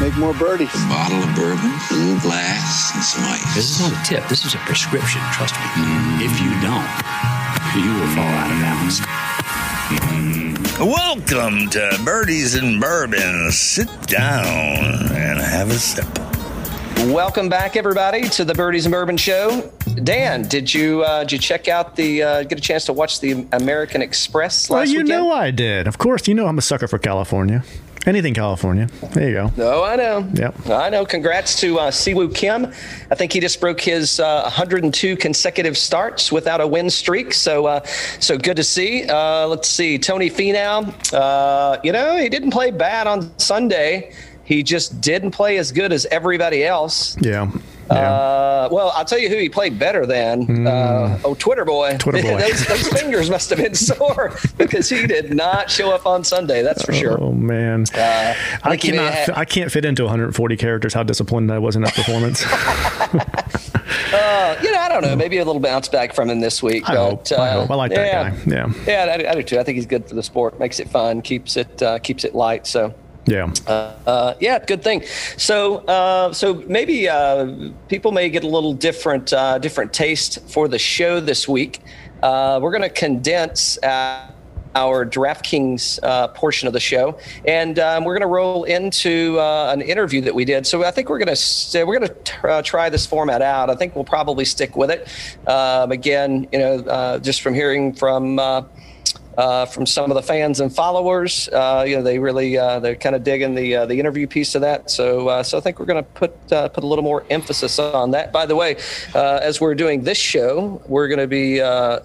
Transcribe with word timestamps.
make 0.00 0.16
more 0.16 0.34
birdies. 0.34 0.72
A 0.74 0.88
bottle 0.88 1.18
of 1.22 1.34
bourbon, 1.34 1.70
a 1.90 1.94
little 1.94 2.20
glass, 2.20 2.92
and 2.94 3.02
some 3.02 3.24
ice. 3.24 3.54
This 3.54 3.70
is 3.70 3.80
not 3.80 3.92
a 4.00 4.04
tip. 4.04 4.28
This 4.28 4.44
is 4.44 4.54
a 4.54 4.58
prescription. 4.58 5.20
Trust 5.32 5.54
me. 5.54 5.60
If 6.24 6.32
you 6.40 6.50
don't, 6.60 6.86
you 7.76 7.92
will 7.94 8.08
fall 8.14 8.24
out 8.24 8.50
of 8.50 8.58
balance. 8.60 9.00
Welcome 10.78 11.70
to 11.70 11.98
Birdies 12.04 12.54
and 12.54 12.80
Bourbon. 12.80 13.50
Sit 13.50 13.88
down 14.06 14.44
and 15.12 15.38
have 15.40 15.70
a 15.70 15.74
sip. 15.78 16.06
Welcome 17.12 17.48
back, 17.48 17.76
everybody, 17.76 18.28
to 18.30 18.44
the 18.44 18.54
Birdies 18.54 18.84
and 18.86 18.92
Bourbon 18.92 19.16
Show. 19.16 19.72
Dan, 20.02 20.42
did 20.42 20.72
you 20.72 21.02
uh, 21.02 21.20
did 21.20 21.32
you 21.32 21.38
check 21.38 21.68
out 21.68 21.96
the 21.96 22.22
uh, 22.22 22.42
get 22.42 22.58
a 22.58 22.60
chance 22.60 22.84
to 22.86 22.92
watch 22.92 23.20
the 23.20 23.46
American 23.52 24.02
Express 24.02 24.68
Well, 24.68 24.80
last 24.80 24.90
you 24.90 24.98
weekend? 25.02 25.08
know 25.08 25.32
I 25.32 25.50
did. 25.50 25.86
Of 25.86 25.98
course, 25.98 26.26
you 26.28 26.34
know 26.34 26.46
I'm 26.46 26.58
a 26.58 26.62
sucker 26.62 26.88
for 26.88 26.98
California. 26.98 27.64
Anything 28.06 28.34
California. 28.34 28.86
There 29.12 29.28
you 29.28 29.34
go. 29.34 29.50
No, 29.56 29.82
I 29.82 29.96
know. 29.96 30.30
Yep. 30.34 30.70
I 30.70 30.88
know. 30.90 31.04
Congrats 31.04 31.58
to 31.60 31.80
uh, 31.80 31.90
Siwoo 31.90 32.32
Kim. 32.32 32.72
I 33.10 33.14
think 33.16 33.32
he 33.32 33.40
just 33.40 33.60
broke 33.60 33.80
his 33.80 34.20
uh, 34.20 34.42
102 34.42 35.16
consecutive 35.16 35.76
starts 35.76 36.30
without 36.30 36.60
a 36.60 36.66
win 36.66 36.88
streak. 36.88 37.34
So, 37.34 37.66
uh, 37.66 37.80
so 38.20 38.38
good 38.38 38.56
to 38.58 38.62
see. 38.62 39.04
Uh, 39.08 39.48
let's 39.48 39.66
see, 39.66 39.98
Tony 39.98 40.30
Finau. 40.30 40.94
Uh, 41.12 41.80
you 41.82 41.90
know, 41.90 42.16
he 42.16 42.28
didn't 42.28 42.52
play 42.52 42.70
bad 42.70 43.08
on 43.08 43.36
Sunday. 43.40 44.12
He 44.44 44.62
just 44.62 45.00
didn't 45.00 45.32
play 45.32 45.58
as 45.58 45.72
good 45.72 45.92
as 45.92 46.06
everybody 46.06 46.64
else. 46.64 47.16
Yeah. 47.20 47.50
Yeah. 47.90 48.10
Uh, 48.10 48.68
well, 48.72 48.92
I'll 48.94 49.04
tell 49.04 49.18
you 49.18 49.28
who 49.28 49.36
he 49.36 49.48
played 49.48 49.78
better 49.78 50.06
than. 50.06 50.66
Uh, 50.66 51.18
oh, 51.24 51.34
Twitter 51.34 51.64
boy. 51.64 51.92
Hmm. 51.92 51.98
Twitter 51.98 52.22
boy. 52.22 52.38
those, 52.40 52.66
those 52.66 52.88
fingers 52.88 53.30
must 53.30 53.50
have 53.50 53.58
been 53.58 53.74
sore 53.88 54.36
because 54.58 54.88
he 54.88 55.06
did 55.06 55.34
not 55.34 55.70
show 55.70 55.90
up 55.92 56.06
on 56.06 56.24
Sunday. 56.24 56.62
That's 56.62 56.82
for 56.82 56.92
sure. 56.92 57.20
Oh 57.20 57.32
man, 57.32 57.84
Uh, 57.94 58.34
I 58.62 58.76
cannot. 58.76 59.12
fi- 59.26 59.32
I 59.36 59.44
can't 59.44 59.70
fit 59.70 59.84
into 59.84 60.02
140 60.04 60.56
characters. 60.56 60.94
How 60.94 61.02
disappointed 61.02 61.52
I 61.52 61.58
was 61.58 61.76
in 61.76 61.82
that 61.82 61.94
performance. 61.94 62.44
Uh, 64.12 64.56
you 64.62 64.70
know, 64.70 64.78
I 64.78 64.88
don't 64.88 65.02
know. 65.02 65.16
Maybe 65.16 65.38
a 65.38 65.44
little 65.44 65.60
bounce 65.60 65.88
back 65.88 66.12
from 66.14 66.30
him 66.30 66.40
this 66.40 66.62
week. 66.62 66.88
I 66.88 66.94
but, 66.94 67.28
hope. 67.28 67.38
I 67.38 67.50
hope. 67.52 67.70
I 67.70 67.74
like 67.74 67.92
that 67.92 68.06
yeah. 68.06 68.30
guy. 68.30 68.36
Yeah. 68.46 69.06
Yeah, 69.06 69.12
I 69.12 69.16
do, 69.18 69.26
I 69.26 69.34
do 69.34 69.42
too. 69.42 69.58
I 69.58 69.64
think 69.64 69.76
he's 69.76 69.86
good 69.86 70.08
for 70.08 70.14
the 70.14 70.22
sport. 70.22 70.58
Makes 70.60 70.80
it 70.80 70.88
fun. 70.88 71.22
Keeps 71.22 71.56
it 71.56 71.82
uh, 71.82 71.98
keeps 71.98 72.24
it 72.24 72.34
light. 72.34 72.66
So. 72.66 72.94
Yeah. 73.26 73.52
Uh, 73.66 74.34
yeah, 74.40 74.64
good 74.64 74.82
thing. 74.82 75.02
So, 75.36 75.78
uh, 75.78 76.32
so 76.32 76.54
maybe 76.68 77.08
uh, 77.08 77.70
people 77.88 78.12
may 78.12 78.28
get 78.30 78.44
a 78.44 78.48
little 78.48 78.72
different, 78.72 79.32
uh, 79.32 79.58
different 79.58 79.92
taste 79.92 80.48
for 80.48 80.68
the 80.68 80.78
show 80.78 81.20
this 81.20 81.48
week. 81.48 81.80
Uh, 82.22 82.60
we're 82.62 82.70
going 82.70 82.82
to 82.82 82.88
condense 82.88 83.82
uh, 83.82 84.30
our 84.76 85.04
DraftKings 85.06 85.98
uh, 86.02 86.28
portion 86.28 86.66
of 86.68 86.72
the 86.72 86.80
show, 86.80 87.18
and 87.46 87.78
um, 87.78 88.04
we're 88.04 88.12
going 88.12 88.28
to 88.28 88.32
roll 88.32 88.64
into 88.64 89.38
uh, 89.40 89.72
an 89.72 89.80
interview 89.80 90.20
that 90.20 90.34
we 90.34 90.44
did. 90.44 90.66
So, 90.66 90.84
I 90.84 90.90
think 90.90 91.08
we're 91.08 91.18
going 91.18 91.34
to 91.34 91.84
we're 91.84 91.98
going 91.98 92.08
to 92.08 92.48
uh, 92.48 92.62
try 92.62 92.90
this 92.90 93.06
format 93.06 93.42
out. 93.42 93.70
I 93.70 93.74
think 93.74 93.94
we'll 93.94 94.04
probably 94.04 94.44
stick 94.44 94.76
with 94.76 94.90
it. 94.90 95.08
Um, 95.48 95.92
again, 95.92 96.46
you 96.52 96.58
know, 96.58 96.74
uh, 96.80 97.18
just 97.18 97.42
from 97.42 97.54
hearing 97.54 97.92
from. 97.92 98.38
Uh, 99.36 99.66
from 99.66 99.84
some 99.84 100.10
of 100.10 100.14
the 100.14 100.22
fans 100.22 100.60
and 100.60 100.74
followers. 100.74 101.46
Uh, 101.50 101.84
you 101.86 101.94
know, 101.94 102.02
they 102.02 102.18
really 102.18 102.56
uh, 102.56 102.80
they're 102.80 102.96
kind 102.96 103.14
of 103.14 103.22
digging 103.22 103.54
the 103.54 103.76
uh, 103.76 103.84
the 103.84 104.00
interview 104.00 104.26
piece 104.26 104.54
of 104.54 104.62
that. 104.62 104.90
So 104.90 105.28
uh, 105.28 105.42
so 105.42 105.58
I 105.58 105.60
think 105.60 105.78
we're 105.78 105.84
going 105.84 106.02
to 106.02 106.10
put 106.10 106.52
uh, 106.52 106.70
put 106.70 106.84
a 106.84 106.86
little 106.86 107.04
more 107.04 107.22
emphasis 107.28 107.78
on 107.78 108.12
that. 108.12 108.32
By 108.32 108.46
the 108.46 108.56
way, 108.56 108.76
as 109.14 109.60
we're 109.60 109.74
doing 109.74 110.04
this 110.04 110.16
show, 110.16 110.80
we're 110.86 111.06
going 111.08 111.18
to 111.18 111.26
be 111.26 111.58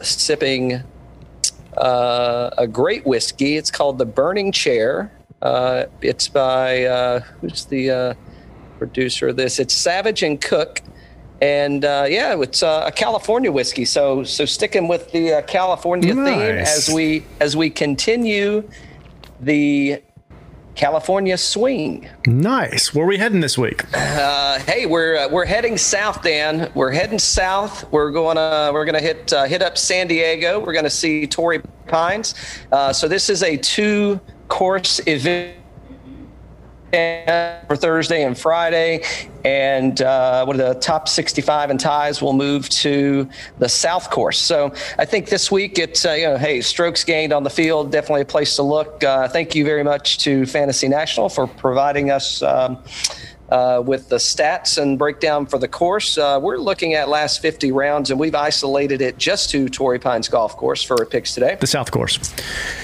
sipping 0.04 0.84
a 1.78 2.68
great 2.70 3.06
whiskey. 3.06 3.56
It's 3.56 3.72
called 3.72 3.98
the 3.98 4.06
Burning 4.06 4.52
Chair. 4.52 5.14
It's 6.02 6.28
by 6.28 7.22
who's 7.40 7.64
the 7.64 8.18
producer 8.78 9.30
of 9.30 9.38
this? 9.38 9.58
It's 9.58 9.74
Savage 9.74 10.22
and 10.22 10.42
Cooke. 10.42 10.82
And 11.42 11.84
uh, 11.84 12.06
yeah, 12.08 12.40
it's 12.40 12.62
uh, 12.62 12.84
a 12.86 12.92
California 12.92 13.52
whiskey. 13.52 13.86
So 13.86 14.24
so 14.24 14.46
sticking 14.46 14.88
with 14.88 15.12
the 15.12 15.34
uh, 15.34 15.42
California 15.42 16.14
theme 16.14 16.28
as 16.28 16.90
we 16.94 17.26
as 17.40 17.58
we 17.58 17.70
continue 17.70 18.70
the 19.40 20.04
California 20.76 21.38
swing. 21.38 22.08
Nice. 22.26 22.94
Where 22.94 23.06
are 23.06 23.08
we 23.08 23.18
heading 23.18 23.42
this 23.42 23.58
week? 23.58 23.86
Uh, 23.94 24.60
hey, 24.60 24.86
we're 24.86 25.18
uh, 25.18 25.30
we're 25.30 25.46
heading 25.46 25.78
south, 25.78 26.22
Dan. 26.22 26.72
We're 26.76 26.92
heading 26.92 27.20
south. 27.20 27.92
We're 27.92 28.12
going 28.12 28.38
to 28.38 28.72
we're 28.74 28.86
going 28.86 28.96
to 28.96 29.02
hit 29.02 29.34
uh, 29.34 29.46
hit 29.46 29.62
up 29.62 29.78
San 29.78 30.08
Diego. 30.08 30.60
We're 30.60 30.74
going 30.74 30.86
to 30.86 30.90
see 30.90 31.28
Torrey 31.28 31.62
Pines. 31.88 32.36
Uh, 32.72 32.94
so 32.94 33.08
this 33.08 33.30
is 33.30 33.44
a 33.44 33.58
two 33.58 34.20
course 34.48 35.02
event 35.08 35.58
for 36.92 37.78
Thursday 37.78 38.24
and 38.24 38.38
Friday, 38.38 39.04
and 39.46 40.02
uh, 40.02 40.44
what 40.44 40.60
are 40.60 40.74
the 40.74 40.80
top 40.80 41.08
65 41.08 41.70
and 41.70 41.80
ties 41.80 42.22
will 42.22 42.34
move 42.34 42.68
to 42.70 43.30
the 43.60 43.70
South 43.70 44.10
Course. 44.10 44.38
So 44.38 44.74
I 44.98 45.06
think 45.06 45.30
this 45.30 45.50
week 45.50 45.80
it's 45.80 46.06
uh, 46.06 46.12
you 46.12 46.26
know 46.26 46.38
hey 46.38 46.60
strokes 46.62 47.04
gained 47.04 47.32
on 47.32 47.44
the 47.44 47.50
field 47.50 47.92
definitely 47.92 48.22
a 48.22 48.26
place 48.26 48.58
to 48.58 48.64
look. 48.64 49.04
Uh, 49.04 49.28
thank 49.30 49.56
you 49.56 49.64
very 49.64 49.84
much 49.84 50.18
to 50.20 50.46
Fantasy 50.46 50.88
National 50.90 51.30
for 51.30 51.48
providing 51.48 52.12
us. 52.12 52.42
Um, 52.42 52.84
uh, 53.50 53.84
with 53.86 54.08
the 54.08 54.16
stats 54.16 54.82
and 54.82 54.98
breakdown 54.98 55.46
for 55.46 55.60
the 55.60 55.68
course, 55.68 56.18
uh, 56.18 56.40
we're 56.42 56.56
looking 56.56 56.94
at 56.94 57.10
last 57.10 57.42
50 57.42 57.74
rounds, 57.74 58.10
and 58.10 58.18
we've 58.18 58.34
isolated 58.34 59.02
it 59.02 59.18
just 59.18 59.50
to 59.50 59.68
Torrey 59.68 60.00
Pines 60.00 60.30
Golf 60.30 60.56
Course 60.56 60.82
for 60.82 60.98
our 60.98 61.06
picks 61.06 61.34
today. 61.34 61.58
The 61.60 61.68
South 61.68 61.92
Course. 61.92 62.34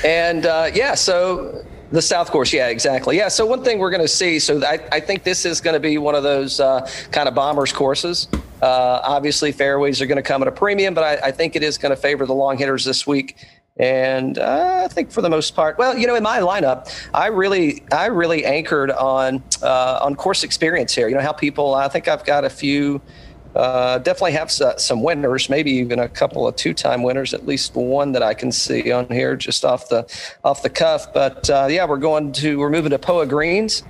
And 0.03 0.45
uh, 0.45 0.69
yeah, 0.73 0.95
so 0.95 1.65
the 1.91 2.01
South 2.01 2.31
Course, 2.31 2.51
yeah, 2.51 2.67
exactly. 2.67 3.17
Yeah, 3.17 3.27
so 3.27 3.45
one 3.45 3.63
thing 3.63 3.79
we're 3.79 3.89
going 3.89 4.01
to 4.01 4.07
see, 4.07 4.39
so 4.39 4.61
I, 4.63 4.79
I 4.91 4.99
think 4.99 5.23
this 5.23 5.45
is 5.45 5.61
going 5.61 5.73
to 5.73 5.79
be 5.79 5.97
one 5.97 6.15
of 6.15 6.23
those 6.23 6.59
uh, 6.59 6.89
kind 7.11 7.27
of 7.27 7.35
bombers 7.35 7.71
courses. 7.71 8.27
Uh, 8.61 8.99
obviously, 9.03 9.51
fairways 9.51 10.01
are 10.01 10.05
going 10.05 10.17
to 10.17 10.23
come 10.23 10.41
at 10.41 10.47
a 10.47 10.51
premium, 10.51 10.93
but 10.93 11.03
I, 11.03 11.27
I 11.27 11.31
think 11.31 11.55
it 11.55 11.63
is 11.63 11.77
going 11.77 11.91
to 11.91 11.95
favor 11.95 12.25
the 12.25 12.33
long 12.33 12.57
hitters 12.57 12.83
this 12.83 13.05
week. 13.05 13.37
And 13.79 14.39
uh, 14.39 14.81
I 14.85 14.87
think 14.87 15.11
for 15.11 15.21
the 15.21 15.29
most 15.29 15.55
part, 15.55 15.77
well, 15.77 15.95
you 15.95 16.07
know, 16.07 16.15
in 16.15 16.23
my 16.23 16.39
lineup, 16.39 16.91
I 17.13 17.27
really, 17.27 17.83
I 17.91 18.07
really 18.07 18.43
anchored 18.43 18.89
on 18.89 19.43
uh, 19.61 19.99
on 20.01 20.15
course 20.15 20.43
experience 20.43 20.95
here. 20.95 21.07
You 21.07 21.15
know 21.15 21.21
how 21.21 21.31
people. 21.31 21.75
I 21.75 21.87
think 21.87 22.07
I've 22.07 22.25
got 22.25 22.43
a 22.43 22.49
few 22.49 22.99
uh, 23.55 23.99
definitely 23.99 24.33
have 24.33 24.47
s- 24.47 24.83
some 24.83 25.01
winners, 25.03 25.49
maybe 25.49 25.71
even 25.71 25.99
a 25.99 26.09
couple 26.09 26.47
of 26.47 26.55
two-time 26.55 27.03
winners, 27.03 27.33
at 27.33 27.45
least 27.45 27.75
one 27.75 28.11
that 28.13 28.23
I 28.23 28.33
can 28.33 28.51
see 28.51 28.91
on 28.91 29.07
here 29.07 29.35
just 29.35 29.65
off 29.65 29.89
the 29.89 30.05
off 30.43 30.63
the 30.63 30.69
cuff. 30.69 31.13
But 31.13 31.49
uh, 31.49 31.67
yeah, 31.69 31.85
we're 31.85 31.97
going 31.97 32.31
to 32.33 32.59
we're 32.59 32.69
moving 32.69 32.91
to 32.91 32.99
Poa 32.99 33.25
Greens. 33.25 33.83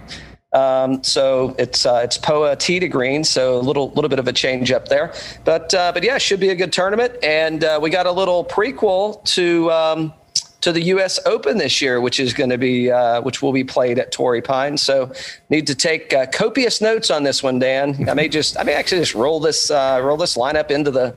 Um, 0.54 1.04
so 1.04 1.56
it's 1.60 1.86
uh, 1.86 2.02
it's 2.04 2.18
Poa 2.18 2.56
T 2.56 2.80
to 2.80 2.88
green, 2.88 3.24
so 3.24 3.58
a 3.58 3.60
little 3.60 3.92
little 3.92 4.10
bit 4.10 4.20
of 4.20 4.28
a 4.28 4.34
change 4.34 4.72
up 4.72 4.88
there. 4.88 5.14
But 5.44 5.74
uh, 5.74 5.92
but 5.92 6.04
yeah, 6.04 6.18
should 6.18 6.40
be 6.40 6.50
a 6.50 6.56
good 6.56 6.72
tournament. 6.72 7.14
And 7.24 7.64
uh, 7.64 7.80
we 7.82 7.90
got 7.90 8.06
a 8.06 8.12
little 8.12 8.46
prequel 8.46 9.24
to. 9.36 9.72
Um, 9.72 10.14
to 10.62 10.72
the 10.72 10.82
U.S. 10.84 11.20
Open 11.26 11.58
this 11.58 11.82
year, 11.82 12.02
which 12.02 12.20
is 12.20 12.34
going 12.34 12.50
to 12.50 12.58
be 12.58 12.92
uh, 12.92 13.22
which 13.22 13.42
will 13.42 13.54
be 13.54 13.64
played 13.64 14.00
at 14.00 14.12
Torrey 14.12 14.42
Pines. 14.42 14.82
So 14.82 15.12
need 15.50 15.68
to 15.68 15.76
take 15.76 16.14
uh, 16.14 16.26
copious 16.28 16.82
notes 16.82 17.12
on 17.12 17.24
this 17.24 17.44
one, 17.44 17.60
Dan. 17.60 18.10
I 18.10 18.14
may 18.14 18.28
just 18.28 18.58
I 18.58 18.64
may 18.64 18.74
actually 18.74 19.02
just 19.02 19.16
roll 19.16 19.40
this 19.40 19.70
uh, 19.72 20.00
roll 20.04 20.18
this 20.18 20.38
lineup 20.38 20.72
into 20.72 20.92
the 20.92 21.16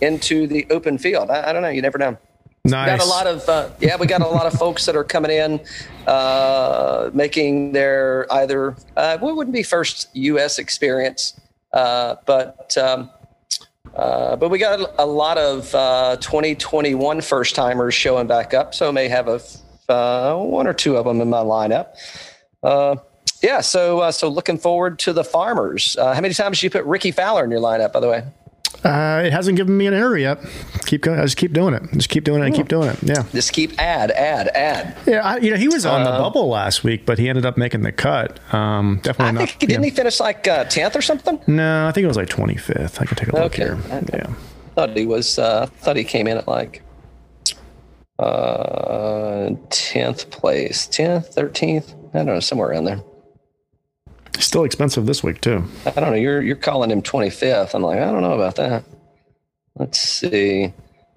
into 0.00 0.46
the 0.46 0.66
open 0.70 0.98
field. 0.98 1.30
I, 1.30 1.50
I 1.50 1.52
don't 1.52 1.62
know. 1.62 1.68
You 1.68 1.82
never 1.82 1.98
know. 1.98 2.16
Nice. 2.64 2.98
Got 2.98 3.06
a 3.06 3.10
lot 3.10 3.26
of 3.26 3.48
uh, 3.48 3.70
yeah, 3.80 3.96
we 3.96 4.06
got 4.06 4.20
a 4.20 4.28
lot 4.28 4.46
of 4.46 4.52
folks 4.52 4.86
that 4.86 4.94
are 4.94 5.02
coming 5.02 5.32
in, 5.32 5.60
uh, 6.06 7.10
making 7.12 7.72
their 7.72 8.32
either 8.32 8.76
uh, 8.96 9.18
what 9.18 9.34
wouldn't 9.34 9.54
be 9.54 9.64
first 9.64 10.08
U.S. 10.14 10.60
experience, 10.60 11.40
uh, 11.72 12.16
but 12.24 12.76
um, 12.78 13.10
uh, 13.96 14.36
but 14.36 14.48
we 14.48 14.58
got 14.58 14.94
a 14.98 15.06
lot 15.06 15.38
of 15.38 15.74
uh, 15.74 16.16
2021 16.20 17.20
first 17.20 17.54
timers 17.54 17.94
showing 17.94 18.26
back 18.26 18.54
up, 18.54 18.74
so 18.74 18.88
I 18.88 18.90
may 18.92 19.08
have 19.08 19.28
a 19.28 19.40
uh, 19.88 20.36
one 20.36 20.66
or 20.66 20.72
two 20.72 20.96
of 20.96 21.04
them 21.04 21.20
in 21.20 21.28
my 21.28 21.38
lineup. 21.40 21.88
Uh, 22.62 22.96
yeah, 23.42 23.60
so 23.60 24.00
uh, 24.00 24.12
so 24.12 24.28
looking 24.28 24.58
forward 24.58 24.98
to 25.00 25.12
the 25.12 25.24
farmers. 25.24 25.96
How 25.98 26.20
many 26.20 26.34
times 26.34 26.58
did 26.58 26.64
you 26.64 26.70
put 26.70 26.84
Rickie 26.84 27.10
Fowler 27.10 27.44
in 27.44 27.50
your 27.50 27.60
lineup? 27.60 27.92
By 27.92 28.00
the 28.00 28.08
way, 28.08 28.24
Uh, 28.84 29.22
it 29.24 29.32
hasn't 29.32 29.56
given 29.56 29.76
me 29.76 29.86
an 29.86 29.94
error 29.94 30.16
yet. 30.18 30.38
Keep 30.86 31.02
going. 31.02 31.18
I 31.20 31.22
just 31.22 31.36
keep 31.36 31.52
doing 31.52 31.72
it. 31.74 31.82
Just 31.92 32.08
keep 32.08 32.24
doing 32.24 32.42
it 32.42 32.46
and 32.46 32.54
keep 32.54 32.66
doing 32.68 32.88
it. 32.88 32.98
Yeah. 33.02 33.24
just 33.32 33.52
keep 33.52 33.80
add, 33.80 34.10
add, 34.10 34.48
add. 34.48 34.96
Yeah. 35.06 35.24
I, 35.24 35.36
you 35.38 35.50
know, 35.52 35.56
he 35.56 35.68
was 35.68 35.86
on 35.86 36.02
the 36.04 36.10
bubble 36.10 36.48
last 36.48 36.82
week, 36.82 37.06
but 37.06 37.18
he 37.18 37.28
ended 37.28 37.46
up 37.46 37.56
making 37.56 37.82
the 37.82 37.92
cut. 37.92 38.40
Um, 38.52 38.98
I 38.98 39.02
definitely 39.02 39.32
not. 39.32 39.48
think 39.48 39.58
didn't 39.60 39.82
yeah. 39.84 39.90
he 39.90 39.94
finish 39.94 40.18
like 40.20 40.48
uh, 40.48 40.64
10th 40.64 40.96
or 40.96 41.02
something? 41.02 41.38
No, 41.46 41.86
I 41.86 41.92
think 41.92 42.04
it 42.04 42.08
was 42.08 42.16
like 42.16 42.28
25th. 42.28 43.00
I 43.00 43.04
can 43.06 43.16
take 43.16 43.28
a 43.28 43.36
look 43.36 43.44
Okay. 43.44 43.62
here. 43.62 43.78
Okay. 43.90 44.18
Yeah. 44.18 44.34
thought 44.74 44.96
he 44.96 45.06
was 45.06 45.38
uh 45.38 45.66
thought 45.80 45.96
he 45.96 46.02
came 46.04 46.26
in 46.26 46.36
at 46.38 46.48
like 46.48 46.82
uh 48.18 49.48
10th 49.70 50.30
place 50.30 50.86
10th 50.86 51.34
13th 51.34 51.94
i 52.14 52.18
don't 52.18 52.26
know 52.26 52.40
somewhere 52.40 52.68
around 52.70 52.84
there 52.84 53.02
Still 54.38 54.64
expensive 54.64 55.06
this 55.06 55.22
week 55.22 55.40
too. 55.40 55.64
i 55.86 55.90
don't 55.90 56.10
know 56.10 56.16
you're 56.16 56.42
you're 56.42 56.56
calling 56.56 56.90
him 56.90 57.00
25th 57.02 57.74
i'm 57.74 57.82
like 57.82 57.98
i 57.98 58.10
don't 58.10 58.22
know 58.22 58.32
about 58.32 58.56
that 58.56 58.84
let's 59.76 59.98
see 60.00 60.72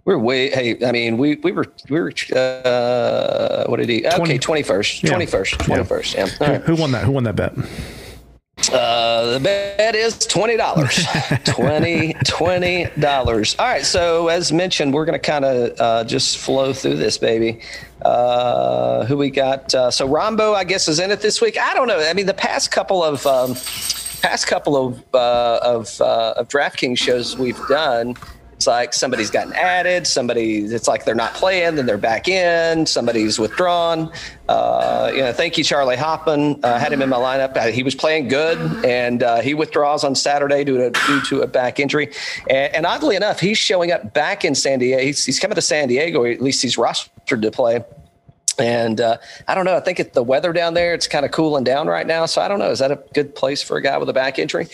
we're 0.06 0.18
way 0.18 0.50
hey 0.52 0.78
i 0.86 0.92
mean 0.92 1.18
we 1.18 1.36
we 1.38 1.52
were 1.52 1.66
we 1.90 2.00
were 2.00 2.14
uh 2.36 3.66
what 3.68 3.78
did 3.78 3.90
he 3.90 4.06
okay 4.06 4.38
20 4.38 4.64
21st, 4.64 5.04
yeah. 5.04 5.10
21st, 5.16 5.58
21st. 5.58 6.14
yeah, 6.16 6.46
All 6.46 6.54
right. 6.54 6.62
Who 6.64 6.76
won 6.76 6.92
that? 6.92 7.04
Who 7.06 7.12
won 7.12 7.24
that 7.24 7.36
bet? 7.36 7.54
Uh, 8.70 9.34
the 9.34 9.40
bet 9.40 9.96
is 9.96 10.18
twenty 10.20 10.58
dollars. 10.58 11.06
20 11.46 12.14
twenty 12.26 12.86
dollars. 13.00 13.56
All 13.60 13.66
right. 13.68 13.86
So 13.86 14.28
as 14.28 14.52
mentioned, 14.52 14.94
we're 14.94 15.06
going 15.06 15.20
to 15.20 15.26
kind 15.26 15.46
of 15.46 15.80
uh, 15.80 16.04
just 16.04 16.38
flow 16.38 16.74
through 16.74 16.98
this, 16.98 17.18
baby. 17.18 17.62
Uh, 18.02 19.06
who 19.06 19.18
we 19.18 19.30
got? 19.30 19.74
Uh, 19.74 19.90
so 19.90 20.08
Rahmbo, 20.08 20.54
I 20.54 20.64
guess, 20.64 20.88
is 20.88 21.00
in 21.00 21.12
it 21.12 21.22
this 21.22 21.42
week. 21.42 21.58
I 21.58 21.74
don't 21.74 21.88
know. 21.88 22.00
I 22.00 22.14
mean, 22.14 22.26
the 22.26 22.34
past 22.34 22.72
couple 22.72 23.04
of 23.04 23.26
um, 23.26 23.56
past 24.22 24.48
couple 24.48 24.76
of 24.76 25.04
uh, 25.14 25.60
of 25.62 26.02
uh, 26.02 26.34
of 26.38 26.48
DraftKings 26.48 26.98
shows 26.98 27.38
we've 27.38 27.60
done. 27.68 28.16
It's 28.56 28.68
like 28.68 28.94
somebody's 28.94 29.30
gotten 29.30 29.52
added, 29.54 30.08
somebody, 30.08 30.60
it's 30.60 30.88
like 30.88 31.04
they're 31.04 31.14
not 31.14 31.34
playing, 31.34 31.76
then 31.76 31.86
they're 31.86 31.98
back 31.98 32.30
in, 32.30 32.86
somebody's 32.86 33.38
withdrawn. 33.38 34.12
Uh, 34.48 35.12
you 35.14 35.20
know, 35.20 35.34
thank 35.34 35.58
you, 35.58 35.64
Charley 35.64 35.98
Hoffman. 35.98 36.64
Uh, 36.64 36.80
had 36.80 36.94
him 36.94 37.02
in 37.02 37.10
my 37.10 37.18
lineup. 37.18 37.58
Uh, 37.58 37.68
he 37.68 37.84
was 37.84 37.96
playing 37.96 38.30
good, 38.30 38.58
and 38.86 39.24
uh, 39.24 39.42
he 39.42 39.54
withdraws 39.54 40.06
on 40.06 40.16
Saturday 40.16 40.64
due 40.64 40.78
to, 40.78 40.90
due 41.06 41.22
to 41.24 41.42
a 41.42 41.48
back 41.48 41.82
injury. 41.82 42.14
And, 42.50 42.76
and, 42.76 42.86
oddly 42.86 43.18
enough, 43.18 43.42
he's 43.42 43.58
showing 43.58 43.92
up 43.92 44.14
back 44.14 44.46
in 44.46 44.56
San 44.56 44.80
Diego. 44.80 45.02
He's, 45.02 45.26
he's 45.26 45.40
coming 45.40 45.56
to 45.56 45.62
San 45.62 45.90
Diego, 45.90 46.24
at 46.24 46.42
least 46.42 46.62
he's 46.62 46.78
rostered 46.78 47.42
to 47.42 47.52
play. 47.52 47.84
And 48.58 49.02
uh, 49.02 49.18
I 49.48 49.56
don't 49.56 49.66
know. 49.66 49.76
I 49.76 49.82
think 49.82 50.00
it's 50.00 50.14
the 50.14 50.24
weather 50.24 50.54
down 50.54 50.76
there. 50.76 50.94
It's 50.94 51.08
kind 51.08 51.26
of 51.26 51.32
cooling 51.32 51.66
down 51.66 51.88
right 51.88 52.08
now. 52.08 52.26
So 52.26 52.42
I 52.42 52.48
don't 52.48 52.60
know. 52.60 52.72
Is 52.72 52.80
that 52.80 52.92
a 52.92 53.04
good 53.14 53.36
place 53.36 53.62
for 53.62 53.76
a 53.76 53.82
guy 53.82 53.98
with 53.98 54.08
a 54.08 54.14
back 54.14 54.40
injury? 54.40 54.68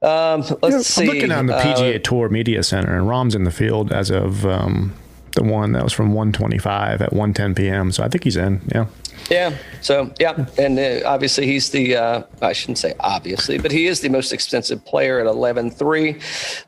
Um, 0.00 0.40
let's 0.40 0.52
you 0.62 0.70
know, 0.70 0.82
see. 0.82 1.02
I'm 1.02 1.08
looking 1.08 1.32
on 1.32 1.46
the 1.46 1.54
PGA 1.54 1.96
uh, 1.96 1.98
Tour 2.02 2.28
Media 2.28 2.62
Center, 2.62 2.96
and 2.96 3.08
Rahm's 3.08 3.34
in 3.34 3.44
the 3.44 3.50
field 3.50 3.92
as 3.92 4.10
of 4.10 4.46
um, 4.46 4.94
the 5.34 5.42
one 5.42 5.72
that 5.72 5.82
was 5.82 5.92
from 5.92 6.14
125 6.14 7.02
at 7.02 7.10
1:10 7.10 7.56
p.m. 7.56 7.90
So 7.92 8.02
I 8.04 8.08
think 8.08 8.24
he's 8.24 8.36
in. 8.36 8.60
Yeah. 8.72 8.86
Yeah. 9.30 9.56
So 9.80 10.12
yeah, 10.20 10.46
and 10.56 10.78
uh, 10.78 11.00
obviously 11.04 11.46
he's 11.46 11.70
the 11.70 11.96
uh, 11.96 12.22
I 12.40 12.52
shouldn't 12.52 12.78
say 12.78 12.94
obviously, 13.00 13.58
but 13.58 13.72
he 13.72 13.86
is 13.86 14.00
the 14.00 14.08
most 14.08 14.32
expensive 14.32 14.84
player 14.84 15.18
at 15.18 15.26
11.3. 15.26 16.64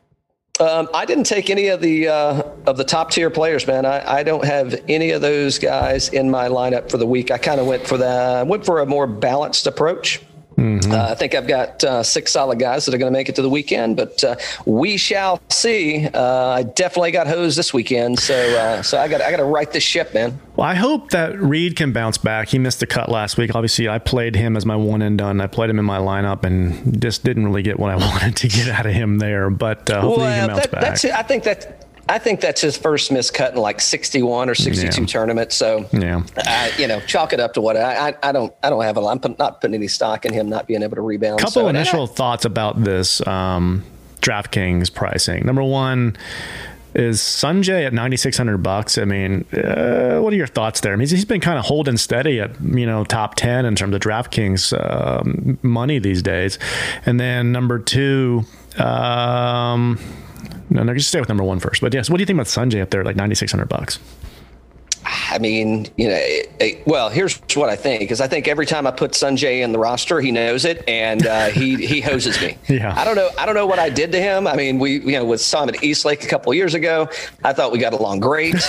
Um, 0.61 0.91
I 0.93 1.07
didn't 1.07 1.25
take 1.25 1.49
any 1.49 1.69
of 1.69 1.81
the 1.81 2.09
uh, 2.09 2.43
of 2.67 2.77
the 2.77 2.85
top 2.85 3.11
tier 3.11 3.31
players, 3.31 3.67
man. 3.67 3.87
I, 3.87 4.19
I 4.19 4.23
don't 4.23 4.45
have 4.45 4.75
any 4.89 5.13
of 5.13 5.23
those 5.23 5.59
guys 5.59 6.11
in 6.11 6.31
my 6.31 6.49
lineup 6.49 6.91
for 6.91 6.99
the 6.99 7.07
week. 7.07 7.31
I 7.31 7.39
kind 7.39 7.61
of 7.61 7.67
went 7.67 7.87
for 7.87 7.97
the 7.97 8.45
went 8.47 8.67
for 8.67 8.81
a 8.81 8.87
more 8.87 9.07
balanced 9.07 9.67
approach. 9.67 10.21
Mm-hmm. 10.61 10.93
Uh, 10.93 11.09
I 11.11 11.15
think 11.15 11.35
I've 11.35 11.49
got 11.49 11.83
uh, 11.83 12.03
six 12.03 12.33
solid 12.33 12.59
guys 12.59 12.85
that 12.85 12.95
are 12.95 12.99
going 12.99 13.11
to 13.11 13.19
make 13.19 13.31
it 13.31 13.37
to 13.37 13.43
the 13.43 13.49
weekend, 13.49 13.97
but 13.97 14.23
uh, 14.23 14.37
we 14.67 14.99
shall 14.99 15.41
see. 15.49 16.07
Uh, 16.07 16.49
I 16.49 16.65
definitely 16.65 17.13
got 17.13 17.27
hosed 17.27 17.57
this 17.57 17.73
weekend, 17.73 18.19
so 18.19 18.35
uh, 18.35 18.83
so 18.83 18.99
I 18.99 19.09
got 19.09 19.23
I 19.23 19.31
got 19.31 19.39
to 19.39 19.45
right 19.45 19.71
this 19.73 19.83
ship, 19.83 20.13
man. 20.13 20.39
Well, 20.57 20.69
I 20.69 20.75
hope 20.75 21.11
that 21.13 21.41
Reed 21.41 21.77
can 21.77 21.93
bounce 21.93 22.19
back. 22.19 22.49
He 22.49 22.59
missed 22.59 22.83
a 22.83 22.87
cut 22.87 23.09
last 23.09 23.39
week. 23.39 23.55
Obviously, 23.55 23.89
I 23.89 23.99
played 23.99 24.37
him 24.37 24.55
as 24.55 24.67
my 24.67 24.77
one 24.77 25.01
and 25.01 25.17
done. 25.17 25.41
I 25.41 25.47
played 25.47 25.71
him 25.71 25.79
in 25.79 25.87
my 25.87 25.99
lineup 25.99 26.45
and 26.45 27.01
just 27.01 27.25
didn't 27.25 27.47
really 27.47 27.63
get 27.63 27.79
what 27.79 27.91
I 27.91 27.97
wanted 28.09 28.37
to 28.37 28.49
get 28.49 28.69
out 28.69 28.85
of 28.85 28.93
him 28.93 29.19
there. 29.19 29.49
But 29.49 29.89
uh, 29.89 30.03
hopefully, 30.03 30.27
well, 30.27 30.35
he 30.35 30.41
can 30.41 30.49
bounce 30.49 30.61
that, 30.61 30.71
back. 30.71 30.81
That's 30.83 31.05
I 31.07 31.23
think 31.23 31.45
that 31.45 31.80
I 32.11 32.19
think 32.19 32.41
that's 32.41 32.61
his 32.61 32.77
first 32.77 33.13
miscut 33.13 33.53
in 33.53 33.59
like 33.59 33.81
61 33.81 34.51
or 34.51 34.55
62 34.57 35.01
yeah. 35.01 35.07
tournaments. 35.07 35.55
So, 35.55 35.89
yeah, 35.93 36.25
I, 36.39 36.73
you 36.77 36.89
know, 36.89 36.99
chalk 37.01 37.33
it 37.33 37.39
up 37.39 37.55
to 37.55 37.61
what 37.61 37.77
I, 37.77 38.09
I, 38.09 38.15
I 38.25 38.33
don't, 38.33 38.53
I 38.65 38.71
don't 38.71 38.83
have 38.83 38.97
a, 38.97 39.01
I'm 39.07 39.21
not 39.39 39.61
putting 39.61 39.75
any 39.75 39.87
stock 39.87 40.27
in 40.27 40.33
him 40.33 40.49
not 40.49 40.67
being 40.67 40.83
able 40.83 40.97
to 40.97 41.03
rebound. 41.03 41.39
Couple 41.39 41.53
so, 41.53 41.69
initial 41.69 42.05
I, 42.05 42.07
thoughts 42.07 42.45
about 42.45 42.83
this 42.83 43.25
um, 43.29 43.85
DraftKings 44.23 44.93
pricing. 44.93 45.47
Number 45.47 45.63
one, 45.63 46.17
is 46.93 47.21
Sungjae 47.21 47.87
at 47.87 47.93
9600 47.93 48.59
bucks 48.59 48.99
i 48.99 49.05
mean 49.05 49.45
uh, 49.53 50.19
what 50.19 50.33
are 50.33 50.37
your 50.37 50.49
thoughts 50.49 50.81
there 50.81 50.93
i 50.93 50.97
mean 50.97 51.07
he's 51.07 51.25
been 51.25 51.41
kind 51.41 51.57
of 51.57 51.65
holding 51.65 51.97
steady 51.97 52.41
at 52.41 52.51
you 52.61 52.85
know 52.85 53.05
top 53.05 53.37
10 53.37 53.65
in 53.65 53.77
terms 53.77 53.95
of 53.95 54.01
draftkings 54.01 54.73
uh, 54.77 55.23
money 55.63 56.01
these 56.01 56.21
days 56.21 56.59
and 57.07 57.21
then 57.21 57.53
number 57.53 57.79
two 57.79 58.45
um, 58.77 60.01
no, 60.71 60.83
no, 60.83 60.95
just 60.95 61.09
stay 61.09 61.21
with 61.21 61.29
number 61.29 61.45
one 61.45 61.61
first. 61.61 61.81
But 61.81 61.93
yes, 61.93 62.09
what 62.09 62.17
do 62.17 62.23
you 62.23 62.27
think 62.27 62.37
about 62.37 62.47
Sungjae 62.47 62.83
up 62.83 62.91
there, 62.91 63.05
like 63.05 63.17
ninety 63.17 63.35
six 63.35 63.53
hundred 63.53 63.69
bucks? 63.69 63.99
I 65.05 65.39
mean, 65.39 65.87
you 65.97 66.09
know, 66.09 66.19
it, 66.19 66.53
it, 66.61 66.87
well, 66.87 67.09
here's 67.09 67.39
what 67.55 67.69
I 67.69 67.77
think 67.77 68.01
because 68.01 68.21
I 68.21 68.29
think 68.29 68.49
every 68.49 68.67
time 68.67 68.87
I 68.87 68.91
put 68.91 69.13
Sungjae 69.13 69.63
in 69.63 69.73
the 69.73 69.79
roster, 69.79 70.21
he 70.21 70.31
knows 70.31 70.65
it 70.65 70.87
and 70.89 71.27
uh, 71.27 71.47
he 71.47 71.87
he 71.87 72.01
hoses 72.01 72.41
me. 72.41 72.57
Yeah. 72.71 72.95
I 72.97 73.05
don't 73.05 73.17
know. 73.17 73.29
I 73.37 73.47
don't 73.47 73.57
know 73.57 73.67
what 73.67 73.81
I 73.81 73.91
did 73.91 74.13
to 74.13 74.21
him. 74.21 74.47
I 74.47 74.55
mean, 74.55 74.79
we 74.79 75.01
you 75.01 75.13
know 75.13 75.25
with 75.25 75.41
saw 75.41 75.65
him 75.65 75.71
at 75.71 75.83
East 75.83 76.05
Lake 76.05 76.23
a 76.23 76.29
couple 76.29 76.55
years 76.55 76.75
ago. 76.75 77.09
I 77.43 77.53
thought 77.53 77.73
we 77.73 77.79
got 77.79 77.93
along 77.93 78.21
great. 78.21 78.55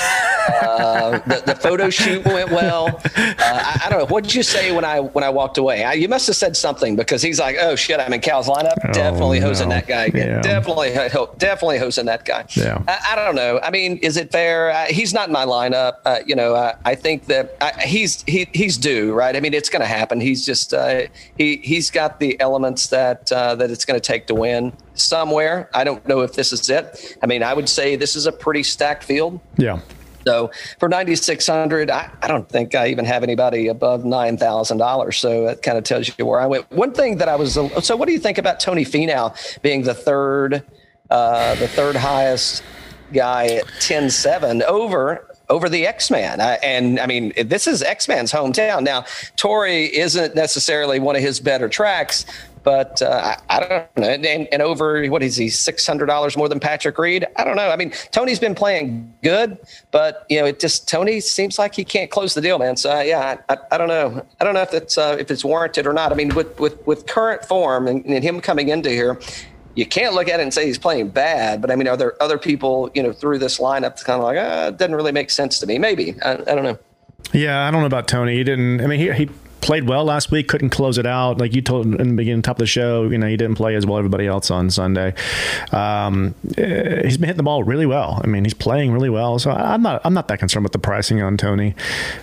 Uh, 0.61 1.19
the, 1.27 1.43
the 1.45 1.55
photo 1.55 1.89
shoot 1.89 2.25
went 2.25 2.49
well. 2.49 2.87
Uh, 2.87 3.21
I, 3.37 3.81
I, 3.85 3.89
don't 3.89 3.99
know. 3.99 4.05
What 4.05 4.23
did 4.23 4.33
you 4.33 4.41
say 4.41 4.71
when 4.71 4.83
I 4.83 4.99
when 4.99 5.23
I 5.23 5.29
walked 5.29 5.59
away? 5.59 5.83
I, 5.83 5.93
you 5.93 6.07
must 6.09 6.25
have 6.27 6.35
said 6.35 6.57
something 6.57 6.95
because 6.95 7.21
he's 7.21 7.39
like, 7.39 7.57
"Oh 7.59 7.75
shit, 7.75 7.99
I'm 7.99 8.11
in 8.11 8.21
Cal's 8.21 8.47
lineup. 8.47 8.73
Oh, 8.83 8.91
definitely 8.91 9.39
no. 9.39 9.47
hosing 9.47 9.69
that 9.69 9.87
guy 9.87 10.05
again. 10.05 10.27
Yeah. 10.27 10.41
Definitely, 10.41 10.93
definitely 11.37 11.77
hosing 11.77 12.07
that 12.07 12.25
guy." 12.25 12.45
Yeah. 12.55 12.81
I, 12.87 13.11
I, 13.11 13.15
don't 13.15 13.35
know. 13.35 13.59
I 13.61 13.69
mean, 13.69 13.97
is 13.97 14.17
it 14.17 14.31
fair? 14.31 14.87
he's 14.87 15.13
not 15.13 15.29
in 15.29 15.33
my 15.33 15.45
lineup. 15.45 15.97
You 16.27 16.35
know, 16.35 16.55
I, 16.55 16.75
I 16.85 16.95
think 16.95 17.25
that 17.25 17.55
I, 17.61 17.81
he's 17.81 18.23
he 18.27 18.47
he's 18.53 18.77
due, 18.77 19.13
right? 19.13 19.35
I 19.35 19.39
mean, 19.39 19.53
it's 19.53 19.69
going 19.69 19.81
to 19.81 19.87
happen. 19.87 20.19
He's 20.19 20.45
just 20.45 20.73
uh, 20.73 21.03
he 21.37 21.57
he's 21.57 21.91
got 21.91 22.19
the 22.19 22.39
elements 22.39 22.87
that 22.87 23.31
uh, 23.31 23.55
that 23.55 23.71
it's 23.71 23.85
going 23.85 23.99
to 23.99 24.05
take 24.05 24.27
to 24.27 24.35
win 24.35 24.73
somewhere. 24.93 25.69
I 25.73 25.83
don't 25.83 26.05
know 26.07 26.21
if 26.21 26.33
this 26.33 26.53
is 26.53 26.69
it. 26.69 27.17
I 27.21 27.25
mean, 27.25 27.43
I 27.43 27.53
would 27.53 27.69
say 27.69 27.95
this 27.95 28.15
is 28.15 28.25
a 28.25 28.31
pretty 28.31 28.63
stacked 28.63 29.03
field. 29.03 29.39
Yeah. 29.57 29.79
So 30.25 30.51
for 30.79 30.87
9,600, 30.87 31.89
I, 31.89 32.11
I 32.21 32.27
don't 32.27 32.47
think 32.47 32.75
I 32.75 32.87
even 32.87 33.05
have 33.05 33.23
anybody 33.23 33.67
above 33.67 34.03
$9,000. 34.03 35.13
So 35.13 35.45
that 35.45 35.63
kind 35.63 35.77
of 35.77 35.83
tells 35.83 36.11
you 36.17 36.25
where 36.25 36.39
I 36.39 36.45
went. 36.45 36.71
One 36.71 36.93
thing 36.93 37.17
that 37.17 37.27
I 37.27 37.35
was, 37.35 37.53
so 37.53 37.95
what 37.95 38.05
do 38.07 38.13
you 38.13 38.19
think 38.19 38.37
about 38.37 38.59
Tony 38.59 38.85
Finau 38.85 39.35
being 39.61 39.83
the 39.83 39.93
third, 39.93 40.63
uh, 41.09 41.55
the 41.55 41.67
third 41.67 41.95
highest 41.95 42.63
guy 43.13 43.47
at 43.47 43.65
10-7 43.79 44.61
over 44.63 45.27
over 45.51 45.69
the 45.69 45.85
X-Man. 45.85 46.39
and 46.39 46.99
I 46.99 47.05
mean, 47.05 47.33
this 47.45 47.67
is 47.67 47.83
X-Man's 47.83 48.31
hometown. 48.31 48.83
Now, 48.83 49.05
Torrey 49.35 49.95
isn't 49.95 50.33
necessarily 50.33 50.99
one 50.99 51.15
of 51.15 51.21
his 51.21 51.39
better 51.39 51.67
tracks, 51.67 52.25
but 52.63 53.01
uh, 53.01 53.35
I, 53.49 53.57
I, 53.57 53.59
don't 53.59 53.97
know. 53.97 54.07
And, 54.07 54.25
and, 54.25 54.61
over 54.61 55.05
what 55.07 55.23
is 55.23 55.35
he 55.35 55.49
six 55.49 55.85
hundred 55.85 56.05
dollars 56.05 56.37
more 56.37 56.47
than 56.47 56.59
Patrick 56.59 56.97
Reed? 56.97 57.25
I 57.35 57.43
don't 57.43 57.55
know. 57.55 57.69
I 57.69 57.75
mean, 57.75 57.91
Tony's 58.11 58.39
been 58.39 58.53
playing 58.55 59.11
good, 59.23 59.57
but 59.89 60.25
you 60.29 60.39
know, 60.39 60.45
it 60.45 60.59
just 60.59 60.87
Tony 60.87 61.19
seems 61.19 61.57
like 61.57 61.73
he 61.73 61.83
can't 61.83 62.11
close 62.11 62.33
the 62.33 62.41
deal, 62.41 62.59
man. 62.59 62.77
So 62.77 62.95
uh, 62.95 63.01
yeah, 63.01 63.37
I, 63.49 63.53
I, 63.53 63.57
I, 63.71 63.77
don't 63.77 63.87
know. 63.87 64.25
I 64.39 64.43
don't 64.43 64.53
know 64.53 64.61
if 64.61 64.73
it's 64.73 64.97
uh, 64.97 65.17
if 65.19 65.31
it's 65.31 65.43
warranted 65.43 65.87
or 65.87 65.93
not. 65.93 66.11
I 66.11 66.15
mean, 66.15 66.35
with 66.35 66.59
with 66.59 66.85
with 66.85 67.07
current 67.07 67.43
form 67.45 67.87
and, 67.87 68.05
and 68.05 68.23
him 68.23 68.39
coming 68.39 68.69
into 68.69 68.89
here, 68.89 69.19
you 69.75 69.85
can't 69.85 70.13
look 70.13 70.27
at 70.27 70.39
it 70.39 70.43
and 70.43 70.53
say 70.53 70.65
he's 70.65 70.77
playing 70.77 71.09
bad, 71.09 71.61
but 71.61 71.71
I 71.71 71.75
mean, 71.75 71.87
are 71.87 71.97
there 71.97 72.21
other 72.21 72.37
people, 72.37 72.89
you 72.93 73.01
know, 73.01 73.13
through 73.13 73.39
this 73.39 73.59
lineup 73.59 73.81
that's 73.81 74.03
kind 74.03 74.19
of 74.19 74.23
like, 74.23 74.37
ah, 74.39 74.67
it 74.67 74.77
doesn't 74.77 74.95
really 74.95 75.11
make 75.11 75.29
sense 75.29 75.59
to 75.59 75.67
me? 75.67 75.77
Maybe. 75.77 76.15
I, 76.23 76.33
I 76.33 76.35
don't 76.35 76.63
know. 76.63 76.77
Yeah, 77.33 77.67
I 77.67 77.71
don't 77.71 77.81
know 77.81 77.87
about 77.87 78.07
Tony. 78.07 78.35
He 78.35 78.43
didn't, 78.43 78.81
I 78.81 78.87
mean, 78.87 78.99
he, 78.99 79.11
he 79.13 79.29
played 79.61 79.87
well 79.87 80.03
last 80.03 80.31
week, 80.31 80.47
couldn't 80.47 80.71
close 80.71 80.97
it 80.97 81.05
out. 81.05 81.37
Like 81.37 81.53
you 81.53 81.61
told 81.61 81.85
in 81.85 82.09
the 82.09 82.15
beginning, 82.15 82.41
top 82.41 82.57
of 82.57 82.59
the 82.59 82.65
show, 82.67 83.09
you 83.09 83.17
know, 83.17 83.27
he 83.27 83.37
didn't 83.37 83.55
play 83.55 83.75
as 83.75 83.85
well 83.85 83.97
everybody 83.97 84.27
else 84.27 84.51
on 84.51 84.69
Sunday. 84.69 85.13
Um, 85.71 86.35
eh, 86.57 87.03
he's 87.03 87.17
been 87.17 87.27
hitting 87.27 87.37
the 87.37 87.43
ball 87.43 87.63
really 87.63 87.85
well. 87.85 88.19
I 88.23 88.27
mean, 88.27 88.43
he's 88.43 88.53
playing 88.53 88.91
really 88.91 89.09
well. 89.09 89.39
So 89.39 89.51
I'm 89.51 89.81
not, 89.81 90.01
I'm 90.03 90.13
not 90.13 90.27
that 90.27 90.39
concerned 90.39 90.63
with 90.63 90.73
the 90.73 90.79
pricing 90.79 91.21
on 91.21 91.37
Tony. 91.37 91.75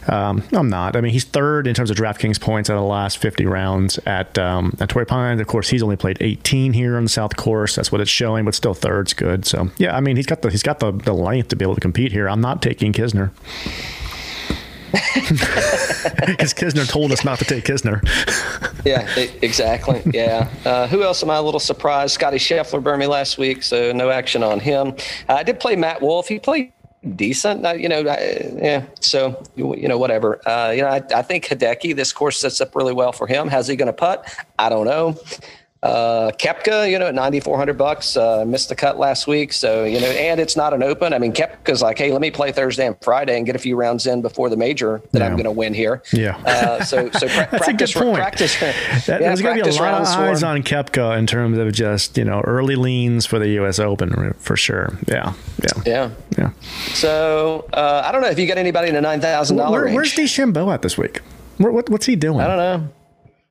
Um, 0.09 0.43
I'm 0.53 0.69
not. 0.69 0.97
I 0.97 1.01
mean, 1.01 1.13
he's 1.13 1.25
third 1.25 1.67
in 1.67 1.75
terms 1.75 1.91
of 1.91 1.97
DraftKings 1.97 2.41
points 2.41 2.69
out 2.69 2.77
of 2.77 2.83
the 2.83 2.89
last 2.89 3.19
50 3.19 3.47
rounds 3.47 3.99
at, 4.07 4.39
um, 4.39 4.77
at 4.81 4.89
Torrey 4.89 5.07
Pines. 5.07 5.41
Of 5.41 5.47
course, 5.47 5.69
he's 5.69 5.83
only 5.83 5.97
played 5.97 6.19
18 6.21 6.73
here 6.73 6.97
on 6.97 7.05
the 7.05 7.09
South 7.09 7.37
Course. 7.37 7.77
That's 7.77 7.93
what 7.93 8.01
it's 8.01 8.11
showing, 8.11 8.45
but 8.45 8.55
still 8.55 8.75
third's 8.75 9.15
good. 9.15 9.45
So 9.47 9.71
yeah, 9.79 9.97
I 9.97 10.01
mean, 10.01 10.17
he's 10.17 10.27
got 10.27 10.43
the, 10.43 10.51
he's 10.51 10.63
got 10.63 10.81
the, 10.81 10.93
the 10.93 11.13
length 11.15 11.49
to 11.49 11.57
be 11.57 11.65
able 11.65 11.75
to 11.75 11.81
compete 11.81 12.13
here. 12.13 12.29
I'm 12.29 12.41
not 12.41 12.63
taking 12.63 12.93
Kisner. 12.93 13.31
Because 16.27 16.55
Kisner 16.55 16.89
told 16.89 17.13
us 17.13 17.25
not 17.25 17.39
to 17.39 17.45
take 17.45 17.65
Kisner. 17.65 18.01
yeah, 18.85 19.09
exactly. 19.43 20.03
Yeah. 20.13 20.49
Uh, 20.65 20.87
who 20.87 21.03
else 21.03 21.23
am 21.23 21.31
I 21.31 21.37
a 21.37 21.43
little 21.43 21.61
surprised? 21.61 22.15
Scotty 22.15 22.39
Scheffler 22.39 22.83
burned 22.83 23.01
me 23.01 23.07
last 23.07 23.39
week, 23.39 23.63
so 23.63 23.93
no 23.93 24.11
action 24.11 24.43
on 24.43 24.61
him. 24.61 24.95
Uh, 25.29 25.35
I 25.35 25.43
did 25.43 25.59
play 25.59 25.77
Matt 25.77 26.01
Wolff. 26.03 26.29
He 26.29 26.39
played 26.39 26.73
decent. 27.17 27.65
Uh, 27.65 27.73
you 27.73 27.89
know, 27.89 28.01
yeah. 28.01 28.85
So 29.01 29.43
you 29.57 29.89
know, 29.89 29.99
whatever. 29.99 30.41
Uh, 30.49 30.71
you 30.71 30.83
know, 30.83 30.89
I, 30.89 31.03
I 31.15 31.23
think 31.23 31.47
Hideki. 31.47 31.95
This 31.97 32.13
course 32.13 32.39
sets 32.39 32.61
up 32.61 32.75
really 32.75 32.93
well 32.93 33.13
for 33.13 33.27
him. 33.27 33.49
How's 33.49 33.69
he 33.69 33.77
going 33.77 33.87
to 33.87 33.93
putt? 33.93 34.33
I 34.59 34.69
don't 34.69 34.87
know. 34.87 35.17
Uh, 35.81 36.33
Koepka, 36.33 36.91
you 36.91 36.99
know, 36.99 37.07
at 37.07 37.15
9,400 37.15 37.79
bucks, 37.79 38.17
uh, 38.17 38.45
missed 38.45 38.69
the 38.69 38.75
cut 38.75 38.99
last 38.99 39.29
week. 39.29 39.53
So, 39.53 39.85
you 39.85 40.01
know, 40.01 40.09
and 40.09 40.41
it's 40.41 40.57
not 40.57 40.75
an 40.75 40.83
open. 40.83 41.13
I 41.13 41.19
mean, 41.19 41.33
Koepka's 41.33 41.81
like, 41.83 41.99
hey, 41.99 42.11
let 42.11 42.21
me 42.21 42.33
play 42.33 42.51
Thursday 42.51 42.87
and 42.87 42.97
Friday 43.01 43.37
and 43.37 43.47
get 43.47 43.55
a 43.55 43.61
few 43.61 43.77
rounds 43.77 44.07
in 44.07 44.21
before 44.21 44.49
the 44.51 44.57
major 44.57 45.01
that 45.13 45.21
yeah. 45.21 45.27
I'm 45.27 45.33
going 45.35 45.45
to 45.45 45.53
win 45.53 45.75
here. 45.75 46.03
Yeah. 46.13 46.37
Uh, 46.45 46.85
so, 46.85 47.11
so 47.11 47.29
pra- 47.29 47.49
That's 47.51 47.65
practice, 47.65 47.91
a 47.91 47.95
good 47.95 48.05
point. 48.05 48.17
practice. 48.17 48.59
That, 48.59 48.75
yeah, 49.09 49.19
there's 49.19 49.41
going 49.41 49.59
to 49.59 49.65
be 49.65 49.71
a 49.71 49.81
lot 49.81 50.01
of 50.03 50.07
eyes 50.09 50.43
on 50.43 50.63
Koepka 50.65 51.17
in 51.17 51.27
terms 51.29 51.59
of 51.59 51.73
just, 51.73 52.19
you 52.19 52.25
know, 52.25 52.41
early 52.41 52.75
leans 52.75 53.25
for 53.25 53.39
the 53.39 53.49
U.S. 53.51 53.79
Open 53.79 54.35
for 54.39 54.57
sure. 54.57 54.99
Yeah. 55.07 55.35
Yeah. 55.63 55.83
Yeah. 55.87 56.11
Yeah. 56.37 56.51
So, 56.95 57.69
uh, 57.73 58.03
I 58.05 58.11
don't 58.11 58.23
know 58.23 58.29
if 58.29 58.39
you 58.39 58.49
got 58.49 58.59
anybody 58.59 58.89
in 58.89 58.97
a 58.97 59.03
$9,000 59.03 59.71
Where, 59.71 59.83
range. 59.83 59.95
Where's 59.95 60.13
DeChambeau 60.15 60.75
at 60.75 60.83
this 60.83 60.99
week? 60.99 61.21
What, 61.59 61.89
what's 61.89 62.07
he 62.07 62.17
doing? 62.17 62.41
I 62.41 62.47
don't 62.47 62.57
know. 62.57 62.89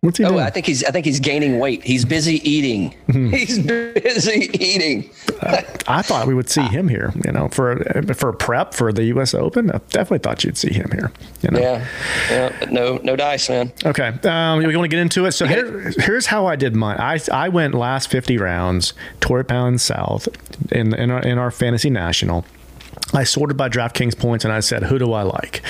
What's 0.01 0.19
he 0.19 0.25
Oh, 0.25 0.29
doing? 0.29 0.41
I 0.41 0.51
think 0.51 0.67
he's. 0.67 0.83
I 0.83 0.91
think 0.91 1.07
he's 1.07 1.19
gaining 1.19 1.57
weight. 1.57 1.83
He's 1.83 2.05
busy 2.05 2.35
eating. 2.47 2.91
Hmm. 3.11 3.29
He's 3.33 3.57
busy 3.57 4.47
eating. 4.53 5.09
I 5.87 6.03
thought 6.03 6.27
we 6.27 6.35
would 6.35 6.49
see 6.49 6.61
him 6.61 6.87
here. 6.87 7.11
You 7.25 7.31
know, 7.31 7.47
for 7.49 7.83
for 8.13 8.31
prep 8.31 8.75
for 8.75 8.93
the 8.93 9.05
U.S. 9.05 9.33
Open. 9.33 9.71
I 9.71 9.79
definitely 9.89 10.19
thought 10.19 10.43
you'd 10.43 10.55
see 10.57 10.71
him 10.71 10.91
here. 10.91 11.11
You 11.41 11.49
know. 11.49 11.59
Yeah, 11.59 11.87
yeah. 12.29 12.65
No, 12.69 12.97
no 13.03 13.15
dice, 13.15 13.49
man. 13.49 13.73
Okay. 13.85 14.09
Um, 14.23 14.59
we 14.59 14.65
want 14.75 14.85
to 14.85 14.95
get 14.95 14.99
into 15.01 15.25
it. 15.25 15.31
So 15.31 15.47
here, 15.47 15.91
here's 15.97 16.27
how 16.27 16.45
I 16.45 16.55
did 16.55 16.75
mine. 16.75 16.97
I, 16.99 17.19
I 17.31 17.49
went 17.49 17.73
last 17.73 18.09
50 18.11 18.37
rounds, 18.37 18.93
Torrey 19.19 19.45
Pound 19.45 19.81
South 19.81 20.27
in, 20.71 20.93
in, 20.93 21.09
our, 21.09 21.21
in 21.21 21.39
our 21.39 21.49
fantasy 21.49 21.89
national. 21.89 22.45
I 23.13 23.23
sorted 23.23 23.55
by 23.55 23.69
DraftKings 23.69 24.17
points 24.17 24.43
and 24.43 24.53
I 24.53 24.59
said, 24.59 24.83
who 24.83 24.99
do 24.99 25.13
I 25.13 25.23
like? 25.23 25.61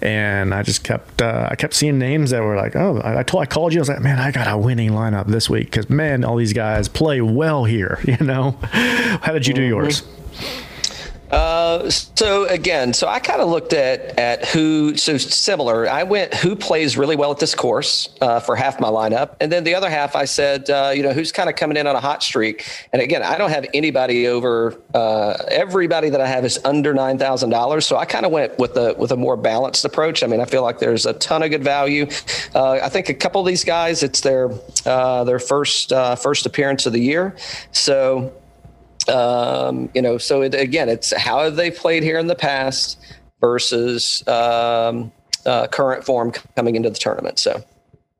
And 0.00 0.54
I 0.54 0.62
just 0.62 0.82
kept, 0.82 1.20
uh, 1.20 1.48
I 1.50 1.54
kept 1.54 1.74
seeing 1.74 1.98
names 1.98 2.30
that 2.30 2.42
were 2.42 2.56
like, 2.56 2.74
oh, 2.74 3.00
I, 3.04 3.18
I, 3.18 3.22
told, 3.22 3.42
I 3.42 3.46
called 3.46 3.74
you. 3.74 3.80
I 3.80 3.82
was 3.82 3.88
like, 3.88 4.00
man, 4.00 4.18
I 4.18 4.30
got 4.30 4.50
a 4.50 4.56
winning 4.56 4.90
lineup 4.90 5.26
this 5.26 5.50
week 5.50 5.66
because, 5.66 5.90
man, 5.90 6.24
all 6.24 6.36
these 6.36 6.54
guys 6.54 6.88
play 6.88 7.20
well 7.20 7.64
here, 7.64 8.00
you 8.04 8.16
know? 8.24 8.52
How 8.62 9.32
did 9.32 9.46
you 9.46 9.54
do 9.54 9.62
yours? 9.62 10.02
Uh, 11.30 11.90
so 11.90 12.44
again, 12.46 12.92
so 12.92 13.08
I 13.08 13.18
kind 13.18 13.40
of 13.40 13.48
looked 13.48 13.72
at 13.72 14.18
at 14.18 14.46
who. 14.46 14.96
So 14.96 15.18
similar. 15.18 15.88
I 15.88 16.04
went 16.04 16.34
who 16.34 16.54
plays 16.54 16.96
really 16.96 17.16
well 17.16 17.32
at 17.32 17.38
this 17.38 17.54
course 17.54 18.08
uh, 18.20 18.40
for 18.40 18.54
half 18.54 18.78
my 18.78 18.88
lineup, 18.88 19.36
and 19.40 19.50
then 19.50 19.64
the 19.64 19.74
other 19.74 19.90
half 19.90 20.14
I 20.14 20.24
said, 20.24 20.70
uh, 20.70 20.92
you 20.94 21.02
know, 21.02 21.12
who's 21.12 21.32
kind 21.32 21.48
of 21.50 21.56
coming 21.56 21.76
in 21.76 21.86
on 21.86 21.96
a 21.96 22.00
hot 22.00 22.22
streak. 22.22 22.68
And 22.92 23.02
again, 23.02 23.22
I 23.22 23.38
don't 23.38 23.50
have 23.50 23.66
anybody 23.74 24.28
over. 24.28 24.80
Uh, 24.94 25.36
everybody 25.48 26.10
that 26.10 26.20
I 26.20 26.26
have 26.26 26.44
is 26.44 26.60
under 26.64 26.94
nine 26.94 27.18
thousand 27.18 27.50
dollars. 27.50 27.86
So 27.86 27.96
I 27.96 28.04
kind 28.04 28.24
of 28.24 28.30
went 28.30 28.58
with 28.58 28.76
a 28.76 28.94
with 28.96 29.10
a 29.10 29.16
more 29.16 29.36
balanced 29.36 29.84
approach. 29.84 30.22
I 30.22 30.28
mean, 30.28 30.40
I 30.40 30.44
feel 30.44 30.62
like 30.62 30.78
there's 30.78 31.06
a 31.06 31.12
ton 31.14 31.42
of 31.42 31.50
good 31.50 31.64
value. 31.64 32.06
Uh, 32.54 32.78
I 32.82 32.88
think 32.88 33.08
a 33.08 33.14
couple 33.14 33.40
of 33.40 33.46
these 33.46 33.64
guys, 33.64 34.02
it's 34.02 34.20
their 34.20 34.48
their 34.84 35.40
first 35.40 35.90
first 35.90 36.46
appearance 36.46 36.86
of 36.86 36.92
the 36.92 37.00
year. 37.00 37.34
So 37.72 38.32
um, 39.08 39.88
you 39.94 40.02
know, 40.02 40.18
so 40.18 40.42
it, 40.42 40.54
again, 40.54 40.88
it's 40.88 41.16
how 41.16 41.44
have 41.44 41.56
they 41.56 41.70
played 41.70 42.02
here 42.02 42.18
in 42.18 42.26
the 42.26 42.34
past 42.34 42.98
versus 43.40 44.26
um, 44.28 45.12
uh, 45.44 45.66
current 45.68 46.04
form 46.04 46.32
coming 46.56 46.76
into 46.76 46.90
the 46.90 46.98
tournament. 46.98 47.38
So, 47.38 47.62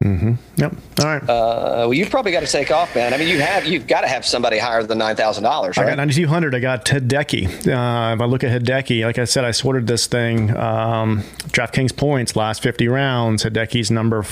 Mm-hmm. 0.05 0.35
Yep. 0.59 0.77
All 1.01 1.07
right. 1.07 1.23
uh, 1.23 1.27
well, 1.27 1.95
you've 1.95 2.11
probably 2.11 2.31
got 2.31 2.41
to 2.41 2.47
take 2.47 2.71
off, 2.71 2.95
man. 2.95 3.15
I 3.15 3.17
mean, 3.17 3.29
you 3.29 3.41
have 3.41 3.65
you've 3.65 3.87
got 3.87 4.03
to 4.03 4.09
have 4.09 4.27
somebody 4.27 4.59
higher 4.59 4.83
than 4.83 4.99
nine 4.99 5.17
thousand 5.17 5.45
dollars, 5.45 5.79
I 5.79 5.85
got 5.85 5.89
right? 5.89 5.97
9,200. 5.97 6.55
I 6.55 6.59
got 6.61 6.85
Hideki. 6.85 7.47
Uh, 7.47 8.15
if 8.15 8.21
I 8.21 8.25
look 8.27 8.45
at 8.45 8.63
Hideki, 8.63 9.05
like 9.05 9.19
I 9.19 9.25
said, 9.25 9.47
I 9.47 9.53
sorted 9.53 9.87
this 9.87 10.07
thing. 10.07 10.55
Um, 10.55 11.23
DraftKings 11.49 11.97
points, 11.97 12.37
last 12.37 12.63
50 12.63 12.89
rounds. 12.89 13.43
Hideki's 13.45 13.91
number 13.91 14.23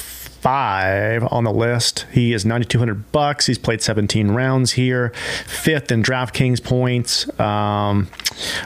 five 0.48 1.26
on 1.32 1.42
the 1.44 1.50
list. 1.50 2.04
He 2.12 2.34
is 2.34 2.44
9,200 2.44 3.10
bucks. 3.12 3.46
He's 3.46 3.56
played 3.56 3.80
17 3.80 4.30
rounds 4.32 4.72
here. 4.72 5.08
Fifth 5.46 5.90
in 5.90 6.02
DraftKings 6.02 6.62
points. 6.62 7.26
Um, 7.40 8.08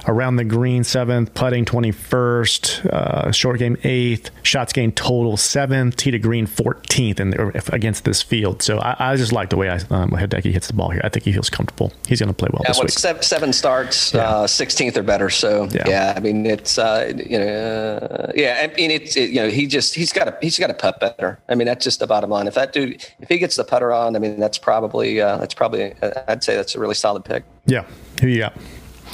around 0.09 0.37
the 0.37 0.45
green, 0.45 0.83
seventh. 0.83 1.35
Putting, 1.35 1.65
21st. 1.65 2.87
Uh, 2.87 3.31
short 3.31 3.61
game, 3.61 3.77
eighth. 3.85 4.31
Shots 4.43 4.73
gained 4.73 4.97
total, 4.97 5.37
seventh. 5.37 5.95
Tee 5.97 6.11
to 6.11 6.19
green, 6.19 6.49
14th 6.49 7.21
in 7.21 7.31
the, 7.31 7.63
against 7.73 8.05
this 8.05 8.23
field. 8.23 8.61
So 8.61 8.79
I, 8.79 9.13
I 9.13 9.17
just 9.17 9.31
like 9.33 9.51
the 9.51 9.57
way 9.57 9.69
I, 9.71 9.77
um, 9.91 10.11
Hideki 10.11 10.51
hits 10.51 10.67
the 10.67 10.73
ball 10.73 10.91
here. 10.91 11.01
I 11.05 11.09
think 11.09 11.25
he 11.27 11.33
feels 11.33 11.49
comfortable. 11.49 11.93
He's 12.09 12.19
going 12.19 12.29
to 12.29 12.35
play 12.35 12.49
well 12.53 12.63
Yeah, 12.65 12.71
this 12.71 12.79
what, 12.79 12.85
week. 12.87 12.99
seven, 12.99 13.23
seven 13.23 13.53
starts, 13.53 14.13
uh, 14.17 14.45
16th 14.49 14.97
or 14.97 15.05
better. 15.05 15.31
So 15.31 15.69
Yeah. 15.71 15.85
yeah, 15.89 16.15
I 16.17 16.19
mean 16.21 16.45
it's 16.45 16.77
uh, 16.77 17.13
you 17.17 17.39
know 17.39 17.47
uh, 17.99 18.33
yeah, 18.35 18.67
I 18.69 18.75
mean 18.75 18.91
it's 18.91 19.17
it, 19.17 19.31
you 19.31 19.37
know 19.43 19.49
he 19.49 19.69
just 19.69 19.95
he's 19.95 20.13
got 20.13 20.25
to 20.25 20.37
he's 20.41 20.59
got 20.59 20.67
to 20.69 20.75
putt 20.75 20.99
better. 20.99 21.39
I 21.49 21.55
mean 21.55 21.68
that's 21.69 21.85
just 21.85 22.01
the 22.01 22.07
bottom 22.07 22.31
line. 22.31 22.47
If 22.47 22.55
that 22.55 22.73
dude 22.73 23.05
if 23.21 23.29
he 23.29 23.39
gets 23.39 23.57
the 23.57 23.65
putter 23.65 23.93
on, 23.93 24.17
I 24.17 24.19
mean 24.19 24.41
that's 24.41 24.59
probably 24.59 25.21
uh, 25.21 25.39
that's 25.39 25.55
probably 25.55 25.95
uh, 26.03 26.23
I'd 26.29 26.43
say 26.43 26.57
that's 26.57 26.75
a 26.75 26.81
really 26.81 26.95
solid 26.95 27.25
pick. 27.25 27.45
Yeah. 27.67 27.85
Who 28.21 28.29
you 28.29 28.39
got? 28.39 28.55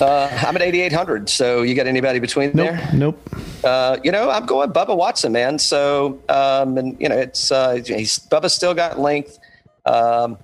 Uh, 0.00 0.28
I'm 0.46 0.56
at 0.56 0.62
8,800. 0.62 1.28
So 1.28 1.62
you 1.62 1.74
got 1.74 1.86
anybody 1.86 2.18
between 2.18 2.50
Nope. 2.54 2.70
there? 2.70 2.90
Nope. 2.92 3.30
Uh, 3.62 3.98
you 4.02 4.10
know, 4.10 4.30
I'm 4.30 4.44
going 4.44 4.72
Bubba 4.72 4.96
Watson, 4.96 5.32
man. 5.32 5.58
So, 5.58 6.20
um, 6.28 6.76
and 6.78 7.00
you 7.00 7.08
know, 7.08 7.16
it's 7.16 7.52
uh, 7.52 7.74
he's 7.74 8.18
Bubba 8.18 8.50
still 8.50 8.74
got 8.74 8.98
length. 8.98 9.38
Um, 9.86 10.38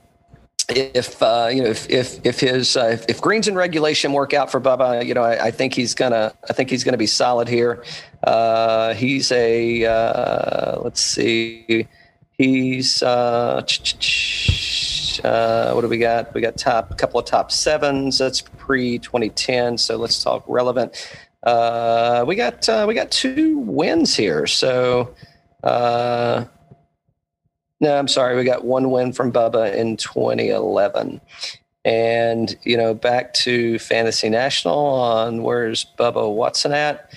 if 0.68 1.20
uh, 1.22 1.48
you 1.52 1.62
know, 1.62 1.70
if 1.70 1.88
if 1.90 2.24
if 2.24 2.40
his 2.40 2.76
uh, 2.76 2.90
if, 2.92 3.04
if 3.08 3.20
greens 3.20 3.48
and 3.48 3.56
regulation 3.56 4.12
work 4.12 4.32
out 4.32 4.50
for 4.50 4.60
Bubba, 4.60 5.04
you 5.04 5.14
know, 5.14 5.22
I, 5.22 5.46
I 5.46 5.50
think 5.50 5.74
he's 5.74 5.94
gonna 5.94 6.32
I 6.48 6.52
think 6.52 6.70
he's 6.70 6.84
gonna 6.84 6.96
be 6.96 7.06
solid 7.06 7.48
here. 7.48 7.82
Uh, 8.22 8.94
he's 8.94 9.32
a 9.32 9.84
uh, 9.84 10.80
let's 10.80 11.00
see, 11.00 11.88
he's 12.40 13.02
uh, 13.02 13.62
uh, 15.24 15.72
what 15.72 15.82
do 15.82 15.88
we 15.88 15.98
got? 15.98 16.32
We 16.32 16.40
got 16.40 16.56
top 16.56 16.90
a 16.90 16.94
couple 16.94 17.20
of 17.20 17.26
top 17.26 17.52
sevens. 17.52 18.18
That's 18.18 18.40
pre 18.40 18.98
2010. 18.98 19.76
So 19.76 19.96
let's 19.96 20.22
talk 20.22 20.44
relevant. 20.48 21.18
Uh, 21.42 22.24
we 22.26 22.36
got 22.36 22.66
uh, 22.68 22.86
we 22.88 22.94
got 22.94 23.10
two 23.10 23.58
wins 23.58 24.16
here. 24.16 24.46
So 24.46 25.14
uh, 25.62 26.44
no, 27.80 27.98
I'm 27.98 28.08
sorry. 28.08 28.36
We 28.36 28.44
got 28.44 28.64
one 28.64 28.90
win 28.90 29.12
from 29.12 29.32
Bubba 29.32 29.74
in 29.74 29.98
2011. 29.98 31.20
And 31.84 32.56
you 32.62 32.76
know, 32.76 32.94
back 32.94 33.34
to 33.34 33.78
Fantasy 33.78 34.30
National 34.30 34.78
on 34.78 35.42
where's 35.42 35.86
Bubba 35.98 36.34
Watson 36.34 36.72
at? 36.72 37.10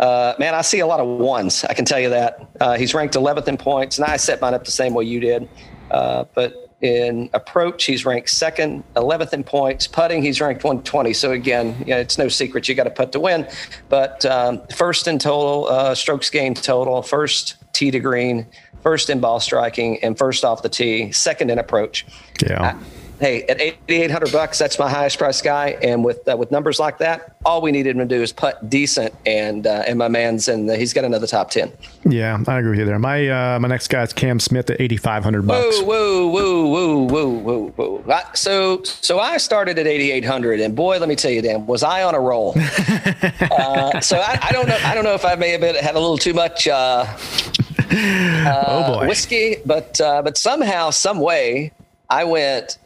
Uh, 0.00 0.34
man, 0.38 0.54
I 0.54 0.62
see 0.62 0.80
a 0.80 0.86
lot 0.86 0.98
of 0.98 1.06
ones. 1.06 1.62
I 1.64 1.74
can 1.74 1.84
tell 1.84 2.00
you 2.00 2.08
that. 2.08 2.48
Uh, 2.58 2.76
he's 2.78 2.94
ranked 2.94 3.14
11th 3.14 3.46
in 3.48 3.58
points, 3.58 3.98
and 3.98 4.06
I 4.06 4.16
set 4.16 4.40
mine 4.40 4.54
up 4.54 4.64
the 4.64 4.70
same 4.70 4.94
way 4.94 5.04
you 5.04 5.20
did. 5.20 5.46
Uh, 5.90 6.24
but 6.34 6.70
in 6.80 7.28
approach, 7.34 7.84
he's 7.84 8.06
ranked 8.06 8.30
second, 8.30 8.82
11th 8.96 9.34
in 9.34 9.44
points. 9.44 9.86
Putting, 9.86 10.22
he's 10.22 10.40
ranked 10.40 10.64
120. 10.64 11.12
So 11.12 11.32
again, 11.32 11.84
yeah, 11.86 11.98
it's 11.98 12.16
no 12.16 12.28
secret 12.28 12.66
you 12.66 12.74
got 12.74 12.84
to 12.84 12.90
putt 12.90 13.12
to 13.12 13.20
win. 13.20 13.46
But 13.90 14.24
um, 14.24 14.62
first 14.74 15.06
in 15.06 15.18
total, 15.18 15.68
uh, 15.68 15.94
strokes 15.94 16.30
gained 16.30 16.62
total, 16.62 17.02
first 17.02 17.56
tee 17.74 17.90
to 17.90 18.00
green, 18.00 18.46
first 18.82 19.10
in 19.10 19.20
ball 19.20 19.38
striking, 19.38 20.02
and 20.02 20.16
first 20.16 20.44
off 20.44 20.62
the 20.62 20.70
tee, 20.70 21.12
second 21.12 21.50
in 21.50 21.58
approach. 21.58 22.06
Yeah. 22.42 22.78
Hey, 23.20 23.42
at 23.44 23.60
8,800 23.60 24.32
bucks, 24.32 24.58
that's 24.58 24.78
my 24.78 24.88
highest 24.88 25.18
price 25.18 25.42
guy. 25.42 25.78
And 25.82 26.04
with 26.04 26.26
uh, 26.26 26.36
with 26.36 26.50
numbers 26.50 26.80
like 26.80 26.98
that, 26.98 27.36
all 27.44 27.60
we 27.60 27.70
needed 27.70 27.96
him 27.96 28.08
to 28.08 28.16
do 28.16 28.22
is 28.22 28.32
putt 28.32 28.70
decent, 28.70 29.14
and 29.26 29.66
uh, 29.66 29.84
and 29.86 29.98
my 29.98 30.08
man's 30.08 30.48
in. 30.48 30.66
The, 30.66 30.76
he's 30.76 30.92
got 30.92 31.04
another 31.04 31.26
top 31.26 31.50
10. 31.50 31.72
Yeah, 32.06 32.42
I 32.46 32.58
agree 32.58 32.70
with 32.70 32.78
you 32.80 32.84
there. 32.86 32.98
My 32.98 33.28
uh, 33.28 33.58
my 33.60 33.68
next 33.68 33.88
guy 33.88 34.02
is 34.02 34.12
Cam 34.12 34.40
Smith 34.40 34.70
at 34.70 34.80
eighty 34.80 34.96
five 34.96 35.22
hundred 35.22 35.46
bucks. 35.46 35.80
Whoa, 35.80 35.84
whoa, 35.84 36.28
whoa, 36.28 36.66
whoa, 36.66 37.06
whoa, 37.06 37.28
whoa, 37.28 37.68
whoa. 37.76 37.90
I, 38.10 38.24
so, 38.34 38.82
so 38.82 39.18
I 39.18 39.36
started 39.36 39.78
at 39.78 39.86
8,800, 39.86 40.60
and 40.60 40.74
boy, 40.74 40.98
let 40.98 41.08
me 41.08 41.16
tell 41.16 41.30
you, 41.30 41.42
Dan, 41.42 41.66
was 41.66 41.82
I 41.82 42.02
on 42.02 42.14
a 42.14 42.20
roll. 42.20 42.54
uh, 42.56 44.00
so 44.00 44.18
I, 44.18 44.38
I 44.42 44.52
don't 44.52 44.68
know. 44.68 44.78
I 44.84 44.94
don't 44.94 45.04
know 45.04 45.14
if 45.14 45.24
I 45.24 45.34
may 45.34 45.50
have 45.50 45.60
been, 45.60 45.74
had 45.76 45.94
a 45.94 46.00
little 46.00 46.18
too 46.18 46.34
much 46.34 46.66
uh, 46.68 47.04
oh 47.92 48.94
boy. 48.94 49.08
whiskey, 49.08 49.56
but 49.64 50.00
uh, 50.00 50.22
but 50.22 50.36
somehow, 50.36 50.90
some 50.90 51.20
way, 51.20 51.72
I 52.08 52.24
went. 52.24 52.78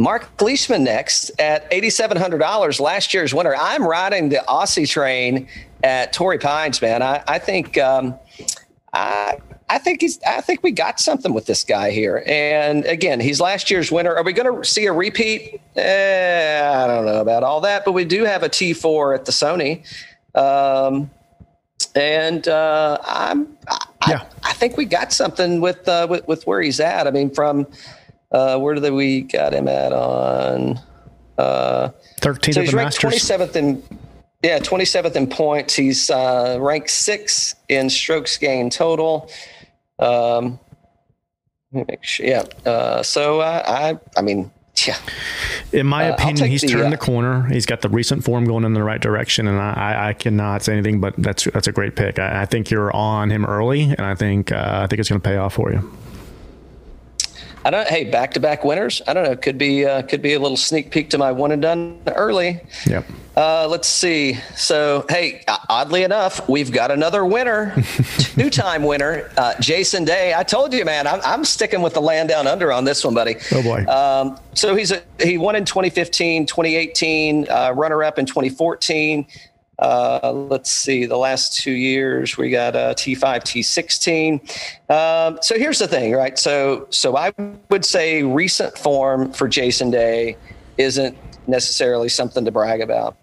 Mark 0.00 0.40
Leishman 0.40 0.82
next 0.82 1.30
at 1.38 1.70
$8,700, 1.70 2.80
last 2.80 3.12
year's 3.12 3.34
winner. 3.34 3.54
I'm 3.54 3.86
riding 3.86 4.30
the 4.30 4.42
Aussie 4.48 4.88
train 4.88 5.46
at 5.84 6.14
Torrey 6.14 6.38
Pines, 6.38 6.80
man. 6.80 7.02
I, 7.02 7.22
I 7.28 7.38
think 7.38 7.76
um, 7.76 8.14
I 8.94 9.36
I 9.68 9.76
think 9.76 10.00
he's 10.00 10.18
I 10.26 10.40
think 10.40 10.62
we 10.62 10.70
got 10.70 11.00
something 11.00 11.34
with 11.34 11.44
this 11.44 11.64
guy 11.64 11.90
here. 11.90 12.24
And 12.26 12.86
again, 12.86 13.20
he's 13.20 13.42
last 13.42 13.70
year's 13.70 13.92
winner. 13.92 14.16
Are 14.16 14.24
we 14.24 14.32
going 14.32 14.62
to 14.62 14.66
see 14.66 14.86
a 14.86 14.92
repeat? 14.92 15.60
Eh, 15.76 16.72
I 16.74 16.86
don't 16.86 17.04
know 17.04 17.20
about 17.20 17.42
all 17.42 17.60
that, 17.60 17.84
but 17.84 17.92
we 17.92 18.06
do 18.06 18.24
have 18.24 18.42
a 18.42 18.48
T4 18.48 19.14
at 19.14 19.26
the 19.26 19.32
Sony. 19.32 19.84
Um, 20.34 21.10
and 21.94 22.48
uh, 22.48 22.96
I'm 23.04 23.54
I, 23.68 23.86
Yeah. 24.08 24.22
I, 24.42 24.50
I 24.50 24.52
think 24.54 24.78
we 24.78 24.86
got 24.86 25.12
something 25.12 25.60
with 25.60 25.86
uh, 25.86 26.06
with, 26.08 26.26
with 26.26 26.46
where 26.46 26.62
he's 26.62 26.80
at. 26.80 27.06
I 27.06 27.10
mean, 27.10 27.28
from 27.28 27.66
uh, 28.32 28.58
where 28.58 28.74
did 28.74 28.92
we 28.92 29.22
got 29.22 29.52
him 29.52 29.68
at 29.68 29.92
on? 29.92 30.78
Uh, 31.38 31.90
Thirteenth 32.20 32.54
so 32.54 32.60
of 32.60 32.64
he's 32.66 32.70
the 32.72 32.76
ranked 32.76 33.02
Masters. 33.02 33.28
27th 33.28 33.56
in 33.56 33.82
yeah 34.42 34.58
27th 34.58 35.16
in 35.16 35.26
points. 35.26 35.74
He's 35.74 36.10
uh, 36.10 36.58
ranked 36.60 36.90
six 36.90 37.54
in 37.68 37.88
strokes 37.90 38.36
gained 38.36 38.72
total. 38.72 39.30
Um, 39.98 40.58
let 41.72 41.80
me 41.80 41.84
make 41.88 42.04
sure. 42.04 42.26
Yeah. 42.26 42.44
Uh, 42.66 43.02
so 43.02 43.40
uh, 43.40 43.62
I 43.66 43.98
I 44.18 44.22
mean 44.22 44.50
yeah. 44.86 44.96
In 45.72 45.86
my 45.86 46.10
Uh, 46.10 46.14
opinion, 46.14 46.48
he's 46.50 46.62
the, 46.62 46.68
turned 46.68 46.86
uh, 46.86 46.90
the 46.90 46.96
corner. 46.96 47.46
He's 47.48 47.66
got 47.66 47.82
the 47.82 47.88
recent 47.90 48.24
form 48.24 48.44
going 48.44 48.64
in 48.64 48.72
the 48.72 48.82
right 48.82 49.00
direction, 49.00 49.46
and 49.46 49.58
I, 49.58 49.72
I, 49.72 50.08
I 50.08 50.12
cannot 50.14 50.62
say 50.62 50.72
anything. 50.72 51.00
But 51.00 51.14
that's 51.18 51.44
that's 51.44 51.68
a 51.68 51.72
great 51.72 51.96
pick. 51.96 52.18
I, 52.18 52.42
I 52.42 52.46
think 52.46 52.70
you're 52.70 52.94
on 52.96 53.30
him 53.30 53.44
early, 53.44 53.82
and 53.82 54.00
I 54.00 54.14
think 54.14 54.52
uh, 54.52 54.80
I 54.82 54.86
think 54.86 55.00
it's 55.00 55.08
going 55.08 55.20
to 55.20 55.28
pay 55.28 55.36
off 55.36 55.54
for 55.54 55.70
you. 55.70 55.80
I 57.64 57.70
don't. 57.70 57.86
Hey, 57.86 58.04
back 58.04 58.32
to 58.32 58.40
back 58.40 58.64
winners. 58.64 59.02
I 59.06 59.12
don't 59.12 59.24
know. 59.24 59.36
Could 59.36 59.58
be 59.58 59.84
uh, 59.84 60.02
could 60.02 60.22
be 60.22 60.34
a 60.34 60.40
little 60.40 60.56
sneak 60.56 60.90
peek 60.90 61.10
to 61.10 61.18
my 61.18 61.32
one 61.32 61.52
and 61.52 61.60
done 61.60 62.00
early. 62.06 62.60
Yep. 62.86 63.04
Uh, 63.36 63.66
let's 63.68 63.88
see. 63.88 64.34
So, 64.56 65.06
hey, 65.08 65.44
oddly 65.68 66.02
enough, 66.02 66.48
we've 66.48 66.72
got 66.72 66.90
another 66.90 67.24
winner, 67.24 67.74
two 68.18 68.50
time 68.50 68.82
winner, 68.82 69.30
uh, 69.36 69.54
Jason 69.60 70.04
Day. 70.04 70.34
I 70.34 70.42
told 70.42 70.74
you, 70.74 70.84
man, 70.84 71.06
I'm, 71.06 71.20
I'm 71.24 71.44
sticking 71.44 71.80
with 71.80 71.94
the 71.94 72.02
land 72.02 72.28
down 72.28 72.46
under 72.46 72.72
on 72.72 72.84
this 72.84 73.04
one, 73.04 73.14
buddy. 73.14 73.36
Oh, 73.52 73.62
boy. 73.62 73.84
Um, 73.86 74.38
so 74.54 74.74
he's 74.74 74.90
a, 74.90 75.02
he 75.22 75.38
won 75.38 75.54
in 75.54 75.64
2015, 75.64 76.46
2018, 76.46 77.48
uh, 77.48 77.72
runner 77.74 78.02
up 78.02 78.18
in 78.18 78.26
2014. 78.26 79.26
Uh, 79.80 80.30
let's 80.50 80.70
see, 80.70 81.06
the 81.06 81.16
last 81.16 81.58
two 81.58 81.72
years 81.72 82.36
we 82.36 82.50
got 82.50 82.76
a 82.76 82.94
T5, 82.94 83.18
T16. 83.18 84.90
Um, 84.90 85.38
so 85.40 85.58
here's 85.58 85.78
the 85.78 85.88
thing, 85.88 86.12
right? 86.12 86.38
So, 86.38 86.86
so 86.90 87.16
I 87.16 87.32
would 87.70 87.84
say 87.84 88.22
recent 88.22 88.76
form 88.76 89.32
for 89.32 89.48
Jason 89.48 89.90
Day 89.90 90.36
isn't 90.76 91.16
necessarily 91.46 92.10
something 92.10 92.44
to 92.44 92.50
brag 92.50 92.82
about. 92.82 93.16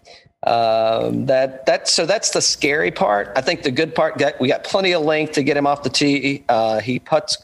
Um, 0.44 1.26
that 1.26 1.66
that 1.66 1.88
so 1.88 2.06
that's 2.06 2.30
the 2.30 2.40
scary 2.40 2.92
part. 2.92 3.32
I 3.34 3.40
think 3.40 3.62
the 3.62 3.72
good 3.72 3.92
part 3.92 4.18
got 4.18 4.38
we 4.38 4.46
got 4.46 4.62
plenty 4.62 4.92
of 4.92 5.02
length 5.02 5.32
to 5.32 5.42
get 5.42 5.56
him 5.56 5.66
off 5.66 5.82
the 5.82 5.90
tee. 5.90 6.44
Uh, 6.48 6.78
he 6.78 7.00
puts 7.00 7.38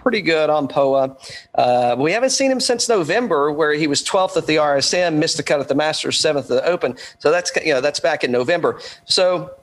pretty 0.00 0.22
good 0.22 0.50
on 0.50 0.68
POA. 0.68 1.16
Uh, 1.54 1.96
we 1.98 2.12
haven't 2.12 2.30
seen 2.30 2.50
him 2.50 2.60
since 2.60 2.88
November, 2.88 3.52
where 3.52 3.72
he 3.72 3.86
was 3.86 4.02
12th 4.02 4.36
at 4.36 4.46
the 4.46 4.56
RSM, 4.56 5.16
missed 5.16 5.36
the 5.36 5.42
cut 5.42 5.60
at 5.60 5.68
the 5.68 5.74
Masters, 5.74 6.18
seventh 6.18 6.50
at 6.50 6.62
the 6.62 6.68
Open. 6.68 6.96
So 7.18 7.30
that's 7.30 7.52
you 7.64 7.72
know 7.72 7.80
that's 7.80 8.00
back 8.00 8.24
in 8.24 8.32
November. 8.32 8.80
So 9.04 9.54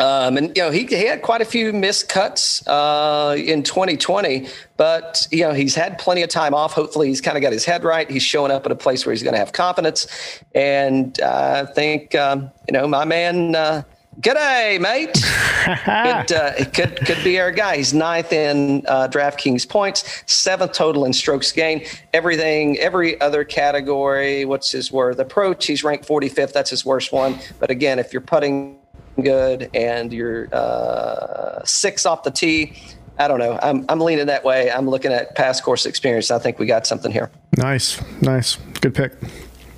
um, 0.00 0.38
and 0.38 0.56
you 0.56 0.62
know 0.62 0.70
he, 0.70 0.86
he 0.86 1.04
had 1.04 1.20
quite 1.20 1.42
a 1.42 1.44
few 1.44 1.72
missed 1.74 2.08
cuts 2.08 2.66
uh, 2.66 3.36
in 3.38 3.62
2020, 3.62 4.48
but 4.78 5.28
you 5.30 5.42
know 5.42 5.52
he's 5.52 5.74
had 5.74 5.98
plenty 5.98 6.22
of 6.22 6.30
time 6.30 6.54
off. 6.54 6.72
Hopefully, 6.72 7.08
he's 7.08 7.20
kind 7.20 7.36
of 7.36 7.42
got 7.42 7.52
his 7.52 7.66
head 7.66 7.84
right. 7.84 8.10
He's 8.10 8.22
showing 8.22 8.50
up 8.50 8.64
at 8.64 8.72
a 8.72 8.76
place 8.76 9.04
where 9.04 9.12
he's 9.12 9.22
going 9.22 9.34
to 9.34 9.38
have 9.38 9.52
confidence, 9.52 10.06
and 10.54 11.20
uh, 11.20 11.66
I 11.68 11.72
think 11.72 12.14
um, 12.14 12.50
you 12.66 12.72
know 12.72 12.88
my 12.88 13.04
man. 13.04 13.84
G'day, 14.18 14.80
mate. 14.80 15.10
it, 15.14 16.32
uh, 16.32 16.64
could 16.72 16.96
could 17.06 17.22
be 17.22 17.38
our 17.38 17.52
guy. 17.52 17.76
He's 17.76 17.94
ninth 17.94 18.32
in 18.32 18.84
uh, 18.86 19.08
DraftKings 19.08 19.68
points, 19.68 20.22
seventh 20.26 20.72
total 20.72 21.04
in 21.04 21.12
strokes 21.12 21.52
gained. 21.52 21.84
Everything, 22.12 22.76
every 22.78 23.20
other 23.20 23.44
category. 23.44 24.44
What's 24.44 24.72
his 24.72 24.90
worth? 24.90 25.18
Approach. 25.20 25.66
He's 25.66 25.84
ranked 25.84 26.06
45th. 26.06 26.52
That's 26.52 26.70
his 26.70 26.84
worst 26.84 27.12
one. 27.12 27.38
But 27.60 27.70
again, 27.70 27.98
if 27.98 28.12
you're 28.12 28.20
putting 28.20 28.78
good 29.22 29.70
and 29.74 30.12
you're 30.12 30.52
uh, 30.54 31.64
six 31.64 32.04
off 32.04 32.22
the 32.22 32.30
tee. 32.30 32.74
I 33.18 33.28
don't 33.28 33.38
know. 33.38 33.58
I'm, 33.62 33.84
I'm 33.88 34.00
leaning 34.00 34.26
that 34.26 34.44
way. 34.44 34.70
I'm 34.70 34.88
looking 34.88 35.12
at 35.12 35.34
past 35.34 35.62
course 35.62 35.84
experience. 35.84 36.30
I 36.30 36.38
think 36.38 36.58
we 36.58 36.66
got 36.66 36.86
something 36.86 37.12
here. 37.12 37.30
Nice, 37.56 38.00
nice, 38.22 38.56
good 38.80 38.94
pick. 38.94 39.12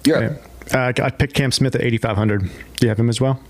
Yeah. 0.06 0.36
Uh, 0.72 0.92
I 1.02 1.10
picked 1.10 1.34
Cam 1.34 1.50
Smith 1.50 1.74
at 1.74 1.82
8,500. 1.82 2.42
Do 2.42 2.48
you 2.82 2.88
have 2.88 2.98
him 2.98 3.08
as 3.08 3.20
well? 3.20 3.40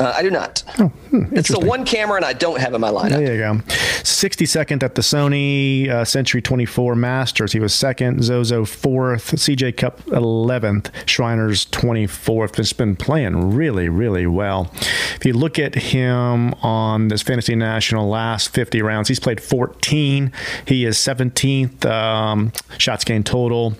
Uh, 0.00 0.14
I 0.16 0.22
do 0.22 0.30
not. 0.30 0.62
Oh, 0.78 0.88
hmm, 1.10 1.36
it's 1.36 1.50
the 1.50 1.60
one 1.60 1.84
Cameron 1.84 2.24
I 2.24 2.32
don't 2.32 2.58
have 2.58 2.72
in 2.72 2.80
my 2.80 2.88
lineup. 2.88 3.10
There 3.10 3.34
you 3.34 3.38
go. 3.38 3.54
62nd 4.02 4.82
at 4.82 4.94
the 4.94 5.02
Sony 5.02 5.90
uh, 5.90 6.06
Sentry 6.06 6.40
24 6.40 6.94
Masters. 6.94 7.52
He 7.52 7.60
was 7.60 7.74
second. 7.74 8.24
Zozo 8.24 8.64
fourth. 8.64 9.32
CJ 9.32 9.76
Cup 9.76 10.00
11th. 10.06 10.90
Shriners 11.06 11.66
24th. 11.66 12.58
It's 12.58 12.72
been 12.72 12.96
playing 12.96 13.54
really, 13.54 13.90
really 13.90 14.26
well. 14.26 14.72
If 15.16 15.26
you 15.26 15.34
look 15.34 15.58
at 15.58 15.74
him 15.74 16.54
on 16.62 17.08
this 17.08 17.20
Fantasy 17.20 17.54
National 17.54 18.08
last 18.08 18.54
50 18.54 18.80
rounds, 18.80 19.08
he's 19.08 19.20
played 19.20 19.38
14. 19.38 20.32
He 20.64 20.86
is 20.86 20.96
17th 20.96 21.84
um, 21.84 22.52
shots 22.78 23.04
gained 23.04 23.26
total. 23.26 23.74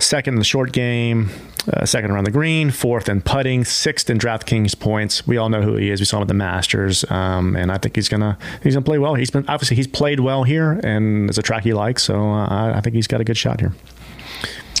Second 0.00 0.34
in 0.34 0.38
the 0.40 0.44
short 0.44 0.72
game 0.72 1.30
uh, 1.72 1.86
second 1.86 2.10
around 2.10 2.24
the 2.24 2.30
green, 2.30 2.70
fourth 2.70 3.08
in 3.08 3.20
putting, 3.20 3.64
sixth 3.64 4.10
in 4.10 4.18
DraftKings 4.18 4.78
points. 4.78 5.26
We 5.26 5.36
all 5.36 5.48
know 5.48 5.62
who 5.62 5.76
he 5.76 5.90
is. 5.90 6.00
We 6.00 6.06
saw 6.06 6.16
him 6.16 6.22
at 6.22 6.28
the 6.28 6.34
Masters, 6.34 7.04
um, 7.10 7.56
and 7.56 7.70
I 7.70 7.78
think 7.78 7.96
he's 7.96 8.08
gonna 8.08 8.38
he's 8.62 8.74
gonna 8.74 8.84
play 8.84 8.98
well. 8.98 9.14
He's 9.14 9.30
been 9.30 9.44
obviously 9.48 9.76
he's 9.76 9.86
played 9.86 10.20
well 10.20 10.44
here, 10.44 10.80
and 10.82 11.28
it's 11.28 11.38
a 11.38 11.42
track 11.42 11.64
he 11.64 11.72
likes, 11.72 12.02
so 12.02 12.20
uh, 12.20 12.46
I, 12.46 12.78
I 12.78 12.80
think 12.80 12.94
he's 12.94 13.06
got 13.06 13.20
a 13.20 13.24
good 13.24 13.36
shot 13.36 13.60
here. 13.60 13.72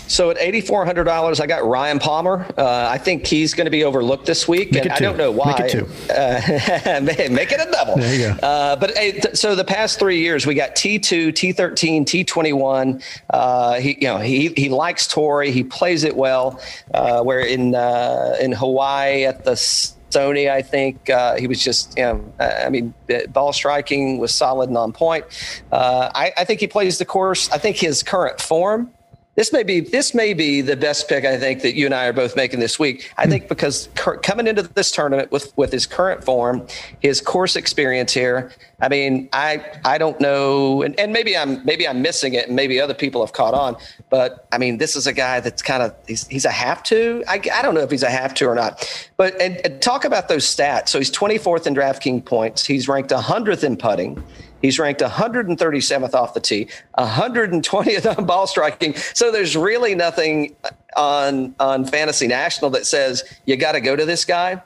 So 0.08 0.30
at 0.30 0.38
eighty 0.38 0.60
four 0.60 0.84
hundred 0.84 1.04
dollars, 1.04 1.38
I 1.38 1.46
got 1.46 1.64
Ryan 1.64 1.98
Palmer. 1.98 2.46
Uh, 2.56 2.88
I 2.90 2.98
think 2.98 3.26
he's 3.26 3.54
going 3.54 3.66
to 3.66 3.70
be 3.70 3.84
overlooked 3.84 4.26
this 4.26 4.48
week, 4.48 4.72
make 4.72 4.84
and 4.84 4.92
I 4.92 4.98
don't 4.98 5.16
know 5.16 5.30
why. 5.30 5.52
Make 5.52 5.60
it 5.60 5.70
two. 5.70 5.86
Uh, 6.12 7.00
make 7.30 7.52
it 7.52 7.60
a 7.60 7.70
double. 7.70 7.96
There 7.96 8.14
you 8.14 8.34
go. 8.34 8.46
Uh, 8.46 8.76
but 8.76 9.36
so 9.36 9.54
the 9.54 9.64
past 9.64 9.98
three 9.98 10.20
years, 10.20 10.46
we 10.46 10.54
got 10.54 10.74
T 10.74 10.98
two, 10.98 11.30
T 11.32 11.52
thirteen, 11.52 12.04
T 12.04 12.24
twenty 12.24 12.52
one. 12.52 13.02
Uh, 13.30 13.74
he, 13.74 13.96
you 14.00 14.08
know, 14.08 14.18
he 14.18 14.48
he 14.56 14.68
likes 14.68 15.06
Torrey. 15.06 15.52
He 15.52 15.62
plays 15.62 16.04
it 16.04 16.16
well. 16.16 16.60
Uh, 16.92 17.22
where 17.22 17.40
in 17.40 17.74
uh, 17.74 18.36
in 18.40 18.52
Hawaii 18.52 19.24
at 19.24 19.44
the 19.44 19.52
Sony, 19.52 20.50
I 20.50 20.62
think 20.62 21.10
uh, 21.10 21.36
he 21.36 21.46
was 21.46 21.62
just, 21.62 21.96
you 21.98 22.04
know, 22.04 22.32
I 22.40 22.70
mean, 22.70 22.94
ball 23.28 23.52
striking 23.52 24.18
was 24.18 24.32
solid 24.32 24.70
and 24.70 24.78
on 24.78 24.92
point. 24.92 25.26
Uh, 25.70 26.10
I, 26.14 26.32
I, 26.38 26.44
think 26.44 26.60
he 26.60 26.66
plays 26.66 26.96
the 26.96 27.04
course. 27.04 27.50
I 27.50 27.58
think 27.58 27.76
his 27.76 28.02
current 28.02 28.40
form 28.40 28.90
this 29.38 29.52
may 29.52 29.62
be 29.62 29.78
this 29.78 30.14
may 30.14 30.34
be 30.34 30.62
the 30.62 30.76
best 30.76 31.08
pick 31.08 31.24
I 31.24 31.38
think 31.38 31.62
that 31.62 31.76
you 31.76 31.86
and 31.86 31.94
I 31.94 32.06
are 32.06 32.12
both 32.12 32.34
making 32.34 32.58
this 32.58 32.76
week. 32.76 33.12
I 33.16 33.24
hmm. 33.24 33.30
think 33.30 33.48
because 33.48 33.88
coming 33.94 34.48
into 34.48 34.62
this 34.62 34.90
tournament 34.90 35.30
with 35.30 35.56
with 35.56 35.70
his 35.70 35.86
current 35.86 36.24
form, 36.24 36.66
his 36.98 37.20
course 37.20 37.54
experience 37.54 38.12
here. 38.12 38.50
I 38.80 38.88
mean, 38.88 39.28
I 39.32 39.64
I 39.84 39.96
don't 39.96 40.20
know, 40.20 40.82
and, 40.82 40.98
and 40.98 41.12
maybe 41.12 41.36
I'm 41.36 41.64
maybe 41.64 41.86
I'm 41.86 42.02
missing 42.02 42.34
it, 42.34 42.48
and 42.48 42.56
maybe 42.56 42.80
other 42.80 42.94
people 42.94 43.24
have 43.24 43.32
caught 43.32 43.54
on. 43.54 43.76
But 44.10 44.48
I 44.50 44.58
mean, 44.58 44.78
this 44.78 44.96
is 44.96 45.06
a 45.06 45.12
guy 45.12 45.38
that's 45.38 45.62
kind 45.62 45.84
of 45.84 45.94
he's 46.08 46.26
he's 46.26 46.44
a 46.44 46.50
have 46.50 46.82
to. 46.84 47.22
I, 47.28 47.40
I 47.54 47.62
don't 47.62 47.74
know 47.74 47.82
if 47.82 47.92
he's 47.92 48.02
a 48.02 48.10
have 48.10 48.34
to 48.34 48.46
or 48.46 48.56
not. 48.56 49.08
But 49.18 49.40
and, 49.40 49.64
and 49.64 49.80
talk 49.80 50.04
about 50.04 50.28
those 50.28 50.46
stats. 50.46 50.88
So 50.88 50.98
he's 50.98 51.12
24th 51.12 51.64
in 51.68 51.76
DraftKings 51.76 52.24
points. 52.24 52.66
He's 52.66 52.88
ranked 52.88 53.10
100th 53.10 53.62
in 53.62 53.76
putting. 53.76 54.20
He's 54.62 54.78
ranked 54.78 55.00
137th 55.00 56.14
off 56.14 56.34
the 56.34 56.40
tee, 56.40 56.68
120th 56.98 58.18
on 58.18 58.24
ball 58.26 58.46
striking. 58.46 58.94
So 58.94 59.30
there's 59.30 59.56
really 59.56 59.94
nothing 59.94 60.56
on 60.96 61.54
on 61.60 61.84
Fantasy 61.84 62.26
National 62.26 62.70
that 62.70 62.86
says 62.86 63.24
you 63.44 63.56
got 63.56 63.72
to 63.72 63.80
go 63.80 63.94
to 63.96 64.04
this 64.04 64.24
guy. 64.24 64.62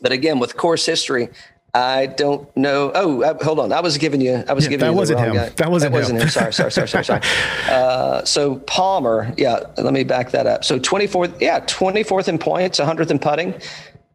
But 0.00 0.12
again, 0.12 0.38
with 0.38 0.56
course 0.56 0.84
history, 0.84 1.28
I 1.74 2.06
don't 2.06 2.54
know. 2.56 2.92
Oh, 2.94 3.22
uh, 3.22 3.42
hold 3.42 3.58
on. 3.58 3.72
I 3.72 3.80
was 3.80 3.98
giving 3.98 4.20
you. 4.20 4.44
I 4.48 4.52
was 4.52 4.64
yeah, 4.64 4.70
giving 4.70 4.86
that 4.86 4.92
you 4.92 4.96
wasn't 4.96 5.18
the 5.18 5.26
wrong 5.26 5.36
him. 5.36 5.42
guy. 5.42 5.48
That 5.50 5.70
wasn't, 5.70 5.92
that 5.92 5.98
wasn't 5.98 6.20
him. 6.20 6.28
Sorry, 6.28 6.52
sorry, 6.52 6.70
sorry, 6.70 6.88
sorry, 6.88 7.04
sorry. 7.04 7.20
Uh, 7.68 8.24
so 8.24 8.56
Palmer, 8.60 9.34
yeah. 9.36 9.60
Let 9.78 9.92
me 9.92 10.04
back 10.04 10.30
that 10.30 10.46
up. 10.46 10.64
So 10.64 10.78
24th, 10.78 11.40
yeah, 11.40 11.60
24th 11.60 12.28
in 12.28 12.38
points, 12.38 12.78
100th 12.78 13.10
in 13.10 13.18
putting. 13.18 13.54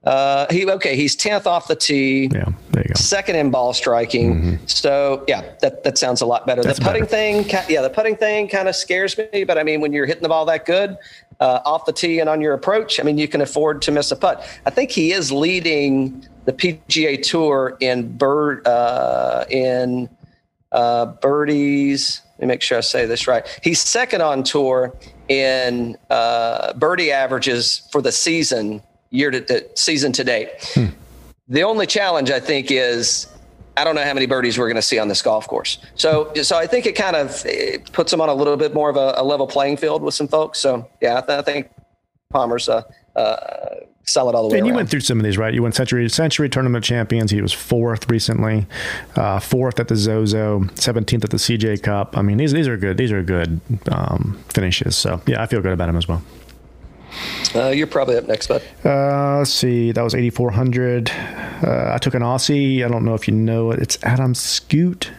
Uh, 0.03 0.45
he 0.49 0.65
okay. 0.69 0.95
He's 0.95 1.15
tenth 1.15 1.45
off 1.45 1.67
the 1.67 1.75
tee. 1.75 2.29
Yeah, 2.33 2.45
there 2.71 2.83
you 2.83 2.89
go. 2.89 2.93
Second 2.95 3.35
in 3.35 3.51
ball 3.51 3.73
striking. 3.73 4.35
Mm-hmm. 4.35 4.65
So 4.65 5.25
yeah, 5.27 5.53
that 5.61 5.83
that 5.83 5.97
sounds 5.97 6.21
a 6.21 6.25
lot 6.25 6.47
better. 6.47 6.63
That's 6.63 6.79
the 6.79 6.85
putting 6.85 7.03
better. 7.03 7.43
thing, 7.43 7.63
yeah, 7.67 7.81
the 7.81 7.89
putting 7.89 8.15
thing 8.15 8.47
kind 8.47 8.69
of 8.69 8.75
scares 8.75 9.17
me. 9.17 9.43
But 9.43 9.57
I 9.57 9.63
mean, 9.63 9.81
when 9.81 9.91
you're 9.91 10.05
hitting 10.05 10.23
the 10.23 10.29
ball 10.29 10.45
that 10.45 10.65
good 10.65 10.97
uh, 11.41 11.59
off 11.65 11.85
the 11.85 11.91
tee 11.91 12.19
and 12.19 12.29
on 12.29 12.39
your 12.39 12.53
approach, 12.53 12.99
I 12.99 13.03
mean, 13.03 13.17
you 13.17 13.27
can 13.27 13.41
afford 13.41 13.81
to 13.83 13.91
miss 13.91 14.09
a 14.11 14.15
putt. 14.15 14.47
I 14.65 14.69
think 14.69 14.91
he 14.91 15.11
is 15.11 15.33
leading 15.33 16.25
the 16.45 16.53
PGA 16.53 17.21
Tour 17.21 17.75
in 17.81 18.15
bird 18.15 18.65
uh, 18.65 19.45
in 19.49 20.07
uh, 20.71 21.07
birdies. 21.07 22.21
Let 22.37 22.41
me 22.41 22.47
make 22.47 22.61
sure 22.61 22.77
I 22.77 22.81
say 22.81 23.05
this 23.05 23.27
right. 23.27 23.45
He's 23.61 23.81
second 23.81 24.21
on 24.21 24.43
tour 24.43 24.95
in 25.27 25.97
uh, 26.09 26.71
birdie 26.73 27.11
averages 27.11 27.87
for 27.91 28.01
the 28.01 28.13
season 28.13 28.81
year 29.09 29.31
to, 29.31 29.41
to 29.41 29.77
season 29.77 30.11
to 30.13 30.23
date. 30.23 30.49
Hmm. 30.73 30.87
The 31.47 31.63
only 31.63 31.87
challenge 31.87 32.29
I 32.29 32.39
think 32.39 32.69
is 32.69 33.27
I 33.79 33.83
don't 33.85 33.95
know 33.95 34.03
how 34.03 34.13
many 34.13 34.25
birdies 34.25 34.57
we're 34.57 34.67
going 34.67 34.75
to 34.75 34.81
see 34.81 34.99
on 34.99 35.07
this 35.07 35.21
golf 35.21 35.47
course. 35.47 35.79
So, 35.95 36.33
so 36.43 36.57
I 36.57 36.67
think 36.67 36.85
it 36.85 36.93
kind 36.93 37.15
of 37.15 37.43
it 37.45 37.91
puts 37.93 38.11
them 38.11 38.19
on 38.19 38.27
a 38.27 38.33
little 38.33 38.57
bit 38.57 38.73
more 38.73 38.89
of 38.89 38.97
a, 38.97 39.13
a 39.15 39.23
level 39.23 39.47
playing 39.47 39.77
field 39.77 40.01
with 40.01 40.13
some 40.13 40.27
folks. 40.27 40.59
So, 40.59 40.87
yeah, 41.01 41.17
I, 41.17 41.21
th- 41.21 41.39
I 41.39 41.41
think 41.41 41.69
Palmer's 42.29 42.67
uh, 42.67 42.83
uh, 43.15 43.75
solid 44.03 44.35
all 44.35 44.49
the 44.49 44.53
way. 44.53 44.59
And 44.59 44.67
you 44.67 44.73
went 44.73 44.89
through 44.89 44.99
some 44.99 45.17
of 45.17 45.23
these, 45.23 45.37
right? 45.37 45.53
You 45.53 45.63
went 45.63 45.75
Sentry 45.75 46.09
Sentry 46.09 46.49
Tournament 46.49 46.83
Champions. 46.83 47.31
He 47.31 47.41
was 47.41 47.53
fourth 47.53 48.09
recently, 48.09 48.67
uh, 49.15 49.39
fourth 49.39 49.79
at 49.79 49.87
the 49.87 49.95
Zozo, 49.95 50.67
seventeenth 50.75 51.23
at 51.23 51.29
the 51.29 51.37
CJ 51.37 51.81
Cup. 51.81 52.17
I 52.17 52.21
mean, 52.21 52.35
these 52.35 52.51
these 52.51 52.67
are 52.67 52.77
good. 52.77 52.97
These 52.97 53.13
are 53.13 53.23
good 53.23 53.61
um, 53.89 54.43
finishes. 54.49 54.97
So, 54.97 55.21
yeah, 55.25 55.41
I 55.41 55.45
feel 55.45 55.61
good 55.61 55.73
about 55.73 55.87
him 55.87 55.95
as 55.95 56.07
well. 56.07 56.21
Uh, 57.55 57.69
you're 57.69 57.87
probably 57.87 58.15
up 58.17 58.27
next, 58.27 58.47
bud. 58.47 58.61
Uh, 58.85 59.39
let's 59.39 59.51
see. 59.51 59.91
That 59.91 60.03
was 60.03 60.13
8,400. 60.13 61.09
Uh, 61.11 61.91
I 61.93 61.97
took 61.97 62.13
an 62.13 62.21
Aussie. 62.21 62.85
I 62.85 62.87
don't 62.87 63.03
know 63.03 63.15
if 63.15 63.27
you 63.27 63.33
know 63.33 63.71
it. 63.71 63.79
It's 63.79 63.97
Adam 64.03 64.33
Scoot. 64.35 65.11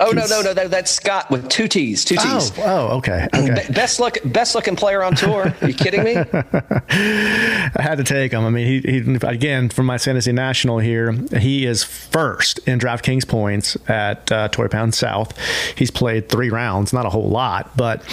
Oh 0.00 0.12
no 0.12 0.26
no 0.26 0.42
no 0.42 0.54
that, 0.54 0.70
that's 0.70 0.92
Scott 0.92 1.28
with 1.28 1.48
two 1.48 1.66
T's 1.66 2.04
two 2.04 2.14
T's. 2.14 2.52
Oh, 2.58 2.62
oh 2.64 2.96
okay 2.98 3.26
okay. 3.34 3.66
Be- 3.66 3.72
best 3.72 3.98
look 3.98 4.16
best 4.26 4.54
looking 4.54 4.76
player 4.76 5.02
on 5.02 5.16
tour. 5.16 5.52
Are 5.60 5.66
you 5.68 5.74
kidding 5.74 6.04
me? 6.04 6.14
I 6.16 7.70
had 7.80 7.96
to 7.96 8.04
take 8.04 8.30
him. 8.30 8.44
I 8.44 8.50
mean, 8.50 8.64
he, 8.84 9.00
he 9.02 9.14
again 9.26 9.70
from 9.70 9.86
my 9.86 9.98
fantasy 9.98 10.30
national 10.30 10.78
here. 10.78 11.10
He 11.36 11.66
is 11.66 11.82
first 11.82 12.60
in 12.60 12.78
DraftKings 12.78 13.26
points 13.26 13.76
at 13.88 14.30
uh, 14.30 14.46
Torrey 14.50 14.68
Pines 14.68 14.96
South. 14.96 15.36
He's 15.76 15.90
played 15.90 16.28
three 16.28 16.50
rounds, 16.50 16.92
not 16.92 17.04
a 17.04 17.10
whole 17.10 17.28
lot, 17.28 17.76
but 17.76 18.04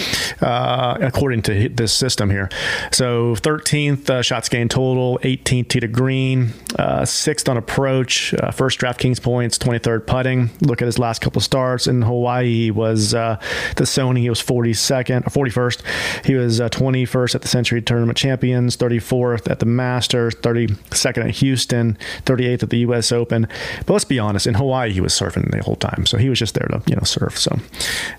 uh, 0.42 0.98
according 1.00 1.42
to 1.42 1.68
this 1.68 1.92
system 1.92 2.30
here, 2.30 2.48
so 2.90 3.36
13th 3.36 4.10
uh, 4.10 4.22
shots 4.22 4.48
gained 4.48 4.72
total, 4.72 5.20
18th 5.22 5.68
tee 5.68 5.80
to 5.80 5.86
green, 5.86 6.52
uh, 6.80 7.04
sixth 7.04 7.48
on 7.48 7.56
approach, 7.56 8.34
uh, 8.34 8.50
first 8.50 8.80
DraftKings 8.80 9.22
points, 9.22 9.56
23rd 9.58 10.04
putting. 10.04 10.50
Look 10.62 10.82
at 10.82 10.86
his 10.86 10.98
last 10.98 11.20
couple 11.22 11.40
starts 11.40 11.75
in 11.84 12.02
Hawaii. 12.02 12.64
He 12.64 12.70
was 12.70 13.14
uh, 13.14 13.38
the 13.76 13.84
Sony. 13.84 14.20
He 14.20 14.30
was 14.30 14.42
42nd 14.42 15.26
or 15.26 15.44
41st. 15.44 16.24
He 16.24 16.34
was 16.34 16.60
uh, 16.60 16.68
21st 16.70 17.34
at 17.34 17.42
the 17.42 17.48
Sentry 17.48 17.82
Tournament 17.82 18.16
Champions, 18.16 18.76
34th 18.76 19.50
at 19.50 19.60
the 19.60 19.66
Masters, 19.66 20.34
32nd 20.36 21.28
at 21.28 21.30
Houston, 21.36 21.98
38th 22.24 22.62
at 22.62 22.70
the 22.70 22.78
U.S. 22.78 23.12
Open. 23.12 23.48
But 23.84 23.92
let's 23.92 24.04
be 24.04 24.18
honest, 24.18 24.46
in 24.46 24.54
Hawaii 24.54 24.92
he 24.92 25.00
was 25.00 25.12
surfing 25.12 25.50
the 25.50 25.62
whole 25.62 25.76
time, 25.76 26.06
so 26.06 26.16
he 26.18 26.28
was 26.28 26.38
just 26.38 26.54
there 26.54 26.66
to 26.68 26.82
you 26.86 26.96
know 26.96 27.02
surf. 27.02 27.38
So 27.38 27.58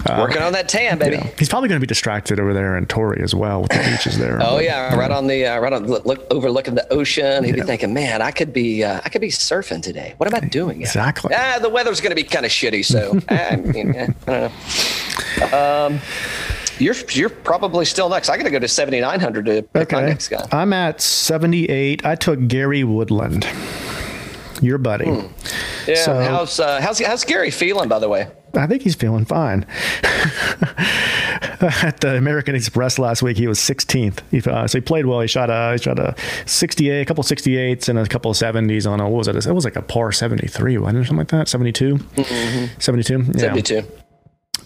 uh, 0.05 0.17
working 0.19 0.41
on 0.41 0.53
that 0.53 0.69
tan, 0.69 0.99
baby. 0.99 1.17
he's 1.39 1.49
probably 1.49 1.69
going 1.69 1.79
to 1.79 1.83
be 1.83 1.87
distracted 1.87 2.39
over 2.39 2.53
there 2.53 2.77
in 2.77 2.85
Torrey 2.85 3.21
as 3.23 3.33
well 3.33 3.61
with 3.61 3.71
the 3.71 3.89
beaches 3.89 4.17
there. 4.17 4.37
oh 4.41 4.57
but, 4.57 4.63
yeah, 4.63 4.95
right 4.95 5.11
on 5.11 5.27
the 5.27 5.45
uh, 5.45 5.59
right 5.59 5.73
on 5.73 5.87
look 5.87 6.27
overlooking 6.31 6.75
the 6.75 6.91
ocean. 6.91 7.43
He'd 7.43 7.55
yeah. 7.55 7.63
be 7.63 7.67
thinking, 7.67 7.93
man, 7.93 8.21
I 8.21 8.31
could 8.31 8.53
be 8.53 8.83
uh, 8.83 9.01
I 9.03 9.09
could 9.09 9.21
be 9.21 9.29
surfing 9.29 9.81
today. 9.81 10.13
What 10.17 10.31
am 10.31 10.43
I 10.43 10.47
doing? 10.47 10.81
Exactly. 10.81 11.33
Ah, 11.35 11.59
the 11.59 11.69
weather's 11.69 12.01
going 12.01 12.11
to 12.11 12.15
be 12.15 12.23
kind 12.23 12.45
of 12.45 12.51
shitty, 12.51 12.85
so. 12.85 13.19
I 13.51 13.55
mean, 13.55 13.95
I 13.95 14.05
don't 14.05 14.27
know. 14.27 15.85
Um, 15.87 15.99
you're 16.79 16.95
you're 17.11 17.29
probably 17.29 17.85
still 17.85 18.09
next. 18.09 18.29
I 18.29 18.37
got 18.37 18.43
to 18.43 18.51
go 18.51 18.59
to 18.59 18.67
7900 18.67 19.45
to 19.45 19.61
pick 19.63 19.93
okay. 19.93 19.95
my 19.95 20.05
next 20.05 20.27
guy. 20.29 20.47
I'm 20.51 20.73
at 20.73 21.01
78. 21.01 22.05
I 22.05 22.15
took 22.15 22.47
Gary 22.47 22.83
Woodland. 22.83 23.47
Your 24.61 24.77
buddy. 24.77 25.05
Hmm. 25.05 25.27
Yeah. 25.87 25.95
So, 25.95 26.19
how's 26.19 26.59
uh, 26.59 26.81
how's 26.81 26.99
how's 26.99 27.23
Gary 27.23 27.51
feeling? 27.51 27.89
By 27.89 27.99
the 27.99 28.09
way. 28.09 28.27
I 28.53 28.67
think 28.67 28.83
he's 28.83 28.95
feeling 28.95 29.25
fine. 29.25 29.65
At 31.59 32.01
the 32.01 32.15
American 32.17 32.55
Express 32.55 32.99
last 32.99 33.23
week, 33.23 33.37
he 33.37 33.47
was 33.47 33.59
16th. 33.59 34.19
He, 34.29 34.47
uh, 34.49 34.67
so 34.67 34.77
he 34.77 34.81
played 34.81 35.05
well. 35.05 35.21
He 35.21 35.27
shot 35.27 35.49
a 35.49 35.73
he 35.73 35.77
shot 35.79 35.97
a 35.99 36.15
68, 36.45 37.01
a 37.01 37.05
couple 37.05 37.23
68s, 37.23 37.89
and 37.89 37.97
a 37.97 38.07
couple 38.07 38.31
of 38.31 38.37
70s 38.37 38.89
on 38.89 38.99
a 38.99 39.09
what 39.09 39.17
was 39.17 39.27
it? 39.27 39.35
It 39.35 39.51
was 39.51 39.65
like 39.65 39.75
a 39.75 39.81
par 39.81 40.11
73, 40.11 40.77
wasn't 40.77 40.99
it? 40.99 41.07
Something 41.07 41.17
like 41.17 41.27
that. 41.29 41.47
72, 41.47 41.95
mm-hmm. 41.95 42.79
72, 42.79 43.23
yeah. 43.33 43.39
72. 43.39 43.87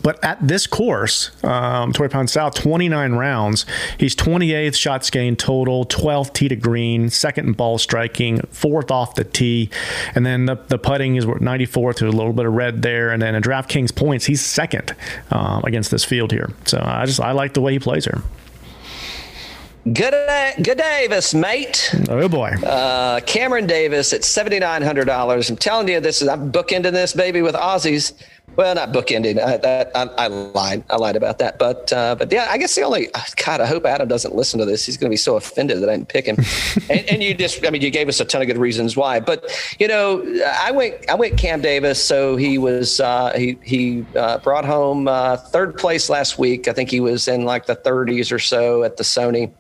But 0.04 0.24
at 0.24 0.46
this 0.46 0.68
course, 0.68 1.32
um, 1.44 1.94
Torrey 1.94 2.10
South, 2.28 2.56
29 2.56 3.14
rounds. 3.14 3.66
He's 3.98 4.16
28th 4.16 4.76
shots 4.76 5.10
gained 5.10 5.40
total, 5.40 5.86
12th 5.86 6.34
tee 6.34 6.48
to 6.48 6.56
green, 6.56 7.10
second 7.10 7.48
in 7.48 7.54
ball 7.54 7.78
striking, 7.78 8.42
fourth 8.50 8.92
off 8.92 9.16
the 9.16 9.24
tee. 9.24 9.70
And 10.16 10.26
then 10.26 10.46
the, 10.46 10.56
the 10.68 10.78
putting 10.78 11.16
is 11.16 11.26
94th, 11.26 12.00
there's 12.00 12.14
a 12.14 12.18
little 12.18 12.34
bit 12.34 12.46
of 12.46 12.54
red 12.54 12.82
there. 12.82 13.12
And 13.12 13.22
then 13.22 13.36
in 13.36 13.44
DraftKings 13.44 13.96
points, 13.96 14.26
he's 14.26 14.42
second 14.42 14.96
um, 15.30 15.64
against 15.64 15.92
this 15.92 16.04
field 16.04 16.32
here. 16.32 16.52
So 16.66 16.82
I 16.84 17.06
just, 17.06 17.20
I 17.20 17.32
like 17.32 17.54
the 17.54 17.62
way 17.62 17.74
he 17.74 17.80
plays 17.80 18.06
here. 18.06 18.22
Good, 19.84 20.14
good 20.64 20.78
Davis, 20.78 21.34
mate. 21.34 21.96
Oh 22.08 22.30
boy, 22.30 22.50
uh, 22.64 23.20
Cameron 23.22 23.66
Davis 23.66 24.14
at 24.14 24.24
seventy 24.24 24.60
nine 24.60 24.84
hundred 24.84 25.06
dollars. 25.06 25.50
I'm 25.50 25.58
telling 25.58 25.88
you, 25.88 26.00
this 26.00 26.22
is 26.22 26.28
I'm 26.28 26.52
bookending 26.52 26.92
this 26.92 27.14
baby 27.14 27.42
with 27.42 27.56
Aussies. 27.56 28.14
Well, 28.58 28.76
not 28.76 28.92
bookended. 28.92 29.40
I, 29.42 29.58
that, 29.58 29.92
I, 29.96 30.04
I, 30.18 30.28
lied. 30.28 30.84
I 30.90 30.98
lied 30.98 31.16
about 31.16 31.40
that. 31.40 31.58
But 31.58 31.92
uh, 31.94 32.16
but 32.16 32.32
yeah, 32.32 32.48
I 32.50 32.58
guess 32.58 32.76
the 32.76 32.82
only 32.82 33.08
God, 33.46 33.62
I 33.62 33.66
hope 33.66 33.86
Adam 33.86 34.08
doesn't 34.08 34.36
listen 34.36 34.60
to 34.60 34.66
this. 34.66 34.86
He's 34.86 34.98
going 34.98 35.10
to 35.10 35.14
be 35.14 35.18
so 35.18 35.38
offended 35.38 35.82
that 35.82 35.90
I 35.90 35.96
didn't 35.96 36.10
pick 36.10 36.26
him. 36.26 36.36
and, 36.90 37.08
and, 37.10 37.24
you 37.24 37.34
just, 37.34 37.66
I 37.66 37.70
mean, 37.70 37.82
you 37.82 37.90
gave 37.90 38.10
us 38.10 38.20
a 38.20 38.26
ton 38.26 38.42
of 38.42 38.48
good 38.48 38.58
reasons 38.58 38.98
why. 38.98 39.20
But 39.20 39.50
you 39.80 39.88
know, 39.88 40.22
I 40.60 40.72
went 40.72 41.10
I 41.10 41.16
went 41.16 41.38
Cam 41.38 41.62
Davis. 41.62 42.04
So 42.04 42.36
he 42.36 42.58
was 42.58 43.00
uh, 43.00 43.34
he 43.38 43.58
he 43.64 44.06
uh, 44.16 44.40
brought 44.40 44.66
home 44.66 45.08
uh, 45.08 45.38
third 45.38 45.78
place 45.78 46.10
last 46.10 46.38
week. 46.38 46.68
I 46.68 46.74
think 46.74 46.90
he 46.90 47.00
was 47.00 47.28
in 47.28 47.46
like 47.46 47.68
the 47.68 47.76
30s 47.76 48.32
or 48.32 48.40
so 48.40 48.84
at 48.84 48.98
the 48.98 49.04
Sony. 49.04 49.52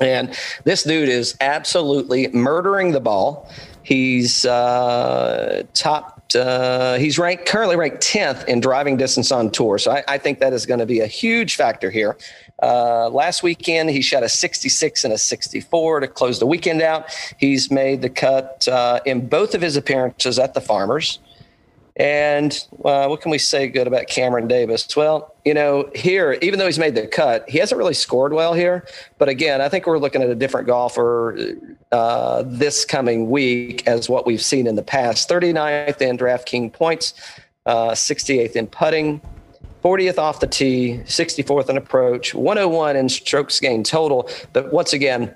And 0.00 0.36
this 0.64 0.82
dude 0.82 1.08
is 1.08 1.36
absolutely 1.40 2.28
murdering 2.28 2.92
the 2.92 3.00
ball. 3.00 3.50
He's 3.82 4.46
uh, 4.46 5.62
top 5.74 6.13
uh, 6.34 6.96
he's 6.96 7.18
ranked 7.18 7.46
currently 7.46 7.76
ranked 7.76 8.02
10th 8.02 8.46
in 8.46 8.60
driving 8.60 8.96
distance 8.96 9.30
on 9.30 9.50
tour. 9.50 9.78
So 9.78 9.92
I, 9.92 10.04
I 10.08 10.18
think 10.18 10.38
that 10.40 10.52
is 10.52 10.66
going 10.66 10.80
to 10.80 10.86
be 10.86 11.00
a 11.00 11.06
huge 11.06 11.56
factor 11.56 11.90
here. 11.90 12.16
Uh, 12.62 13.08
last 13.10 13.42
weekend, 13.42 13.90
he 13.90 14.00
shot 14.00 14.22
a 14.22 14.28
66 14.28 15.04
and 15.04 15.12
a 15.12 15.18
64 15.18 16.00
to 16.00 16.08
close 16.08 16.38
the 16.38 16.46
weekend 16.46 16.82
out. 16.82 17.10
He's 17.38 17.70
made 17.70 18.02
the 18.02 18.10
cut 18.10 18.66
uh, 18.68 19.00
in 19.04 19.26
both 19.28 19.54
of 19.54 19.62
his 19.62 19.76
appearances 19.76 20.38
at 20.38 20.54
the 20.54 20.60
Farmers. 20.60 21.18
And 21.96 22.52
uh, 22.84 23.06
what 23.06 23.20
can 23.20 23.30
we 23.30 23.38
say 23.38 23.68
good 23.68 23.86
about 23.86 24.06
Cameron 24.08 24.48
Davis? 24.48 24.88
Well, 24.96 25.33
you 25.44 25.52
know, 25.52 25.90
here, 25.94 26.38
even 26.40 26.58
though 26.58 26.66
he's 26.66 26.78
made 26.78 26.94
the 26.94 27.06
cut, 27.06 27.48
he 27.48 27.58
hasn't 27.58 27.78
really 27.78 27.94
scored 27.94 28.32
well 28.32 28.54
here. 28.54 28.86
But 29.18 29.28
again, 29.28 29.60
I 29.60 29.68
think 29.68 29.86
we're 29.86 29.98
looking 29.98 30.22
at 30.22 30.30
a 30.30 30.34
different 30.34 30.66
golfer 30.66 31.36
uh, 31.92 32.44
this 32.46 32.84
coming 32.84 33.30
week 33.30 33.86
as 33.86 34.08
what 34.08 34.26
we've 34.26 34.42
seen 34.42 34.66
in 34.66 34.74
the 34.74 34.82
past 34.82 35.28
39th 35.28 36.00
in 36.00 36.16
DraftKings 36.16 36.72
points, 36.72 37.12
uh, 37.66 37.90
68th 37.90 38.56
in 38.56 38.66
putting, 38.66 39.20
40th 39.82 40.16
off 40.16 40.40
the 40.40 40.46
tee, 40.46 41.00
64th 41.04 41.68
in 41.68 41.76
approach, 41.76 42.34
101 42.34 42.96
in 42.96 43.10
strokes 43.10 43.60
gained 43.60 43.84
total. 43.84 44.30
But 44.54 44.72
once 44.72 44.94
again, 44.94 45.34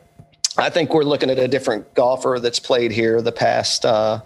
I 0.57 0.71
think 0.71 0.95
we're 0.95 1.05
looking 1.05 1.29
at 1.29 1.39
a 1.39 1.49
different 1.49 1.93
golfer 1.93 2.39
that's 2.41 2.59
played 2.59 2.93
here 2.93 3.21
the 3.21 3.31
past. 3.31 3.85
Uh, 3.85 4.23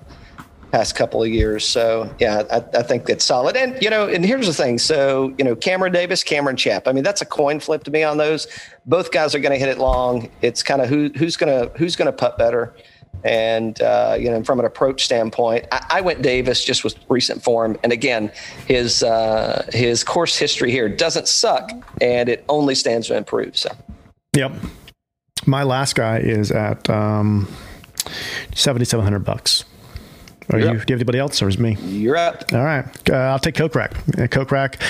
past 0.72 0.96
couple 0.96 1.22
of 1.22 1.28
years. 1.28 1.66
So 1.66 2.12
yeah, 2.18 2.42
I, 2.50 2.78
I, 2.78 2.82
think 2.82 3.08
it's 3.10 3.24
solid. 3.24 3.56
And 3.56 3.80
you 3.82 3.90
know, 3.90 4.08
and 4.08 4.24
here's 4.24 4.46
the 4.46 4.54
thing. 4.54 4.78
So 4.78 5.34
you 5.36 5.44
know, 5.44 5.54
Cameron 5.54 5.92
Davis, 5.92 6.24
Cameron 6.24 6.56
Champ. 6.56 6.88
I 6.88 6.92
mean, 6.92 7.04
that's 7.04 7.20
a 7.20 7.26
coin 7.26 7.60
flip 7.60 7.84
to 7.84 7.90
me 7.90 8.02
on 8.02 8.16
those. 8.16 8.48
Both 8.86 9.12
guys 9.12 9.34
are 9.34 9.38
going 9.38 9.52
to 9.52 9.58
hit 9.58 9.68
it 9.68 9.78
long. 9.78 10.30
It's 10.40 10.62
kind 10.62 10.80
of 10.80 10.88
who 10.88 11.10
who's 11.14 11.36
going 11.36 11.52
to 11.52 11.70
who's 11.78 11.94
going 11.94 12.06
to 12.06 12.12
putt 12.12 12.38
better. 12.38 12.74
And 13.22 13.80
uh, 13.82 14.16
you 14.18 14.30
know, 14.30 14.42
from 14.42 14.58
an 14.58 14.64
approach 14.64 15.04
standpoint, 15.04 15.66
I, 15.70 15.86
I, 15.90 16.00
went 16.00 16.22
Davis 16.22 16.64
just 16.64 16.82
with 16.82 16.96
recent 17.08 17.44
form. 17.44 17.76
And 17.84 17.92
again, 17.92 18.32
his 18.66 19.02
uh, 19.02 19.68
his 19.72 20.02
course 20.02 20.36
history 20.36 20.72
here 20.72 20.88
doesn't 20.88 21.28
suck, 21.28 21.70
and 22.00 22.28
it 22.28 22.44
only 22.48 22.74
stands 22.74 23.08
to 23.08 23.16
improve. 23.16 23.56
So, 23.56 23.70
yep. 24.34 24.52
My 25.44 25.62
last 25.64 25.94
guy 25.94 26.18
is 26.18 26.50
at 26.50 26.88
um, 26.88 27.46
seventy 28.54 28.86
seven 28.86 29.04
hundred 29.04 29.24
bucks. 29.24 29.64
Are 30.50 30.58
you, 30.58 30.64
do 30.64 30.70
you 30.72 30.78
have 30.78 30.90
anybody 30.90 31.18
else, 31.18 31.40
or 31.42 31.48
is 31.48 31.58
me? 31.58 31.76
You're 31.80 32.16
up. 32.16 32.44
All 32.52 32.64
right. 32.64 32.86
Uh, 33.08 33.14
I'll 33.14 33.38
take 33.38 33.54
Kokrak. 33.54 33.92
Uh, 34.18 34.26
Kokrak. 34.26 34.80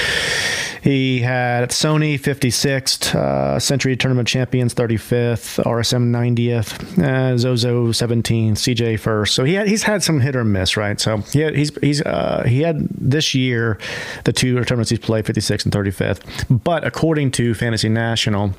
He 0.82 1.20
had 1.20 1.70
Sony 1.70 2.18
56th, 2.18 3.14
uh, 3.14 3.60
Sentry 3.60 3.96
Tournament 3.96 4.26
Champions 4.26 4.74
35th, 4.74 5.62
RSM 5.62 6.10
90th, 6.10 6.98
uh, 7.00 7.38
Zozo 7.38 7.88
17th, 7.92 8.52
CJ 8.52 8.98
first. 8.98 9.34
So 9.36 9.44
he 9.44 9.54
had, 9.54 9.68
he's 9.68 9.84
had 9.84 10.02
some 10.02 10.18
hit 10.18 10.34
or 10.34 10.42
miss, 10.42 10.76
right? 10.76 10.98
So 10.98 11.18
he 11.18 11.38
had, 11.38 11.54
he's 11.54 11.70
he's 11.80 12.02
uh, 12.02 12.42
he 12.48 12.62
had 12.62 12.88
this 12.90 13.32
year 13.32 13.78
the 14.24 14.32
two 14.32 14.56
tournaments 14.64 14.90
he's 14.90 14.98
played 14.98 15.24
56th 15.24 15.64
and 15.64 15.72
35th. 15.72 16.64
But 16.64 16.84
according 16.84 17.30
to 17.32 17.54
Fantasy 17.54 17.88
National, 17.88 18.52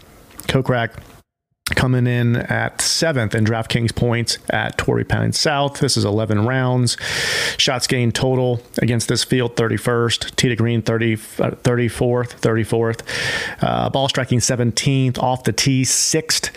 Kokrak 0.44 0.94
coming 1.70 2.08
in 2.08 2.36
at 2.36 2.82
seventh 2.82 3.34
in 3.34 3.46
DraftKings 3.46 3.96
points 3.96 4.38
at 4.50 4.78
Torrey 4.78 5.06
Pines 5.06 5.40
South. 5.40 5.80
This 5.80 5.96
is 5.96 6.04
11 6.04 6.46
rounds. 6.46 6.98
Shots 7.58 7.88
gained 7.88 8.16
total 8.16 8.62
against 8.80 9.08
this 9.08 9.24
field 9.24 9.56
31st. 9.56 10.36
Tee 10.36 10.50
to 10.50 10.58
green 10.58 10.82
30, 10.82 11.16
34th, 11.16 12.40
34th. 12.42 13.02
Uh, 13.62 13.90
ball 13.90 14.10
striking 14.10 14.40
17th. 14.40 15.18
Off 15.20 15.46
the 15.46 15.54
tee 15.54 15.84
6th. 15.84 16.52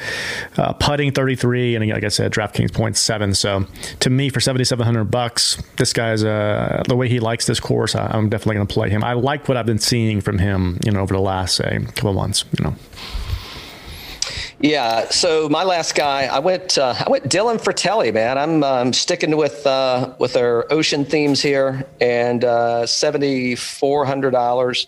Uh, 0.59 0.73
putting 0.73 1.13
33. 1.13 1.77
And 1.77 1.85
again, 1.85 1.95
like 1.95 2.05
I 2.05 2.09
said, 2.09 2.33
DraftKings 2.33 2.75
points 2.75 2.99
7. 3.01 3.33
So 3.35 3.65
to 4.01 4.11
me, 4.11 4.29
for 4.29 4.41
7,700 4.41 5.05
bucks, 5.05 5.63
this 5.77 5.93
guy's 5.93 6.25
uh, 6.25 6.83
the 6.89 6.97
way 6.97 7.09
he 7.09 7.21
likes 7.21 7.47
this 7.47 7.61
course, 7.61 7.95
I, 7.95 8.17
am 8.17 8.29
definitely 8.29 8.57
going 8.57 8.67
to 8.67 8.75
play 8.75 8.91
him. 8.91 9.05
I 9.05 9.13
like 9.13 9.47
what 9.47 9.57
I've 9.57 9.67
been 9.67 9.79
seeing 9.79 10.21
from 10.21 10.39
him, 10.39 10.79
you 10.85 10.91
know, 10.91 11.01
over 11.01 11.15
the 11.15 11.21
last, 11.21 11.57
say, 11.57 11.79
couple 11.95 12.13
months, 12.13 12.45
you 12.59 12.65
know. 12.65 12.75
Yeah. 14.61 15.09
So 15.11 15.49
my 15.49 15.65
last 15.65 15.95
guy, 15.95 16.25
I 16.25 16.39
went. 16.39 16.79
Uh, 16.79 16.95
I 16.99 17.11
went 17.11 17.25
Dylan 17.25 17.61
Frittelli, 17.61 18.13
man. 18.13 18.39
I'm 18.39 18.65
um, 18.65 18.93
sticking 18.93 19.37
with 19.37 19.67
uh, 19.67 20.15
with 20.19 20.37
our 20.37 20.71
ocean 20.73 21.05
themes 21.05 21.43
here, 21.43 21.87
and 22.01 22.43
uh, 22.43 22.87
seventy 22.87 23.55
four 23.55 24.07
hundred 24.07 24.31
dollars. 24.31 24.87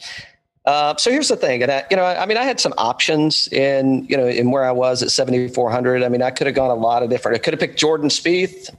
Uh, 0.65 0.97
so 0.97 1.11
here's 1.11 1.29
the 1.29 1.37
thing, 1.37 1.63
and 1.63 1.73
I, 1.73 1.87
you 1.91 1.97
know, 1.97 2.03
I, 2.03 2.25
I, 2.25 2.27
mean, 2.27 2.37
I 2.37 2.45
had 2.45 2.61
some 2.61 2.75
options 2.77 3.49
in 3.49 4.05
you 4.05 4.17
know 4.17 4.27
in 4.27 4.51
where 4.51 4.65
I 4.65 4.73
was 4.73 5.03
at 5.03 5.11
seventy 5.11 5.49
four 5.49 5.71
hundred. 5.71 6.03
I 6.03 6.09
mean, 6.09 6.23
I 6.23 6.31
could 6.31 6.47
have 6.47 6.57
gone 6.57 6.71
a 6.71 6.75
lot 6.75 7.03
of 7.03 7.11
different. 7.11 7.37
I 7.37 7.39
could 7.39 7.53
have 7.53 7.61
picked 7.61 7.79
Jordan 7.79 8.09
Spieth. 8.09 8.75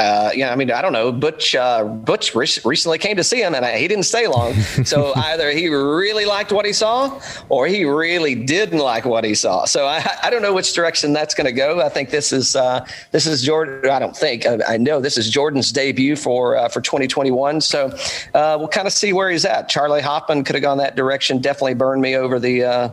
Uh, 0.00 0.30
yeah, 0.34 0.52
I 0.52 0.56
mean, 0.56 0.72
I 0.72 0.82
don't 0.82 0.92
know. 0.92 1.12
Butch 1.12 1.54
uh, 1.54 1.84
Butch 1.84 2.34
re- 2.34 2.48
recently 2.64 2.98
came 2.98 3.16
to 3.16 3.22
see 3.22 3.40
him, 3.40 3.54
and 3.54 3.64
I, 3.64 3.78
he 3.78 3.86
didn't 3.86 4.04
stay 4.04 4.26
long. 4.26 4.54
So 4.84 5.14
either 5.14 5.50
he 5.50 5.68
really 5.68 6.26
liked 6.26 6.52
what 6.52 6.66
he 6.66 6.72
saw, 6.72 7.20
or 7.48 7.66
he 7.66 7.84
really 7.84 8.34
didn't 8.34 8.80
like 8.80 9.04
what 9.04 9.24
he 9.24 9.34
saw. 9.34 9.64
So 9.64 9.86
I, 9.86 10.04
I 10.22 10.30
don't 10.30 10.42
know 10.42 10.52
which 10.52 10.74
direction 10.74 11.12
that's 11.12 11.32
going 11.32 11.46
to 11.46 11.52
go. 11.52 11.80
I 11.80 11.88
think 11.88 12.10
this 12.10 12.32
is 12.32 12.56
uh, 12.56 12.84
this 13.12 13.26
is 13.26 13.42
Jordan. 13.42 13.88
I 13.88 13.98
don't 13.98 14.16
think 14.16 14.46
I, 14.46 14.58
I 14.68 14.76
know 14.76 15.00
this 15.00 15.16
is 15.16 15.30
Jordan's 15.30 15.70
debut 15.70 16.16
for 16.16 16.56
uh, 16.56 16.68
for 16.68 16.80
2021. 16.80 17.60
So 17.60 17.86
uh, 18.34 18.56
we'll 18.58 18.68
kind 18.68 18.86
of 18.86 18.92
see 18.92 19.12
where 19.12 19.30
he's 19.30 19.44
at. 19.44 19.68
Charley 19.68 20.02
Hoffman 20.02 20.42
could 20.44 20.56
have 20.56 20.62
gone 20.62 20.78
that 20.78 20.96
direction. 20.96 21.38
Definitely 21.38 21.74
burned 21.74 22.02
me 22.02 22.16
over 22.16 22.40
the. 22.40 22.64
Uh, 22.64 22.88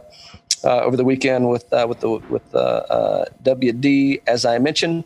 uh, 0.64 0.82
over 0.82 0.96
the 0.96 1.04
weekend 1.04 1.50
with 1.50 1.72
uh, 1.74 1.86
with 1.88 2.00
the 2.02 2.10
with 2.30 2.44
uh, 2.54 2.58
uh, 2.58 3.26
WD, 3.44 4.22
as 4.28 4.46
I 4.46 4.60
mentioned. 4.60 5.04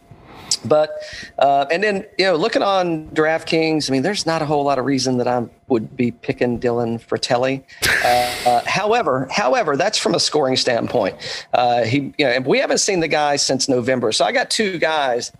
But 0.67 0.91
uh, 1.39 1.65
and 1.71 1.83
then 1.83 2.05
you 2.17 2.25
know, 2.25 2.35
looking 2.35 2.61
on 2.61 3.09
DraftKings, 3.09 3.89
I 3.89 3.91
mean, 3.91 4.03
there's 4.03 4.25
not 4.25 4.41
a 4.41 4.45
whole 4.45 4.63
lot 4.63 4.79
of 4.79 4.85
reason 4.85 5.17
that 5.17 5.27
I 5.27 5.45
would 5.67 5.95
be 5.95 6.11
picking 6.11 6.59
Dylan 6.59 7.01
Frittelli. 7.03 7.63
Uh, 8.03 8.49
uh, 8.49 8.61
however, 8.65 9.27
however, 9.31 9.75
that's 9.75 9.97
from 9.97 10.15
a 10.15 10.19
scoring 10.19 10.55
standpoint. 10.55 11.15
Uh, 11.53 11.83
he, 11.83 12.13
you 12.17 12.25
know, 12.25 12.39
we 12.41 12.59
haven't 12.59 12.79
seen 12.79 12.99
the 12.99 13.07
guy 13.07 13.35
since 13.35 13.67
November, 13.67 14.11
so 14.11 14.25
I 14.25 14.31
got 14.31 14.49
two 14.49 14.77
guys 14.77 15.31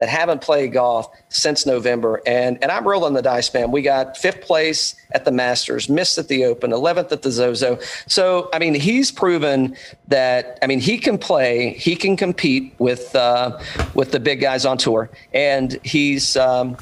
that 0.00 0.08
haven't 0.10 0.42
played 0.42 0.72
golf 0.72 1.08
since 1.30 1.64
November. 1.64 2.20
And 2.26 2.58
and 2.62 2.70
I'm 2.70 2.86
rolling 2.86 3.14
the 3.14 3.22
dice, 3.22 3.52
man. 3.54 3.70
We 3.70 3.82
got 3.82 4.16
fifth 4.16 4.42
place 4.42 4.94
at 5.12 5.24
the 5.24 5.30
Masters, 5.30 5.88
missed 5.88 6.18
at 6.18 6.28
the 6.28 6.44
Open, 6.44 6.70
11th 6.70 7.12
at 7.12 7.22
the 7.22 7.30
Zozo. 7.30 7.78
So, 8.06 8.50
I 8.52 8.58
mean, 8.58 8.74
he's 8.74 9.10
proven 9.10 9.76
that, 10.08 10.58
I 10.62 10.66
mean, 10.66 10.80
he 10.80 10.98
can 10.98 11.16
play, 11.16 11.70
he 11.74 11.96
can 11.96 12.16
compete 12.16 12.74
with, 12.78 13.14
uh, 13.16 13.58
with 13.94 14.12
the 14.12 14.20
big 14.20 14.40
guys 14.40 14.66
on 14.66 14.76
tour. 14.76 15.10
And 15.32 15.78
he's, 15.82 16.36
um, 16.36 16.76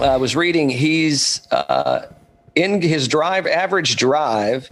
I 0.00 0.16
was 0.16 0.34
reading, 0.34 0.70
he's 0.70 1.46
uh, 1.50 2.06
in 2.54 2.80
his 2.80 3.08
drive, 3.08 3.46
average 3.46 3.96
drive 3.96 4.70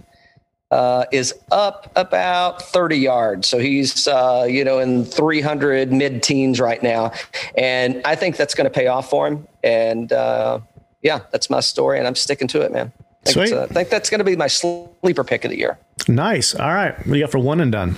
uh, 0.71 1.05
is 1.11 1.33
up 1.51 1.91
about 1.95 2.61
30 2.61 2.97
yards. 2.97 3.47
So 3.47 3.57
he's, 3.59 4.07
uh, 4.07 4.45
you 4.49 4.63
know, 4.63 4.79
in 4.79 5.05
300 5.05 5.91
mid 5.91 6.23
teens 6.23 6.59
right 6.59 6.81
now. 6.81 7.11
And 7.57 8.01
I 8.05 8.15
think 8.15 8.37
that's 8.37 8.53
going 8.53 8.65
to 8.65 8.71
pay 8.71 8.87
off 8.87 9.09
for 9.09 9.27
him. 9.27 9.47
And 9.63 10.11
uh, 10.11 10.59
yeah, 11.01 11.21
that's 11.31 11.49
my 11.49 11.59
story. 11.61 11.99
And 11.99 12.07
I'm 12.07 12.15
sticking 12.15 12.47
to 12.49 12.61
it, 12.61 12.71
man. 12.71 12.91
I 13.25 13.31
think, 13.31 13.47
Sweet. 13.49 13.59
I 13.59 13.67
think 13.67 13.89
that's 13.89 14.09
going 14.09 14.19
to 14.19 14.25
be 14.25 14.35
my 14.35 14.47
sleeper 14.47 15.23
pick 15.23 15.45
of 15.45 15.51
the 15.51 15.57
year. 15.57 15.77
Nice. 16.07 16.55
All 16.55 16.73
right. 16.73 16.97
What 16.97 17.05
do 17.05 17.15
you 17.15 17.23
got 17.23 17.31
for 17.31 17.39
one 17.39 17.59
and 17.59 17.71
done? 17.71 17.97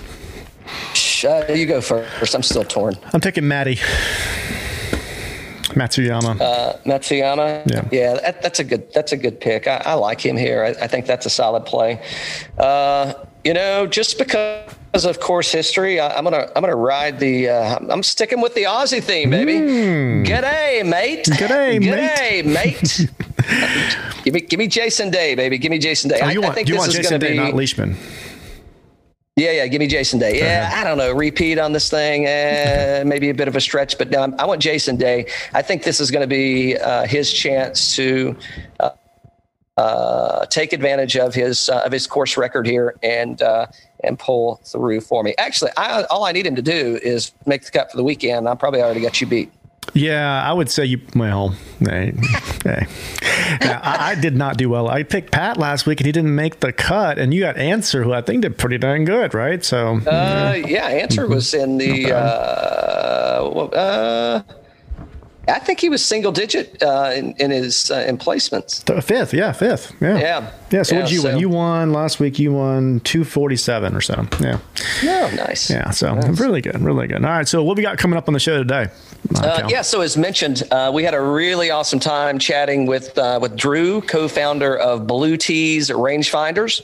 Uh, 1.24 1.44
you 1.52 1.66
go 1.66 1.80
first. 1.80 2.34
I'm 2.34 2.42
still 2.42 2.64
torn. 2.64 2.94
I'm 3.12 3.20
taking 3.20 3.46
Matty. 3.46 3.78
Matsuyama. 5.74 6.40
Uh, 6.40 6.76
Matsuyama. 6.84 7.70
Yeah. 7.70 7.88
yeah, 7.90 8.14
that, 8.14 8.42
that's 8.42 8.60
a 8.60 8.64
good 8.64 8.92
that's 8.92 9.12
a 9.12 9.16
good 9.16 9.40
pick. 9.40 9.66
I, 9.66 9.82
I 9.84 9.94
like 9.94 10.24
him 10.24 10.36
here. 10.36 10.64
I, 10.64 10.84
I, 10.84 10.86
think 10.86 11.06
that's 11.06 11.26
a 11.26 11.30
solid 11.30 11.64
play. 11.64 12.02
Uh, 12.58 13.14
you 13.44 13.54
know, 13.54 13.86
just 13.86 14.18
because 14.18 14.66
of 15.06 15.20
course 15.20 15.50
history, 15.50 16.00
I, 16.00 16.18
am 16.18 16.24
gonna 16.24 16.50
I'm 16.54 16.62
gonna 16.62 16.76
ride 16.76 17.18
the. 17.18 17.48
Uh, 17.48 17.78
I'm 17.88 18.02
sticking 18.02 18.40
with 18.40 18.54
the 18.54 18.64
Aussie 18.64 19.02
theme, 19.02 19.30
baby. 19.30 19.54
Mm. 19.54 20.26
G'day, 20.26 20.86
mate. 20.86 21.24
G'day, 21.24 21.80
mate. 21.80 22.44
G'day, 22.44 22.44
mate. 22.44 24.24
give 24.24 24.34
me 24.34 24.40
give 24.40 24.58
me 24.58 24.66
Jason 24.66 25.10
Day, 25.10 25.34
baby. 25.34 25.58
Give 25.58 25.70
me 25.70 25.78
Jason 25.78 26.10
Day. 26.10 26.20
Oh, 26.22 26.28
you 26.28 26.40
I, 26.40 26.44
want, 26.44 26.52
I 26.52 26.54
think 26.54 26.68
you 26.68 26.74
this 26.74 26.80
want 26.80 26.90
is 26.90 26.96
Jason 26.96 27.20
Day, 27.20 27.32
be 27.32 27.38
not 27.38 27.54
Leishman. 27.54 27.96
Yeah, 29.40 29.52
yeah. 29.52 29.66
Give 29.68 29.80
me 29.80 29.86
Jason 29.86 30.18
Day. 30.18 30.38
Yeah, 30.38 30.68
Uh-huh. 30.70 30.80
I 30.80 30.84
don't 30.84 30.98
know. 30.98 31.12
Repeat 31.12 31.58
on 31.58 31.72
this 31.72 31.88
thing, 31.88 32.26
eh, 32.26 33.02
maybe 33.06 33.30
a 33.30 33.34
bit 33.34 33.48
of 33.48 33.56
a 33.56 33.60
stretch, 33.60 33.96
but 33.96 34.10
no, 34.10 34.34
I 34.38 34.44
want 34.44 34.60
Jason 34.60 34.96
Day. 34.96 35.26
I 35.54 35.62
think 35.62 35.82
this 35.82 35.98
is 36.00 36.10
going 36.10 36.22
to 36.22 36.26
be 36.28 36.76
uh, 36.76 37.06
his 37.06 37.32
chance 37.32 37.96
to 37.96 38.36
uh, 38.80 38.90
uh, 39.76 40.44
take 40.46 40.72
advantage 40.74 41.16
of 41.16 41.34
his 41.34 41.70
uh, 41.70 41.82
of 41.86 41.92
his 41.92 42.06
course 42.06 42.36
record 42.36 42.66
here 42.66 42.94
and 43.02 43.40
uh, 43.40 43.66
and 44.04 44.18
pull 44.18 44.60
through 44.64 45.00
for 45.00 45.22
me. 45.22 45.34
Actually, 45.38 45.70
I, 45.76 46.02
all 46.10 46.24
I 46.24 46.32
need 46.32 46.46
him 46.46 46.56
to 46.56 46.62
do 46.62 46.98
is 47.02 47.32
make 47.46 47.64
the 47.64 47.70
cut 47.70 47.90
for 47.90 47.96
the 47.96 48.04
weekend. 48.04 48.46
I 48.46 48.54
probably 48.54 48.82
already 48.82 49.00
got 49.00 49.20
you 49.20 49.26
beat. 49.26 49.50
Yeah, 49.94 50.42
I 50.44 50.52
would 50.52 50.70
say 50.70 50.84
you. 50.84 51.00
Well, 51.16 51.56
hey, 51.80 52.12
hey. 52.64 52.86
Yeah, 53.60 53.80
I, 53.82 54.10
I 54.12 54.14
did 54.14 54.36
not 54.36 54.56
do 54.56 54.68
well. 54.68 54.88
I 54.88 55.02
picked 55.02 55.32
Pat 55.32 55.56
last 55.56 55.84
week, 55.86 55.98
and 56.00 56.06
he 56.06 56.12
didn't 56.12 56.34
make 56.34 56.60
the 56.60 56.72
cut. 56.72 57.18
And 57.18 57.34
you 57.34 57.40
got 57.40 57.56
Ancer, 57.56 58.04
who 58.04 58.12
I 58.12 58.20
think 58.22 58.42
did 58.42 58.56
pretty 58.56 58.78
darn 58.78 59.04
good, 59.04 59.34
right? 59.34 59.64
So, 59.64 59.96
Uh, 60.06 60.54
yeah, 60.66 60.86
Ancer 60.86 61.26
was 61.26 61.54
in 61.54 61.78
the. 61.78 62.12
Uh, 63.40 63.42
uh, 63.72 64.42
I 65.48 65.58
think 65.58 65.80
he 65.80 65.88
was 65.88 66.04
single 66.04 66.30
digit 66.32 66.80
uh, 66.82 67.12
in, 67.14 67.32
in 67.38 67.50
his 67.50 67.90
uh, 67.90 68.04
in 68.06 68.18
placements. 68.18 68.84
th- 68.84 69.02
fifth, 69.02 69.32
yeah, 69.34 69.52
fifth, 69.52 69.92
yeah, 70.00 70.18
Yeah. 70.18 70.50
yeah. 70.70 70.82
So 70.82 70.94
what 70.96 71.00
Yeah, 71.02 71.06
did 71.06 71.12
you 71.12 71.22
win? 71.24 71.38
You 71.38 71.48
won 71.48 71.92
last 71.92 72.20
week. 72.20 72.38
You 72.38 72.52
won 72.52 73.00
two 73.00 73.24
forty 73.24 73.56
seven 73.56 73.94
or 73.96 74.00
so. 74.00 74.26
Yeah, 74.40 74.58
No, 75.02 75.30
nice. 75.34 75.70
yeah. 75.70 75.90
So 75.90 76.14
really 76.14 76.60
good, 76.60 76.80
really 76.80 77.06
good. 77.08 77.24
All 77.24 77.30
right. 77.30 77.48
So 77.48 77.64
what 77.64 77.76
we 77.76 77.82
got 77.82 77.98
coming 77.98 78.16
up 78.16 78.28
on 78.28 78.34
the 78.34 78.40
show 78.40 78.58
today? 78.58 78.88
Uh, 79.36 79.66
yeah, 79.68 79.82
so 79.82 80.00
as 80.02 80.16
mentioned, 80.16 80.62
uh, 80.70 80.90
we 80.94 81.02
had 81.04 81.14
a 81.14 81.20
really 81.20 81.70
awesome 81.70 81.98
time 82.00 82.38
chatting 82.38 82.86
with 82.86 83.16
uh, 83.18 83.38
with 83.40 83.56
Drew, 83.56 84.00
co-founder 84.02 84.76
of 84.78 85.06
Blue 85.06 85.36
Tees 85.36 85.90
Rangefinders. 85.90 86.82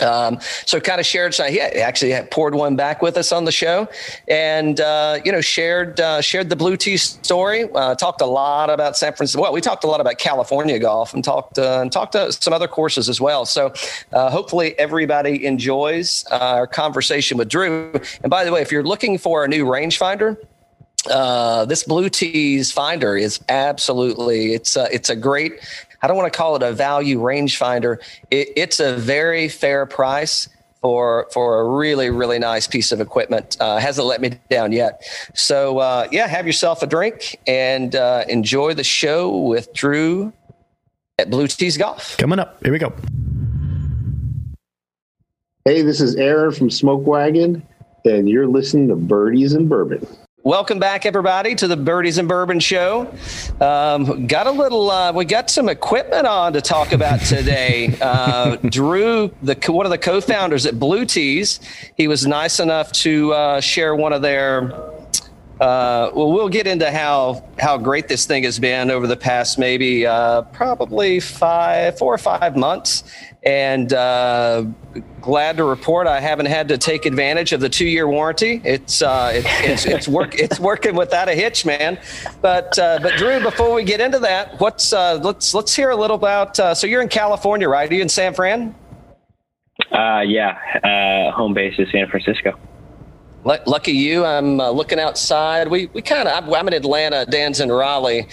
Um, 0.00 0.38
so 0.64 0.80
kind 0.80 1.00
of 1.00 1.06
shared, 1.06 1.34
so 1.34 1.44
he 1.44 1.60
actually 1.60 2.14
poured 2.30 2.54
one 2.54 2.76
back 2.76 3.02
with 3.02 3.16
us 3.16 3.32
on 3.32 3.44
the 3.44 3.52
show, 3.52 3.88
and 4.28 4.80
uh, 4.80 5.20
you 5.24 5.32
know 5.32 5.40
shared 5.40 6.00
uh, 6.00 6.20
shared 6.20 6.50
the 6.50 6.56
Blue 6.56 6.76
Tee 6.76 6.96
story. 6.96 7.68
Uh, 7.74 7.94
talked 7.94 8.20
a 8.20 8.26
lot 8.26 8.70
about 8.70 8.96
San 8.96 9.12
Francisco. 9.14 9.42
Well, 9.42 9.52
we 9.52 9.60
talked 9.60 9.84
a 9.84 9.86
lot 9.86 10.00
about 10.00 10.18
California 10.18 10.78
golf 10.78 11.14
and 11.14 11.24
talked 11.24 11.58
uh, 11.58 11.80
and 11.80 11.90
talked 11.90 12.12
to 12.12 12.32
some 12.32 12.52
other 12.52 12.68
courses 12.68 13.08
as 13.08 13.20
well. 13.20 13.46
So 13.46 13.72
uh, 14.12 14.30
hopefully 14.30 14.78
everybody 14.78 15.46
enjoys 15.46 16.24
uh, 16.30 16.36
our 16.36 16.66
conversation 16.66 17.38
with 17.38 17.48
Drew. 17.48 17.92
And 18.22 18.30
by 18.30 18.44
the 18.44 18.52
way, 18.52 18.62
if 18.62 18.70
you're 18.70 18.84
looking 18.84 19.18
for 19.18 19.44
a 19.44 19.48
new 19.48 19.64
rangefinder, 19.64 20.36
uh, 21.10 21.64
this 21.64 21.84
blue 21.84 22.08
tees 22.08 22.72
finder 22.72 23.16
is 23.16 23.40
absolutely 23.48 24.54
it's 24.54 24.76
a, 24.76 24.88
it's 24.92 25.10
a 25.10 25.16
great 25.16 25.52
i 26.02 26.06
don't 26.06 26.16
want 26.16 26.32
to 26.32 26.36
call 26.36 26.56
it 26.56 26.62
a 26.62 26.72
value 26.72 27.18
rangefinder 27.18 27.98
it, 28.30 28.48
it's 28.56 28.80
a 28.80 28.96
very 28.96 29.48
fair 29.48 29.86
price 29.86 30.48
for 30.82 31.26
for 31.32 31.60
a 31.60 31.68
really 31.76 32.10
really 32.10 32.38
nice 32.38 32.66
piece 32.66 32.92
of 32.92 33.00
equipment 33.00 33.56
uh, 33.60 33.78
hasn't 33.78 34.06
let 34.06 34.20
me 34.20 34.38
down 34.50 34.72
yet 34.72 35.02
so 35.34 35.78
uh, 35.78 36.06
yeah 36.12 36.26
have 36.26 36.46
yourself 36.46 36.82
a 36.82 36.86
drink 36.86 37.38
and 37.46 37.96
uh, 37.96 38.24
enjoy 38.28 38.74
the 38.74 38.84
show 38.84 39.36
with 39.36 39.72
drew 39.72 40.32
at 41.18 41.30
blue 41.30 41.46
tees 41.46 41.76
golf 41.78 42.16
Coming 42.18 42.38
up. 42.38 42.62
Here 42.62 42.72
we 42.72 42.78
go. 42.78 42.92
Hey, 45.66 45.82
this 45.82 46.00
is 46.00 46.14
Aaron 46.14 46.52
from 46.52 46.70
Smoke 46.70 47.04
Wagon, 47.06 47.60
and 48.04 48.28
you're 48.28 48.46
listening 48.46 48.86
to 48.86 48.94
Birdies 48.94 49.52
and 49.52 49.68
Bourbon. 49.68 50.06
Welcome 50.46 50.78
back, 50.78 51.06
everybody, 51.06 51.56
to 51.56 51.66
the 51.66 51.76
Birdies 51.76 52.18
and 52.18 52.28
Bourbon 52.28 52.60
Show. 52.60 53.12
Um, 53.60 54.28
got 54.28 54.46
a 54.46 54.50
little, 54.52 54.88
uh, 54.92 55.12
we 55.12 55.24
got 55.24 55.50
some 55.50 55.68
equipment 55.68 56.24
on 56.24 56.52
to 56.52 56.60
talk 56.60 56.92
about 56.92 57.18
today. 57.22 57.96
Uh, 58.06 58.56
Drew, 58.56 59.34
the 59.42 59.56
one 59.72 59.86
of 59.86 59.90
the 59.90 59.98
co-founders 59.98 60.64
at 60.66 60.78
Blue 60.78 61.04
Tees, 61.04 61.58
he 61.96 62.06
was 62.06 62.26
nice 62.26 62.60
enough 62.60 62.92
to 62.92 63.32
uh, 63.32 63.60
share 63.60 63.96
one 63.96 64.12
of 64.12 64.22
their. 64.22 64.72
Uh, 65.60 66.10
well, 66.14 66.30
we'll 66.32 66.48
get 66.48 66.68
into 66.68 66.90
how 66.90 67.44
how 67.58 67.76
great 67.76 68.06
this 68.06 68.26
thing 68.26 68.44
has 68.44 68.58
been 68.58 68.90
over 68.90 69.06
the 69.06 69.16
past 69.16 69.58
maybe 69.58 70.06
uh, 70.06 70.42
probably 70.42 71.18
five, 71.18 71.98
four 71.98 72.14
or 72.14 72.18
five 72.18 72.56
months, 72.56 73.02
and 73.46 73.92
uh, 73.92 74.64
glad 75.20 75.56
to 75.58 75.64
report 75.64 76.08
I 76.08 76.20
haven't 76.20 76.46
had 76.46 76.66
to 76.68 76.76
take 76.76 77.06
advantage 77.06 77.52
of 77.52 77.60
the 77.60 77.68
two 77.68 77.86
year 77.86 78.08
warranty. 78.08 78.60
It's 78.64 79.02
uh, 79.02 79.30
it, 79.34 79.44
it's 79.46 79.86
it's 79.86 80.08
work 80.08 80.34
it's 80.38 80.58
working 80.58 80.96
without 80.96 81.28
a 81.28 81.32
hitch, 81.32 81.64
man. 81.64 81.98
But 82.42 82.76
uh, 82.78 82.98
but 83.00 83.16
Drew, 83.16 83.40
before 83.40 83.72
we 83.72 83.84
get 83.84 84.00
into 84.00 84.18
that, 84.18 84.60
what's 84.60 84.92
uh, 84.92 85.20
let's 85.22 85.54
let's 85.54 85.74
hear 85.74 85.90
a 85.90 85.96
little 85.96 86.16
about. 86.16 86.58
Uh, 86.58 86.74
so 86.74 86.88
you're 86.88 87.02
in 87.02 87.08
California, 87.08 87.68
right? 87.68 87.88
Are 87.88 87.94
you 87.94 88.02
in 88.02 88.08
San 88.08 88.34
Fran? 88.34 88.74
Uh, 89.92 90.22
yeah, 90.26 90.58
uh, 90.82 91.30
home 91.30 91.54
base 91.54 91.78
is 91.78 91.86
San 91.92 92.08
Francisco. 92.08 92.58
Lu- 93.44 93.58
Lucky 93.64 93.92
you. 93.92 94.24
I'm 94.24 94.60
uh, 94.60 94.70
looking 94.70 94.98
outside. 94.98 95.68
We 95.68 95.86
we 95.86 96.02
kind 96.02 96.28
of. 96.28 96.52
I'm 96.52 96.66
in 96.66 96.74
Atlanta. 96.74 97.24
Dan's 97.26 97.60
in 97.60 97.70
Raleigh. 97.70 98.26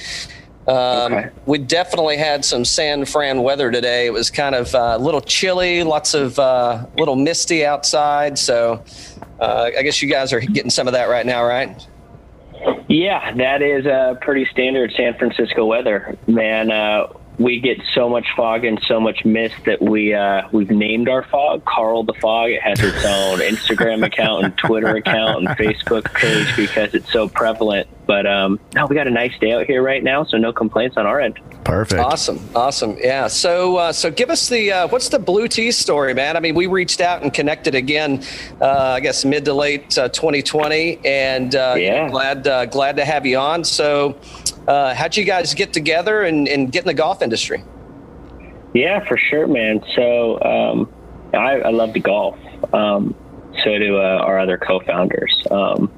Um, 0.67 1.13
Okay. 1.13 1.29
We 1.45 1.57
definitely 1.57 2.17
had 2.17 2.45
some 2.45 2.63
San 2.63 3.05
Fran 3.05 3.43
weather 3.43 3.69
today. 3.71 4.05
It 4.05 4.13
was 4.13 4.29
kind 4.31 4.55
of 4.55 4.73
uh, 4.73 4.95
a 4.95 4.99
little 4.99 5.21
chilly, 5.21 5.83
lots 5.83 6.13
of 6.13 6.39
uh, 6.39 6.85
little 6.97 7.15
misty 7.15 7.65
outside. 7.65 8.37
So 8.39 8.83
uh, 9.39 9.71
I 9.77 9.81
guess 9.83 10.01
you 10.01 10.09
guys 10.09 10.31
are 10.31 10.39
getting 10.39 10.71
some 10.71 10.87
of 10.87 10.93
that 10.93 11.09
right 11.09 11.25
now, 11.25 11.43
right? 11.43 11.85
Yeah, 12.87 13.33
that 13.35 13.61
is 13.61 13.85
uh, 13.85 14.15
pretty 14.21 14.45
standard 14.45 14.93
San 14.95 15.17
Francisco 15.17 15.65
weather, 15.65 16.17
man. 16.27 16.71
Uh, 17.39 17.43
we 17.43 17.59
get 17.59 17.79
so 17.93 18.09
much 18.09 18.27
fog 18.35 18.63
and 18.65 18.79
so 18.87 18.99
much 18.99 19.25
mist 19.25 19.55
that 19.65 19.81
we 19.81 20.13
uh, 20.13 20.47
we've 20.51 20.69
named 20.71 21.09
our 21.09 21.23
fog 21.23 21.63
Karl 21.65 22.03
the 22.03 22.13
Fog. 22.13 22.49
It 22.51 22.61
has 22.61 22.79
its 22.79 23.03
own 23.05 23.39
Instagram 23.39 24.05
account 24.05 24.45
and 24.45 24.57
Twitter 24.57 24.95
account 24.95 25.39
and 25.39 25.47
Facebook 25.57 26.13
page 26.13 26.55
because 26.55 26.93
it's 26.93 27.11
so 27.11 27.27
prevalent. 27.27 27.87
But 28.05 28.27
um, 28.27 28.59
no, 28.75 28.85
we 28.85 28.95
got 28.95 29.07
a 29.07 29.11
nice 29.11 29.37
day 29.39 29.53
out 29.53 29.65
here 29.65 29.81
right 29.81 30.03
now, 30.03 30.25
so 30.25 30.37
no 30.37 30.51
complaints 30.51 30.97
on 30.97 31.05
our 31.05 31.21
end. 31.21 31.39
Perfect. 31.63 32.01
Awesome, 32.01 32.39
awesome. 32.53 32.97
Yeah. 32.99 33.27
So, 33.27 33.77
uh, 33.77 33.91
so 33.93 34.11
give 34.11 34.29
us 34.29 34.49
the 34.49 34.71
uh, 34.71 34.87
what's 34.89 35.07
the 35.07 35.19
Blue 35.19 35.47
Tee 35.47 35.71
story, 35.71 36.13
man? 36.13 36.35
I 36.35 36.41
mean, 36.41 36.53
we 36.55 36.67
reached 36.67 36.99
out 36.99 37.23
and 37.23 37.33
connected 37.33 37.73
again. 37.75 38.21
Uh, 38.59 38.67
I 38.69 38.99
guess 38.99 39.23
mid 39.23 39.45
to 39.45 39.53
late 39.53 39.97
uh, 39.97 40.09
2020, 40.09 40.99
and 41.05 41.55
uh, 41.55 41.75
Yeah. 41.77 42.09
glad 42.09 42.45
uh, 42.47 42.65
glad 42.65 42.97
to 42.97 43.05
have 43.05 43.25
you 43.25 43.37
on. 43.37 43.63
So, 43.63 44.17
uh, 44.67 44.93
how'd 44.93 45.15
you 45.15 45.25
guys 45.25 45.53
get 45.53 45.73
together 45.73 46.21
and, 46.21 46.47
and 46.47 46.71
get 46.71 46.83
in 46.83 46.87
the 46.87 46.93
golf 46.93 47.21
industry? 47.21 47.63
Yeah, 48.73 49.05
for 49.07 49.17
sure, 49.17 49.47
man. 49.47 49.83
So 49.95 50.41
um, 50.41 50.93
I, 51.33 51.59
I 51.59 51.69
love 51.69 51.93
to 51.93 51.99
golf. 51.99 52.37
Um, 52.73 53.15
so 53.63 53.77
do 53.77 53.97
uh, 53.97 54.01
our 54.01 54.39
other 54.39 54.57
co-founders. 54.57 55.45
Um, 55.51 55.91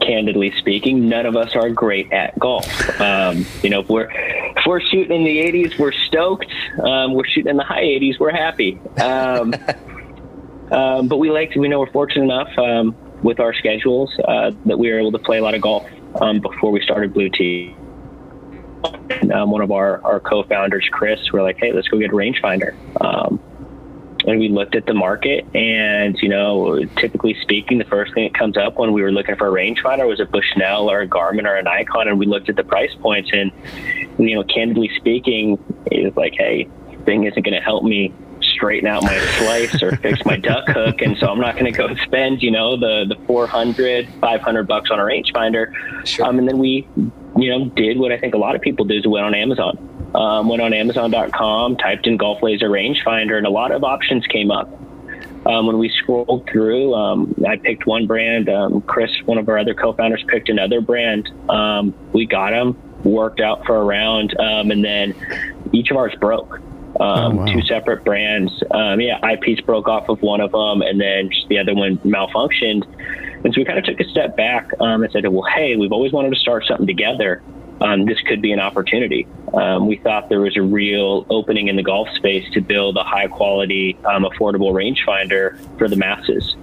candidly 0.00 0.52
speaking, 0.58 1.08
none 1.08 1.26
of 1.26 1.36
us 1.36 1.54
are 1.54 1.70
great 1.70 2.12
at 2.12 2.38
golf. 2.38 3.00
Um, 3.00 3.46
you 3.62 3.70
know, 3.70 3.80
if 3.80 3.88
we're 3.88 4.10
if 4.10 4.66
we're 4.66 4.80
shooting 4.80 5.16
in 5.16 5.24
the 5.24 5.38
80s, 5.38 5.78
we're 5.78 5.92
stoked. 5.92 6.52
Um, 6.82 7.14
we're 7.14 7.26
shooting 7.26 7.50
in 7.50 7.56
the 7.56 7.64
high 7.64 7.82
80s, 7.82 8.18
we're 8.18 8.30
happy. 8.30 8.78
Um, 9.00 9.54
um, 10.70 11.08
but 11.08 11.16
we 11.16 11.30
like 11.30 11.52
to, 11.52 11.60
we 11.60 11.68
know 11.68 11.80
we're 11.80 11.90
fortunate 11.90 12.24
enough 12.24 12.56
um, 12.58 12.94
with 13.22 13.40
our 13.40 13.54
schedules 13.54 14.10
uh, 14.26 14.52
that 14.66 14.78
we 14.78 14.90
were 14.90 14.98
able 14.98 15.12
to 15.12 15.18
play 15.18 15.38
a 15.38 15.42
lot 15.42 15.54
of 15.54 15.60
golf 15.60 15.86
um, 16.20 16.40
before 16.40 16.70
we 16.70 16.80
started 16.82 17.14
Blue 17.14 17.30
Tee. 17.30 17.74
Um, 19.32 19.50
one 19.50 19.62
of 19.62 19.70
our, 19.70 20.02
our 20.04 20.20
co-founders, 20.20 20.88
Chris, 20.90 21.20
we're 21.32 21.42
like, 21.42 21.58
hey, 21.58 21.72
let's 21.72 21.88
go 21.88 21.98
get 21.98 22.10
a 22.10 22.14
rangefinder. 22.14 22.74
Um, 23.00 23.40
and 24.26 24.38
we 24.38 24.48
looked 24.48 24.74
at 24.76 24.86
the 24.86 24.94
market 24.94 25.44
and, 25.54 26.16
you 26.20 26.28
know, 26.28 26.84
typically 26.96 27.36
speaking, 27.42 27.78
the 27.78 27.84
first 27.84 28.14
thing 28.14 28.24
that 28.24 28.38
comes 28.38 28.56
up 28.56 28.76
when 28.78 28.92
we 28.92 29.02
were 29.02 29.10
looking 29.10 29.36
for 29.36 29.48
a 29.48 29.50
rangefinder 29.50 30.06
was 30.06 30.20
a 30.20 30.24
Bushnell 30.24 30.90
or 30.90 31.00
a 31.00 31.08
Garmin 31.08 31.44
or 31.44 31.56
an 31.56 31.64
Nikon, 31.64 32.08
And 32.08 32.18
we 32.18 32.26
looked 32.26 32.48
at 32.48 32.56
the 32.56 32.64
price 32.64 32.94
points 33.00 33.30
and, 33.32 33.50
you 34.18 34.34
know, 34.36 34.44
candidly 34.44 34.90
speaking, 34.96 35.58
it 35.90 36.04
was 36.04 36.16
like, 36.16 36.34
hey, 36.34 36.68
thing 37.04 37.24
isn't 37.24 37.42
going 37.42 37.54
to 37.54 37.60
help 37.60 37.82
me 37.82 38.12
straighten 38.40 38.88
out 38.88 39.02
my 39.02 39.18
slice 39.38 39.82
or 39.82 39.96
fix 39.96 40.24
my 40.24 40.36
duck 40.36 40.68
hook. 40.68 41.02
And 41.02 41.16
so 41.18 41.26
I'm 41.26 41.40
not 41.40 41.56
going 41.56 41.72
to 41.72 41.76
go 41.76 41.94
spend, 41.96 42.42
you 42.42 42.50
know, 42.50 42.76
the, 42.76 43.06
the 43.08 43.16
400, 43.26 44.08
500 44.20 44.68
bucks 44.68 44.90
on 44.90 45.00
a 45.00 45.02
rangefinder. 45.02 46.06
Sure. 46.06 46.26
Um, 46.26 46.38
and 46.38 46.48
then 46.48 46.58
we, 46.58 46.86
you 47.42 47.50
know, 47.50 47.64
did 47.70 47.98
what 47.98 48.12
I 48.12 48.18
think 48.18 48.34
a 48.34 48.38
lot 48.38 48.54
of 48.54 48.60
people 48.62 48.84
do 48.84 48.94
is 48.94 49.06
went 49.06 49.26
on 49.26 49.34
Amazon. 49.34 49.76
Um, 50.14 50.48
went 50.48 50.62
on 50.62 50.72
Amazon.com, 50.72 51.76
typed 51.76 52.06
in 52.06 52.16
Golf 52.16 52.42
Laser 52.42 52.68
rangefinder, 52.68 53.36
and 53.36 53.46
a 53.46 53.50
lot 53.50 53.72
of 53.72 53.82
options 53.82 54.26
came 54.26 54.50
up. 54.50 54.70
Um, 55.44 55.66
when 55.66 55.78
we 55.78 55.88
scrolled 55.88 56.48
through, 56.50 56.94
um, 56.94 57.34
I 57.48 57.56
picked 57.56 57.84
one 57.86 58.06
brand. 58.06 58.48
Um, 58.48 58.80
Chris, 58.82 59.10
one 59.24 59.38
of 59.38 59.48
our 59.48 59.58
other 59.58 59.74
co-founders, 59.74 60.22
picked 60.28 60.48
another 60.48 60.80
brand. 60.80 61.30
Um, 61.48 61.94
we 62.12 62.26
got 62.26 62.50
them, 62.50 62.78
worked 63.02 63.40
out 63.40 63.66
for 63.66 63.76
a 63.76 63.82
round, 63.84 64.38
um, 64.38 64.70
and 64.70 64.84
then 64.84 65.14
each 65.72 65.90
of 65.90 65.96
ours 65.96 66.14
broke. 66.20 66.60
Um, 66.60 66.62
Oh, 67.00 67.30
wow. 67.30 67.46
Two 67.46 67.62
separate 67.62 68.04
brands. 68.04 68.52
Um, 68.70 69.00
yeah, 69.00 69.18
eyepiece 69.22 69.60
broke 69.62 69.88
off 69.88 70.08
of 70.08 70.22
one 70.22 70.40
of 70.40 70.52
them, 70.52 70.82
and 70.82 71.00
then 71.00 71.30
just 71.30 71.48
the 71.48 71.58
other 71.58 71.74
one 71.74 71.96
malfunctioned. 71.98 72.84
And 73.44 73.52
so 73.52 73.60
we 73.60 73.64
kind 73.64 73.78
of 73.78 73.84
took 73.84 74.00
a 74.00 74.08
step 74.08 74.36
back 74.36 74.70
um, 74.80 75.02
and 75.02 75.12
said, 75.12 75.26
well, 75.28 75.48
hey, 75.54 75.76
we've 75.76 75.92
always 75.92 76.12
wanted 76.12 76.30
to 76.30 76.40
start 76.40 76.64
something 76.66 76.86
together. 76.86 77.42
Um, 77.80 78.04
this 78.04 78.20
could 78.20 78.40
be 78.40 78.52
an 78.52 78.60
opportunity. 78.60 79.26
Um, 79.52 79.88
we 79.88 79.96
thought 79.96 80.28
there 80.28 80.40
was 80.40 80.56
a 80.56 80.62
real 80.62 81.26
opening 81.28 81.66
in 81.66 81.74
the 81.74 81.82
golf 81.82 82.08
space 82.14 82.48
to 82.52 82.60
build 82.60 82.96
a 82.96 83.02
high 83.02 83.26
quality, 83.26 83.98
um, 84.04 84.22
affordable 84.24 84.72
rangefinder 84.72 85.58
for 85.78 85.88
the 85.88 85.96
masses. 85.96 86.54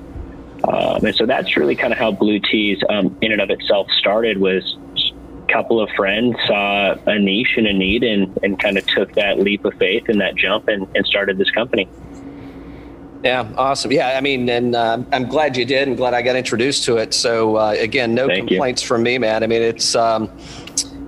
Um, 0.64 1.06
and 1.06 1.16
so 1.16 1.26
that's 1.26 1.58
really 1.58 1.76
kind 1.76 1.92
of 1.92 2.00
how 2.00 2.12
Blue 2.12 2.40
Tees 2.40 2.80
um, 2.90 3.18
in 3.22 3.32
and 3.32 3.42
of 3.42 3.50
itself 3.50 3.90
started 3.92 4.38
was 4.38 4.78
a 4.96 5.52
couple 5.52 5.82
of 5.82 5.90
friends 5.92 6.38
saw 6.48 6.96
a 7.06 7.20
niche 7.20 7.56
and 7.58 7.68
a 7.68 7.74
need 7.74 8.04
and, 8.04 8.38
and 8.44 8.60
kind 8.60 8.78
of 8.78 8.86
took 8.88 9.14
that 9.16 9.40
leap 9.40 9.66
of 9.66 9.74
faith 9.76 10.08
and 10.08 10.22
that 10.22 10.36
jump 10.36 10.68
and, 10.70 10.88
and 10.96 11.06
started 11.06 11.38
this 11.38 11.52
company. 11.52 11.90
Yeah, 13.24 13.52
awesome. 13.58 13.92
Yeah, 13.92 14.16
I 14.18 14.22
mean, 14.22 14.50
and 14.50 14.76
uh, 14.76 15.00
I'm 15.12 15.28
glad 15.28 15.58
you 15.58 15.66
did, 15.66 15.88
and 15.88 15.98
glad 15.98 16.14
I 16.14 16.22
got 16.22 16.38
introduced 16.38 16.86
to 16.86 16.98
it. 16.98 17.14
So 17.14 17.58
uh, 17.58 17.76
again, 17.78 18.16
no 18.16 18.28
Thank 18.28 18.44
you. 18.44 18.48
complaints 18.48 18.82
from 18.82 19.04
me, 19.04 19.18
man. 19.18 19.44
I 19.44 19.48
mean, 19.48 19.62
it's 19.62 19.94
um, 19.94 20.32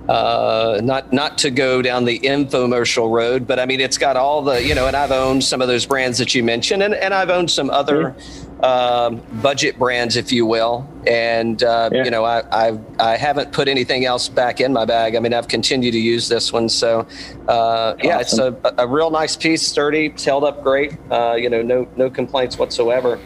uh, 0.08 0.78
not 0.82 1.10
not 1.12 1.38
to 1.38 1.50
go 1.50 1.80
down 1.80 2.04
the 2.04 2.18
infomercial 2.20 3.10
road, 3.10 3.46
but 3.46 3.58
I 3.58 3.64
mean, 3.64 3.80
it's 3.80 3.96
got 3.96 4.16
all 4.16 4.42
the 4.42 4.62
you 4.62 4.74
know, 4.74 4.86
and 4.86 4.96
I've 4.96 5.12
owned 5.12 5.42
some 5.42 5.62
of 5.62 5.68
those 5.68 5.86
brands 5.86 6.18
that 6.18 6.34
you 6.34 6.42
mentioned, 6.44 6.82
and, 6.82 6.94
and 6.94 7.14
I've 7.14 7.30
owned 7.30 7.50
some 7.50 7.70
other 7.70 8.14
um, 8.62 9.20
budget 9.42 9.78
brands, 9.78 10.16
if 10.16 10.30
you 10.32 10.46
will, 10.46 10.88
and 11.06 11.62
uh, 11.62 11.90
Yeah. 11.92 12.04
you 12.04 12.10
know, 12.10 12.24
I, 12.24 12.42
I 12.52 12.78
I 13.00 13.16
haven't 13.16 13.52
put 13.52 13.66
anything 13.68 14.04
else 14.04 14.28
back 14.28 14.60
in 14.60 14.72
my 14.72 14.84
bag. 14.84 15.16
I 15.16 15.20
mean, 15.20 15.34
I've 15.34 15.48
continued 15.48 15.92
to 15.92 15.98
use 15.98 16.28
this 16.28 16.52
one, 16.52 16.68
so 16.68 17.06
uh, 17.48 17.94
yeah, 18.02 18.20
it's 18.20 18.38
a, 18.38 18.56
a 18.78 18.86
real 18.86 19.10
nice 19.10 19.36
piece, 19.36 19.62
sturdy, 19.62 20.06
it's 20.06 20.24
held 20.24 20.44
up 20.44 20.62
great. 20.62 20.96
Uh, 21.10 21.34
you 21.34 21.50
know, 21.50 21.62
no 21.62 21.88
no 21.96 22.08
complaints 22.08 22.58
whatsoever. 22.58 23.18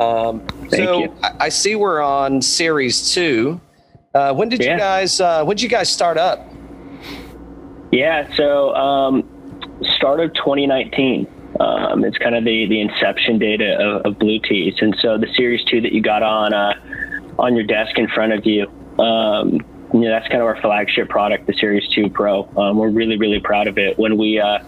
Um, 0.00 0.40
Thank 0.70 0.74
so 0.74 0.98
you. 0.98 1.14
I, 1.22 1.32
I 1.40 1.48
see 1.48 1.76
we're 1.76 2.00
on 2.02 2.42
series 2.42 3.12
two. 3.14 3.60
Uh, 4.14 4.34
when 4.34 4.48
did 4.48 4.64
you 4.64 4.76
guys 4.76 5.20
uh, 5.20 5.44
when 5.44 5.56
did 5.56 5.62
you 5.62 5.68
guys 5.68 5.88
start 5.88 6.18
up? 6.18 6.48
Yeah, 7.92 8.32
so 8.34 8.74
um, 8.74 9.22
start 9.96 10.20
of 10.20 10.32
2019. 10.34 11.26
Um, 11.60 12.04
it's 12.04 12.18
kind 12.18 12.34
of 12.34 12.44
the, 12.44 12.66
the 12.66 12.80
inception 12.80 13.38
data 13.38 13.76
of, 13.78 14.06
of 14.06 14.18
Blue 14.18 14.38
Tees, 14.40 14.74
and 14.80 14.96
so 15.00 15.18
the 15.18 15.28
Series 15.36 15.64
Two 15.64 15.80
that 15.80 15.92
you 15.92 16.00
got 16.00 16.22
on 16.22 16.54
uh, 16.54 16.74
on 17.38 17.54
your 17.54 17.64
desk 17.64 17.98
in 17.98 18.08
front 18.08 18.32
of 18.32 18.44
you, 18.46 18.66
um, 18.98 19.60
you 19.92 20.00
know, 20.00 20.10
that's 20.10 20.28
kind 20.28 20.40
of 20.40 20.46
our 20.46 20.60
flagship 20.60 21.08
product, 21.08 21.46
the 21.46 21.54
Series 21.54 21.86
Two 21.94 22.08
Pro. 22.10 22.48
Um, 22.56 22.78
we're 22.78 22.90
really 22.90 23.18
really 23.18 23.40
proud 23.40 23.68
of 23.68 23.76
it. 23.78 23.98
When 23.98 24.16
we 24.16 24.40
uh, 24.40 24.58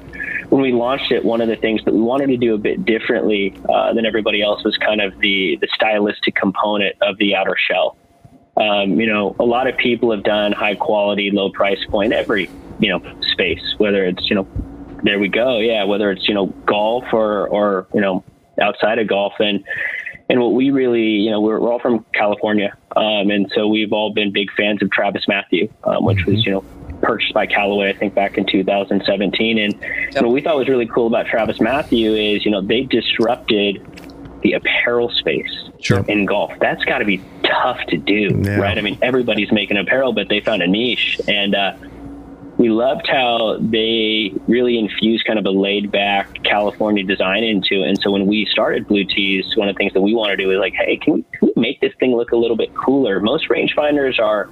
when 0.51 0.63
we 0.63 0.73
launched 0.73 1.11
it, 1.11 1.25
one 1.25 1.41
of 1.41 1.49
the 1.49 1.57
things 1.57 1.81
that 1.85 1.95
we 1.95 2.01
wanted 2.01 2.27
to 2.29 2.37
do 2.37 2.55
a 2.55 2.59
bit 2.59 2.85
differently 2.85 3.57
uh, 3.69 3.93
than 3.95 4.07
everybody 4.07 4.43
else 4.43 4.63
was 4.65 4.77
kind 4.77 5.01
of 5.01 5.15
the 5.21 5.59
the 5.61 5.69
stylistic 5.75 6.35
component 6.35 6.97
of 7.03 7.17
the 7.19 7.35
outer 7.35 7.57
shell. 7.59 7.97
Um, 8.57 9.01
you 9.01 9.07
know, 9.07 9.35
a 9.41 9.45
lot 9.45 9.67
of 9.67 9.77
people 9.79 10.13
have 10.13 10.23
done 10.23 10.53
high 10.53 10.77
quality, 10.77 11.31
low 11.33 11.51
price 11.51 11.85
point 11.91 12.13
every 12.13 12.51
you 12.79 12.91
know 12.91 13.01
space, 13.33 13.63
whether 13.79 14.05
it's 14.05 14.29
you 14.29 14.37
know, 14.37 14.47
there 15.05 15.19
we 15.19 15.29
go, 15.29 15.59
yeah, 15.59 15.85
whether 15.85 16.11
it's 16.11 16.27
you 16.29 16.35
know 16.35 16.47
golf 16.67 17.05
or 17.13 17.47
or 17.49 17.87
you 17.95 18.01
know 18.01 18.25
outside 18.61 18.99
of 18.99 19.07
golf 19.07 19.35
and 19.39 19.63
and 20.31 20.41
what 20.41 20.53
we 20.55 20.71
really 20.71 21.03
you 21.03 21.31
know 21.31 21.41
we're, 21.41 21.61
we're 21.61 21.73
all 21.73 21.79
from 21.79 22.05
California, 22.15 22.77
um, 22.97 23.31
and 23.31 23.51
so 23.55 23.69
we've 23.69 23.93
all 23.93 24.13
been 24.13 24.33
big 24.33 24.51
fans 24.57 24.83
of 24.83 24.91
Travis 24.91 25.29
Matthew, 25.29 25.71
um, 25.85 26.05
which 26.05 26.25
was 26.27 26.45
you 26.45 26.53
know 26.53 26.65
purchased 27.03 27.35
by 27.35 27.47
Callaway, 27.47 27.91
I 27.91 27.93
think 27.93 28.15
back 28.15 28.39
in 28.39 28.47
2017, 28.47 29.59
and 29.59 29.75
Yep. 30.15 30.23
what 30.25 30.33
we 30.33 30.41
thought 30.41 30.57
was 30.57 30.69
really 30.69 30.87
cool 30.87 31.07
about 31.07 31.27
Travis 31.27 31.61
Matthew 31.61 32.15
is 32.15 32.45
you 32.45 32.51
know 32.51 32.61
they 32.63 32.83
disrupted 32.83 33.85
the 34.43 34.53
apparel 34.55 35.11
space 35.11 35.51
Sure. 35.81 36.05
in 36.09 36.25
golf. 36.27 36.53
That's 36.61 36.85
got 36.85 36.99
to 36.99 37.05
be 37.05 37.21
tough 37.45 37.79
to 37.89 37.97
do, 37.99 38.41
Yeah. 38.45 38.57
right? 38.59 38.77
I 38.79 38.81
mean, 38.83 38.99
everybody's 39.03 39.51
making 39.53 39.77
apparel, 39.79 40.13
but 40.15 40.29
they 40.29 40.41
found 40.41 40.63
a 40.63 40.67
niche, 40.67 41.21
and 41.29 41.55
uh, 41.55 41.73
we 42.65 42.71
loved 42.71 43.07
how 43.07 43.59
they 43.61 44.33
really 44.49 44.79
infused 44.79 45.27
kind 45.27 45.39
of 45.39 45.45
a 45.45 45.51
laid 45.51 45.93
back 45.93 46.43
California 46.45 47.05
design 47.05 47.45
into 47.45 47.83
it. 47.83 47.91
And 47.91 47.99
so 48.01 48.11
when 48.11 48.27
we 48.27 48.47
started 48.51 48.89
Blue 48.89 49.05
Tees, 49.05 49.45
one 49.55 49.69
of 49.69 49.75
the 49.75 49.77
things 49.77 49.93
that 49.93 50.01
we 50.01 50.15
want 50.15 50.31
to 50.31 50.37
do 50.43 50.51
is 50.51 50.59
like, 50.59 50.73
hey, 50.73 50.97
can 50.97 51.13
we, 51.13 51.25
can 51.33 51.51
we 51.55 51.61
make 51.61 51.83
this 51.83 51.93
thing 52.01 52.17
look 52.17 52.33
a 52.33 52.37
little 52.37 52.57
bit 52.57 52.75
cooler? 52.75 53.21
Most 53.21 53.51
rangefinders 53.51 54.19
are, 54.19 54.49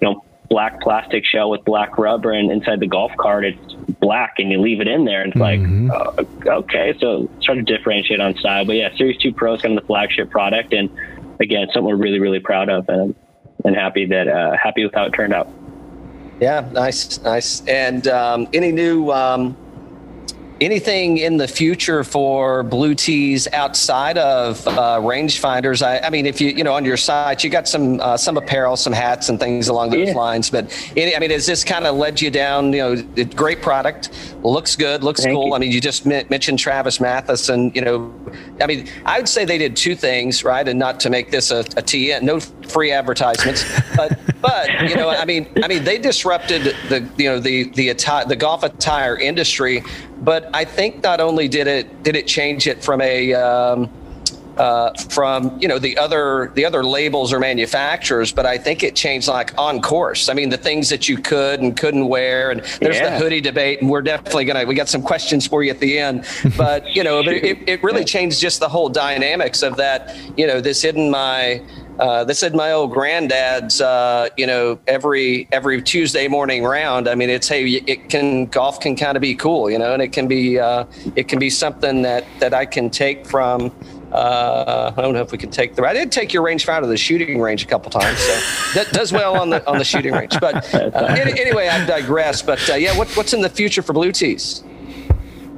you 0.00 0.08
know, 0.08 0.24
black 0.48 0.80
plastic 0.80 1.24
shell 1.24 1.50
with 1.50 1.64
black 1.64 1.98
rubber, 1.98 2.30
and 2.30 2.52
inside 2.52 2.78
the 2.78 2.86
golf 2.86 3.10
cart 3.18 3.44
it's 3.44 3.72
black, 3.98 4.34
and 4.38 4.52
you 4.52 4.60
leave 4.60 4.80
it 4.80 4.86
in 4.86 5.04
there, 5.04 5.22
and 5.22 5.32
it's 5.32 5.40
like, 5.40 5.58
uh, 5.90 6.58
okay, 6.58 6.94
so 7.00 7.28
try 7.42 7.56
to 7.56 7.62
differentiate 7.62 8.20
on 8.20 8.36
style. 8.36 8.64
But 8.64 8.76
yeah, 8.76 8.96
Series 8.96 9.16
Two 9.16 9.32
Pro 9.32 9.54
is 9.54 9.62
kind 9.62 9.76
of 9.76 9.82
the 9.82 9.86
flagship 9.88 10.30
product, 10.30 10.72
and 10.72 10.88
again, 11.40 11.66
something 11.74 11.82
we're 11.82 11.96
really 11.96 12.20
really 12.20 12.38
proud 12.38 12.68
of, 12.68 12.88
and 12.88 13.12
and 13.64 13.74
happy 13.74 14.06
that 14.06 14.28
uh, 14.28 14.56
happy 14.56 14.84
with 14.84 14.94
how 14.94 15.06
it 15.06 15.10
turned 15.10 15.34
out. 15.34 15.48
Yeah, 16.40 16.68
nice, 16.72 17.20
nice. 17.22 17.66
And 17.66 18.06
um, 18.08 18.48
any 18.52 18.70
new 18.70 19.10
um, 19.10 19.56
anything 20.60 21.18
in 21.18 21.36
the 21.36 21.48
future 21.48 22.02
for 22.04 22.62
blue 22.62 22.94
tees 22.94 23.48
outside 23.52 24.18
of 24.18 24.66
uh, 24.66 24.98
rangefinders? 25.00 25.84
I, 25.84 25.98
I, 26.06 26.10
mean, 26.10 26.26
if 26.26 26.40
you 26.40 26.50
you 26.50 26.64
know 26.64 26.74
on 26.74 26.84
your 26.84 26.96
site 26.96 27.44
you 27.44 27.50
got 27.50 27.68
some 27.68 28.00
uh, 28.00 28.16
some 28.16 28.36
apparel, 28.36 28.76
some 28.76 28.92
hats, 28.92 29.28
and 29.28 29.38
things 29.38 29.68
along 29.68 29.90
those 29.90 30.08
yeah. 30.08 30.14
lines. 30.14 30.50
But 30.50 30.72
any, 30.96 31.14
I 31.14 31.18
mean, 31.18 31.30
has 31.30 31.46
this 31.46 31.64
kind 31.64 31.86
of 31.86 31.96
led 31.96 32.20
you 32.20 32.30
down? 32.30 32.72
You 32.72 32.96
know, 32.96 33.24
great 33.34 33.62
product, 33.62 34.10
looks 34.42 34.76
good, 34.76 35.02
looks 35.04 35.22
Thank 35.22 35.34
cool. 35.34 35.48
You. 35.48 35.54
I 35.54 35.58
mean, 35.58 35.72
you 35.72 35.80
just 35.80 36.06
mentioned 36.06 36.58
Travis 36.58 37.00
Matthew, 37.00 37.16
and 37.52 37.74
you 37.74 37.82
know, 37.82 38.14
I 38.60 38.66
mean, 38.66 38.88
I 39.04 39.18
would 39.18 39.28
say 39.28 39.44
they 39.44 39.58
did 39.58 39.76
two 39.76 39.94
things, 39.94 40.44
right? 40.44 40.66
And 40.66 40.78
not 40.78 41.00
to 41.00 41.10
make 41.10 41.30
this 41.30 41.50
a, 41.50 41.60
a 41.76 41.82
T, 41.82 42.16
no 42.20 42.40
free 42.40 42.92
advertisements, 42.92 43.64
but 43.96 44.18
but 44.40 44.68
you 44.88 44.96
know, 44.96 45.10
I 45.10 45.24
mean, 45.24 45.48
I 45.62 45.68
mean, 45.68 45.84
they 45.84 45.98
disrupted 45.98 46.74
the 46.88 47.08
you 47.16 47.28
know 47.28 47.40
the 47.40 47.70
the 47.70 47.90
attire, 47.90 48.24
the 48.24 48.36
golf 48.36 48.62
attire 48.62 49.16
industry 49.16 49.82
but 50.18 50.48
I 50.54 50.64
think 50.64 51.02
not 51.02 51.20
only 51.20 51.48
did 51.48 51.66
it 51.66 52.02
did 52.02 52.16
it 52.16 52.26
change 52.26 52.66
it 52.66 52.82
from 52.82 53.00
a 53.00 53.34
um, 53.34 53.90
uh, 54.56 54.92
from 55.10 55.58
you 55.60 55.68
know 55.68 55.78
the 55.78 55.96
other 55.98 56.50
the 56.54 56.64
other 56.64 56.82
labels 56.82 57.32
or 57.32 57.38
manufacturers, 57.38 58.32
but 58.32 58.46
I 58.46 58.56
think 58.56 58.82
it 58.82 58.96
changed 58.96 59.28
like 59.28 59.56
on 59.58 59.82
course. 59.82 60.28
I 60.28 60.34
mean 60.34 60.48
the 60.48 60.56
things 60.56 60.88
that 60.88 61.08
you 61.08 61.18
could 61.18 61.60
and 61.60 61.76
couldn't 61.76 62.08
wear, 62.08 62.50
and 62.50 62.60
there's 62.80 62.96
yeah. 62.96 63.10
the 63.10 63.18
hoodie 63.18 63.40
debate, 63.40 63.80
and 63.82 63.90
we're 63.90 64.02
definitely 64.02 64.46
gonna 64.46 64.64
we 64.64 64.74
got 64.74 64.88
some 64.88 65.02
questions 65.02 65.46
for 65.46 65.62
you 65.62 65.70
at 65.70 65.80
the 65.80 65.98
end. 65.98 66.24
But 66.56 66.96
you 66.96 67.04
know 67.04 67.20
it, 67.20 67.58
it 67.66 67.82
really 67.82 68.04
changed 68.04 68.40
just 68.40 68.60
the 68.60 68.68
whole 68.68 68.88
dynamics 68.88 69.62
of 69.62 69.76
that. 69.76 70.16
You 70.38 70.46
know 70.46 70.60
this 70.60 70.84
isn't 70.84 71.10
my 71.10 71.60
uh, 71.98 72.24
this 72.24 72.42
is 72.42 72.52
my 72.52 72.72
old 72.72 72.92
granddad's, 72.92 73.80
uh, 73.80 74.28
you 74.36 74.46
know, 74.46 74.78
every 74.86 75.48
every 75.52 75.80
Tuesday 75.80 76.28
morning 76.28 76.64
round. 76.64 77.08
I 77.08 77.14
mean, 77.14 77.30
it's 77.30 77.48
hey, 77.48 77.64
it 77.66 78.08
can 78.10 78.46
golf 78.46 78.80
can 78.80 78.96
kind 78.96 79.16
of 79.16 79.20
be 79.22 79.34
cool, 79.34 79.70
you 79.70 79.78
know, 79.78 79.92
and 79.92 80.02
it 80.02 80.12
can 80.12 80.28
be 80.28 80.58
uh, 80.58 80.84
it 81.14 81.28
can 81.28 81.38
be 81.38 81.50
something 81.50 82.02
that 82.02 82.24
that 82.40 82.52
I 82.52 82.66
can 82.66 82.90
take 82.90 83.26
from. 83.26 83.72
Uh, 84.12 84.92
I 84.96 85.02
don't 85.02 85.14
know 85.14 85.20
if 85.20 85.32
we 85.32 85.38
can 85.38 85.50
take 85.50 85.74
the. 85.74 85.84
I 85.84 85.92
did 85.92 86.12
take 86.12 86.32
your 86.32 86.42
range 86.42 86.66
rangefinder 86.66 86.82
to 86.82 86.86
the 86.86 86.96
shooting 86.96 87.40
range 87.40 87.64
a 87.64 87.66
couple 87.66 87.90
times, 87.90 88.18
so 88.18 88.32
that 88.74 88.88
does 88.92 89.12
well 89.12 89.40
on 89.40 89.50
the 89.50 89.66
on 89.68 89.78
the 89.78 89.84
shooting 89.84 90.12
range. 90.12 90.38
But 90.40 90.72
uh, 90.74 90.78
anyway, 91.38 91.68
I 91.68 91.84
digress. 91.86 92.42
But 92.42 92.68
uh, 92.70 92.74
yeah, 92.74 92.96
what, 92.96 93.08
what's 93.16 93.32
in 93.32 93.40
the 93.40 93.48
future 93.48 93.82
for 93.82 93.92
blue 93.92 94.12
tees? 94.12 94.62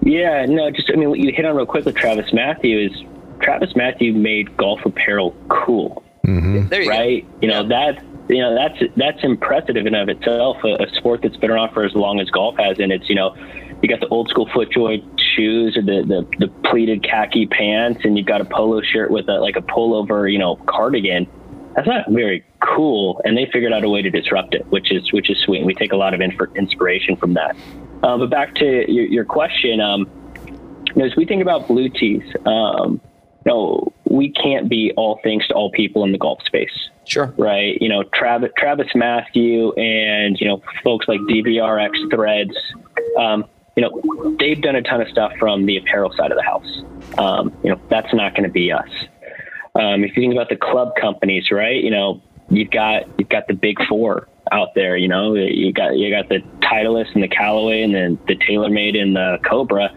Yeah, 0.03 0.47
no, 0.47 0.71
just 0.71 0.91
I 0.91 0.97
mean, 0.97 1.11
what 1.11 1.19
you 1.19 1.33
hit 1.33 1.45
on 1.45 1.57
real 1.57 1.67
quick 1.67 1.85
with 1.85 1.97
Travis 1.97 2.33
Matthew 2.33 2.79
is 2.79 2.93
Travis 3.41 3.75
Matthew 3.77 4.13
made 4.13 4.57
golf 4.57 4.81
apparel 4.85 5.35
cool. 5.49 6.03
Mm-hmm. 6.29 6.75
You 6.75 6.89
right? 6.89 7.25
Go. 7.25 7.39
You 7.41 7.49
know 7.49 7.69
that 7.69 8.03
you 8.29 8.43
know 8.43 8.55
that's 8.55 8.93
that's 8.97 9.25
impressive 9.25 9.77
in 9.77 9.87
and 9.87 9.97
of 9.97 10.09
itself. 10.09 10.59
A, 10.65 10.83
a, 10.83 10.91
sport 10.97 11.23
that's 11.23 11.37
been 11.37 11.51
around 11.51 11.73
for 11.73 11.85
as 11.85 11.95
long 11.95 12.21
as 12.21 12.29
golf 12.31 12.57
has, 12.59 12.79
and 12.79 12.93
it's 12.93 13.09
you 13.09 13.15
know 13.15 13.35
you 13.83 13.89
got 13.89 14.01
the 14.01 14.09
old 14.09 14.29
school 14.29 14.47
FootJoy 14.47 15.03
shoes 15.35 15.77
or 15.77 15.83
the, 15.83 16.05
the 16.07 16.47
the 16.47 16.49
pleated 16.69 17.03
khaki 17.03 17.47
pants, 17.47 18.01
and 18.05 18.19
you've 18.19 18.27
got 18.27 18.41
a 18.41 18.45
polo 18.45 18.83
shirt 18.83 19.11
with 19.11 19.29
a 19.29 19.39
like 19.39 19.57
a 19.57 19.63
pullover 19.63 20.31
you 20.31 20.39
know 20.39 20.57
cardigan. 20.67 21.27
That's 21.75 21.89
not 21.89 22.11
very 22.11 22.45
cool, 22.61 23.21
and 23.25 23.37
they 23.37 23.49
figured 23.53 23.73
out 23.73 23.85
a 23.85 23.89
way 23.89 24.03
to 24.03 24.11
disrupt 24.11 24.55
it, 24.55 24.67
which 24.67 24.93
is 24.93 25.11
which 25.13 25.31
is 25.31 25.39
sweet. 25.39 25.65
We 25.65 25.75
take 25.75 25.93
a 25.93 25.97
lot 25.97 26.13
of 26.13 26.21
inf- 26.21 26.57
inspiration 26.57 27.17
from 27.17 27.35
that. 27.35 27.57
Uh, 28.03 28.19
but 28.19 28.31
back 28.31 28.55
to 28.57 28.91
your, 28.91 29.07
your 29.07 29.25
question, 29.25 29.81
um, 29.81 30.09
you 30.47 30.95
know, 30.97 31.05
as 31.05 31.17
we 31.17 31.25
think 31.25 31.43
about 31.43 31.67
blue 31.67 31.89
tees, 31.89 32.23
um, 32.47 33.01
you 33.45 33.53
know, 33.53 33.88
we 34.11 34.31
can't 34.31 34.69
be 34.69 34.93
all 34.97 35.21
things 35.23 35.47
to 35.49 35.55
all 35.55 35.71
people 35.71 36.05
in 36.05 36.13
the 36.13 36.19
golf 36.19 36.41
space. 36.47 36.89
Sure. 37.05 37.35
Right. 37.37 37.81
You 37.81 37.89
know, 37.89 38.03
Travis, 38.15 38.51
Travis 38.57 38.89
Matthew 38.95 39.73
and, 39.75 40.39
you 40.41 40.47
know, 40.47 40.63
folks 40.83 41.09
like 41.09 41.21
DVRX 41.21 42.11
Threads, 42.11 42.55
um, 43.19 43.45
you 43.77 43.83
know, 43.83 44.37
they've 44.39 44.61
done 44.61 44.77
a 44.77 44.83
ton 44.83 45.01
of 45.01 45.09
stuff 45.09 45.33
from 45.39 45.67
the 45.67 45.77
apparel 45.77 46.13
side 46.17 46.31
of 46.33 46.37
the 46.37 46.43
house. 46.43 46.83
Um, 47.17 47.57
you 47.63 47.71
know, 47.71 47.81
that's 47.89 48.13
not 48.13 48.35
going 48.35 48.45
to 48.45 48.51
be 48.51 48.73
us. 48.73 48.89
Um, 49.75 50.05
if 50.05 50.17
you 50.17 50.23
think 50.23 50.33
about 50.33 50.49
the 50.49 50.57
club 50.57 50.93
companies, 51.01 51.51
right, 51.51 51.83
you 51.83 51.91
know, 51.91 52.21
you've 52.51 52.71
got, 52.71 53.05
you've 53.19 53.29
got 53.29 53.47
the 53.47 53.55
big 53.55 53.77
four 53.89 54.29
out 54.51 54.75
there, 54.75 54.97
you 54.97 55.09
know, 55.09 55.35
you 55.35 55.73
got, 55.73 55.97
you 55.97 56.11
got 56.11 56.29
the 56.29 56.41
Titleist 56.61 57.15
and 57.15 57.23
the 57.23 57.29
Callaway 57.29 57.83
and 57.83 57.95
then 57.95 58.19
the 58.27 58.37
TaylorMade 58.37 59.01
and 59.01 59.15
the 59.15 59.39
Cobra 59.49 59.91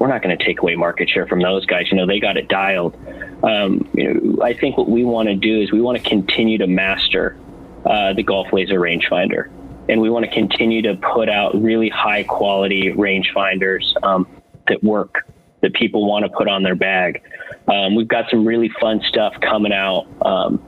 we're 0.00 0.08
not 0.08 0.22
going 0.22 0.36
to 0.36 0.44
take 0.44 0.62
away 0.62 0.74
market 0.74 1.10
share 1.10 1.26
from 1.26 1.42
those 1.42 1.66
guys. 1.66 1.90
You 1.90 1.98
know, 1.98 2.06
they 2.06 2.18
got 2.18 2.38
it 2.38 2.48
dialed. 2.48 2.96
Um, 3.44 3.86
you 3.92 4.14
know, 4.14 4.42
I 4.42 4.54
think 4.54 4.76
what 4.78 4.88
we 4.88 5.04
want 5.04 5.28
to 5.28 5.36
do 5.36 5.60
is 5.60 5.70
we 5.70 5.82
want 5.82 6.02
to 6.02 6.08
continue 6.08 6.58
to 6.58 6.66
master 6.66 7.38
uh, 7.84 8.14
the 8.14 8.22
Golf 8.22 8.48
Laser 8.50 8.80
rangefinder, 8.80 9.50
and 9.90 10.00
we 10.00 10.08
want 10.08 10.24
to 10.24 10.30
continue 10.32 10.80
to 10.82 10.96
put 10.96 11.28
out 11.28 11.54
really 11.54 11.90
high 11.90 12.24
quality 12.24 12.92
rangefinders 12.92 13.82
um, 14.02 14.26
that 14.68 14.82
work 14.82 15.26
that 15.60 15.74
people 15.74 16.08
want 16.08 16.24
to 16.24 16.30
put 16.30 16.48
on 16.48 16.62
their 16.62 16.74
bag. 16.74 17.22
Um, 17.68 17.94
we've 17.94 18.08
got 18.08 18.30
some 18.30 18.46
really 18.46 18.70
fun 18.80 19.02
stuff 19.06 19.34
coming 19.42 19.72
out. 19.72 20.06
Um, 20.24 20.62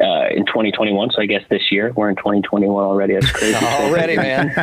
uh, 0.00 0.28
in 0.30 0.46
2021. 0.46 1.10
So 1.10 1.20
I 1.20 1.26
guess 1.26 1.42
this 1.48 1.70
year 1.70 1.92
we're 1.94 2.10
in 2.10 2.16
2021 2.16 2.84
already. 2.84 3.14
That's 3.14 3.30
crazy. 3.30 3.54
already, 3.64 4.16
man. 4.16 4.50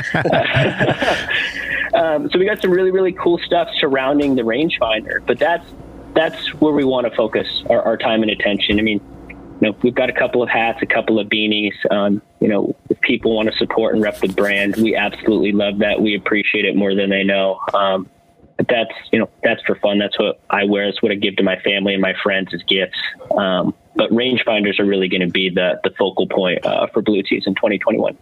um, 1.93 2.29
so 2.29 2.39
we 2.39 2.45
got 2.45 2.61
some 2.61 2.71
really, 2.71 2.91
really 2.91 3.13
cool 3.13 3.37
stuff 3.39 3.69
surrounding 3.79 4.35
the 4.35 4.41
rangefinder, 4.41 5.25
but 5.25 5.39
that's, 5.39 5.65
that's 6.13 6.53
where 6.55 6.73
we 6.73 6.83
want 6.83 7.07
to 7.07 7.15
focus 7.15 7.63
our, 7.69 7.81
our, 7.83 7.97
time 7.97 8.23
and 8.23 8.31
attention. 8.31 8.79
I 8.79 8.81
mean, 8.81 8.99
you 9.29 9.67
know, 9.67 9.75
we've 9.83 9.93
got 9.93 10.09
a 10.09 10.13
couple 10.13 10.41
of 10.41 10.49
hats, 10.49 10.79
a 10.81 10.85
couple 10.85 11.19
of 11.19 11.27
beanies. 11.27 11.73
Um, 11.91 12.21
you 12.39 12.47
know, 12.47 12.75
if 12.89 12.99
people 13.01 13.35
want 13.35 13.51
to 13.51 13.57
support 13.57 13.93
and 13.93 14.03
rep 14.03 14.19
the 14.19 14.29
brand, 14.29 14.77
we 14.77 14.95
absolutely 14.95 15.51
love 15.51 15.79
that. 15.79 16.01
We 16.01 16.15
appreciate 16.15 16.65
it 16.65 16.75
more 16.75 16.95
than 16.95 17.09
they 17.09 17.23
know. 17.23 17.59
Um, 17.73 18.09
but 18.57 18.67
that's 18.67 18.91
you 19.11 19.19
know 19.19 19.29
that's 19.41 19.61
for 19.63 19.75
fun. 19.75 19.99
That's 19.99 20.19
what 20.19 20.41
I 20.49 20.65
wear. 20.65 20.85
That's 20.85 21.01
what 21.01 21.13
I 21.13 21.15
give 21.15 21.37
to 21.37 21.43
my 21.43 21.57
family 21.61 21.93
and 21.93 22.01
my 22.01 22.13
friends 22.21 22.53
as 22.53 22.61
gifts. 22.63 22.97
Um, 23.31 23.73
but 23.99 24.09
rangefinders 24.11 24.79
are 24.79 24.85
really 24.85 25.09
going 25.09 25.21
to 25.21 25.27
be 25.27 25.49
the 25.49 25.79
the 25.83 25.91
focal 25.99 26.25
point 26.25 26.65
uh, 26.65 26.87
for 26.87 27.01
Blue 27.01 27.21
Tees 27.21 27.43
in 27.45 27.53
2021. 27.53 28.17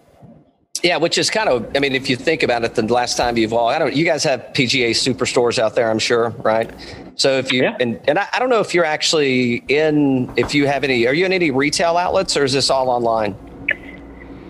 Yeah, 0.83 0.97
which 0.97 1.17
is 1.17 1.29
kind 1.31 1.49
of, 1.49 1.75
I 1.75 1.79
mean, 1.79 1.95
if 1.95 2.07
you 2.07 2.15
think 2.15 2.43
about 2.43 2.63
it, 2.63 2.75
the 2.75 2.83
last 2.83 3.17
time 3.17 3.35
you've 3.35 3.51
all, 3.51 3.67
I 3.67 3.79
don't, 3.79 3.95
you 3.95 4.05
guys 4.05 4.23
have 4.25 4.41
PGA 4.53 4.91
superstores 4.91 5.57
out 5.57 5.73
there, 5.73 5.89
I'm 5.89 5.97
sure, 5.97 6.29
right? 6.29 6.71
So 7.15 7.39
if 7.39 7.51
you, 7.51 7.63
yeah. 7.63 7.77
and, 7.79 7.99
and 8.07 8.19
I, 8.19 8.27
I 8.31 8.37
don't 8.37 8.49
know 8.49 8.59
if 8.59 8.75
you're 8.75 8.85
actually 8.85 9.63
in, 9.67 10.31
if 10.37 10.53
you 10.53 10.67
have 10.67 10.83
any, 10.83 11.07
are 11.07 11.15
you 11.15 11.25
in 11.25 11.33
any 11.33 11.49
retail 11.49 11.97
outlets 11.97 12.37
or 12.37 12.43
is 12.43 12.53
this 12.53 12.69
all 12.69 12.89
online? 12.89 13.35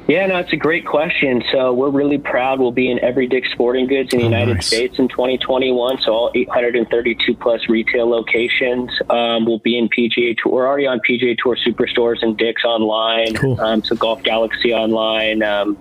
Yeah, 0.07 0.25
no, 0.27 0.37
it's 0.37 0.53
a 0.53 0.57
great 0.57 0.85
question. 0.85 1.43
So 1.51 1.73
we're 1.73 1.89
really 1.89 2.17
proud. 2.17 2.59
We'll 2.59 2.71
be 2.71 2.89
in 2.89 2.97
every 2.99 3.27
Dick's 3.27 3.51
Sporting 3.51 3.87
Goods 3.87 4.13
in 4.13 4.19
the 4.19 4.25
oh, 4.25 4.29
United 4.29 4.53
nice. 4.55 4.67
States 4.67 4.99
in 4.99 5.09
2021. 5.09 5.99
So 6.01 6.13
all 6.13 6.31
832 6.33 7.35
plus 7.35 7.67
retail 7.67 8.09
locations. 8.09 8.89
Um, 9.09 9.45
will 9.45 9.59
be 9.59 9.77
in 9.77 9.89
PGA 9.89 10.37
Tour. 10.37 10.53
We're 10.53 10.67
already 10.67 10.87
on 10.87 11.01
PGA 11.07 11.37
Tour 11.37 11.57
Superstores 11.57 12.23
and 12.23 12.37
Dick's 12.37 12.63
online. 12.63 13.35
Cool. 13.35 13.59
Um, 13.59 13.83
so 13.83 13.95
Golf 13.97 14.23
Galaxy 14.23 14.73
online. 14.73 15.43
Um, 15.43 15.77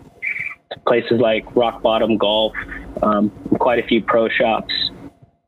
places 0.89 1.21
like 1.21 1.55
Rock 1.55 1.81
Bottom 1.83 2.17
Golf. 2.17 2.55
Um, 3.03 3.31
quite 3.61 3.79
a 3.79 3.87
few 3.87 4.03
pro 4.03 4.29
shops. 4.29 4.73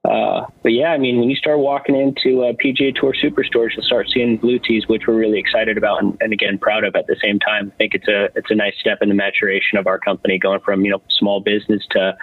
Uh, 0.08 0.46
but 0.62 0.72
yeah, 0.72 0.88
I 0.88 0.98
mean, 0.98 1.18
when 1.18 1.28
you 1.28 1.36
start 1.36 1.58
walking 1.58 1.94
into 1.94 2.42
uh, 2.42 2.52
PGA 2.52 2.94
Tour 2.94 3.12
superstores, 3.12 3.70
you'll 3.76 3.84
start 3.84 4.08
seeing 4.12 4.38
blue 4.38 4.58
tees, 4.58 4.88
which 4.88 5.02
we're 5.06 5.14
really 5.14 5.38
excited 5.38 5.76
about, 5.76 6.02
and, 6.02 6.16
and, 6.20 6.32
again 6.32 6.56
proud 6.56 6.84
of 6.84 6.96
at 6.96 7.06
the 7.06 7.16
same 7.22 7.38
time. 7.38 7.72
I 7.74 7.76
think 7.76 7.94
it's 7.94 8.08
a 8.08 8.30
it's 8.34 8.50
a 8.50 8.54
nice 8.54 8.74
step 8.80 8.98
in 9.02 9.10
the 9.10 9.14
maturation 9.14 9.76
of 9.76 9.86
our 9.86 9.98
company, 9.98 10.38
going 10.38 10.60
from 10.60 10.82
you 10.84 10.90
know 10.90 11.02
small 11.10 11.40
business 11.40 11.82
to 11.90 12.16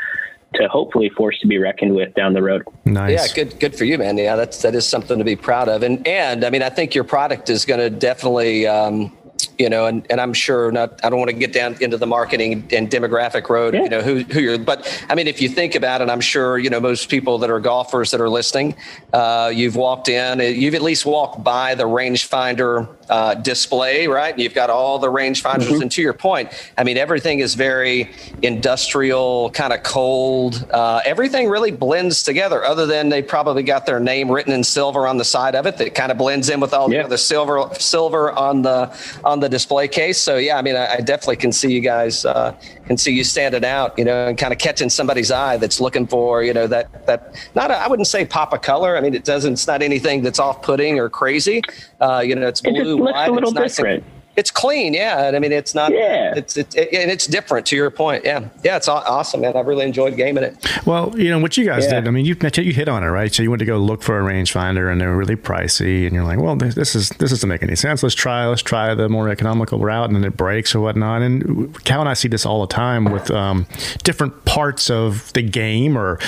to 0.55 0.67
hopefully 0.67 1.09
force 1.09 1.37
to 1.39 1.47
be 1.47 1.59
reckoned 1.59 1.93
with 1.95 2.13
down 2.15 2.33
the 2.33 2.41
road. 2.41 2.63
Nice. 2.85 3.11
Yeah, 3.37 3.43
good 3.43 3.59
good 3.59 3.75
for 3.75 3.85
you, 3.85 3.99
man. 3.99 4.17
Yeah, 4.17 4.35
that's 4.35 4.61
that 4.63 4.73
is 4.73 4.87
something 4.87 5.19
to 5.19 5.23
be 5.23 5.35
proud 5.35 5.69
of, 5.69 5.83
and 5.83 6.07
and 6.07 6.43
I 6.43 6.49
mean, 6.49 6.63
I 6.63 6.69
think 6.69 6.95
your 6.95 7.03
product 7.03 7.49
is 7.51 7.65
going 7.65 7.79
to 7.79 7.89
definitely. 7.91 8.65
Um, 8.65 9.15
you 9.57 9.69
know, 9.69 9.85
and, 9.85 10.05
and 10.09 10.19
I'm 10.19 10.33
sure 10.33 10.71
not, 10.71 11.03
I 11.03 11.09
don't 11.09 11.19
want 11.19 11.29
to 11.29 11.35
get 11.35 11.53
down 11.53 11.77
into 11.81 11.97
the 11.97 12.07
marketing 12.07 12.67
and 12.71 12.89
demographic 12.89 13.49
road, 13.49 13.73
yeah. 13.73 13.83
you 13.83 13.89
know, 13.89 14.01
who, 14.01 14.19
who 14.19 14.39
you're, 14.39 14.57
but 14.57 15.05
I 15.09 15.15
mean, 15.15 15.27
if 15.27 15.41
you 15.41 15.49
think 15.49 15.75
about 15.75 16.01
it, 16.01 16.09
I'm 16.09 16.21
sure, 16.21 16.57
you 16.57 16.69
know, 16.69 16.79
most 16.79 17.09
people 17.09 17.37
that 17.39 17.49
are 17.49 17.59
golfers 17.59 18.11
that 18.11 18.21
are 18.21 18.29
listening, 18.29 18.75
uh, 19.13 19.51
you've 19.53 19.75
walked 19.75 20.09
in, 20.09 20.39
you've 20.39 20.75
at 20.75 20.81
least 20.81 21.05
walked 21.05 21.43
by 21.43 21.75
the 21.75 21.85
rangefinder 21.85 22.89
uh, 23.09 23.35
display, 23.35 24.07
right? 24.07 24.37
You've 24.37 24.53
got 24.53 24.69
all 24.69 24.99
the 24.99 25.07
rangefinders. 25.07 25.65
Mm-hmm. 25.65 25.81
And 25.83 25.91
to 25.91 26.01
your 26.01 26.13
point, 26.13 26.51
I 26.77 26.83
mean, 26.83 26.97
everything 26.97 27.39
is 27.39 27.55
very 27.55 28.11
industrial, 28.41 29.51
kind 29.51 29.73
of 29.73 29.83
cold. 29.83 30.65
Uh, 30.71 31.01
everything 31.05 31.47
really 31.47 31.71
blends 31.71 32.23
together, 32.23 32.63
other 32.63 32.85
than 32.85 33.09
they 33.09 33.21
probably 33.21 33.63
got 33.63 33.85
their 33.85 33.99
name 33.99 34.31
written 34.31 34.53
in 34.53 34.63
silver 34.63 35.07
on 35.07 35.17
the 35.17 35.25
side 35.25 35.55
of 35.55 35.65
it 35.65 35.77
that 35.77 35.95
kind 35.95 36.11
of 36.11 36.17
blends 36.17 36.49
in 36.49 36.59
with 36.59 36.73
all 36.73 36.91
yeah. 36.91 36.99
the 36.99 37.05
other 37.05 37.17
silver 37.17 37.69
silver 37.77 38.31
on 38.31 38.61
the 38.61 38.91
on 39.23 39.34
the 39.39 39.49
display 39.49 39.87
case. 39.87 40.17
So 40.17 40.37
yeah, 40.37 40.57
I 40.57 40.61
mean, 40.61 40.75
I, 40.75 40.95
I 40.95 40.97
definitely 40.97 41.37
can 41.37 41.51
see 41.51 41.71
you 41.71 41.81
guys 41.81 42.25
uh, 42.25 42.55
can 42.85 42.97
see 42.97 43.13
you 43.13 43.23
standing 43.23 43.65
out, 43.65 43.97
you 43.97 44.05
know, 44.05 44.27
and 44.27 44.37
kind 44.37 44.53
of 44.53 44.59
catching 44.59 44.89
somebody's 44.89 45.31
eye 45.31 45.57
that's 45.57 45.79
looking 45.79 46.07
for, 46.07 46.43
you 46.43 46.53
know, 46.53 46.67
that 46.67 47.05
that 47.07 47.35
not 47.55 47.71
I 47.71 47.87
wouldn't 47.87 48.07
say 48.07 48.25
pop 48.25 48.53
a 48.53 48.57
color. 48.57 48.97
I 48.97 49.01
mean, 49.01 49.13
it 49.13 49.23
doesn't. 49.23 49.53
It's 49.53 49.67
not 49.67 49.81
anything 49.81 50.21
that's 50.21 50.39
off 50.39 50.61
putting 50.61 50.99
or 50.99 51.09
crazy. 51.09 51.61
Uh, 51.99 52.23
you 52.25 52.35
know, 52.35 52.47
it's 52.47 52.61
blue 52.61 52.97
looks 52.97 53.19
a 53.19 53.31
little 53.31 53.51
different. 53.51 54.03
It's 54.35 54.51
clean. 54.51 54.93
Yeah, 54.93 55.27
And 55.27 55.35
I 55.35 55.39
mean, 55.39 55.51
it's 55.51 55.73
not. 55.75 55.91
Yeah. 55.91 56.33
it's 56.35 56.57
it's 56.57 56.75
it, 56.75 56.93
and 56.93 57.09
it's 57.11 57.27
different. 57.27 57.65
To 57.67 57.75
your 57.75 57.89
point, 57.89 58.23
yeah, 58.25 58.47
yeah, 58.63 58.75
it's 58.77 58.87
awesome, 58.87 59.41
man. 59.41 59.55
I 59.55 59.61
really 59.61 59.85
enjoyed 59.85 60.15
gaming 60.17 60.43
it. 60.43 60.55
Well, 60.85 61.13
you 61.17 61.29
know 61.29 61.39
what 61.39 61.57
you 61.57 61.65
guys 61.65 61.85
Yeah. 61.85 61.95
did. 62.01 62.07
I 62.07 62.11
mean, 62.11 62.25
you 62.25 62.35
you 62.57 62.73
hit 62.73 62.87
on 62.89 63.03
it, 63.03 63.07
right? 63.07 63.33
So 63.33 63.43
you 63.43 63.49
went 63.49 63.59
to 63.59 63.65
go 63.65 63.77
look 63.77 64.03
for 64.03 64.19
a 64.19 64.23
rangefinder, 64.23 64.91
and 64.91 64.99
they 64.99 65.05
were 65.05 65.15
really 65.15 65.35
pricey, 65.35 66.05
and 66.05 66.13
you're 66.13 66.23
like, 66.23 66.39
well, 66.39 66.55
this, 66.55 66.75
this 66.75 66.95
is 66.95 67.09
this 67.09 67.29
doesn't 67.31 67.47
make 67.49 67.63
any 67.63 67.75
sense. 67.75 68.03
Let's 68.03 68.15
try 68.15 68.45
let's 68.47 68.61
try 68.61 68.93
the 68.93 69.09
more 69.09 69.29
economical 69.29 69.79
route, 69.79 70.07
and 70.07 70.15
then 70.15 70.23
it 70.25 70.35
breaks 70.37 70.75
or 70.75 70.79
whatnot. 70.81 71.21
And 71.21 71.83
Cal 71.85 71.99
and 72.01 72.09
I 72.09 72.13
see 72.13 72.27
this 72.27 72.45
all 72.45 72.61
the 72.61 72.73
time 72.73 73.05
with 73.05 73.31
um, 73.31 73.65
different 74.03 74.45
parts 74.45 74.89
of 74.89 75.31
the 75.33 75.41
game 75.41 75.97
or 75.97 76.19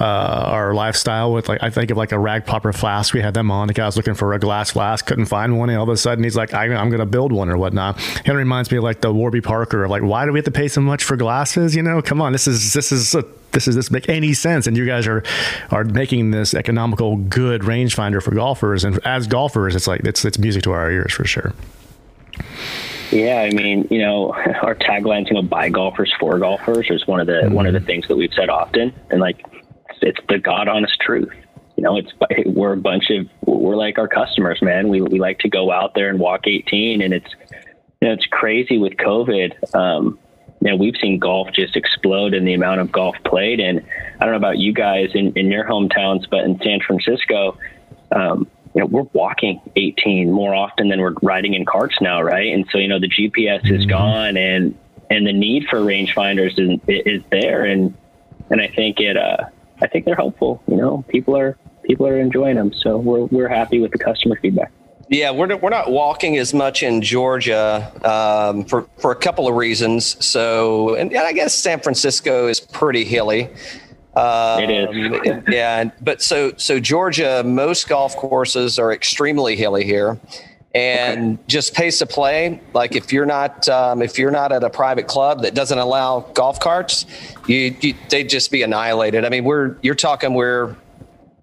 uh, 0.00 0.04
our 0.04 0.74
lifestyle. 0.74 1.32
With 1.32 1.48
like, 1.48 1.62
I 1.62 1.70
think 1.70 1.90
of 1.90 1.96
like 1.96 2.12
a 2.12 2.18
rag 2.18 2.46
popper 2.46 2.72
flask. 2.72 3.12
We 3.14 3.20
had 3.22 3.34
them 3.34 3.50
on. 3.50 3.68
The 3.68 3.74
guy 3.74 3.86
was 3.86 3.96
looking 3.96 4.14
for 4.14 4.32
a 4.34 4.38
glass 4.38 4.70
flask, 4.70 5.06
couldn't 5.06 5.26
find 5.26 5.58
one, 5.58 5.68
and 5.70 5.78
all 5.78 5.84
of 5.84 5.88
a 5.88 5.96
sudden 5.96 6.22
he's 6.24 6.36
like, 6.36 6.54
I, 6.54 6.64
I'm 6.74 6.88
going 6.88 7.00
to 7.00 7.06
build 7.06 7.32
one 7.32 7.48
or 7.56 7.58
whatnot. 7.58 7.98
It 8.24 8.32
reminds 8.32 8.70
me 8.70 8.78
of 8.78 8.84
like 8.84 9.00
the 9.00 9.12
Warby 9.12 9.40
Parker 9.40 9.84
of 9.84 9.90
like, 9.90 10.02
why 10.02 10.24
do 10.24 10.32
we 10.32 10.38
have 10.38 10.44
to 10.44 10.50
pay 10.50 10.68
so 10.68 10.80
much 10.80 11.02
for 11.02 11.16
glasses? 11.16 11.74
You 11.74 11.82
know, 11.82 12.00
come 12.02 12.20
on, 12.20 12.32
this 12.32 12.46
is 12.46 12.72
this 12.72 12.92
is 12.92 13.14
a, 13.14 13.24
this 13.52 13.66
is 13.66 13.74
this 13.74 13.90
make 13.90 14.08
any 14.08 14.34
sense? 14.34 14.66
And 14.66 14.76
you 14.76 14.86
guys 14.86 15.06
are 15.06 15.22
are 15.70 15.84
making 15.84 16.30
this 16.30 16.54
economical, 16.54 17.16
good 17.16 17.62
rangefinder 17.62 18.22
for 18.22 18.32
golfers, 18.32 18.84
and 18.84 18.98
as 19.06 19.26
golfers, 19.26 19.74
it's 19.74 19.86
like 19.86 20.00
it's 20.04 20.24
it's 20.24 20.38
music 20.38 20.62
to 20.64 20.72
our 20.72 20.90
ears 20.90 21.12
for 21.12 21.24
sure. 21.24 21.54
Yeah, 23.10 23.40
I 23.42 23.50
mean, 23.50 23.86
you 23.90 24.00
know, 24.00 24.32
our 24.62 24.74
tagline, 24.74 25.28
you 25.28 25.34
know, 25.34 25.42
by 25.42 25.68
golfers 25.68 26.12
for 26.18 26.38
golfers 26.38 26.86
is 26.90 27.06
one 27.06 27.20
of 27.20 27.26
the 27.26 27.48
one 27.50 27.66
of 27.66 27.72
the 27.72 27.78
mm-hmm. 27.78 27.86
things 27.86 28.08
that 28.08 28.16
we've 28.16 28.32
said 28.34 28.48
often, 28.48 28.92
and 29.10 29.20
like, 29.20 29.44
it's 30.02 30.20
the 30.28 30.38
god 30.38 30.68
honest 30.68 31.00
truth. 31.00 31.32
You 31.76 31.82
know, 31.82 31.96
it's 31.96 32.12
we're 32.46 32.72
a 32.72 32.76
bunch 32.76 33.10
of 33.10 33.28
we're 33.42 33.76
like 33.76 33.98
our 33.98 34.08
customers, 34.08 34.60
man. 34.62 34.88
We 34.88 35.00
we 35.00 35.18
like 35.18 35.38
to 35.40 35.48
go 35.48 35.70
out 35.70 35.94
there 35.94 36.08
and 36.08 36.18
walk 36.18 36.46
18, 36.46 37.02
and 37.02 37.14
it's 37.14 37.30
you 38.00 38.08
know 38.08 38.14
it's 38.14 38.26
crazy 38.26 38.78
with 38.78 38.94
COVID. 38.94 39.74
Um, 39.74 40.18
you 40.60 40.70
know, 40.70 40.76
we've 40.76 40.96
seen 41.00 41.18
golf 41.18 41.48
just 41.52 41.76
explode 41.76 42.34
in 42.34 42.44
the 42.44 42.54
amount 42.54 42.80
of 42.80 42.90
golf 42.90 43.16
played, 43.24 43.60
and 43.60 43.84
I 44.20 44.24
don't 44.24 44.32
know 44.32 44.38
about 44.38 44.58
you 44.58 44.72
guys 44.72 45.10
in, 45.14 45.32
in 45.34 45.50
your 45.50 45.64
hometowns, 45.64 46.28
but 46.30 46.40
in 46.40 46.58
San 46.60 46.80
Francisco, 46.80 47.58
um, 48.10 48.48
you 48.74 48.80
know, 48.80 48.86
we're 48.86 49.08
walking 49.12 49.60
18 49.76 50.30
more 50.30 50.54
often 50.54 50.88
than 50.88 51.00
we're 51.00 51.14
riding 51.22 51.54
in 51.54 51.64
carts 51.64 51.96
now, 52.00 52.22
right? 52.22 52.52
And 52.52 52.66
so, 52.70 52.78
you 52.78 52.88
know, 52.88 52.98
the 52.98 53.08
GPS 53.08 53.70
is 53.70 53.86
gone, 53.86 54.36
and 54.36 54.76
and 55.08 55.26
the 55.26 55.32
need 55.32 55.66
for 55.68 55.78
rangefinders 55.78 56.58
is, 56.58 56.80
is 56.88 57.22
there, 57.30 57.64
and 57.64 57.94
and 58.50 58.60
I 58.60 58.68
think 58.68 59.00
it, 59.00 59.16
uh, 59.16 59.44
I 59.80 59.86
think 59.86 60.04
they're 60.04 60.16
helpful. 60.16 60.62
You 60.68 60.76
know, 60.76 61.04
people 61.08 61.36
are 61.36 61.56
people 61.86 62.06
are 62.06 62.18
enjoying 62.18 62.56
them, 62.56 62.72
so 62.74 62.98
we're 62.98 63.24
we're 63.26 63.48
happy 63.48 63.80
with 63.80 63.92
the 63.92 63.98
customer 63.98 64.36
feedback. 64.40 64.72
Yeah, 65.08 65.30
we're 65.30 65.46
not, 65.46 65.62
we're 65.62 65.70
not 65.70 65.92
walking 65.92 66.36
as 66.36 66.52
much 66.52 66.82
in 66.82 67.00
Georgia 67.00 67.92
um, 68.04 68.64
for 68.64 68.88
for 68.98 69.12
a 69.12 69.16
couple 69.16 69.46
of 69.46 69.54
reasons. 69.54 70.16
So, 70.24 70.96
and, 70.96 71.12
and 71.12 71.20
I 71.22 71.32
guess 71.32 71.54
San 71.54 71.80
Francisco 71.80 72.48
is 72.48 72.58
pretty 72.58 73.04
hilly. 73.04 73.48
Um, 74.16 74.64
It 74.64 74.70
is. 74.70 75.44
yeah, 75.48 75.90
but 76.00 76.22
so 76.22 76.52
so 76.56 76.80
Georgia, 76.80 77.42
most 77.44 77.88
golf 77.88 78.16
courses 78.16 78.78
are 78.78 78.92
extremely 78.92 79.54
hilly 79.54 79.84
here, 79.84 80.18
and 80.74 81.38
just 81.46 81.74
pace 81.74 82.00
of 82.00 82.08
play. 82.08 82.60
Like 82.72 82.96
if 82.96 83.12
you're 83.12 83.26
not 83.26 83.68
um, 83.68 84.02
if 84.02 84.18
you're 84.18 84.32
not 84.32 84.50
at 84.50 84.64
a 84.64 84.70
private 84.70 85.06
club 85.06 85.42
that 85.42 85.54
doesn't 85.54 85.78
allow 85.78 86.20
golf 86.34 86.58
carts, 86.58 87.06
you, 87.46 87.76
you 87.80 87.94
they'd 88.08 88.28
just 88.28 88.50
be 88.50 88.62
annihilated. 88.62 89.24
I 89.24 89.28
mean, 89.28 89.44
we're 89.44 89.76
you're 89.82 89.94
talking 89.94 90.34
we're 90.34 90.74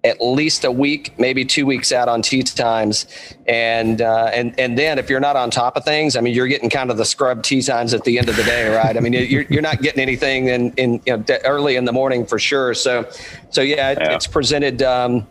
at 0.04 0.20
least 0.20 0.64
a 0.64 0.70
week, 0.70 1.18
maybe 1.18 1.44
two 1.44 1.64
weeks 1.64 1.90
out 1.90 2.08
on 2.08 2.20
tee 2.20 2.42
times, 2.42 3.06
and 3.46 4.02
uh, 4.02 4.30
and 4.34 4.58
and 4.60 4.78
then 4.78 4.98
if 4.98 5.08
you're 5.08 5.20
not 5.20 5.34
on 5.34 5.50
top 5.50 5.76
of 5.76 5.84
things, 5.84 6.14
I 6.14 6.20
mean, 6.20 6.34
you're 6.34 6.46
getting 6.46 6.68
kind 6.68 6.90
of 6.90 6.98
the 6.98 7.06
scrub 7.06 7.42
tee 7.42 7.62
times 7.62 7.94
at 7.94 8.04
the 8.04 8.18
end 8.18 8.28
of 8.28 8.36
the 8.36 8.44
day, 8.44 8.68
right? 8.74 8.96
I 8.96 9.00
mean, 9.00 9.14
you're 9.14 9.42
you're 9.48 9.62
not 9.62 9.80
getting 9.80 10.00
anything 10.00 10.48
in 10.48 10.72
in 10.72 11.00
you 11.06 11.16
know, 11.16 11.24
early 11.44 11.76
in 11.76 11.86
the 11.86 11.92
morning 11.92 12.26
for 12.26 12.38
sure. 12.38 12.74
So, 12.74 13.08
so 13.50 13.62
yeah, 13.62 13.92
it, 13.92 13.98
Yeah. 14.00 14.14
it's 14.14 14.26
presented. 14.26 14.82
Um, 14.82 15.26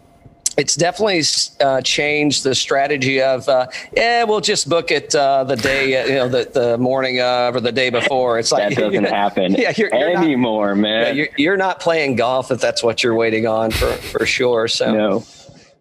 it's 0.58 0.76
definitely 0.76 1.22
uh, 1.62 1.82
changed 1.82 2.44
the 2.44 2.54
strategy 2.56 3.22
of 3.22 3.48
uh, 3.50 3.68
yeah 3.96 4.24
we'll 4.24 4.42
just 4.42 4.70
book 4.70 4.92
it 4.92 5.14
uh, 5.16 5.44
the 5.44 5.56
day 5.56 6.02
uh, 6.02 6.06
you 6.06 6.14
know 6.16 6.28
the, 6.30 6.50
the 6.54 6.78
morning 6.78 7.20
of 7.22 7.56
or 7.56 7.60
the 7.62 7.72
day 7.72 7.90
before 7.90 8.38
it's 8.40 8.52
like 8.52 8.76
That 8.76 8.82
doesn't 8.86 9.06
happen 9.06 9.54
yeah 9.58 9.74
you're, 9.76 9.90
you're 9.94 10.14
not- 10.14 10.24
anymore, 10.24 10.70
yeah, 10.76 10.82
man. 10.82 11.16
you're, 11.16 11.28
you're 11.38 11.58
not 11.58 11.80
playing 11.80 12.16
golf 12.16 12.52
if 12.52 12.60
that's 12.62 12.84
what 12.84 13.04
you're 13.04 13.16
waiting 13.16 13.48
on 13.48 13.72
for 13.72 13.92
for 13.94 14.26
sure 14.26 14.68
so 14.68 14.94
no. 14.94 15.24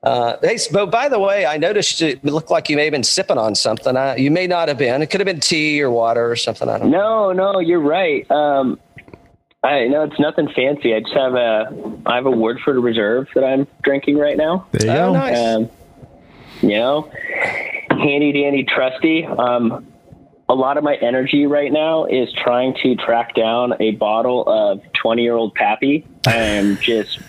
uh, 0.03 0.37
hey, 0.43 0.59
but 0.73 0.91
by 0.91 1.09
the 1.09 1.19
way, 1.19 1.47
I 1.47 1.59
noticed 1.59 2.03
it 2.03 2.25
looked 2.25 2.51
like 2.51 2.69
you 2.69 2.77
may 2.77 2.85
have 2.85 2.91
been 2.93 3.05
sipping 3.05 3.39
on 3.39 3.55
something. 3.55 3.97
Uh, 3.97 4.17
you 4.19 4.33
may 4.33 4.49
not 4.49 4.67
have 4.67 4.77
been. 4.79 5.01
It 5.01 5.11
could 5.11 5.21
have 5.21 5.27
been 5.27 5.39
tea 5.39 5.81
or 5.81 5.91
water 5.93 6.29
or 6.29 6.35
something. 6.35 6.69
I 6.69 6.79
don't 6.79 6.91
know. 6.91 7.33
No, 7.33 7.53
no, 7.53 7.59
you're 7.61 7.79
right. 7.79 8.29
Um, 8.29 8.81
I 9.65 9.87
know 9.87 10.03
it's 10.03 10.19
nothing 10.19 10.49
fancy. 10.49 10.95
I 10.95 11.01
just 11.01 11.13
have 11.15 11.35
a 11.35 11.73
I 12.07 12.17
have 12.17 12.27
a 12.27 12.31
Woodford 12.31 12.77
Reserve 12.77 13.29
that 13.35 13.45
I'm 13.45 13.67
drinking 13.83 14.19
right 14.19 14.37
now. 14.37 14.67
There 14.73 14.87
you 14.87 14.93
Oh, 14.93 15.07
go. 15.07 15.13
nice. 15.13 15.39
Um, 15.39 15.71
you 16.63 16.77
know, 16.79 17.11
handy 17.91 18.33
dandy 18.33 18.65
trusty. 18.65 19.25
Um, 19.25 19.87
a 20.49 20.55
lot 20.55 20.77
of 20.77 20.85
my 20.85 20.97
energy 20.97 21.47
right 21.47 21.73
now 21.73 22.05
is 22.05 22.31
trying 22.33 22.75
to 22.83 22.95
track 22.97 23.35
down 23.35 23.75
a 23.81 23.93
bottle 23.93 24.45
of 24.47 24.83
20 25.01 25.23
year 25.23 25.35
old 25.35 25.55
Pappy. 25.55 26.07
I 26.27 26.35
am 26.35 26.77
just, 26.83 27.21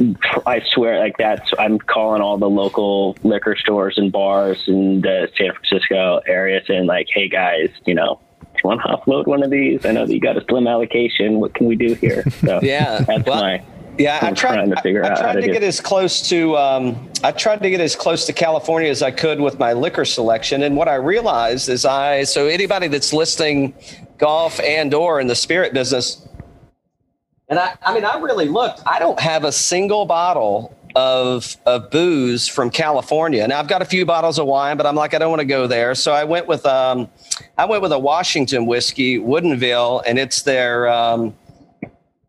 I 0.45 0.61
swear, 0.73 0.99
like 0.99 1.15
that's, 1.17 1.51
I'm 1.57 1.77
calling 1.79 2.21
all 2.21 2.37
the 2.37 2.49
local 2.49 3.15
liquor 3.23 3.55
stores 3.55 3.97
and 3.97 4.11
bars 4.11 4.61
in 4.67 5.01
the 5.01 5.29
San 5.37 5.51
Francisco 5.53 6.19
area 6.27 6.61
saying, 6.67 6.85
like, 6.87 7.07
hey 7.13 7.29
guys, 7.29 7.69
you 7.85 7.93
know, 7.93 8.15
do 8.15 8.15
you 8.15 8.32
want 8.63 8.81
to 8.81 8.87
offload 8.87 9.27
one 9.27 9.43
of 9.43 9.49
these? 9.49 9.85
I 9.85 9.91
know 9.91 10.05
that 10.05 10.13
you 10.13 10.19
got 10.19 10.37
a 10.37 10.45
slim 10.49 10.67
allocation. 10.67 11.39
What 11.39 11.53
can 11.53 11.67
we 11.67 11.75
do 11.75 11.93
here? 11.95 12.23
So 12.41 12.59
Yeah, 12.63 12.99
that's 13.01 13.25
well, 13.25 13.41
my. 13.41 13.63
Yeah, 13.97 14.17
I 14.21 14.27
I'm 14.27 14.35
tried. 14.35 14.55
trying 14.55 14.69
to 14.71 14.81
figure 14.81 15.03
I, 15.03 15.09
I 15.09 15.11
out 15.11 15.17
how 15.17 15.23
tried 15.25 15.33
to 15.35 15.41
to 15.41 15.53
get 15.53 15.63
as 15.63 15.79
close 15.79 16.27
to. 16.29 16.57
Um, 16.57 17.09
I 17.23 17.31
tried 17.31 17.61
to 17.61 17.69
get 17.69 17.79
as 17.79 17.95
close 17.95 18.25
to 18.25 18.33
California 18.33 18.89
as 18.89 19.03
I 19.03 19.11
could 19.11 19.39
with 19.39 19.59
my 19.59 19.73
liquor 19.73 20.05
selection, 20.05 20.63
and 20.63 20.75
what 20.75 20.87
I 20.87 20.95
realized 20.95 21.69
is 21.69 21.85
I. 21.85 22.23
So 22.23 22.47
anybody 22.47 22.87
that's 22.87 23.13
listing 23.13 23.75
golf 24.17 24.59
and 24.61 24.93
or 24.93 25.19
in 25.19 25.27
the 25.27 25.35
spirit 25.35 25.73
business, 25.73 26.27
and 27.49 27.59
I, 27.59 27.75
I 27.85 27.93
mean, 27.93 28.03
I 28.03 28.17
really 28.19 28.47
looked. 28.47 28.81
I 28.87 28.97
don't 28.97 29.19
have 29.19 29.43
a 29.43 29.51
single 29.51 30.05
bottle 30.05 30.75
of 30.95 31.57
of 31.65 31.89
booze 31.89 32.47
from 32.47 32.69
California. 32.69 33.47
Now 33.47 33.59
I've 33.59 33.67
got 33.67 33.81
a 33.81 33.85
few 33.85 34.05
bottles 34.05 34.39
of 34.39 34.45
wine, 34.45 34.77
but 34.77 34.85
I'm 34.85 34.95
like, 34.95 35.13
I 35.13 35.19
don't 35.19 35.29
want 35.29 35.41
to 35.41 35.45
go 35.45 35.67
there. 35.67 35.95
So 35.95 36.11
I 36.13 36.23
went 36.23 36.47
with 36.47 36.65
um, 36.65 37.09
I 37.57 37.65
went 37.65 37.81
with 37.81 37.91
a 37.91 37.99
Washington 37.99 38.65
whiskey, 38.65 39.19
Woodinville, 39.19 40.03
and 40.05 40.19
it's 40.19 40.43
their 40.43 40.87
um, 40.87 41.35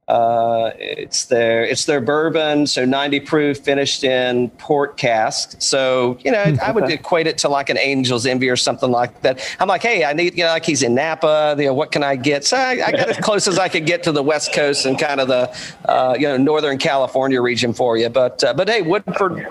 uh, 0.06 0.70
it's 0.78 1.24
their 1.26 1.64
it's 1.64 1.86
their 1.86 2.00
bourbon, 2.00 2.66
so 2.66 2.84
90 2.84 3.20
proof, 3.20 3.58
finished 3.58 4.04
in 4.04 4.50
port 4.50 4.98
cask. 4.98 5.56
So 5.60 6.18
you 6.22 6.30
know, 6.30 6.56
I 6.62 6.72
would 6.72 6.90
equate 6.90 7.26
it 7.26 7.38
to 7.38 7.48
like 7.48 7.70
an 7.70 7.78
Angel's 7.78 8.26
Envy 8.26 8.50
or 8.50 8.56
something 8.56 8.90
like 8.90 9.22
that. 9.22 9.40
I'm 9.60 9.68
like, 9.68 9.82
hey, 9.82 10.04
I 10.04 10.12
need 10.12 10.36
you 10.36 10.44
know, 10.44 10.50
like 10.50 10.66
he's 10.66 10.82
in 10.82 10.94
Napa. 10.94 11.56
You 11.58 11.66
know, 11.66 11.74
what 11.74 11.90
can 11.90 12.02
I 12.02 12.16
get? 12.16 12.44
So 12.44 12.58
I, 12.58 12.82
I 12.86 12.90
got 12.92 13.08
as 13.08 13.16
close 13.22 13.48
as 13.48 13.58
I 13.58 13.68
could 13.70 13.86
get 13.86 14.02
to 14.02 14.12
the 14.12 14.22
West 14.22 14.52
Coast 14.52 14.84
and 14.84 14.98
kind 14.98 15.20
of 15.20 15.28
the 15.28 15.56
uh, 15.86 16.14
you 16.18 16.28
know 16.28 16.36
Northern 16.36 16.76
California 16.76 17.40
region 17.40 17.72
for 17.72 17.96
you. 17.96 18.10
But 18.10 18.44
uh, 18.44 18.52
but 18.52 18.68
hey, 18.68 18.82
Woodford. 18.82 19.48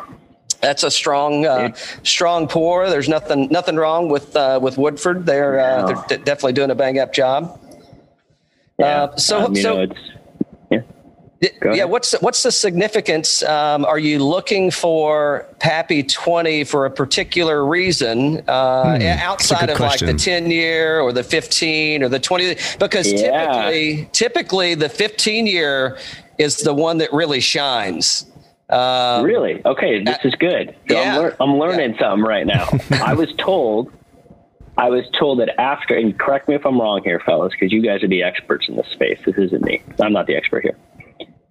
That's 0.61 0.83
a 0.83 0.91
strong, 0.91 1.45
uh, 1.45 1.73
strong 2.03 2.47
pour. 2.47 2.89
There's 2.89 3.09
nothing, 3.09 3.49
nothing 3.51 3.75
wrong 3.75 4.07
with 4.07 4.33
uh, 4.33 4.59
with 4.63 4.77
Woodford. 4.77 5.25
They're 5.25 5.59
uh, 5.59 5.85
they're 5.87 6.17
de- 6.17 6.23
definitely 6.23 6.53
doing 6.53 6.71
a 6.71 6.75
bang 6.75 6.99
up 6.99 7.11
job. 7.11 7.59
Yeah. 8.79 8.85
Uh, 8.85 9.15
so- 9.17 9.53
so- 9.55 9.75
know, 9.75 9.81
it's 9.81 9.99
yeah. 9.99 9.99
Go 10.03 10.22
yeah, 11.73 11.83
what's 11.85 12.11
the, 12.11 12.17
what's 12.19 12.43
the 12.43 12.51
significance? 12.51 13.43
Um, 13.43 13.85
are 13.85 13.99
you 13.99 14.23
looking 14.23 14.71
for 14.71 15.45
Pappy 15.59 16.03
twenty 16.03 16.63
for 16.63 16.85
a 16.85 16.91
particular 16.91 17.65
reason 17.65 18.43
uh, 18.47 18.99
outside 19.21 19.61
good 19.67 19.69
of 19.71 19.79
like 19.79 19.99
the 19.99 20.13
ten 20.13 20.49
year 20.51 20.99
or 20.99 21.11
the 21.13 21.23
fifteen 21.23 22.03
or 22.03 22.09
the 22.09 22.19
twenty? 22.19 22.55
Because 22.79 23.11
Yeah. 23.11 23.19
typically, 23.45 24.09
typically 24.11 24.75
the 24.75 24.89
fifteen 24.89 25.47
year 25.47 25.97
is 26.37 26.57
the 26.57 26.73
one 26.73 26.97
that 26.99 27.11
really 27.13 27.39
shines. 27.39 28.25
Um, 28.69 29.23
Really? 29.23 29.61
Okay, 29.65 30.03
this 30.03 30.17
is 30.23 30.33
good. 30.35 30.75
So 30.89 30.95
yeah. 30.95 31.15
I'm, 31.15 31.21
lear- 31.21 31.35
I'm 31.39 31.57
learning 31.59 31.95
something 31.99 32.23
right 32.23 32.47
now. 32.47 32.67
I 33.03 33.13
was 33.13 33.31
told, 33.37 33.91
I 34.77 34.89
was 34.89 35.05
told 35.19 35.39
that 35.39 35.59
after, 35.61 35.95
and 35.95 36.17
correct 36.17 36.47
me 36.47 36.55
if 36.55 36.65
I'm 36.65 36.79
wrong 36.81 37.01
here, 37.03 37.19
fellas, 37.19 37.53
because 37.53 37.71
you 37.71 37.83
guys 37.83 38.01
are 38.03 38.07
the 38.07 38.23
experts 38.23 38.67
in 38.67 38.75
this 38.75 38.87
space. 38.87 39.19
This 39.25 39.37
isn't 39.37 39.63
me. 39.63 39.83
I'm 40.01 40.13
not 40.13 40.25
the 40.25 40.35
expert 40.35 40.63
here. 40.63 40.75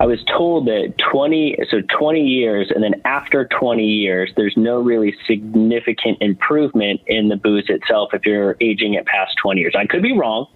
I 0.03 0.07
was 0.07 0.18
told 0.24 0.66
that 0.66 0.94
20, 1.12 1.59
so 1.70 1.76
20 1.96 2.22
years, 2.22 2.72
and 2.74 2.82
then 2.82 3.00
after 3.05 3.44
20 3.44 3.84
years, 3.84 4.32
there's 4.36 4.57
no 4.57 4.80
really 4.80 5.14
significant 5.28 6.18
improvement 6.20 7.03
in 7.07 7.28
the 7.28 7.36
booze 7.36 7.66
itself 7.68 8.12
if 8.12 8.26
you're 8.26 8.57
aging 8.61 8.94
it 8.94 9.07
past 9.07 9.36
20 9.40 9.61
years. 9.61 9.74
I 9.78 9.86
could 9.86 10.03
be 10.03 10.18
wrong 10.18 10.48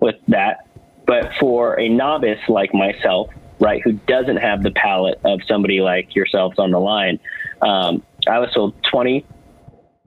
with 0.00 0.14
that, 0.28 0.66
but 1.06 1.30
for 1.38 1.78
a 1.78 1.86
novice 1.86 2.38
like 2.48 2.72
myself, 2.72 3.28
right, 3.60 3.82
who 3.84 3.92
doesn't 3.92 4.38
have 4.38 4.62
the 4.62 4.70
palate 4.70 5.20
of 5.22 5.40
somebody 5.46 5.82
like 5.82 6.14
yourselves 6.14 6.58
on 6.58 6.70
the 6.70 6.80
line, 6.80 7.20
um, 7.60 8.02
I 8.26 8.38
was 8.38 8.50
told 8.54 8.74
20, 8.90 9.26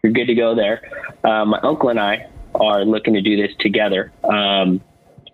you're 0.02 0.12
good 0.12 0.26
to 0.26 0.34
go 0.34 0.56
there. 0.56 0.82
Uh, 1.24 1.46
my 1.46 1.60
uncle 1.62 1.90
and 1.90 2.00
I 2.00 2.32
are 2.56 2.84
looking 2.84 3.14
to 3.14 3.22
do 3.22 3.38
this 3.38 3.56
together. 3.60 4.12
Um, 4.24 4.82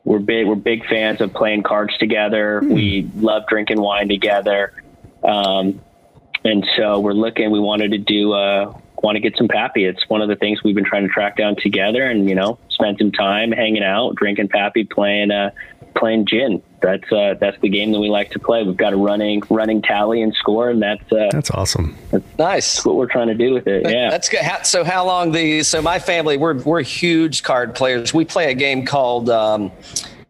we're 0.05 0.19
big 0.19 0.47
we're 0.47 0.55
big 0.55 0.85
fans 0.85 1.21
of 1.21 1.33
playing 1.33 1.63
cards 1.63 1.97
together. 1.97 2.61
We 2.63 3.09
love 3.15 3.43
drinking 3.47 3.81
wine 3.81 4.09
together, 4.09 4.73
um, 5.23 5.81
and 6.43 6.65
so 6.75 6.99
we're 6.99 7.13
looking. 7.13 7.51
We 7.51 7.59
wanted 7.59 7.91
to 7.91 7.97
do 7.97 8.33
uh, 8.33 8.77
want 9.01 9.15
to 9.15 9.19
get 9.19 9.37
some 9.37 9.47
pappy. 9.47 9.85
It's 9.85 10.07
one 10.09 10.21
of 10.21 10.29
the 10.29 10.35
things 10.35 10.63
we've 10.63 10.75
been 10.75 10.85
trying 10.85 11.03
to 11.03 11.09
track 11.09 11.37
down 11.37 11.55
together, 11.55 12.03
and 12.03 12.27
you 12.27 12.35
know, 12.35 12.59
spend 12.69 12.97
some 12.97 13.11
time 13.11 13.51
hanging 13.51 13.83
out, 13.83 14.15
drinking 14.15 14.49
pappy, 14.49 14.83
playing 14.83 15.31
uh, 15.31 15.51
playing 15.95 16.25
gin. 16.25 16.61
That's 16.81 17.09
uh, 17.11 17.35
that's 17.39 17.59
the 17.61 17.69
game 17.69 17.91
that 17.93 17.99
we 17.99 18.09
like 18.09 18.31
to 18.31 18.39
play. 18.39 18.63
We've 18.63 18.75
got 18.75 18.93
a 18.93 18.97
running 18.97 19.41
running 19.49 19.81
tally 19.81 20.21
and 20.21 20.33
score, 20.35 20.69
and 20.69 20.81
that's 20.81 21.09
uh, 21.11 21.29
That's 21.31 21.49
awesome. 21.51 21.95
That's 22.11 22.25
Nice. 22.37 22.85
what 22.85 22.95
we're 22.95 23.07
trying 23.07 23.27
to 23.29 23.35
do 23.35 23.53
with 23.53 23.67
it. 23.67 23.89
Yeah. 23.89 24.09
That's 24.09 24.27
good. 24.27 24.41
How, 24.41 24.61
so 24.63 24.83
how 24.83 25.05
long 25.05 25.31
the 25.31 25.63
so 25.63 25.81
my 25.81 25.99
family 25.99 26.35
we're 26.37 26.61
we're 26.63 26.81
huge 26.81 27.43
card 27.43 27.73
players. 27.75 28.13
We 28.13 28.25
play 28.25 28.51
a 28.51 28.53
game 28.53 28.85
called 28.85 29.29
um, 29.29 29.71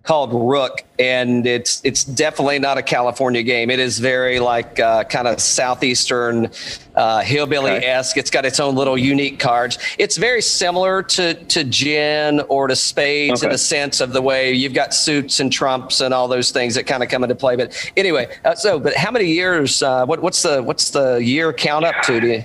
called 0.04 0.34
Rook, 0.34 0.84
and 1.00 1.48
it's 1.48 1.82
it's 1.84 2.04
definitely 2.04 2.60
not 2.60 2.78
a 2.78 2.82
California 2.82 3.42
game. 3.42 3.70
It 3.70 3.80
is 3.80 4.00
very 4.00 4.40
like 4.40 4.80
uh, 4.80 5.06
kind 5.06 5.28
of 5.28 5.40
southeastern 5.40 6.52
uh, 6.96 7.22
hillbilly 7.22 7.72
esque. 7.72 8.18
It's 8.18 8.30
got 8.30 8.46
its 8.46 8.60
own 8.60 8.76
little 8.76 8.98
unique 8.98 9.40
cards. 9.40 9.78
It's 9.98 10.18
very 10.18 10.42
similar 10.42 11.04
to 11.04 11.34
to 11.34 11.64
gin 11.64 12.42
or 12.42 12.68
to 12.68 12.76
spades 12.76 13.44
in 13.44 13.50
the 13.50 13.58
sense 13.58 14.02
of 14.02 14.14
the 14.14 14.22
way 14.22 14.54
you've 14.54 14.74
got 14.74 14.94
suits 14.94 15.40
and 15.40 15.52
trumps 15.52 16.02
and 16.02 16.14
all 16.14 16.28
those 16.28 16.52
things 16.52 16.76
that 16.76 16.86
kind 16.86 17.02
of 17.02 17.10
come 17.10 17.24
into 17.24 17.36
play. 17.36 17.56
But 17.56 17.92
anyway, 17.96 18.38
uh, 18.44 18.56
so 18.56 18.80
but 18.80 18.96
how 18.96 19.12
many 19.12 19.26
years? 19.26 19.82
Uh, 19.82 20.06
what 20.06 20.22
what's 20.22 20.44
the 20.44 20.62
what's 20.62 20.90
the 20.90 21.16
year 21.18 21.54
count 21.54 21.86
up 21.86 22.02
to? 22.04 22.20
Do 22.20 22.28
you, 22.28 22.44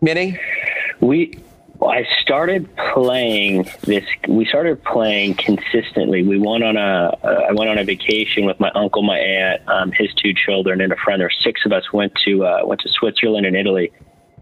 Many? 0.00 0.38
We, 1.00 1.38
well, 1.78 1.90
I 1.90 2.06
started 2.20 2.68
playing 2.92 3.68
this. 3.82 4.04
We 4.28 4.44
started 4.46 4.82
playing 4.84 5.34
consistently. 5.34 6.22
We 6.22 6.38
went 6.38 6.64
on 6.64 6.76
a. 6.76 7.16
Uh, 7.22 7.46
I 7.48 7.52
went 7.52 7.70
on 7.70 7.78
a 7.78 7.84
vacation 7.84 8.44
with 8.46 8.58
my 8.58 8.70
uncle, 8.74 9.02
my 9.02 9.18
aunt, 9.18 9.62
um, 9.68 9.92
his 9.92 10.12
two 10.14 10.34
children, 10.34 10.80
and 10.80 10.92
a 10.92 10.96
friend. 10.96 11.20
There 11.20 11.26
were 11.28 11.42
six 11.44 11.64
of 11.64 11.72
us 11.72 11.92
went 11.92 12.12
to 12.26 12.44
uh, 12.44 12.60
went 12.64 12.80
to 12.80 12.88
Switzerland 12.88 13.46
and 13.46 13.56
Italy. 13.56 13.92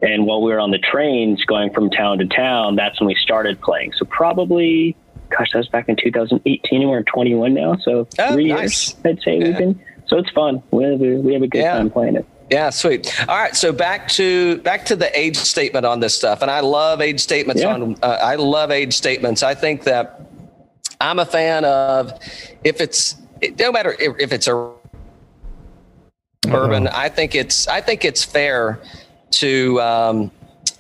And 0.03 0.27
while 0.27 0.43
we 0.43 0.51
were 0.53 0.61
on 0.61 0.71
the 0.71 0.79
trains 0.79 1.43
going 1.45 1.73
from 1.73 1.89
town 1.91 2.19
to 2.19 2.27
town, 2.27 2.77
that's 2.77 3.01
when 3.01 3.07
we 3.09 3.15
started 3.15 3.61
playing. 3.63 3.93
So 3.99 4.05
probably, 4.05 4.95
gosh, 5.31 5.49
that 5.53 5.59
was 5.59 5.69
back 5.69 5.89
in 5.89 5.97
2018, 5.97 6.83
and 6.83 6.91
we're 6.91 7.03
21 7.03 7.55
now. 7.55 7.77
So 7.79 8.07
Oh, 8.19 8.33
three 8.35 8.49
nice. 8.49 8.91
years, 8.93 8.97
I'd 9.07 9.23
say 9.23 9.39
we've 9.39 9.57
been. 9.57 9.81
So 10.09 10.19
it's 10.19 10.31
fun. 10.31 10.63
We 10.71 10.85
have 10.85 11.01
a, 11.01 11.17
we 11.17 11.33
have 11.33 11.43
a 11.43 11.49
good 11.49 11.63
Yeah. 11.63 11.79
time 11.79 11.91
playing 11.91 12.17
it. 12.17 12.27
Yeah, 12.51 12.71
sweet. 12.71 13.13
All 13.29 13.37
right, 13.37 13.57
so 13.57 13.73
back 13.73 14.09
to 14.11 14.59
back 14.59 14.85
to 14.87 14.97
the 14.97 15.17
age 15.19 15.37
statement 15.37 15.85
on 15.85 15.99
this 16.01 16.15
stuff, 16.15 16.43
and 16.43 16.51
I 16.51 16.61
love 16.61 17.01
age 17.01 17.21
statements 17.21 17.63
Yeah. 17.63 17.75
on. 17.75 17.97
Uh, 18.03 18.19
I 18.23 18.37
love 18.37 18.71
age 18.71 18.95
statements. 18.95 19.43
I 19.43 19.55
think 19.55 19.83
that 19.85 20.21
I'm 21.01 21.19
a 21.19 21.27
fan 21.27 21.65
of 21.65 22.13
if 22.63 22.81
it's 22.81 23.17
it 23.41 23.57
don't 23.57 23.73
matter 23.73 23.97
if, 23.99 24.15
if 24.21 24.33
it's 24.33 24.47
a 24.47 24.73
bourbon. 26.43 26.87
I 26.89 27.09
think 27.09 27.35
it's 27.35 27.67
I 27.67 27.81
think 27.81 28.05
it's 28.05 28.25
fair 28.25 28.79
to. 29.33 29.81
Um, 29.81 30.31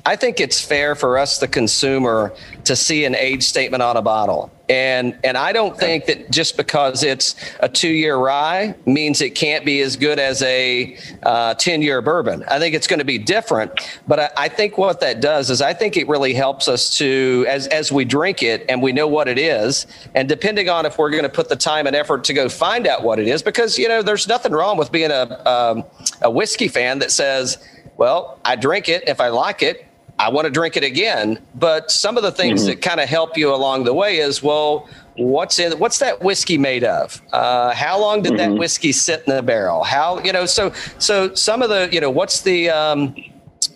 I 0.06 0.14
think 0.14 0.38
it's 0.38 0.60
fair 0.60 0.94
for 0.94 1.18
us, 1.18 1.38
the 1.40 1.48
consumer, 1.48 2.32
to 2.62 2.76
see 2.76 3.04
an 3.04 3.16
age 3.16 3.42
statement 3.42 3.82
on 3.82 3.96
a 3.96 4.02
bottle. 4.02 4.52
And 4.68 5.18
and 5.24 5.36
I 5.36 5.52
don't 5.52 5.76
think 5.76 6.06
that 6.06 6.30
just 6.30 6.56
because 6.56 7.02
it's 7.02 7.34
a 7.58 7.68
two 7.68 7.90
year 7.90 8.16
rye 8.16 8.74
means 8.84 9.20
it 9.20 9.30
can't 9.34 9.64
be 9.64 9.80
as 9.80 9.96
good 9.96 10.20
as 10.20 10.42
a 10.42 10.96
uh, 11.24 11.54
ten 11.54 11.82
year 11.82 12.00
bourbon. 12.02 12.44
I 12.48 12.60
think 12.60 12.76
it's 12.76 12.86
going 12.86 13.00
to 13.00 13.04
be 13.04 13.18
different. 13.18 13.72
But 14.06 14.20
I, 14.20 14.30
I 14.36 14.48
think 14.48 14.78
what 14.78 15.00
that 15.00 15.20
does 15.20 15.50
is 15.50 15.60
I 15.60 15.72
think 15.72 15.96
it 15.96 16.06
really 16.06 16.34
helps 16.34 16.68
us 16.68 16.96
to 16.98 17.44
as 17.48 17.66
as 17.68 17.90
we 17.90 18.04
drink 18.04 18.44
it 18.44 18.64
and 18.68 18.80
we 18.82 18.92
know 18.92 19.08
what 19.08 19.26
it 19.26 19.38
is, 19.38 19.86
and 20.14 20.28
depending 20.28 20.68
on 20.68 20.86
if 20.86 20.98
we're 20.98 21.10
going 21.10 21.24
to 21.24 21.28
put 21.28 21.48
the 21.48 21.56
time 21.56 21.86
and 21.86 21.96
effort 21.96 22.22
to 22.24 22.32
go 22.32 22.48
find 22.48 22.86
out 22.86 23.02
what 23.02 23.18
it 23.18 23.26
is, 23.26 23.42
because 23.42 23.76
you 23.76 23.88
know 23.88 24.02
there's 24.02 24.28
nothing 24.28 24.52
wrong 24.52 24.76
with 24.76 24.92
being 24.92 25.10
a 25.10 25.48
um, 25.48 25.84
a 26.22 26.30
whiskey 26.30 26.68
fan 26.68 27.00
that 27.00 27.10
says, 27.10 27.58
well, 27.96 28.40
I 28.44 28.56
drink 28.56 28.88
it 28.88 29.08
if 29.08 29.20
I 29.20 29.28
like 29.28 29.62
it. 29.62 29.85
I 30.18 30.30
want 30.30 30.46
to 30.46 30.50
drink 30.50 30.76
it 30.76 30.84
again. 30.84 31.38
But 31.54 31.90
some 31.90 32.16
of 32.16 32.22
the 32.22 32.32
things 32.32 32.66
that 32.66 32.80
kind 32.80 33.00
of 33.00 33.08
help 33.08 33.36
you 33.36 33.54
along 33.54 33.84
the 33.84 33.94
way 33.94 34.18
is, 34.18 34.42
well, 34.42 34.88
what's 35.16 35.58
in 35.58 35.78
what's 35.78 35.98
that 35.98 36.22
whiskey 36.22 36.58
made 36.58 36.84
of? 36.84 37.20
Uh, 37.32 37.74
how 37.74 38.00
long 38.00 38.22
did 38.22 38.38
that 38.38 38.52
whiskey 38.52 38.92
sit 38.92 39.24
in 39.26 39.34
the 39.34 39.42
barrel? 39.42 39.84
How 39.84 40.20
you 40.20 40.32
know? 40.32 40.46
So 40.46 40.72
so 40.98 41.34
some 41.34 41.62
of 41.62 41.68
the 41.68 41.88
you 41.92 42.00
know 42.00 42.10
what's 42.10 42.42
the 42.42 42.70
um, 42.70 43.14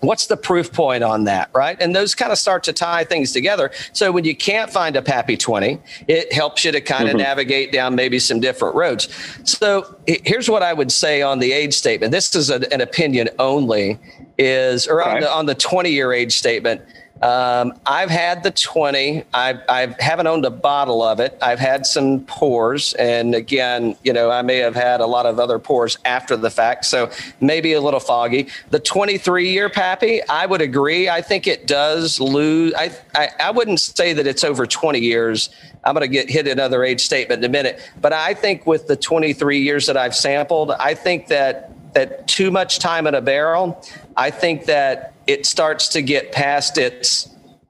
what's 0.00 0.26
the 0.26 0.36
proof 0.36 0.72
point 0.72 1.02
on 1.02 1.24
that 1.24 1.50
right 1.54 1.76
and 1.80 1.94
those 1.94 2.14
kind 2.14 2.32
of 2.32 2.38
start 2.38 2.62
to 2.62 2.72
tie 2.72 3.04
things 3.04 3.32
together 3.32 3.70
so 3.92 4.10
when 4.10 4.24
you 4.24 4.34
can't 4.34 4.70
find 4.70 4.96
a 4.96 5.02
pappy 5.02 5.36
20 5.36 5.78
it 6.08 6.32
helps 6.32 6.64
you 6.64 6.72
to 6.72 6.80
kind 6.80 7.08
of 7.08 7.16
navigate 7.16 7.70
down 7.72 7.94
maybe 7.94 8.18
some 8.18 8.40
different 8.40 8.74
roads 8.74 9.08
so 9.44 9.94
here's 10.06 10.48
what 10.48 10.62
i 10.62 10.72
would 10.72 10.90
say 10.90 11.20
on 11.22 11.38
the 11.38 11.52
age 11.52 11.74
statement 11.74 12.12
this 12.12 12.34
is 12.34 12.50
an 12.50 12.80
opinion 12.80 13.28
only 13.38 13.98
is 14.40 14.86
or 14.86 15.02
on 15.02 15.20
the 15.20 15.30
on 15.30 15.46
the 15.46 15.54
20 15.54 15.90
year 15.90 16.12
age 16.12 16.36
statement 16.36 16.80
um, 17.22 17.74
I've 17.84 18.08
had 18.08 18.42
the 18.42 18.50
20. 18.50 19.24
I 19.34 19.58
I 19.68 19.94
haven't 19.98 20.26
owned 20.26 20.46
a 20.46 20.50
bottle 20.50 21.02
of 21.02 21.20
it. 21.20 21.36
I've 21.42 21.58
had 21.58 21.84
some 21.84 22.20
pours, 22.20 22.94
and 22.94 23.34
again, 23.34 23.96
you 24.02 24.12
know, 24.12 24.30
I 24.30 24.40
may 24.40 24.56
have 24.58 24.74
had 24.74 25.00
a 25.00 25.06
lot 25.06 25.26
of 25.26 25.38
other 25.38 25.58
pours 25.58 25.98
after 26.06 26.34
the 26.34 26.50
fact, 26.50 26.86
so 26.86 27.10
maybe 27.40 27.74
a 27.74 27.80
little 27.80 28.00
foggy. 28.00 28.48
The 28.70 28.80
23 28.80 29.50
year 29.50 29.68
Pappy, 29.68 30.22
I 30.30 30.46
would 30.46 30.62
agree. 30.62 31.10
I 31.10 31.20
think 31.20 31.46
it 31.46 31.66
does 31.66 32.20
lose. 32.20 32.72
I 32.74 32.90
I, 33.14 33.28
I 33.38 33.50
wouldn't 33.50 33.80
say 33.80 34.14
that 34.14 34.26
it's 34.26 34.42
over 34.42 34.66
20 34.66 34.98
years. 34.98 35.50
I'm 35.84 35.94
going 35.94 36.02
to 36.02 36.08
get 36.08 36.30
hit 36.30 36.46
another 36.48 36.84
age 36.84 37.02
statement 37.02 37.44
in 37.44 37.50
a 37.50 37.52
minute, 37.52 37.80
but 38.00 38.14
I 38.14 38.32
think 38.34 38.66
with 38.66 38.86
the 38.86 38.96
23 38.96 39.60
years 39.60 39.86
that 39.86 39.96
I've 39.96 40.14
sampled, 40.14 40.72
I 40.72 40.94
think 40.94 41.28
that 41.28 41.72
that 41.94 42.26
too 42.28 42.50
much 42.50 42.78
time 42.78 43.06
in 43.06 43.14
a 43.14 43.20
barrel, 43.20 43.82
I 44.16 44.30
think 44.30 44.66
that 44.66 45.14
it 45.26 45.46
starts 45.46 45.88
to 45.88 46.02
get 46.02 46.32
past 46.32 46.78
its 46.78 47.28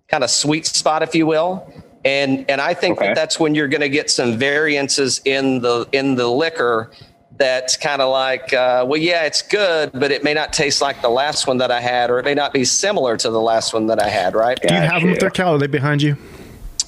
kind 0.08 0.24
of 0.24 0.30
sweet 0.30 0.66
spot, 0.66 1.02
if 1.02 1.14
you 1.14 1.26
will. 1.26 1.72
And 2.04 2.50
and 2.50 2.60
I 2.60 2.74
think 2.74 2.98
Okay. 2.98 3.08
that 3.08 3.14
that's 3.14 3.38
when 3.38 3.54
you're 3.54 3.68
going 3.68 3.82
to 3.82 3.88
get 3.88 4.10
some 4.10 4.38
variances 4.38 5.20
in 5.24 5.60
the 5.60 5.86
in 5.92 6.14
the 6.14 6.28
liquor. 6.28 6.90
That's 7.36 7.76
kind 7.78 8.02
of 8.02 8.10
like, 8.10 8.52
uh, 8.52 8.84
well, 8.86 9.00
yeah, 9.00 9.22
it's 9.24 9.40
good, 9.40 9.92
but 9.94 10.10
it 10.10 10.22
may 10.22 10.34
not 10.34 10.52
taste 10.52 10.82
like 10.82 11.00
the 11.00 11.08
last 11.08 11.46
one 11.46 11.56
that 11.58 11.70
I 11.70 11.80
had, 11.80 12.10
or 12.10 12.18
it 12.18 12.24
may 12.26 12.34
not 12.34 12.52
be 12.52 12.66
similar 12.66 13.16
to 13.16 13.30
the 13.30 13.40
last 13.40 13.72
one 13.72 13.86
that 13.86 13.98
I 13.98 14.08
had, 14.08 14.34
right? 14.34 14.60
Do 14.60 14.74
you 14.74 14.80
have 14.80 15.00
them 15.00 15.10
with 15.10 15.20
their 15.20 15.30
Gotcha. 15.30 15.42
cal? 15.42 15.54
Are 15.54 15.58
they 15.58 15.66
behind 15.66 16.02
you? 16.02 16.18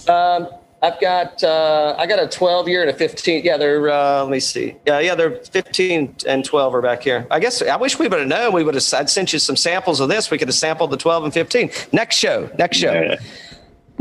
Um, 0.09 0.49
I've 0.83 1.01
got 1.01 1.45
uh, 1.45 1.95
I 1.97 2.07
got 2.07 2.19
a 2.19 2.27
12 2.27 2.69
year 2.69 2.81
and 2.83 2.91
a 2.91 2.93
15. 2.93 3.45
Yeah, 3.45 3.57
they're 3.57 3.89
uh, 3.89 4.23
let 4.23 4.31
me 4.31 4.41
see. 4.41 4.75
Yeah, 4.85 4.99
yeah, 4.99 5.15
they're 5.15 5.37
15 5.37 6.17
and 6.27 6.45
12 6.45 6.75
are 6.75 6.83
back 6.83 7.03
here. 7.05 7.25
I 7.31 7.39
guess 7.39 7.63
I 7.63 7.77
wish 7.77 7.99
we 8.01 8.09
would 8.09 8.19
have 8.19 8.29
known. 8.29 8.53
We 8.53 8.65
would 8.65 8.75
have. 8.75 8.85
I'd 8.93 9.09
sent 9.09 9.33
you 9.33 9.39
some 9.39 9.57
samples 9.57 10.01
of 10.01 10.09
this. 10.09 10.31
We 10.31 10.39
could 10.39 10.49
have 10.49 10.57
sampled 10.57 10.91
the 10.91 10.97
12 10.97 11.25
and 11.25 11.33
15. 11.33 11.71
Next 11.93 12.17
show. 12.17 12.51
Next 12.59 12.79
show. 12.79 12.93
Yeah. 12.93 13.17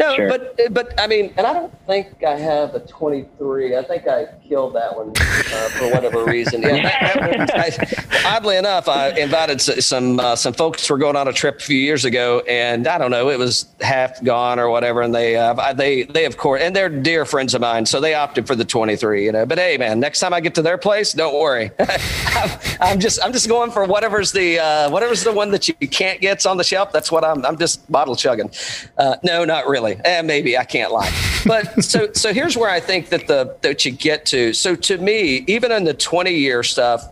No, 0.02 0.16
Sure. 0.16 0.28
but 0.30 0.58
but 0.72 0.99
I 0.99 1.08
mean, 1.08 1.34
and 1.38 1.45
I 1.45 1.54
don't 1.54 1.74
think 1.86 2.24
I 2.24 2.38
have 2.38 2.74
a 2.76 2.80
23. 2.80 3.78
I 3.78 3.84
think 3.84 4.08
I 4.08 4.26
killed 4.47 4.74
that 4.76 4.95
one 4.97 5.10
uh, 5.16 5.70
for 5.70 5.91
whatever 5.91 6.26
reason. 6.26 6.62
Yeah, 6.64 6.82
that, 6.82 7.16
that 7.16 7.38
one, 7.38 8.26
I, 8.26 8.36
oddly 8.36 8.58
enough, 8.58 8.88
I 8.88 9.10
invited 9.12 9.62
some 9.62 10.20
uh, 10.20 10.36
some 10.36 10.54
folks 10.54 10.88
who 10.88 10.93
were 10.95 10.97
going 10.97 11.16
on 11.16 11.28
a 11.28 11.34
trip 11.34 11.58
a 11.58 11.64
few 11.64 11.78
years 11.78 12.04
ago, 12.06 12.39
and 12.47 12.88
I 12.88 12.97
don't 12.97 13.12
know, 13.12 13.30
it 13.30 13.38
was 13.39 13.68
half 13.82 14.24
gone 14.24 14.60
or 14.60 14.70
whatever, 14.70 15.02
and 15.02 15.14
they 15.14 15.36
uh, 15.38 15.74
they 15.74 16.04
they 16.04 16.26
of 16.26 16.38
course, 16.38 16.62
and 16.62 16.76
they're 16.76 16.89
dear 16.89 17.24
friends 17.26 17.54
of 17.54 17.62
mine, 17.62 17.86
so 17.86 17.99
they 18.02 18.14
opted 18.16 18.47
for 18.47 18.56
the 18.56 18.66
23. 18.66 19.26
You 19.26 19.32
know, 19.32 19.45
but 19.45 19.60
hey, 19.60 19.78
man, 19.78 19.99
next 19.99 20.20
time 20.20 20.34
I 20.34 20.39
get 20.39 20.56
to 20.56 20.62
their 20.64 20.78
place, 20.78 21.14
don't 21.14 21.39
worry. 21.39 21.70
I'm, 21.80 22.49
I'm 22.82 22.99
just 22.99 23.24
I'm 23.24 23.34
just 23.34 23.47
going 23.47 23.72
for 23.72 23.86
whatever's 23.86 24.32
the 24.32 24.60
uh, 24.60 24.89
whatever's 24.89 25.24
the 25.24 25.32
one 25.34 25.52
that 25.52 25.68
you 25.68 25.76
can't 25.88 26.20
get's 26.22 26.45
on 26.45 26.58
the 26.58 26.64
shelf. 26.64 26.91
That's 26.91 27.12
what 27.12 27.24
I'm 27.24 27.45
I'm 27.45 27.58
just 27.58 27.89
bottle 27.91 28.16
chugging. 28.16 28.49
Uh, 28.97 29.18
no, 29.24 29.45
not 29.45 29.68
really. 29.68 29.91
Eh, 30.04 30.22
maybe 30.22 30.58
I 30.58 30.64
can't 30.64 30.92
lie. 30.92 31.12
But 31.46 31.84
so 31.84 32.12
so 32.14 32.34
here's 32.34 32.58
where 32.58 32.70
I 32.70 32.80
think 32.80 33.10
that 33.10 33.28
the 33.28 33.56
that 33.62 33.86
you 33.86 33.92
get 33.92 34.26
to. 34.28 34.54
So 34.54 34.76
to 34.76 34.98
me, 34.98 35.44
even 35.48 35.72
in 35.72 35.84
the 35.84 35.94
20 35.94 36.32
year 36.32 36.64
stuff, 36.64 37.12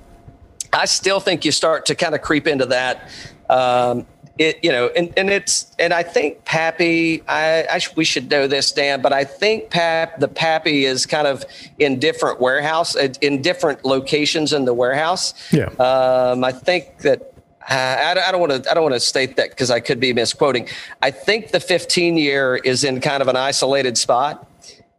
I 0.74 0.86
still 0.86 1.20
think 1.20 1.46
you 1.46 1.52
start 1.52 1.86
to 1.88 1.96
kind 1.96 2.16
of 2.16 2.22
creep 2.22 2.48
into 2.48 2.66
that. 2.68 3.10
Um, 3.50 4.06
it, 4.40 4.58
you 4.64 4.72
know, 4.72 4.88
and, 4.96 5.14
and 5.18 5.30
it's, 5.30 5.70
and 5.78 5.94
I 5.94 6.02
think 6.02 6.46
Pappy, 6.46 7.22
I, 7.28 7.68
I 7.70 7.78
sh- 7.80 7.94
we 7.98 8.06
should 8.06 8.32
know 8.32 8.48
this, 8.48 8.72
Dan, 8.72 9.02
but 9.02 9.12
I 9.12 9.26
think 9.26 9.70
Pap, 9.70 10.18
the 10.20 10.30
Pappy 10.30 10.86
is 10.86 11.06
kind 11.06 11.28
of 11.28 11.44
in 11.78 12.00
different 12.00 12.40
warehouse, 12.40 12.96
in 12.96 13.42
different 13.42 13.84
locations 13.84 14.54
in 14.54 14.64
the 14.64 14.74
warehouse. 14.74 15.34
Yeah. 15.52 15.66
Um, 15.78 16.46
I 16.46 16.54
think 16.54 17.00
that 17.00 17.34
I, 17.70 18.16
I 18.28 18.32
don't 18.32 18.40
want 18.42 18.64
to. 18.64 18.72
I 18.72 18.74
don't 18.74 18.84
want 18.84 18.96
to 18.96 19.00
state 19.00 19.36
that 19.38 19.52
because 19.52 19.70
I 19.72 19.80
could 19.80 20.00
be 20.00 20.14
misquoting. 20.14 20.68
I 21.02 21.12
think 21.12 21.52
the 21.52 21.60
15 21.60 22.18
year 22.18 22.56
is 22.56 22.84
in 22.84 23.00
kind 23.02 23.22
of 23.22 23.28
an 23.28 23.36
isolated 23.36 23.98
spot. 23.98 24.46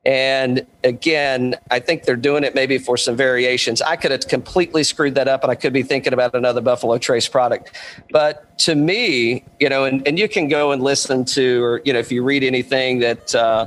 And 0.06 0.66
again, 0.82 1.56
I 1.70 1.78
think 1.78 2.04
they're 2.04 2.16
doing 2.16 2.42
it 2.42 2.54
maybe 2.54 2.78
for 2.78 2.96
some 2.96 3.16
variations. 3.16 3.82
I 3.82 3.96
could 3.96 4.10
have 4.10 4.26
completely 4.28 4.82
screwed 4.82 5.14
that 5.16 5.28
up 5.28 5.42
and 5.42 5.50
I 5.50 5.54
could 5.54 5.74
be 5.74 5.82
thinking 5.82 6.14
about 6.14 6.34
another 6.34 6.62
Buffalo 6.62 6.96
Trace 6.96 7.28
product. 7.28 7.76
But 8.10 8.56
to 8.60 8.74
me, 8.74 9.44
you 9.58 9.68
know, 9.68 9.84
and, 9.84 10.06
and 10.08 10.18
you 10.18 10.26
can 10.26 10.48
go 10.48 10.72
and 10.72 10.82
listen 10.82 11.26
to, 11.26 11.62
or, 11.62 11.82
you 11.84 11.92
know, 11.92 11.98
if 11.98 12.10
you 12.10 12.22
read 12.22 12.42
anything 12.42 13.00
that, 13.00 13.34
uh, 13.34 13.66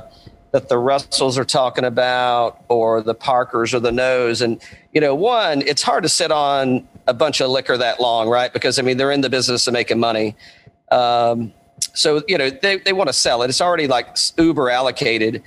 that 0.54 0.68
the 0.68 0.78
Russells 0.78 1.36
are 1.36 1.44
talking 1.44 1.84
about, 1.84 2.64
or 2.68 3.00
the 3.00 3.14
Parkers 3.14 3.74
or 3.74 3.80
the 3.80 3.90
Noes. 3.90 4.40
And 4.40 4.62
you 4.92 5.00
know, 5.00 5.12
one, 5.12 5.62
it's 5.62 5.82
hard 5.82 6.04
to 6.04 6.08
sit 6.08 6.30
on 6.30 6.86
a 7.06 7.14
bunch 7.14 7.40
of 7.40 7.50
liquor 7.50 7.76
that 7.76 8.00
long, 8.00 8.28
right? 8.28 8.52
Because 8.52 8.78
I 8.78 8.82
mean, 8.82 8.96
they're 8.96 9.12
in 9.12 9.20
the 9.20 9.30
business 9.30 9.66
of 9.66 9.72
making 9.72 10.00
money. 10.00 10.36
Um, 10.90 11.52
so 11.94 12.22
you 12.28 12.38
know, 12.38 12.50
they 12.50 12.78
they 12.78 12.92
want 12.92 13.08
to 13.08 13.12
sell 13.12 13.42
it. 13.42 13.50
It's 13.50 13.60
already 13.60 13.86
like 13.86 14.16
uber 14.38 14.70
allocated. 14.70 15.42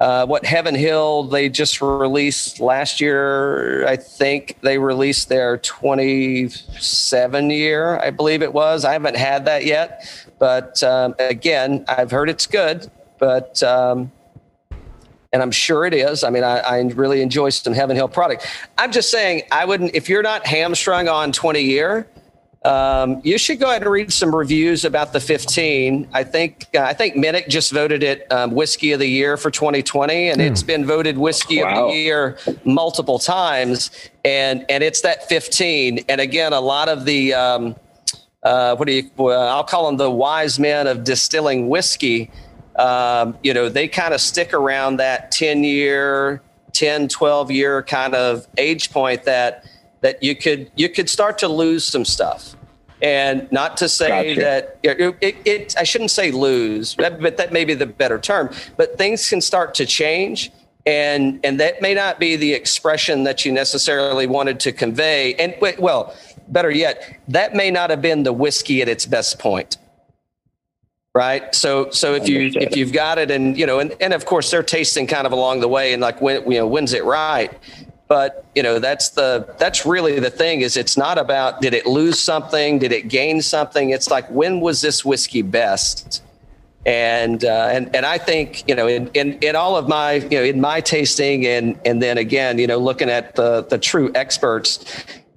Uh, 0.00 0.26
what 0.26 0.44
Heaven 0.44 0.74
Hill 0.74 1.22
they 1.24 1.48
just 1.48 1.80
released 1.80 2.58
last 2.58 3.00
year, 3.00 3.86
I 3.86 3.94
think 3.94 4.58
they 4.60 4.76
released 4.78 5.28
their 5.28 5.58
27 5.58 7.50
year, 7.50 8.00
I 8.00 8.10
believe 8.10 8.42
it 8.42 8.52
was. 8.52 8.84
I 8.84 8.92
haven't 8.92 9.16
had 9.16 9.44
that 9.44 9.64
yet, 9.64 10.04
but 10.40 10.82
um, 10.82 11.14
again, 11.20 11.84
I've 11.86 12.10
heard 12.10 12.28
it's 12.28 12.46
good, 12.46 12.90
but 13.20 13.62
um, 13.62 14.10
and 15.34 15.42
I'm 15.42 15.50
sure 15.50 15.84
it 15.84 15.92
is. 15.92 16.22
I 16.22 16.30
mean, 16.30 16.44
I, 16.44 16.58
I, 16.60 16.80
really 16.80 17.20
enjoy 17.20 17.48
some 17.48 17.74
Heaven 17.74 17.96
Hill 17.96 18.06
product. 18.06 18.46
I'm 18.78 18.92
just 18.92 19.10
saying, 19.10 19.42
I 19.50 19.64
wouldn't 19.64 19.92
if 19.92 20.08
you're 20.08 20.22
not 20.22 20.46
hamstrung 20.46 21.08
on 21.08 21.32
20 21.32 21.60
year. 21.60 22.06
Um, 22.64 23.20
you 23.24 23.36
should 23.36 23.58
go 23.58 23.68
ahead 23.68 23.82
and 23.82 23.90
read 23.90 24.12
some 24.12 24.34
reviews 24.34 24.86
about 24.86 25.12
the 25.12 25.20
15. 25.20 26.08
I 26.14 26.24
think 26.24 26.68
uh, 26.74 26.80
I 26.82 26.94
think 26.94 27.16
Minnick 27.16 27.48
just 27.48 27.72
voted 27.72 28.02
it 28.02 28.30
um, 28.32 28.52
whiskey 28.52 28.92
of 28.92 29.00
the 29.00 29.08
year 29.08 29.36
for 29.36 29.50
2020, 29.50 30.30
and 30.30 30.40
mm. 30.40 30.50
it's 30.50 30.62
been 30.62 30.86
voted 30.86 31.18
whiskey 31.18 31.62
wow. 31.62 31.88
of 31.88 31.90
the 31.90 31.96
year 31.96 32.38
multiple 32.64 33.18
times. 33.18 33.90
And 34.24 34.64
and 34.70 34.82
it's 34.82 35.02
that 35.02 35.28
15. 35.28 36.04
And 36.08 36.20
again, 36.22 36.54
a 36.54 36.60
lot 36.60 36.88
of 36.88 37.04
the 37.04 37.34
um, 37.34 37.76
uh, 38.44 38.76
what 38.76 38.86
do 38.86 38.94
you? 38.94 39.10
Uh, 39.18 39.32
I'll 39.32 39.64
call 39.64 39.86
them 39.86 39.96
the 39.96 40.10
wise 40.10 40.58
men 40.58 40.86
of 40.86 41.02
distilling 41.02 41.68
whiskey. 41.68 42.30
Um, 42.76 43.38
you 43.42 43.54
know, 43.54 43.68
they 43.68 43.88
kind 43.88 44.14
of 44.14 44.20
stick 44.20 44.52
around 44.52 44.96
that 44.96 45.30
10 45.30 45.64
year, 45.64 46.42
10, 46.72 47.08
12 47.08 47.50
year 47.50 47.82
kind 47.82 48.14
of 48.14 48.46
age 48.58 48.90
point 48.90 49.24
that 49.24 49.64
that 50.00 50.22
you 50.22 50.36
could 50.36 50.70
you 50.76 50.88
could 50.88 51.08
start 51.08 51.38
to 51.38 51.48
lose 51.48 51.84
some 51.84 52.04
stuff. 52.04 52.54
And 53.02 53.50
not 53.50 53.76
to 53.78 53.88
say 53.88 54.34
gotcha. 54.34 54.40
that 54.40 54.78
it, 54.82 55.16
it, 55.20 55.36
it, 55.44 55.74
i 55.76 55.82
shouldn't 55.82 56.12
say 56.12 56.30
lose 56.30 56.94
but 56.94 57.36
that 57.36 57.52
may 57.52 57.64
be 57.64 57.74
the 57.74 57.86
better 57.86 58.18
term 58.18 58.50
but 58.78 58.96
things 58.96 59.28
can 59.28 59.40
start 59.40 59.74
to 59.74 59.84
change 59.84 60.50
and 60.86 61.40
and 61.44 61.58
that 61.60 61.82
may 61.82 61.94
not 61.94 62.20
be 62.20 62.36
the 62.36 62.52
expression 62.52 63.24
that 63.24 63.44
you 63.44 63.52
necessarily 63.52 64.26
wanted 64.26 64.60
to 64.60 64.72
convey. 64.72 65.34
And 65.34 65.54
well 65.78 66.14
better 66.48 66.70
yet 66.70 67.18
that 67.28 67.54
may 67.54 67.70
not 67.70 67.90
have 67.90 68.02
been 68.02 68.22
the 68.22 68.32
whiskey 68.32 68.82
at 68.82 68.88
its 68.88 69.06
best 69.06 69.38
point 69.38 69.78
right? 71.14 71.54
So 71.54 71.90
so 71.90 72.14
if 72.14 72.28
you 72.28 72.50
if 72.54 72.76
you've 72.76 72.92
got 72.92 73.18
it 73.18 73.30
and 73.30 73.56
you 73.56 73.66
know 73.66 73.78
and, 73.78 73.94
and 74.00 74.12
of 74.12 74.26
course 74.26 74.50
they're 74.50 74.64
tasting 74.64 75.06
kind 75.06 75.26
of 75.26 75.32
along 75.32 75.60
the 75.60 75.68
way 75.68 75.92
and 75.92 76.02
like 76.02 76.20
when 76.20 76.42
you 76.50 76.58
know 76.58 76.66
when's 76.66 76.92
it 76.92 77.04
right? 77.04 77.52
But 78.08 78.44
you 78.54 78.62
know 78.62 78.80
that's 78.80 79.10
the 79.10 79.54
that's 79.58 79.86
really 79.86 80.18
the 80.18 80.30
thing 80.30 80.60
is 80.60 80.76
it's 80.76 80.96
not 80.96 81.16
about 81.16 81.60
did 81.60 81.72
it 81.72 81.86
lose 81.86 82.20
something? 82.20 82.80
Did 82.80 82.92
it 82.92 83.08
gain 83.08 83.40
something? 83.40 83.90
It's 83.90 84.10
like 84.10 84.28
when 84.28 84.60
was 84.60 84.80
this 84.80 85.04
whiskey 85.04 85.42
best? 85.42 86.22
And 86.84 87.44
uh, 87.44 87.68
and 87.70 87.94
and 87.94 88.04
I 88.04 88.18
think 88.18 88.68
you 88.68 88.74
know 88.74 88.88
in, 88.88 89.08
in 89.14 89.38
in 89.38 89.56
all 89.56 89.76
of 89.76 89.88
my 89.88 90.14
you 90.14 90.38
know 90.38 90.42
in 90.42 90.60
my 90.60 90.80
tasting 90.80 91.46
and 91.46 91.80
and 91.86 92.02
then 92.02 92.18
again 92.18 92.58
you 92.58 92.66
know 92.66 92.76
looking 92.76 93.08
at 93.08 93.36
the 93.36 93.62
the 93.62 93.78
true 93.78 94.10
experts 94.14 94.84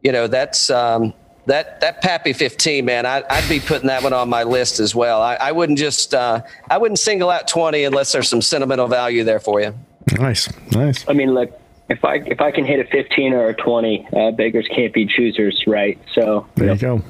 you 0.01 0.11
know 0.11 0.27
that's 0.27 0.69
um, 0.69 1.13
that 1.47 1.81
that 1.81 2.01
Pappy 2.01 2.33
15 2.33 2.85
man 2.85 3.05
I, 3.05 3.21
would 3.29 3.49
be 3.49 3.59
putting 3.59 3.87
that 3.87 4.03
one 4.03 4.13
on 4.13 4.29
my 4.29 4.43
list 4.43 4.79
as 4.79 4.93
well 4.93 5.21
I, 5.21 5.35
I 5.35 5.51
wouldn't 5.51 5.79
just 5.79 6.13
uh, 6.13 6.41
I 6.69 6.77
wouldn't 6.77 6.99
single 6.99 7.29
out 7.29 7.47
20 7.47 7.83
unless 7.83 8.11
there's 8.11 8.29
some 8.29 8.41
sentimental 8.41 8.87
value 8.87 9.23
there 9.23 9.39
for 9.39 9.59
you 9.59 9.73
nice 10.17 10.49
nice 10.71 11.03
I 11.07 11.13
mean 11.13 11.33
look 11.33 11.59
if 11.89 12.03
I 12.03 12.15
if 12.15 12.41
I 12.41 12.51
can 12.51 12.65
hit 12.65 12.79
a 12.79 12.89
15 12.89 13.33
or 13.33 13.49
a 13.49 13.53
20, 13.53 14.07
uh, 14.11 14.31
beggars 14.31 14.67
can't 14.75 14.93
be 14.93 15.05
choosers, 15.05 15.63
right? 15.67 15.97
So 16.13 16.45
there 16.55 16.73
you 16.73 16.77
go. 16.77 17.01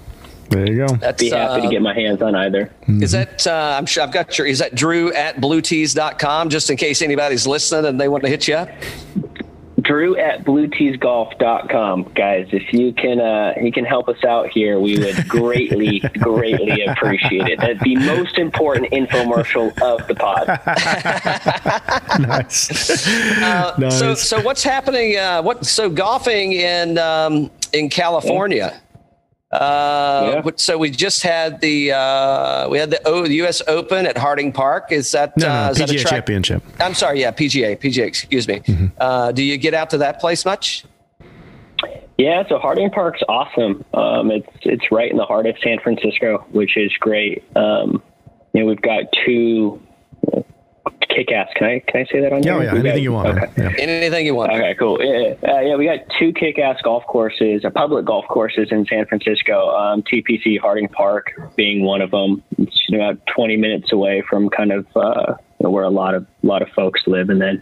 There 0.50 0.66
you 0.66 0.88
go. 0.88 0.98
I'd 1.06 1.18
be 1.18 1.30
happy 1.30 1.62
uh, 1.62 1.62
to 1.62 1.70
get 1.70 1.82
my 1.82 1.94
hands 1.94 2.22
on 2.22 2.34
either. 2.34 2.72
Mm-hmm. 2.84 3.04
Is 3.04 3.12
that, 3.12 3.46
uh, 3.46 3.76
I'm 3.78 3.86
sure 3.86 4.04
I've 4.04 4.14
got 4.14 4.38
your, 4.38 4.48
is 4.48 4.60
that 4.60 4.76
drew 4.76 5.12
at 5.14 5.38
bluetees.com 5.38 6.50
just 6.50 6.70
in 6.70 6.78
case 6.78 7.02
anybody's 7.02 7.46
listening 7.46 7.86
and 7.86 8.00
they 8.00 8.08
want 8.08 8.24
to 8.24 8.30
hit 8.30 8.48
you 8.48 8.56
up? 8.56 8.70
Drew 9.88 10.18
at 10.18 10.44
blueteesgolf.com. 10.44 12.12
Guys, 12.14 12.48
if 12.52 12.74
you 12.74 12.92
can 12.92 13.22
uh, 13.22 13.54
you 13.62 13.72
can 13.72 13.86
help 13.86 14.10
us 14.10 14.22
out 14.26 14.50
here, 14.50 14.80
we 14.80 15.00
would 15.00 15.28
greatly, 15.30 16.00
greatly 16.20 16.84
appreciate 16.84 17.48
it. 17.48 17.60
That's 17.60 17.82
the 17.84 17.96
most 17.96 18.38
important 18.38 18.92
infomercial 18.92 19.70
of 19.82 20.06
the 20.08 20.16
pod. 20.16 20.48
nice. 22.20 23.08
Uh, 23.42 23.76
nice. 23.78 23.98
So, 23.98 24.14
so 24.14 24.42
what's 24.42 24.64
happening? 24.64 25.18
Uh, 25.18 25.42
what 25.42 25.66
so 25.66 25.90
golfing 25.90 26.52
in 26.52 26.98
um, 26.98 27.50
in 27.72 27.90
California? 27.90 28.82
Uh, 29.52 30.42
yeah. 30.46 30.52
So 30.58 30.78
we 30.78 30.90
just 30.90 31.24
had 31.24 31.62
the 31.62 31.94
uh, 31.94 32.68
we 32.70 32.78
had 32.80 32.92
the, 32.92 33.08
o, 33.08 33.24
the 33.24 33.36
U.S. 33.36 33.62
Open 33.68 34.06
at 34.06 34.18
Harding 34.18 34.52
Park. 34.52 34.92
Is 34.92 35.12
that 35.14 35.38
no, 35.38 35.48
no, 35.48 35.54
uh, 35.54 35.70
is 35.70 35.78
PGA 35.78 35.80
that 35.80 35.90
a 35.90 36.00
track? 36.00 36.12
Championship? 36.12 36.64
I'm 36.80 36.94
sorry, 36.94 37.22
yeah, 37.22 37.32
PGA, 37.32 37.80
PGA. 37.80 38.06
Excuse 38.06 38.48
me. 38.48 38.60
Mm-hmm. 38.60 38.88
Uh, 38.98 39.32
do 39.32 39.44
you 39.44 39.58
get 39.58 39.74
out 39.74 39.90
to 39.92 40.00
that 40.00 40.20
place 40.20 40.44
much? 40.44 40.84
Yeah, 42.18 42.44
so 42.50 42.58
Harding 42.58 42.90
Park's 42.90 43.22
awesome. 43.30 43.86
Um, 43.94 44.32
it's 44.32 44.50
it's 44.64 44.92
right 44.92 45.10
in 45.10 45.18
the 45.18 45.26
heart 45.26 45.46
of 45.46 45.56
San 45.64 45.80
Francisco, 45.80 46.46
which 46.52 46.76
is 46.76 46.92
great. 47.00 47.44
Um, 47.56 48.02
you 48.54 48.62
know, 48.62 48.66
we've 48.66 48.82
got 48.82 49.04
two 49.26 49.82
kick 51.10 51.32
ass. 51.32 51.50
Can 51.56 51.68
I 51.68 51.80
can 51.80 52.02
I 52.02 52.06
say 52.12 52.22
that 52.22 52.34
on 52.34 52.44
here? 52.44 52.54
Oh, 52.54 52.62
yeah, 52.62 52.74
we 52.74 52.80
anything 52.80 52.92
got, 52.92 53.02
you 53.02 53.12
want. 53.12 53.28
Okay. 53.30 53.52
Yeah. 53.58 53.74
Anything 53.78 54.26
you 54.26 54.36
want. 54.36 54.52
Okay, 54.52 54.76
cool. 54.76 54.98
Yeah, 55.02 55.34
uh, 55.48 55.60
yeah, 55.62 55.76
we 55.76 55.86
got 55.86 56.00
two 56.20 56.34
kick 56.34 56.60
ass 56.60 56.82
golf 56.84 57.06
courses, 57.08 57.64
uh, 57.66 57.70
public 57.70 58.06
golf 58.06 58.26
courses 58.28 58.68
in 58.72 58.86
San 58.86 59.06
Francisco. 59.06 59.70
Um, 59.70 60.04
TPC 60.04 60.60
Harding 60.60 60.88
Park 60.88 61.32
being 61.56 61.84
one 61.84 62.02
of 62.02 62.12
them. 62.12 62.44
It's 62.58 62.82
you 62.88 62.98
know, 62.98 63.10
about 63.10 63.26
20 63.36 63.58
minutes 63.58 63.92
away 63.92 64.24
from 64.30 64.50
kind 64.50 64.72
of 64.72 64.86
uh, 64.96 65.34
where 65.60 65.84
a 65.84 65.90
lot 65.90 66.16
of 66.16 66.26
a 66.44 66.48
lot 66.48 66.62
of 66.62 66.70
folks 66.70 67.02
live, 67.08 67.30
and 67.30 67.42
then 67.42 67.62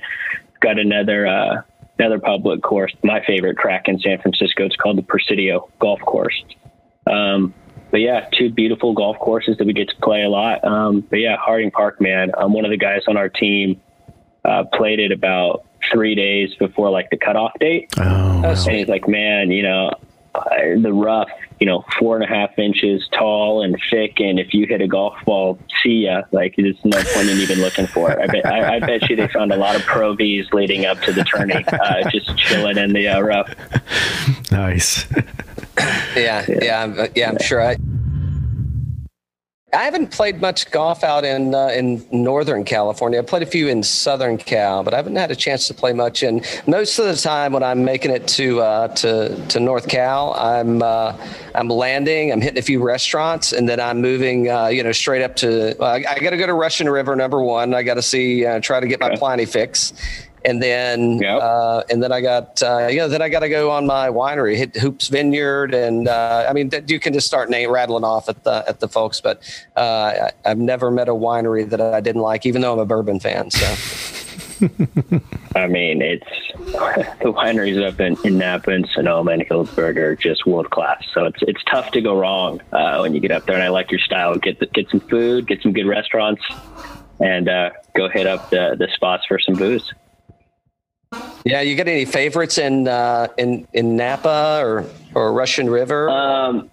got 0.62 0.80
another. 0.80 1.28
Uh, 1.28 1.62
another 1.98 2.20
public 2.20 2.62
course, 2.62 2.94
my 3.06 3.24
favorite 3.26 3.58
track 3.58 3.88
in 3.88 3.98
San 4.00 4.20
Francisco. 4.22 4.66
It's 4.66 4.76
called 4.76 4.98
the 4.98 5.02
Presidio 5.02 5.70
Golf 5.80 6.02
Course. 6.02 6.44
Um, 7.08 7.54
but 7.96 8.02
yeah, 8.02 8.28
two 8.38 8.50
beautiful 8.50 8.92
golf 8.92 9.18
courses 9.20 9.56
that 9.58 9.66
we 9.66 9.72
get 9.72 9.88
to 9.88 9.96
play 10.04 10.24
a 10.24 10.28
lot. 10.28 10.62
Um, 10.66 11.00
but 11.00 11.16
yeah, 11.16 11.38
Harding 11.38 11.72
Park, 11.72 12.02
man, 12.02 12.30
I'm 12.38 12.52
one 12.52 12.66
of 12.66 12.72
the 12.72 12.78
guys 12.78 13.04
on 13.08 13.16
our 13.16 13.30
team 13.30 13.80
uh, 14.44 14.66
played 14.74 15.00
it 15.00 15.14
about 15.14 15.64
three 15.94 16.14
days 16.14 16.54
before 16.56 16.90
like 16.90 17.10
the 17.10 17.16
cutoff 17.16 17.54
date. 17.58 17.94
Oh, 17.98 18.04
wow. 18.04 18.50
And 18.50 18.70
he's 18.70 18.90
like, 18.90 19.08
man, 19.08 19.50
you 19.50 19.64
know, 19.64 19.94
the 20.78 20.92
rough, 20.94 21.30
you 21.60 21.66
know, 21.66 21.84
four 22.00 22.16
and 22.16 22.24
a 22.24 22.28
half 22.28 22.58
inches 22.58 23.08
tall 23.12 23.64
and 23.64 23.78
thick, 23.90 24.20
and 24.20 24.40
if 24.40 24.54
you 24.54 24.66
hit 24.68 24.82
a 24.82 24.88
golf 24.88 25.14
ball, 25.26 25.60
see 25.84 26.06
ya. 26.06 26.24
Like, 26.32 26.56
there's 26.58 26.78
no 26.84 27.02
point 27.14 27.30
in 27.30 27.38
even 27.38 27.60
looking 27.60 27.88
for 27.88 28.12
it. 28.12 28.20
I 28.20 28.28
bet, 28.28 28.46
I, 28.46 28.76
I 28.76 28.80
bet 28.80 29.10
you 29.10 29.16
they 29.16 29.28
found 29.28 29.52
a 29.52 29.58
lot 29.58 29.76
of 29.76 29.84
Pro 29.84 30.16
Vs 30.16 30.52
leading 30.54 30.86
up 30.86 31.00
to 31.02 31.14
the 31.14 31.24
tourney, 31.24 31.64
uh, 31.68 32.10
just 32.10 32.38
chilling 32.38 32.78
in 32.78 32.94
the 32.94 33.08
uh, 33.08 33.22
rough. 33.22 33.54
Nice. 34.52 35.06
yeah, 36.16 36.46
yeah, 36.48 36.84
I'm, 36.84 37.08
yeah. 37.16 37.30
I'm 37.30 37.40
sure. 37.40 37.62
I 37.62 37.76
I 39.76 39.84
haven't 39.84 40.12
played 40.12 40.40
much 40.40 40.72
golf 40.72 41.04
out 41.04 41.26
in 41.26 41.54
uh, 41.54 41.68
in 41.68 42.06
Northern 42.12 42.64
California. 42.64 43.20
I 43.20 43.24
played 43.24 43.44
a 43.44 43.46
few 43.46 43.68
in 43.68 43.84
Southern 43.84 44.38
Cal, 44.38 44.84
but 44.84 44.94
I 44.94 44.98
haven't 44.98 45.18
had 45.18 45.32
a 45.32 45.36
chance 45.36 45.68
to 45.68 45.74
play 45.74 45.92
much. 45.92 46.24
And 46.24 46.46
most 46.66 46.98
of 46.98 47.06
the 47.06 47.16
time, 47.16 47.52
when 47.52 47.62
I'm 47.62 47.84
making 47.84 48.12
it 48.12 48.26
to 48.30 48.62
uh, 48.62 48.88
to 48.96 49.46
to 49.48 49.60
North 49.60 49.90
Cal, 49.90 50.34
I'm 50.34 50.82
uh, 50.82 51.18
I'm 51.54 51.68
landing, 51.68 52.32
I'm 52.32 52.40
hitting 52.40 52.58
a 52.58 52.62
few 52.62 52.82
restaurants, 52.82 53.52
and 53.52 53.68
then 53.68 53.82
I'm 53.82 54.02
moving, 54.02 54.50
uh, 54.50 54.68
you 54.68 54.82
know, 54.82 54.94
straight 54.94 55.22
up 55.22 55.36
to. 55.38 55.76
I, 55.84 55.96
I 55.96 56.20
got 56.20 56.30
to 56.30 56.38
go 56.38 56.48
to 56.48 56.54
Russian 56.54 56.90
River, 56.90 57.16
number 57.16 57.42
one. 57.42 57.74
I 57.74 57.84
got 57.84 57.96
to 57.96 58.02
see, 58.02 58.46
uh, 58.46 58.62
try 58.62 58.80
to 58.80 58.88
get 58.88 59.00
my 59.02 59.16
Pliny 59.16 59.46
fix, 59.46 59.94
and 60.46 60.62
then 60.62 61.18
yep. 61.18 61.42
uh, 61.42 61.84
and 61.90 62.02
then 62.02 62.12
I 62.12 62.22
got 62.22 62.62
uh, 62.62 62.88
you 62.88 62.98
know 62.98 63.08
then 63.08 63.22
I 63.22 63.30
got 63.30 63.40
to 63.40 63.50
go 63.50 63.72
on 63.72 63.86
my 63.86 64.10
winery, 64.10 64.56
hit 64.56 64.76
Hoopes 64.76 65.08
Vineyard, 65.08 65.74
and 65.74 66.08
uh, 66.08 66.46
I 66.48 66.54
mean 66.54 66.70
you 66.88 67.00
can 67.00 67.14
just 67.14 67.28
start 67.28 67.50
name 67.50 67.72
rattling 67.72 68.04
off 68.04 68.30
at 68.30 68.44
the 68.44 68.64
at 68.68 68.80
the 68.80 68.88
folks, 68.88 69.20
but 69.20 69.42
uh, 69.76 70.30
I, 70.46 70.50
have 70.50 70.60
never 70.60 70.92
met 70.92 71.10
a 71.10 71.14
winery 71.14 71.68
that 71.70 71.82
I 71.82 72.00
didn't 72.00 72.22
like, 72.22 72.46
even 72.46 72.62
though 72.62 72.74
I'm 72.74 72.80
a 72.80 72.86
bourbon 72.86 73.20
fan. 73.20 73.50
So. 73.52 74.22
I 75.56 75.68
mean, 75.68 76.02
it's 76.02 76.28
the 76.58 77.34
wineries 77.34 77.86
up 77.86 78.00
in, 78.00 78.18
in 78.24 78.38
Napa 78.38 78.72
and 78.72 78.88
Sonoma 78.94 79.32
and 79.32 79.42
Healdsburg 79.42 79.98
are 79.98 80.16
just 80.16 80.46
world 80.46 80.70
class. 80.70 81.04
So 81.14 81.26
it's 81.26 81.40
it's 81.42 81.64
tough 81.70 81.92
to 81.92 82.02
go 82.02 82.18
wrong 82.18 82.62
uh, 82.72 83.00
when 83.00 83.14
you 83.14 83.20
get 83.20 83.32
up 83.32 83.46
there. 83.46 83.56
And 83.56 83.64
I 83.64 83.70
like 83.70 83.92
your 83.92 84.00
style. 84.00 84.38
Get 84.38 84.60
the, 84.60 84.68
get 84.68 84.90
some 84.90 85.02
food, 85.02 85.48
get 85.48 85.62
some 85.62 85.74
good 85.74 85.88
restaurants, 85.88 86.42
and 87.20 87.50
uh, 87.50 87.72
go 87.96 88.08
hit 88.08 88.28
up 88.28 88.50
the 88.50 88.76
the 88.78 88.88
spots 88.94 89.26
for 89.28 89.40
some 89.40 89.56
booze. 89.56 89.94
Yeah, 91.46 91.62
you 91.62 91.76
got 91.76 91.88
any 91.88 92.06
favorites 92.06 92.58
in 92.58 92.88
uh, 92.88 93.28
in 93.38 93.68
in 93.74 93.96
Napa 93.96 94.60
or 94.64 94.86
or 95.14 95.34
Russian 95.34 95.70
River? 95.70 96.10
Um, 96.10 96.70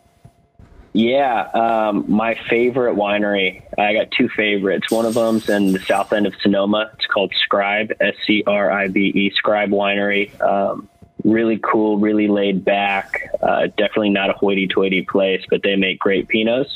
Yeah, 0.95 1.43
um, 1.55 2.05
my 2.07 2.34
favorite 2.51 2.97
winery. 2.97 3.62
I 3.78 3.95
got 3.95 4.11
two 4.11 4.28
favorites. 4.28 4.90
One 4.90 5.07
of 5.07 5.14
them's 5.14 5.49
in 5.49 5.72
the 5.72 5.78
south 5.80 6.12
end 6.12 6.26
of 6.26 6.34
Sonoma. 6.43 6.90
It's 6.95 7.07
called 7.07 7.32
Scribe, 7.45 7.93
S 8.01 8.14
C 8.26 8.45
R 8.47 8.70
I 8.70 8.88
B 8.88 9.01
E, 9.14 9.30
Scribe 9.34 9.70
Winery. 9.70 10.38
Um, 10.43 10.88
really 11.24 11.59
cool, 11.62 11.99
really 11.99 12.28
laid 12.28 12.64
back. 12.64 13.30
Uh, 13.40 13.68
definitely 13.78 14.11
not 14.11 14.28
a 14.28 14.32
hoity-toity 14.34 15.03
place, 15.03 15.43
but 15.49 15.62
they 15.62 15.76
make 15.76 15.99
great 15.99 16.28
pinots. 16.28 16.68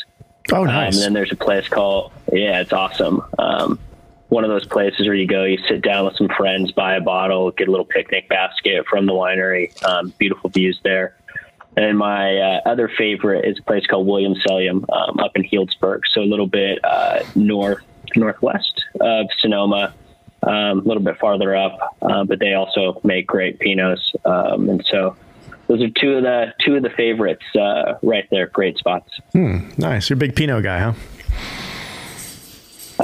Oh, 0.52 0.60
Um, 0.62 0.66
nice. 0.68 0.94
and 0.94 1.02
then 1.04 1.12
there's 1.12 1.32
a 1.32 1.36
place 1.36 1.68
called 1.68 2.12
yeah, 2.32 2.60
it's 2.60 2.72
awesome. 2.72 3.22
Um, 3.38 3.78
one 4.28 4.44
of 4.44 4.50
those 4.50 4.66
places 4.66 5.06
where 5.06 5.14
you 5.14 5.26
go, 5.26 5.44
you 5.44 5.58
sit 5.68 5.82
down 5.82 6.04
with 6.04 6.16
some 6.16 6.28
friends, 6.36 6.72
buy 6.72 6.96
a 6.96 7.00
bottle, 7.00 7.50
get 7.52 7.68
a 7.68 7.70
little 7.70 7.86
picnic 7.86 8.28
basket 8.28 8.84
from 8.88 9.06
the 9.06 9.12
winery. 9.12 9.70
Um, 9.84 10.12
beautiful 10.18 10.50
views 10.50 10.80
there. 10.82 11.16
And 11.76 11.98
my 11.98 12.38
uh, 12.38 12.60
other 12.64 12.88
favorite 12.88 13.44
is 13.44 13.58
a 13.58 13.62
place 13.62 13.86
called 13.86 14.06
Williams 14.06 14.42
Selyem 14.42 14.84
um, 14.90 15.18
up 15.20 15.32
in 15.36 15.44
Healdsburg, 15.44 16.00
so 16.10 16.22
a 16.22 16.24
little 16.24 16.46
bit 16.46 16.82
uh, 16.84 17.20
north 17.34 17.84
northwest 18.14 18.82
of 19.00 19.26
Sonoma, 19.40 19.92
um, 20.42 20.52
a 20.52 20.82
little 20.82 21.02
bit 21.02 21.18
farther 21.18 21.54
up. 21.54 21.78
Uh, 22.00 22.24
but 22.24 22.38
they 22.38 22.54
also 22.54 22.98
make 23.04 23.26
great 23.26 23.58
pinots, 23.58 24.00
um, 24.24 24.70
and 24.70 24.86
so 24.90 25.16
those 25.66 25.82
are 25.82 25.90
two 25.90 26.14
of 26.14 26.22
the 26.22 26.54
two 26.64 26.76
of 26.76 26.82
the 26.82 26.90
favorites 26.90 27.44
uh, 27.54 27.94
right 28.02 28.26
there. 28.30 28.46
Great 28.46 28.78
spots. 28.78 29.10
nice. 29.76 30.08
You're 30.08 30.16
a 30.16 30.18
big 30.18 30.34
Pinot 30.34 30.62
guy, 30.62 30.78
huh? 30.78 30.92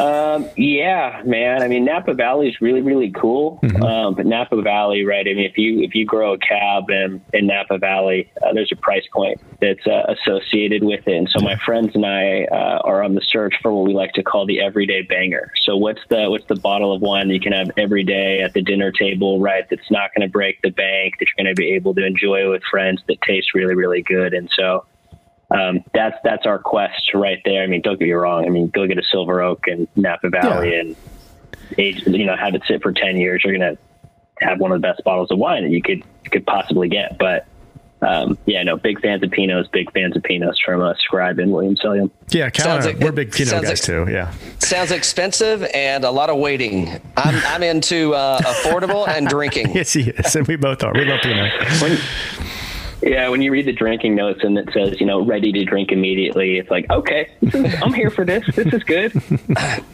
Um, 0.03 0.49
yeah, 0.57 1.23
man. 1.25 1.63
I 1.63 1.69
mean, 1.69 1.85
Napa 1.85 2.15
Valley 2.15 2.49
is 2.49 2.61
really, 2.61 2.83
really 2.83 3.11
cool. 3.11 3.61
Um, 3.83 4.15
but 4.15 4.27
Napa 4.27 4.61
Valley, 4.61 5.05
right? 5.05 5.27
I 5.27 5.35
mean, 5.35 5.45
if 5.45 5.57
you 5.57 5.81
if 5.83 5.95
you 5.95 6.05
grow 6.05 6.35
a 6.35 6.39
cab 6.39 6.91
in, 6.91 7.23
in 7.33 7.47
Napa 7.47 7.79
Valley, 7.79 8.31
uh, 8.43 8.53
there's 8.53 8.73
a 8.73 8.77
price 8.77 9.07
point 9.13 9.41
that's 9.61 9.87
uh, 9.87 10.15
associated 10.15 10.83
with 10.83 11.07
it. 11.07 11.17
And 11.17 11.29
so 11.29 11.41
my 11.41 11.57
friends 11.65 11.95
and 11.95 12.05
I 12.05 12.45
uh, 12.45 12.81
are 12.85 13.03
on 13.03 13.15
the 13.15 13.21
search 13.21 13.55
for 13.63 13.73
what 13.73 13.87
we 13.87 13.95
like 13.95 14.13
to 14.15 14.23
call 14.23 14.45
the 14.45 14.61
everyday 14.61 15.03
banger. 15.03 15.53
So 15.63 15.77
what's 15.77 16.01
the 16.09 16.29
what's 16.29 16.47
the 16.47 16.57
bottle 16.57 16.93
of 16.93 17.01
wine 17.01 17.29
that 17.29 17.35
you 17.35 17.41
can 17.41 17.53
have 17.53 17.71
every 17.77 18.03
day 18.03 18.41
at 18.41 18.55
the 18.55 18.63
dinner 18.63 18.91
table, 18.91 19.41
right? 19.41 19.65
That's 19.71 19.91
not 19.91 20.11
going 20.15 20.27
to 20.27 20.33
break 20.33 20.61
the 20.63 20.71
bank. 20.71 21.15
That 21.19 21.27
you're 21.27 21.45
going 21.45 21.55
to 21.55 21.61
be 21.61 21.73
able 21.75 21.95
to 21.95 22.05
enjoy 22.05 22.51
with 22.51 22.63
friends. 22.71 23.03
That 23.07 23.23
tastes 23.23 23.55
really, 23.55 23.75
really 23.75 24.03
good. 24.03 24.35
And 24.35 24.51
so 24.57 24.85
um, 25.55 25.85
that's 25.95 26.17
that's 26.25 26.47
our 26.47 26.59
quest 26.59 27.13
right 27.15 27.39
there. 27.45 27.63
I 27.63 27.67
mean, 27.67 27.83
don't 27.83 27.99
get 27.99 28.07
me 28.07 28.13
wrong. 28.13 28.47
I 28.47 28.49
mean, 28.49 28.69
go 28.69 28.87
get 28.87 28.99
a 28.99 29.03
Silver 29.11 29.43
Oak 29.43 29.67
and 29.67 29.87
Napa 29.97 30.31
Valley 30.31 30.73
Yeah. 30.73 30.81
and 30.81 30.97
age, 31.79 32.03
you 32.07 32.25
know, 32.27 32.37
have 32.37 32.55
it 32.55 32.63
sit 32.67 32.83
for 32.83 32.93
ten 32.93 33.17
years. 33.17 33.43
You're 33.45 33.53
gonna 33.57 33.77
have 34.41 34.59
one 34.61 34.73
of 34.73 34.81
the 34.81 34.87
best 34.87 35.05
bottles 35.05 35.31
of 35.31 35.39
wine 35.39 35.65
that 35.65 35.71
you 35.71 35.83
could 35.83 36.03
could 36.31 36.47
possibly 36.47 36.89
get. 36.89 37.19
But 37.19 37.47
um, 38.01 38.37
yeah, 38.47 38.63
no, 38.65 38.77
big 38.77 39.01
fans 39.01 39.23
of 39.23 39.31
Pinots, 39.31 39.71
big 39.71 39.93
fans 39.93 40.17
of 40.17 40.23
Pinots 40.25 40.57
from 40.65 40.81
uh, 40.81 40.93
Scribe 40.99 41.39
and 41.39 41.53
Williams 41.53 41.81
Selyem. 41.81 42.11
Yeah, 42.31 42.51
kind 42.51 42.65
Sounds 42.83 42.87
like- 42.87 42.99
we're 42.99 43.13
big 43.13 43.31
Pinot 43.31 43.63
guys 43.63 43.65
like- 43.69 43.79
too. 43.81 44.07
Yeah. 44.11 44.33
Sounds 44.59 44.91
expensive 44.91 45.63
and 45.73 46.03
a 46.05 46.11
lot 46.11 46.29
of 46.29 46.39
waiting. 46.39 46.89
I'm, 47.17 47.37
I'm 47.47 47.63
into 47.63 48.13
uh, 48.15 48.41
affordable 48.41 49.07
and 49.07 49.29
drinking. 49.29 49.71
Yes, 49.77 49.93
he 49.93 50.11
is, 50.11 50.35
and 50.35 50.49
we 50.49 50.57
both 50.57 50.83
are. 50.83 50.93
We 50.95 51.05
love 51.05 51.21
Pinot. 51.23 51.53
Yeah, 53.03 53.29
when 53.31 53.43
you 53.43 53.51
read 53.51 53.67
the 53.67 53.73
drinking 53.73 54.15
notes 54.15 54.45
and 54.45 54.57
it 54.57 54.69
says, 54.73 55.01
you 55.01 55.07
know, 55.07 55.25
ready 55.25 55.51
to 55.53 55.65
drink 55.65 55.91
immediately, 55.91 56.59
it's 56.59 56.71
like, 56.71 56.89
okay, 56.89 57.29
is, 57.41 57.75
I'm 57.83 57.93
here 57.93 58.11
for 58.11 58.25
this. 58.25 58.45
This 58.55 58.73
is 58.73 58.85
good. 58.85 59.13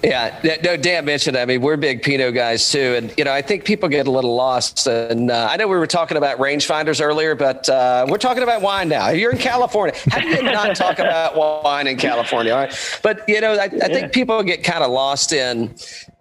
Yeah, 0.03 0.39
yeah, 0.43 0.57
no, 0.63 0.77
Dan 0.77 1.05
mentioned. 1.05 1.37
I 1.37 1.45
mean, 1.45 1.61
we're 1.61 1.77
big 1.77 2.03
Pinot 2.03 2.33
guys 2.33 2.71
too, 2.71 2.95
and 2.97 3.13
you 3.19 3.25
know, 3.25 3.33
I 3.33 3.43
think 3.43 3.65
people 3.65 3.89
get 3.89 4.07
a 4.07 4.11
little 4.11 4.35
lost. 4.35 4.87
And 4.87 5.31
uh, 5.31 5.49
I 5.51 5.57
know 5.57 5.67
we 5.67 5.77
were 5.77 5.87
talking 5.87 6.17
about 6.17 6.39
rangefinders 6.39 7.03
earlier, 7.03 7.35
but 7.35 7.69
uh, 7.69 8.07
we're 8.09 8.19
talking 8.19 8.43
about 8.43 8.63
wine 8.63 8.89
now. 8.89 9.09
You're 9.11 9.33
in 9.33 9.39
California. 9.39 9.95
How 10.11 10.21
do 10.21 10.29
you 10.29 10.43
not 10.43 10.77
talk 10.77 10.99
about 10.99 11.37
wine 11.37 11.89
in 11.89 11.97
California? 11.97 12.53
All 12.53 12.61
right, 12.61 13.01
but 13.03 13.29
you 13.29 13.41
know, 13.41 13.55
I, 13.55 13.65
I 13.65 13.89
think 13.89 14.13
people 14.13 14.43
get 14.43 14.63
kind 14.63 14.85
of 14.85 14.91
lost 14.91 15.33
in. 15.33 15.75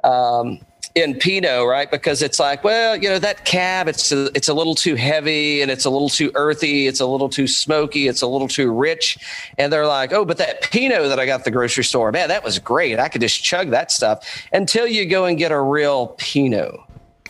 Um, 0.03 0.59
in 0.97 1.13
Pinot, 1.13 1.67
right? 1.67 1.89
Because 1.89 2.23
it's 2.23 2.39
like, 2.39 2.63
well, 2.63 2.95
you 2.95 3.07
know, 3.07 3.19
that 3.19 3.45
cab, 3.45 3.87
it's 3.87 4.11
a, 4.11 4.31
it's 4.35 4.47
a 4.47 4.53
little 4.53 4.73
too 4.73 4.95
heavy 4.95 5.61
and 5.61 5.69
it's 5.69 5.85
a 5.85 5.91
little 5.91 6.09
too 6.09 6.31
earthy, 6.33 6.87
it's 6.87 6.99
a 6.99 7.05
little 7.05 7.29
too 7.29 7.47
smoky, 7.47 8.07
it's 8.07 8.23
a 8.23 8.27
little 8.27 8.47
too 8.47 8.71
rich, 8.71 9.19
and 9.59 9.71
they're 9.71 9.85
like, 9.85 10.11
oh, 10.11 10.25
but 10.25 10.39
that 10.39 10.63
Pinot 10.63 11.07
that 11.09 11.19
I 11.19 11.27
got 11.27 11.41
at 11.41 11.45
the 11.45 11.51
grocery 11.51 11.83
store, 11.83 12.11
man, 12.11 12.29
that 12.29 12.43
was 12.43 12.57
great. 12.57 12.97
I 12.97 13.09
could 13.09 13.21
just 13.21 13.43
chug 13.43 13.69
that 13.69 13.91
stuff 13.91 14.47
until 14.51 14.87
you 14.87 15.05
go 15.05 15.25
and 15.25 15.37
get 15.37 15.51
a 15.51 15.61
real 15.61 16.07
Pinot. 16.17 16.79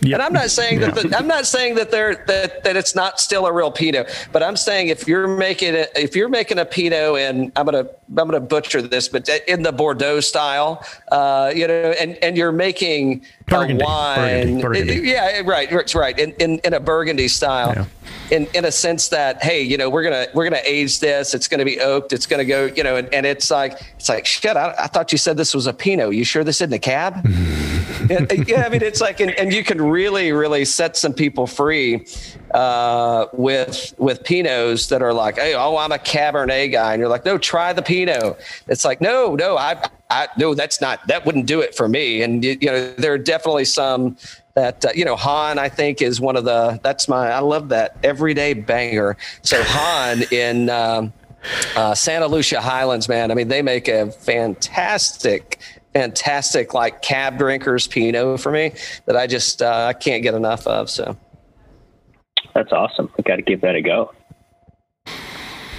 And 0.02 0.22
I'm 0.22 0.34
not 0.34 0.50
saying 0.50 0.80
that 0.82 0.96
the, 0.96 1.16
I'm 1.18 1.28
not 1.28 1.46
saying 1.46 1.76
that 1.76 1.92
they're 1.92 2.24
that 2.28 2.64
that 2.64 2.76
it's 2.76 2.96
not 2.96 3.20
still 3.20 3.46
a 3.46 3.54
real 3.54 3.72
Pinot, 3.72 4.28
but 4.32 4.44
I'm 4.44 4.56
saying 4.56 4.90
if 4.90 5.08
you're 5.08 5.28
making 5.28 5.76
it 5.76 5.92
if 5.96 6.16
you're 6.16 6.30
making 6.30 6.60
a 6.60 6.66
Pinot 6.66 7.18
and 7.18 7.52
I'm 7.56 7.66
gonna 7.66 7.88
I'm 8.10 8.28
gonna 8.28 8.40
butcher 8.40 8.82
this, 8.82 9.08
but 9.08 9.28
in 9.48 9.64
the 9.64 9.72
Bordeaux 9.72 10.20
style, 10.20 10.86
uh, 11.12 11.52
you 11.56 11.68
know, 11.68 11.94
and 12.00 12.16
and 12.24 12.38
you're 12.38 12.52
making 12.52 13.24
Burgundy, 13.48 13.84
a 13.84 13.86
wine, 13.86 14.60
Burgundy, 14.60 14.62
Burgundy. 14.62 15.10
yeah, 15.10 15.42
right, 15.46 15.72
it's 15.72 15.96
right, 15.96 16.18
in, 16.18 16.32
in 16.34 16.60
in 16.60 16.74
a 16.74 16.80
Burgundy 16.80 17.28
style. 17.28 17.74
Yeah. 17.76 17.86
In, 18.30 18.46
in 18.54 18.66
a 18.66 18.72
sense 18.74 19.08
that 19.10 19.42
hey 19.42 19.62
you 19.62 19.78
know 19.78 19.90
we're 19.90 20.04
gonna 20.04 20.28
we're 20.34 20.44
gonna 20.44 20.62
age 20.66 21.00
this. 21.00 21.34
It's 21.34 21.48
gonna 21.48 21.64
be 21.64 21.80
oaked. 21.80 22.12
It's 22.12 22.26
gonna 22.26 22.44
go 22.44 22.66
you 22.66 22.84
know 22.84 22.98
and, 22.98 23.14
and 23.14 23.26
it's 23.26 23.50
like 23.50 23.80
it's 23.96 24.10
like 24.10 24.26
shit 24.26 24.58
I, 24.58 24.76
I 24.78 24.88
thought 24.88 25.14
you 25.14 25.18
said 25.18 25.38
this 25.38 25.54
was 25.54 25.66
a 25.66 25.72
Pinot. 25.72 26.14
You 26.14 26.26
sure 26.26 26.44
this 26.44 26.60
isn't 26.60 26.74
a 26.74 26.80
cab 26.80 27.26
yeah, 28.10 28.64
I 28.66 28.70
mean, 28.70 28.82
it's 28.82 29.02
like, 29.02 29.20
and, 29.20 29.32
and 29.32 29.54
you 29.54 29.64
can 29.64 29.82
really, 29.82 30.32
really 30.32 30.66
set 30.66 30.98
some 30.98 31.14
people 31.14 31.48
free 31.48 32.06
uh, 32.52 33.28
with 33.34 33.94
with 33.98 34.24
Pinots 34.24 34.90
that 34.90 35.02
are 35.02 35.14
like, 35.14 35.38
hey, 35.38 35.56
oh, 35.56 35.78
I'm 35.78 35.92
a 35.92 35.98
Cabernet 35.98 36.72
guy, 36.72 36.94
and 36.94 37.00
you're 37.00 37.10
like, 37.10 37.26
no, 37.26 37.38
try 37.38 37.74
the 37.74 37.82
Pinot. 37.82 38.40
It's 38.68 38.86
like, 38.86 39.02
no, 39.02 39.36
no, 39.36 39.58
I, 39.58 39.82
I, 40.10 40.28
no, 40.38 40.54
that's 40.54 40.80
not, 40.82 41.06
that 41.08 41.26
wouldn't 41.26 41.46
do 41.46 41.60
it 41.62 41.76
for 41.76 41.88
me. 41.88 42.22
And 42.22 42.44
you, 42.44 42.58
you 42.62 42.68
know, 42.68 42.94
there 42.94 43.14
are 43.14 43.18
definitely 43.18 43.66
some 43.66 44.18
that 44.54 44.86
uh, 44.86 44.90
you 44.96 45.06
know, 45.06 45.16
Hahn, 45.16 45.60
I 45.60 45.70
think, 45.70 46.02
is 46.02 46.20
one 46.20 46.36
of 46.36 46.46
the. 46.46 46.80
That's 46.84 47.08
my, 47.08 47.30
I 47.30 47.40
love 47.40 47.70
that 47.70 47.98
everyday 48.04 48.54
banger. 48.54 49.18
So 49.42 49.62
Hahn 49.64 50.24
in. 50.32 50.70
Um, 50.70 51.14
uh, 51.76 51.94
Santa 51.96 52.28
Lucia 52.28 52.60
Highlands, 52.60 53.08
man. 53.08 53.32
I 53.32 53.34
mean, 53.34 53.48
they 53.48 53.62
make 53.62 53.88
a 53.88 54.12
fantastic, 54.12 55.60
fantastic 55.98 56.76
like 56.76 57.02
cab 57.02 57.40
drinkers 57.40 57.88
Pinot 57.88 58.40
for 58.40 58.52
me 58.52 58.72
that 59.08 59.18
I 59.18 59.26
just 59.26 59.62
uh, 59.64 59.88
I 59.90 59.94
can't 59.94 60.22
get 60.22 60.36
enough 60.36 60.68
of. 60.68 60.90
So 60.90 61.18
That's 62.54 62.72
awesome. 62.72 63.12
I 63.18 63.24
got 63.24 63.38
to 63.38 63.42
give 63.42 63.62
that 63.62 63.76
a 63.76 63.82
go. 63.82 64.14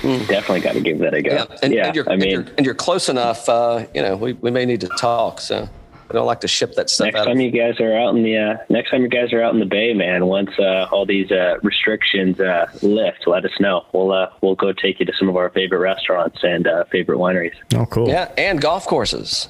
Definitely 0.02 0.60
got 0.60 0.74
to 0.74 0.80
give 0.80 0.98
that 0.98 1.14
a 1.14 1.22
go. 1.22 1.30
yeah, 1.32 1.44
and, 1.62 1.74
and 1.74 1.94
you're, 1.94 2.08
I 2.08 2.12
and 2.14 2.22
mean, 2.22 2.30
you're 2.30 2.46
and 2.56 2.66
you're 2.66 2.74
close 2.74 3.08
enough. 3.08 3.48
Uh, 3.48 3.86
you 3.94 4.02
know, 4.02 4.16
we, 4.16 4.32
we 4.34 4.50
may 4.50 4.64
need 4.64 4.80
to 4.82 4.88
talk. 4.88 5.40
So 5.40 5.68
I 6.08 6.12
don't 6.12 6.26
like 6.26 6.40
to 6.40 6.48
ship 6.48 6.74
that 6.74 6.88
stuff 6.88 7.06
next 7.06 7.18
out. 7.20 7.24
time 7.26 7.40
you 7.40 7.50
guys 7.50 7.80
are 7.80 7.96
out 7.96 8.14
in 8.16 8.22
the 8.22 8.36
uh, 8.36 8.56
next 8.68 8.90
time 8.90 9.02
you 9.02 9.08
guys 9.08 9.32
are 9.32 9.42
out 9.42 9.54
in 9.54 9.60
the 9.60 9.66
bay, 9.66 9.94
man. 9.94 10.26
Once 10.26 10.50
uh, 10.58 10.86
all 10.90 11.04
these 11.04 11.30
uh, 11.30 11.58
restrictions 11.62 12.40
uh, 12.40 12.66
lift, 12.82 13.26
let 13.26 13.44
us 13.44 13.52
know. 13.60 13.86
We'll 13.92 14.12
uh, 14.12 14.30
we'll 14.40 14.54
go 14.56 14.72
take 14.72 14.98
you 15.00 15.06
to 15.06 15.12
some 15.18 15.28
of 15.28 15.36
our 15.36 15.50
favorite 15.50 15.78
restaurants 15.78 16.38
and 16.42 16.66
uh, 16.66 16.84
favorite 16.90 17.18
wineries. 17.18 17.54
Oh, 17.74 17.86
cool. 17.86 18.08
yeah, 18.08 18.32
and 18.36 18.60
golf 18.60 18.86
courses. 18.86 19.48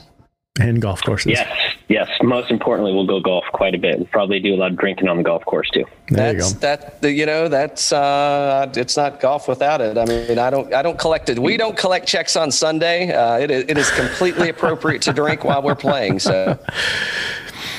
And 0.61 0.83
golf 0.83 1.03
courses. 1.03 1.33
Yes, 1.33 1.77
yes. 1.89 2.09
Most 2.23 2.51
importantly, 2.51 2.93
we'll 2.93 3.07
go 3.07 3.21
golf 3.21 3.45
quite 3.53 3.75
a 3.75 3.79
bit. 3.79 3.99
We'll 3.99 4.07
probably 4.09 4.41
do 4.41 4.55
a 4.55 4.57
lot 4.57 4.73
of 4.73 4.77
drinking 4.77 5.09
on 5.09 5.17
the 5.17 5.23
golf 5.23 5.45
course 5.45 5.71
too. 5.71 5.85
There 6.09 6.33
you 6.33 6.39
That's 6.39 6.53
go. 6.55 6.59
that. 6.61 6.99
You 7.03 7.27
know, 7.27 7.49
that's 7.49 7.93
uh, 7.93 8.71
it's 8.77 8.97
not 8.97 9.21
golf 9.21 9.47
without 9.49 9.81
it. 9.81 9.97
I 9.97 10.05
mean, 10.05 10.39
I 10.39 10.51
don't, 10.51 10.73
I 10.75 10.83
don't 10.83 10.99
collect 10.99 11.29
it. 11.29 11.39
We 11.39 11.57
don't 11.57 11.77
collect 11.77 12.09
checks 12.09 12.35
on 12.37 12.51
Sunday. 12.51 13.13
Uh, 13.13 13.39
it, 13.39 13.51
is, 13.51 13.65
it 13.69 13.79
is 13.79 13.91
completely 13.91 14.49
appropriate 14.49 15.03
to 15.03 15.13
drink 15.13 15.45
while 15.45 15.63
we're 15.63 15.75
playing. 15.75 16.19
So. 16.19 16.59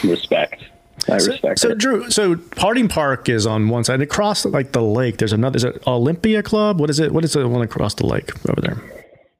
Respect. 0.03 0.63
I 1.09 1.15
respect 1.15 1.59
So 1.59 1.69
it. 1.69 1.77
Drew, 1.77 2.09
so 2.11 2.37
Harding 2.57 2.87
Park 2.87 3.29
is 3.29 3.47
on 3.47 3.69
one 3.69 3.83
side. 3.83 4.01
Across 4.01 4.45
like 4.45 4.71
the 4.73 4.81
lake, 4.81 5.17
there's 5.17 5.33
another. 5.33 5.57
Is 5.57 5.63
it 5.63 5.81
Olympia 5.87 6.43
Club? 6.43 6.79
What 6.79 6.89
is 6.89 6.99
it? 6.99 7.11
What 7.11 7.23
is 7.25 7.33
the 7.33 7.47
one 7.47 7.61
across 7.61 7.95
the 7.95 8.05
lake 8.05 8.31
over 8.49 8.61
there? 8.61 8.77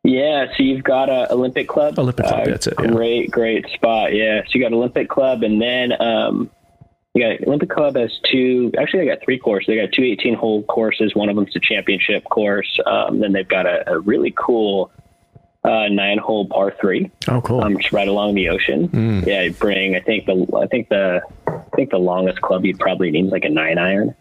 Yeah, 0.04 0.48
so 0.56 0.64
you've 0.64 0.84
got 0.84 1.10
a 1.10 1.32
Olympic 1.32 1.68
Club. 1.68 2.00
Olympic 2.00 2.26
Club, 2.26 2.46
that's 2.46 2.68
it, 2.68 2.76
yeah. 2.80 2.88
Great, 2.88 3.32
great 3.32 3.66
spot. 3.74 4.14
Yeah, 4.14 4.42
so 4.44 4.50
you 4.54 4.62
got 4.62 4.74
Olympic 4.74 5.10
Club, 5.10 5.44
and 5.44 5.62
then 5.62 5.92
um, 6.02 6.50
you 7.14 7.24
got 7.24 7.46
Olympic 7.48 7.70
Club 7.70 7.96
has 7.96 8.12
two. 8.32 8.72
Actually, 8.80 9.02
they 9.02 9.08
got 9.08 9.24
three 9.24 9.38
courses. 9.38 9.68
They 9.68 9.76
got 9.76 9.92
two 9.92 10.04
18 10.04 10.36
hole 10.36 10.64
courses. 10.64 11.14
One 11.16 11.28
of 11.28 11.36
them's 11.36 11.54
the 11.54 11.60
championship 11.60 12.24
course. 12.26 12.80
Um, 12.86 13.20
then 13.20 13.34
they've 13.34 13.48
got 13.48 13.66
a, 13.66 13.92
a 13.92 14.00
really 14.00 14.34
cool 14.38 14.90
uh, 15.64 15.90
nine 15.90 16.18
hole 16.18 16.48
par 16.48 16.74
three. 16.80 17.12
Oh, 17.28 17.42
cool. 17.42 17.62
Um, 17.62 17.78
just 17.78 17.92
right 17.92 18.08
along 18.08 18.36
the 18.36 18.50
ocean. 18.50 19.24
Yeah, 19.28 19.42
you 19.44 19.54
bring. 19.54 19.96
I 19.96 20.00
think 20.00 20.26
the. 20.26 20.48
I 20.58 20.68
think 20.68 20.90
the. 20.90 21.22
I 21.48 21.76
think 21.76 21.92
the 21.92 21.98
longest 21.98 22.42
club 22.42 22.66
you'd 22.66 22.80
probably 22.80 23.12
need 23.12 23.26
is 23.26 23.32
like 23.32 23.46
a 23.46 23.50
nine 23.50 23.78
iron. 23.78 24.16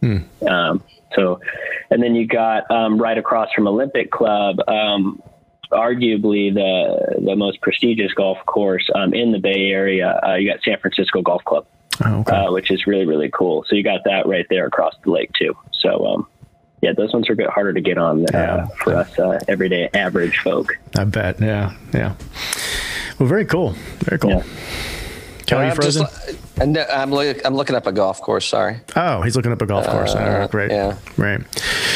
Um, 0.48 0.82
so, 1.14 1.40
and 1.90 2.02
then 2.02 2.14
you 2.14 2.26
got 2.26 2.70
um, 2.70 3.00
right 3.00 3.16
across 3.16 3.48
from 3.54 3.66
Olympic 3.66 4.10
Club, 4.10 4.58
um, 4.68 5.22
arguably 5.70 6.52
the 6.52 7.20
the 7.24 7.36
most 7.36 7.60
prestigious 7.60 8.12
golf 8.14 8.38
course 8.46 8.88
um, 8.94 9.12
in 9.14 9.32
the 9.32 9.38
Bay 9.38 9.70
Area. 9.70 10.20
Uh, 10.26 10.34
you 10.34 10.50
got 10.50 10.62
San 10.62 10.78
Francisco 10.78 11.22
Golf 11.22 11.44
Club, 11.44 11.66
oh, 12.04 12.20
okay. 12.20 12.36
uh, 12.36 12.52
which 12.52 12.70
is 12.70 12.86
really 12.86 13.06
really 13.06 13.30
cool. 13.32 13.64
So 13.68 13.76
you 13.76 13.82
got 13.82 14.00
that 14.04 14.26
right 14.26 14.46
there 14.50 14.66
across 14.66 14.94
the 15.04 15.10
lake 15.10 15.30
too. 15.32 15.56
So 15.72 16.06
um, 16.06 16.26
yeah, 16.82 16.92
those 16.92 17.12
ones 17.12 17.28
are 17.28 17.32
a 17.32 17.36
bit 17.36 17.50
harder 17.50 17.72
to 17.72 17.80
get 17.80 17.98
on 17.98 18.22
uh, 18.22 18.26
Yeah. 18.32 18.66
for 18.82 18.94
us 18.94 19.18
uh, 19.18 19.38
everyday 19.48 19.88
average 19.94 20.38
folk. 20.38 20.76
I 20.96 21.04
bet. 21.04 21.40
Yeah. 21.40 21.74
Yeah. 21.92 22.14
Well, 23.18 23.28
very 23.28 23.44
cool. 23.44 23.72
Very 24.00 24.18
cool. 24.18 24.30
Yeah. 24.30 24.42
Kelly, 25.46 25.64
you 25.64 25.70
I'm 25.72 25.80
just, 25.80 25.98
frozen? 25.98 26.38
and 26.60 26.78
I'm, 26.78 27.10
look, 27.10 27.44
I'm 27.44 27.54
looking 27.54 27.74
up 27.74 27.86
a 27.86 27.92
golf 27.92 28.20
course. 28.20 28.46
Sorry. 28.46 28.76
oh, 28.96 29.22
he's 29.22 29.34
looking 29.34 29.50
up 29.50 29.62
a 29.62 29.66
golf 29.66 29.86
course. 29.86 30.14
All 30.14 30.20
right, 30.28 30.50
great. 30.50 30.70
yeah. 30.70 30.98
Right. 31.16 31.40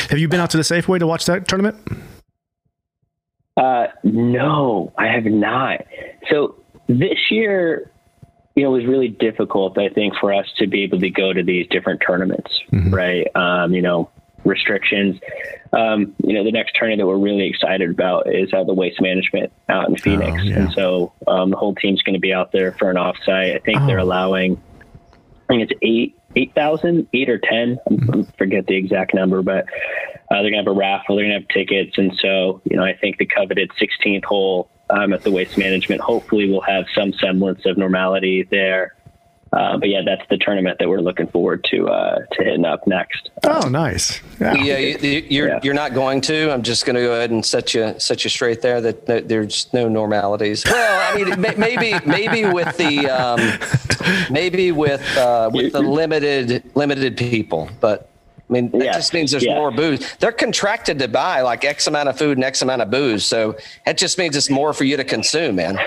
Have 0.09 0.19
you 0.19 0.27
been 0.27 0.41
out 0.41 0.51
to 0.51 0.57
the 0.57 0.63
Safeway 0.63 0.99
to 0.99 1.07
watch 1.07 1.27
that 1.27 1.47
tournament? 1.47 1.77
Uh, 3.57 3.87
no, 4.03 4.93
I 4.97 5.09
have 5.09 5.25
not. 5.25 5.85
So 6.31 6.57
this 6.89 7.19
year, 7.31 7.91
you 8.55 8.63
know, 8.65 8.71
was 8.71 8.85
really 8.87 9.09
difficult, 9.09 9.79
I 9.79 9.89
think, 9.89 10.15
for 10.21 10.33
us 10.33 10.47
to 10.59 10.67
be 10.67 10.83
able 10.83 11.01
to 11.01 11.11
go 11.11 11.33
to 11.33 11.43
these 11.43 11.67
different 11.69 12.03
tournaments, 12.07 12.51
right? 12.73 13.27
Um, 13.35 13.73
you 13.75 13.83
know, 13.83 14.11
restrictions. 14.45 15.21
Um, 15.73 16.15
you 16.23 16.35
know, 16.35 16.45
the 16.45 16.51
next 16.53 16.73
tournament 16.75 17.01
that 17.01 17.07
we're 17.07 17.17
really 17.19 17.47
excited 17.49 17.89
about 17.91 18.33
is 18.35 18.53
uh, 18.53 18.65
the 18.65 18.75
waste 18.75 19.01
management 19.01 19.53
out 19.69 19.89
in 19.89 19.97
Phoenix. 19.97 20.43
yeah. 20.45 20.57
And 20.61 20.73
so 20.73 21.13
um, 21.27 21.51
the 21.51 21.57
whole 21.57 21.75
team's 21.75 22.03
going 22.03 22.15
to 22.15 22.21
be 22.21 22.33
out 22.33 22.53
there 22.53 22.73
for 22.73 22.91
an 22.91 22.97
offsite. 22.97 23.55
I 23.57 23.59
think 23.61 23.79
they're 23.87 24.01
Oh. 24.01 24.05
allowing, 24.05 24.61
I 25.13 25.45
think 25.49 25.63
it's 25.71 25.79
eight, 25.83 26.17
8,000, 26.37 27.09
eight 27.13 27.29
or 27.29 27.39
10. 27.39 27.79
I 27.91 28.27
forget 28.39 28.67
the 28.67 28.77
exact 28.77 29.15
number, 29.15 29.43
but 29.43 29.67
uh, 30.31 30.41
they're 30.41 30.51
going 30.51 30.53
to 30.53 30.59
have 30.59 30.67
a 30.67 30.73
raffle. 30.73 31.17
They're 31.17 31.27
going 31.27 31.41
to 31.41 31.41
have 31.41 31.49
tickets. 31.49 31.99
And 31.99 32.13
so, 32.21 32.61
you 32.65 32.77
know, 32.77 32.85
I 32.85 32.97
think 32.97 33.19
the 33.19 33.27
coveted 33.27 33.71
16th 33.81 34.25
hole 34.25 34.71
um, 34.91 35.13
at 35.13 35.23
the 35.23 35.31
waste 35.31 35.59
management 35.59 36.01
hopefully 36.01 36.51
will 36.51 36.63
have 36.63 36.85
some 36.95 37.13
semblance 37.15 37.65
of 37.67 37.77
normality 37.77 38.47
there. 38.51 38.95
Uh, 39.53 39.77
but 39.77 39.89
yeah, 39.91 40.01
that's 40.05 40.23
the 40.31 40.39
tournament 40.39 40.79
that 40.79 40.89
we're 40.89 41.01
looking 41.03 41.27
forward 41.27 41.63
to 41.71 41.87
uh, 41.89 42.21
to 42.33 42.43
hitting 42.45 42.65
up 42.65 42.87
next. 42.87 43.29
Oh, 43.45 43.69
nice. 43.69 44.21
Yeah. 44.41 44.55
Yeah, 44.55 44.79
you, 44.79 44.99
you- 44.99 45.27
you're 45.29 45.49
Yeah. 45.49 45.61
you're 45.63 45.75
not 45.75 45.93
going 45.93 46.23
to. 46.23 46.51
I'm 46.51 46.63
just 46.63 46.87
going 46.87 46.97
to 46.97 47.03
go 47.03 47.13
ahead 47.13 47.31
and 47.31 47.45
set 47.45 47.75
you 47.75 47.95
set 47.99 48.25
you 48.25 48.31
straight 48.31 48.63
there 48.63 48.81
that, 48.81 49.05
that 49.07 49.29
there's 49.29 49.69
no 49.75 49.89
normalities. 49.89 50.65
Well, 50.65 51.15
I 51.15 51.23
mean, 51.23 51.39
maybe 51.59 51.93
maybe 52.07 52.47
with 52.47 52.75
the 52.79 53.09
um, 53.11 54.33
maybe 54.33 54.73
with 54.73 55.03
uh, 55.19 55.51
with 55.53 55.73
the 55.73 55.81
limited 55.83 56.71
limited 56.75 57.17
people, 57.17 57.69
but. 57.81 58.09
I 58.51 58.53
mean, 58.55 58.71
that 58.73 58.85
Yes, 58.85 58.97
just 58.97 59.15
means 59.15 59.31
there's 59.31 59.45
yeah. 59.47 59.55
more 59.55 59.71
booze. 59.71 60.15
They're 60.19 60.31
contracted 60.31 60.99
to 60.99 61.09
buy 61.09 61.41
like 61.41 61.65
X 61.65 61.87
amount 61.87 62.11
of 62.11 62.19
food 62.19 62.37
and 62.37 62.45
X 62.45 62.61
amount 62.61 62.83
of 62.83 62.91
booze. 62.91 63.25
So 63.25 63.57
that 63.87 63.97
just 63.97 64.19
means 64.19 64.37
it's 64.37 64.51
more 64.51 64.75
for 64.75 64.85
you 64.85 64.99
to 64.99 65.05
consume, 65.05 65.57
man. 65.57 65.79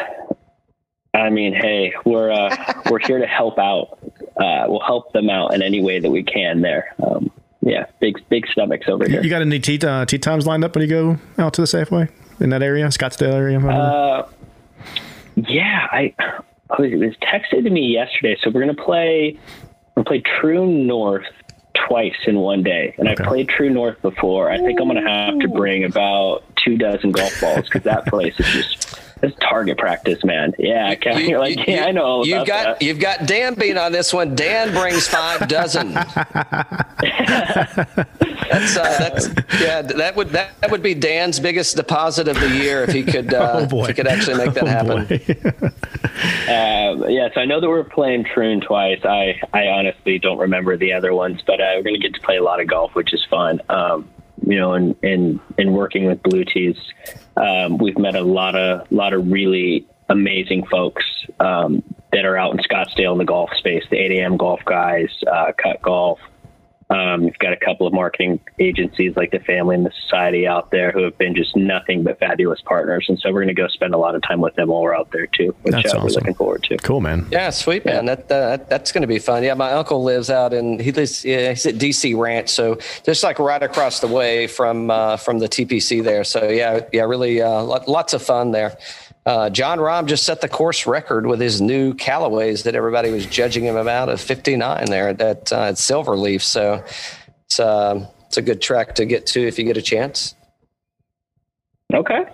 I 1.15 1.29
mean, 1.29 1.53
hey, 1.53 1.93
we're 2.05 2.31
uh, 2.31 2.55
we're 2.89 2.99
here 2.99 3.19
to 3.19 3.27
help 3.27 3.57
out. 3.57 3.97
Uh, 4.37 4.65
we'll 4.67 4.81
help 4.85 5.13
them 5.13 5.29
out 5.29 5.53
in 5.53 5.61
any 5.61 5.81
way 5.81 5.99
that 5.99 6.09
we 6.09 6.23
can. 6.23 6.61
There, 6.61 6.93
um, 7.01 7.31
yeah, 7.61 7.85
big 7.99 8.17
big 8.29 8.47
stomachs 8.47 8.87
over 8.87 9.07
here. 9.07 9.23
You 9.23 9.29
got 9.29 9.41
any 9.41 9.59
tea, 9.59 9.79
uh, 9.85 10.05
tea 10.05 10.17
times 10.19 10.45
lined 10.45 10.63
up 10.63 10.75
when 10.75 10.81
you 10.81 10.89
go 10.89 11.17
out 11.37 11.53
to 11.55 11.61
the 11.61 11.67
Safeway 11.67 12.09
in 12.39 12.49
that 12.49 12.61
area, 12.61 12.85
Scottsdale 12.87 13.33
area? 13.33 13.59
Uh, 13.59 14.27
yeah, 15.35 15.87
I, 15.91 16.13
I 16.19 16.81
was, 16.81 16.91
it 16.91 16.97
was 16.97 17.15
texted 17.17 17.63
to 17.63 17.69
me 17.69 17.87
yesterday. 17.87 18.37
So 18.43 18.49
we're 18.49 18.61
gonna 18.61 18.73
play. 18.73 19.39
We're 19.95 20.03
play 20.03 20.21
Troon 20.21 20.85
North 20.87 21.25
twice 21.87 22.15
in 22.27 22.39
one 22.39 22.63
day, 22.63 22.93
and 22.97 23.07
Okay. 23.07 23.23
I 23.23 23.27
played 23.27 23.49
Troon 23.49 23.73
North 23.73 24.01
before. 24.01 24.51
I 24.51 24.57
think 24.57 24.79
I'm 24.81 24.87
gonna 24.87 25.07
have 25.09 25.39
to 25.39 25.47
bring 25.47 25.85
about 25.85 26.43
two 26.57 26.77
dozen 26.77 27.11
golf 27.11 27.39
balls 27.39 27.63
because 27.65 27.83
that 27.83 28.05
place 28.07 28.37
is 28.39 28.45
just. 28.47 29.01
It's 29.23 29.35
target 29.39 29.77
practice, 29.77 30.23
man. 30.25 30.53
Yeah, 30.59 30.87
I 30.89 30.95
can't, 30.95 31.23
you're 31.23 31.39
like, 31.39 31.65
yeah, 31.67 31.85
I 31.85 31.91
know. 31.91 32.25
You've 32.25 32.45
got 32.45 32.79
that. 32.79 32.81
you've 32.81 32.99
got 32.99 33.25
Dan 33.25 33.53
being 33.55 33.77
on 33.77 33.91
this 33.93 34.13
one. 34.13 34.35
Dan 34.35 34.71
brings 34.73 35.07
five 35.07 35.47
dozen. 35.47 35.93
that's 35.93 36.15
uh, 38.77 38.95
that's 38.99 39.27
yeah. 39.61 39.81
That 39.81 40.15
would 40.15 40.29
that, 40.29 40.59
that 40.61 40.71
would 40.71 40.83
be 40.83 40.93
Dan's 40.93 41.39
biggest 41.39 41.75
deposit 41.75 42.27
of 42.27 42.39
the 42.39 42.49
year 42.49 42.83
if 42.83 42.91
he 42.91 43.03
could 43.03 43.33
uh, 43.33 43.53
Oh, 43.61 43.65
boy. 43.65 43.81
if 43.83 43.87
he 43.87 43.93
could 43.93 44.07
actually 44.07 44.37
make 44.45 44.53
that 44.53 44.63
Oh, 44.63 44.67
happen. 44.67 45.05
boy. 45.07 45.71
Uh, 46.47 47.07
yeah, 47.07 47.27
so 47.33 47.41
I 47.41 47.45
know 47.45 47.59
that 47.59 47.67
we're 47.67 47.83
playing 47.83 48.23
Troon 48.23 48.61
twice. 48.61 48.99
I, 49.03 49.37
I 49.51 49.67
honestly 49.67 50.17
don't 50.19 50.37
remember 50.37 50.77
the 50.77 50.93
other 50.93 51.13
ones, 51.13 51.41
but 51.45 51.59
uh, 51.59 51.73
we're 51.75 51.83
going 51.83 51.95
to 51.95 51.99
get 51.99 52.13
to 52.13 52.21
play 52.21 52.37
a 52.37 52.43
lot 52.43 52.61
of 52.61 52.67
golf, 52.67 52.93
which 52.95 53.13
is 53.13 53.25
fun. 53.29 53.59
Um, 53.67 54.07
you 54.45 54.57
know, 54.57 54.73
and 54.73 54.95
in, 55.03 55.41
in 55.57 55.73
working 55.73 56.05
with 56.05 56.21
Blue 56.23 56.45
Tees, 56.45 56.77
um, 57.37 57.77
we've 57.77 57.97
met 57.97 58.15
a 58.15 58.21
lot 58.21 58.55
of 58.55 58.91
lot 58.91 59.13
of 59.13 59.31
really 59.31 59.87
amazing 60.09 60.65
folks 60.67 61.03
um, 61.39 61.83
that 62.11 62.25
are 62.25 62.37
out 62.37 62.53
in 62.53 62.59
Scottsdale 62.59 63.13
in 63.13 63.17
the 63.17 63.25
golf 63.25 63.49
space. 63.57 63.83
The 63.89 63.97
8 63.97 64.11
a.m. 64.19 64.37
golf 64.37 64.61
guys, 64.65 65.09
uh, 65.31 65.51
Cut 65.61 65.81
Golf. 65.81 66.19
Um, 66.89 67.23
we've 67.23 67.37
got 67.39 67.51
a 67.51 67.57
couple 67.57 67.87
of 67.87 67.93
marketing 67.93 68.39
agencies 68.59 69.15
like 69.15 69.31
the 69.31 69.39
Family 69.39 69.75
and 69.75 69.85
the 69.85 69.91
Society 70.03 70.45
out 70.45 70.69
there 70.69 70.91
who 70.91 71.01
have 71.03 71.17
been 71.17 71.35
just 71.35 71.55
nothing 71.55 72.03
but 72.03 72.19
fabulous 72.19 72.61
partners, 72.61 73.07
and 73.09 73.17
so 73.19 73.31
we're 73.31 73.43
going 73.43 73.55
to 73.55 73.59
go 73.59 73.67
spend 73.67 73.95
a 73.95 73.97
lot 73.97 74.13
of 74.13 74.21
time 74.21 74.39
with 74.39 74.53
them 74.55 74.69
while 74.69 74.81
we're 74.81 74.95
out 74.95 75.09
there 75.11 75.25
too, 75.25 75.55
which 75.63 75.73
That's 75.73 75.93
uh, 75.93 75.99
we're 76.03 76.09
looking 76.09 76.35
forward 76.35 76.61
to. 76.63 76.77
Cool, 76.77 77.01
man. 77.01 77.27
Yeah, 77.31 77.49
sweet 77.49 77.85
man. 77.85 78.05
That, 78.05 78.31
uh, 78.31 78.57
that 78.57 78.69
that's 78.69 78.91
going 78.91 79.01
to 79.01 79.07
be 79.07 79.17
fun. 79.17 79.43
Yeah, 79.43 79.55
my 79.55 79.71
uncle 79.71 80.03
lives 80.03 80.29
out 80.29 80.53
in 80.53 80.77
he 80.77 80.91
lives 80.91 81.25
yeah, 81.25 81.49
he's 81.49 81.65
at 81.65 81.75
DC 81.75 82.15
Ranch, 82.15 82.49
so 82.49 82.77
just 83.03 83.23
like 83.23 83.39
right 83.39 83.63
across 83.63 83.99
the 83.99 84.07
way 84.07 84.45
from 84.45 84.91
uh, 84.91 85.17
from 85.17 85.39
the 85.39 85.49
TPC 85.49 86.03
there. 86.03 86.23
So 86.23 86.49
yeah, 86.49 86.81
yeah, 86.93 87.03
really 87.03 87.41
uh, 87.41 87.63
lots 87.63 88.13
of 88.13 88.21
fun 88.21 88.51
there. 88.51 88.77
Uh, 89.25 89.49
Jon 89.49 89.79
Rahm 89.79 90.05
just 90.05 90.23
set 90.23 90.41
the 90.41 90.47
course 90.47 90.85
record 90.85 91.25
with 91.25 91.39
his 91.39 91.59
new 91.59 91.95
Callaways 91.95 92.63
that 92.63 92.75
everybody 92.75 93.09
was 93.09 93.25
judging 93.25 93.63
him 93.63 93.75
about 93.75 94.07
at 94.07 94.19
59 94.19 94.85
there 94.85 95.09
at, 95.09 95.19
at, 95.19 95.51
uh, 95.51 95.61
at 95.61 95.75
Silverleaf. 95.75 96.41
So 96.41 96.83
it's 97.45 97.59
uh, 97.59 98.07
it's 98.27 98.37
a 98.37 98.41
good 98.43 98.61
track 98.61 98.95
to 98.95 99.05
get 99.05 99.25
to 99.27 99.47
if 99.47 99.57
you 99.57 99.65
get 99.65 99.77
a 99.77 99.81
chance. 99.81 100.35
Okay. 101.93 102.25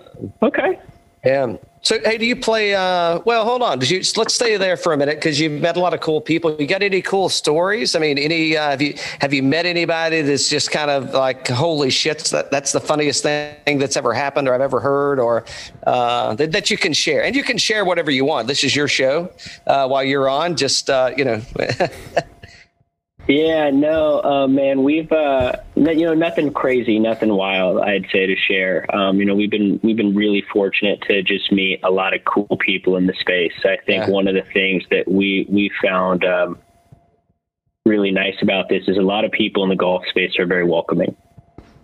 Okay. 0.43 0.79
Yeah. 1.23 1.55
So, 1.84 1.99
hey, 1.99 2.19
do 2.19 2.25
you 2.27 2.36
play? 2.36 2.75
Uh, 2.75 3.21
well, 3.25 3.43
hold 3.43 3.63
on. 3.63 3.79
Did 3.79 3.89
you 3.89 4.01
let's 4.15 4.36
stay 4.36 4.55
there 4.55 4.77
for 4.77 4.93
a 4.93 4.97
minute 4.97 5.15
because 5.15 5.39
you've 5.39 5.59
met 5.59 5.77
a 5.77 5.79
lot 5.79 5.95
of 5.95 5.99
cool 5.99 6.21
people. 6.21 6.55
You 6.59 6.67
got 6.67 6.84
any 6.84 7.01
cool 7.01 7.27
stories? 7.27 7.95
I 7.95 7.99
mean, 7.99 8.19
any 8.19 8.55
uh, 8.55 8.69
have 8.69 8.82
you 8.84 8.93
have 9.19 9.34
you 9.34 9.41
met 9.41 9.65
anybody 9.65 10.21
that's 10.21 10.47
just 10.47 10.69
kind 10.69 10.91
of 10.91 11.11
like, 11.15 11.47
holy 11.47 11.89
shit, 11.89 12.19
that 12.25 12.51
that's 12.51 12.71
the 12.71 12.79
funniest 12.79 13.23
thing 13.23 13.79
that's 13.79 13.97
ever 13.97 14.13
happened 14.13 14.47
or 14.47 14.53
I've 14.53 14.61
ever 14.61 14.79
heard, 14.79 15.19
or 15.19 15.43
uh, 15.88 16.36
that, 16.36 16.51
that 16.51 16.69
you 16.69 16.77
can 16.77 16.93
share, 16.93 17.23
and 17.23 17.36
you 17.36 17.43
can 17.43 17.57
share 17.57 17.84
whatever 17.84 18.11
you 18.11 18.25
want. 18.25 18.47
This 18.47 18.63
is 18.63 18.75
your 18.75 18.88
show. 18.88 19.32
Uh, 19.65 19.88
while 19.88 20.03
you're 20.03 20.29
on, 20.29 20.55
just 20.55 20.88
uh, 20.88 21.11
you 21.17 21.25
know, 21.25 21.41
Yeah, 23.32 23.69
no, 23.69 24.21
uh, 24.21 24.47
man, 24.47 24.84
we've 24.84 25.09
uh, 25.09 25.53
you 25.75 26.05
know 26.05 26.13
nothing 26.13 26.51
crazy, 26.51 26.99
nothing 26.99 27.34
wild. 27.34 27.79
I'd 27.79 28.05
say 28.11 28.25
to 28.25 28.36
share. 28.36 28.93
Um, 28.93 29.19
you 29.19 29.25
know, 29.25 29.36
we've 29.36 29.49
been 29.49 29.79
we've 29.82 29.95
been 29.95 30.13
really 30.13 30.43
fortunate 30.51 31.01
to 31.03 31.23
just 31.23 31.49
meet 31.49 31.79
a 31.84 31.89
lot 31.89 32.13
of 32.13 32.25
cool 32.25 32.57
people 32.57 32.97
in 32.97 33.07
the 33.07 33.13
space. 33.13 33.53
I 33.63 33.77
think 33.86 34.07
Yeah. 34.07 34.09
one 34.09 34.27
of 34.27 34.36
the 34.36 34.43
things 34.53 34.84
that 34.91 35.09
we 35.09 35.45
we 35.47 35.71
found 35.82 36.25
um, 36.25 36.57
really 37.86 38.11
nice 38.11 38.36
about 38.41 38.67
this 38.67 38.84
is 38.89 38.97
a 38.97 39.01
lot 39.01 39.23
of 39.23 39.32
people 39.32 39.63
in 39.63 39.69
the 39.69 39.77
golf 39.77 40.03
space 40.09 40.38
are 40.38 40.45
very 40.45 40.65
welcoming. 40.65 41.15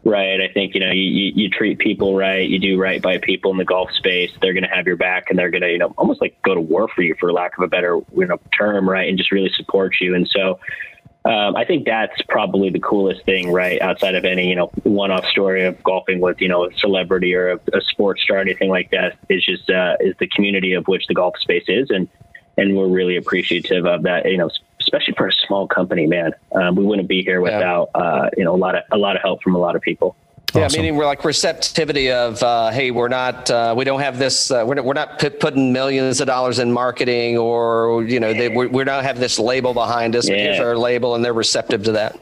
Right. 0.04 0.40
I 0.40 0.48
think, 0.54 0.74
you 0.74 0.80
know, 0.80 0.92
you, 0.92 1.04
you, 1.04 1.32
you 1.36 1.50
treat 1.50 1.80
people 1.80 2.16
right, 2.16 2.48
you 2.48 2.60
do 2.60 2.80
right 2.80 3.02
by 3.02 3.18
people 3.18 3.52
in 3.52 3.58
the 3.58 3.66
golf 3.66 3.92
space. 3.92 4.32
They're 4.42 4.54
going 4.54 4.64
to 4.64 4.74
have 4.74 4.88
your 4.88 4.96
back 4.96 5.26
and 5.30 5.38
they're 5.38 5.50
going 5.50 5.64
to, 5.64 5.70
you 5.70 5.78
know, 5.78 5.94
almost 5.98 6.22
like 6.22 6.42
go 6.44 6.56
to 6.56 6.62
war 6.62 6.88
for 6.96 7.02
you, 7.02 7.14
for 7.20 7.34
lack 7.34 7.58
of 7.58 7.64
a 7.64 7.68
better 7.68 8.00
you 8.16 8.26
know, 8.26 8.40
term, 8.58 8.90
right. 8.90 9.10
And 9.10 9.18
just 9.18 9.34
really 9.34 9.52
support 9.58 9.96
you. 10.00 10.16
And 10.16 10.26
so 10.30 10.60
um, 11.26 11.56
I 11.56 11.66
think 11.66 11.86
that's 11.86 12.22
probably 12.30 12.70
the 12.70 12.80
coolest 12.80 13.26
thing, 13.26 13.52
right? 13.52 13.82
Outside 13.82 14.16
of 14.16 14.24
any, 14.24 14.48
you 14.48 14.56
know, 14.56 14.68
one 14.84 15.12
off 15.12 15.26
story 15.26 15.66
of 15.66 15.82
golfing 15.84 16.22
with, 16.22 16.40
you 16.40 16.48
know, 16.48 16.66
a 16.66 16.74
celebrity 16.78 17.36
or 17.36 17.52
a, 17.52 17.60
a 17.74 17.82
sports 17.82 18.24
star 18.24 18.38
or 18.38 18.40
anything 18.40 18.70
like 18.70 18.92
that 18.92 19.18
is 19.28 19.44
just, 19.44 19.70
uh, 19.70 19.98
is 20.00 20.16
the 20.20 20.28
community 20.28 20.74
of 20.74 20.88
which 20.88 21.06
the 21.08 21.14
golf 21.14 21.38
space 21.40 21.66
is. 21.68 21.90
And, 21.90 22.08
and 22.58 22.78
we're 22.78 22.88
really 22.88 23.18
appreciative 23.18 23.86
of 23.86 24.04
that, 24.04 24.26
you 24.26 24.38
know, 24.38 24.50
especially 24.80 25.16
for 25.18 25.28
a 25.28 25.34
small 25.34 25.68
company, 25.68 26.08
man. 26.08 26.32
Um, 26.54 26.76
we 26.76 26.86
wouldn't 26.86 27.10
be 27.10 27.24
here 27.24 27.42
without, 27.42 27.90
uh, 27.94 28.30
you 28.38 28.46
know, 28.46 28.56
a 28.56 28.58
lot 28.58 28.76
of, 28.76 28.84
a 28.92 28.98
lot 28.98 29.16
of 29.16 29.22
help 29.22 29.44
from 29.44 29.56
a 29.56 29.60
lot 29.60 29.76
of 29.76 29.82
people. 29.82 30.16
Yeah, 30.56 30.66
Awesome. 30.66 30.82
meaning 30.82 30.96
we're 30.96 31.06
like 31.06 31.24
receptivity 31.26 32.12
of, 32.12 32.42
uh, 32.42 32.70
hey, 32.72 32.92
we're 32.92 33.10
not, 33.10 33.50
uh, 33.52 33.74
we 33.78 33.84
don't 33.84 34.00
have 34.00 34.18
this, 34.18 34.50
uh, 34.50 34.64
we're, 34.66 34.76
not- 34.76 34.86
we're 34.86 34.94
not 34.94 35.20
put, 35.20 35.40
putting 35.40 35.74
millions 35.74 36.22
of 36.22 36.28
dollars 36.28 36.60
in 36.60 36.72
marketing, 36.72 37.38
or 37.38 38.04
you 38.06 38.20
know, 38.20 38.34
they, 38.34 38.50
we're, 38.50 38.68
we're 38.70 38.86
not 38.86 39.04
have 39.04 39.20
this 39.20 39.38
label 39.40 39.74
behind 39.74 40.16
us. 40.16 40.28
Here's 40.28 40.58
Yeah. 40.58 40.64
our 40.64 40.78
label, 40.78 41.16
and 41.16 41.24
they're 41.24 41.34
receptive 41.34 41.84
to 41.84 41.92
that. 41.94 42.18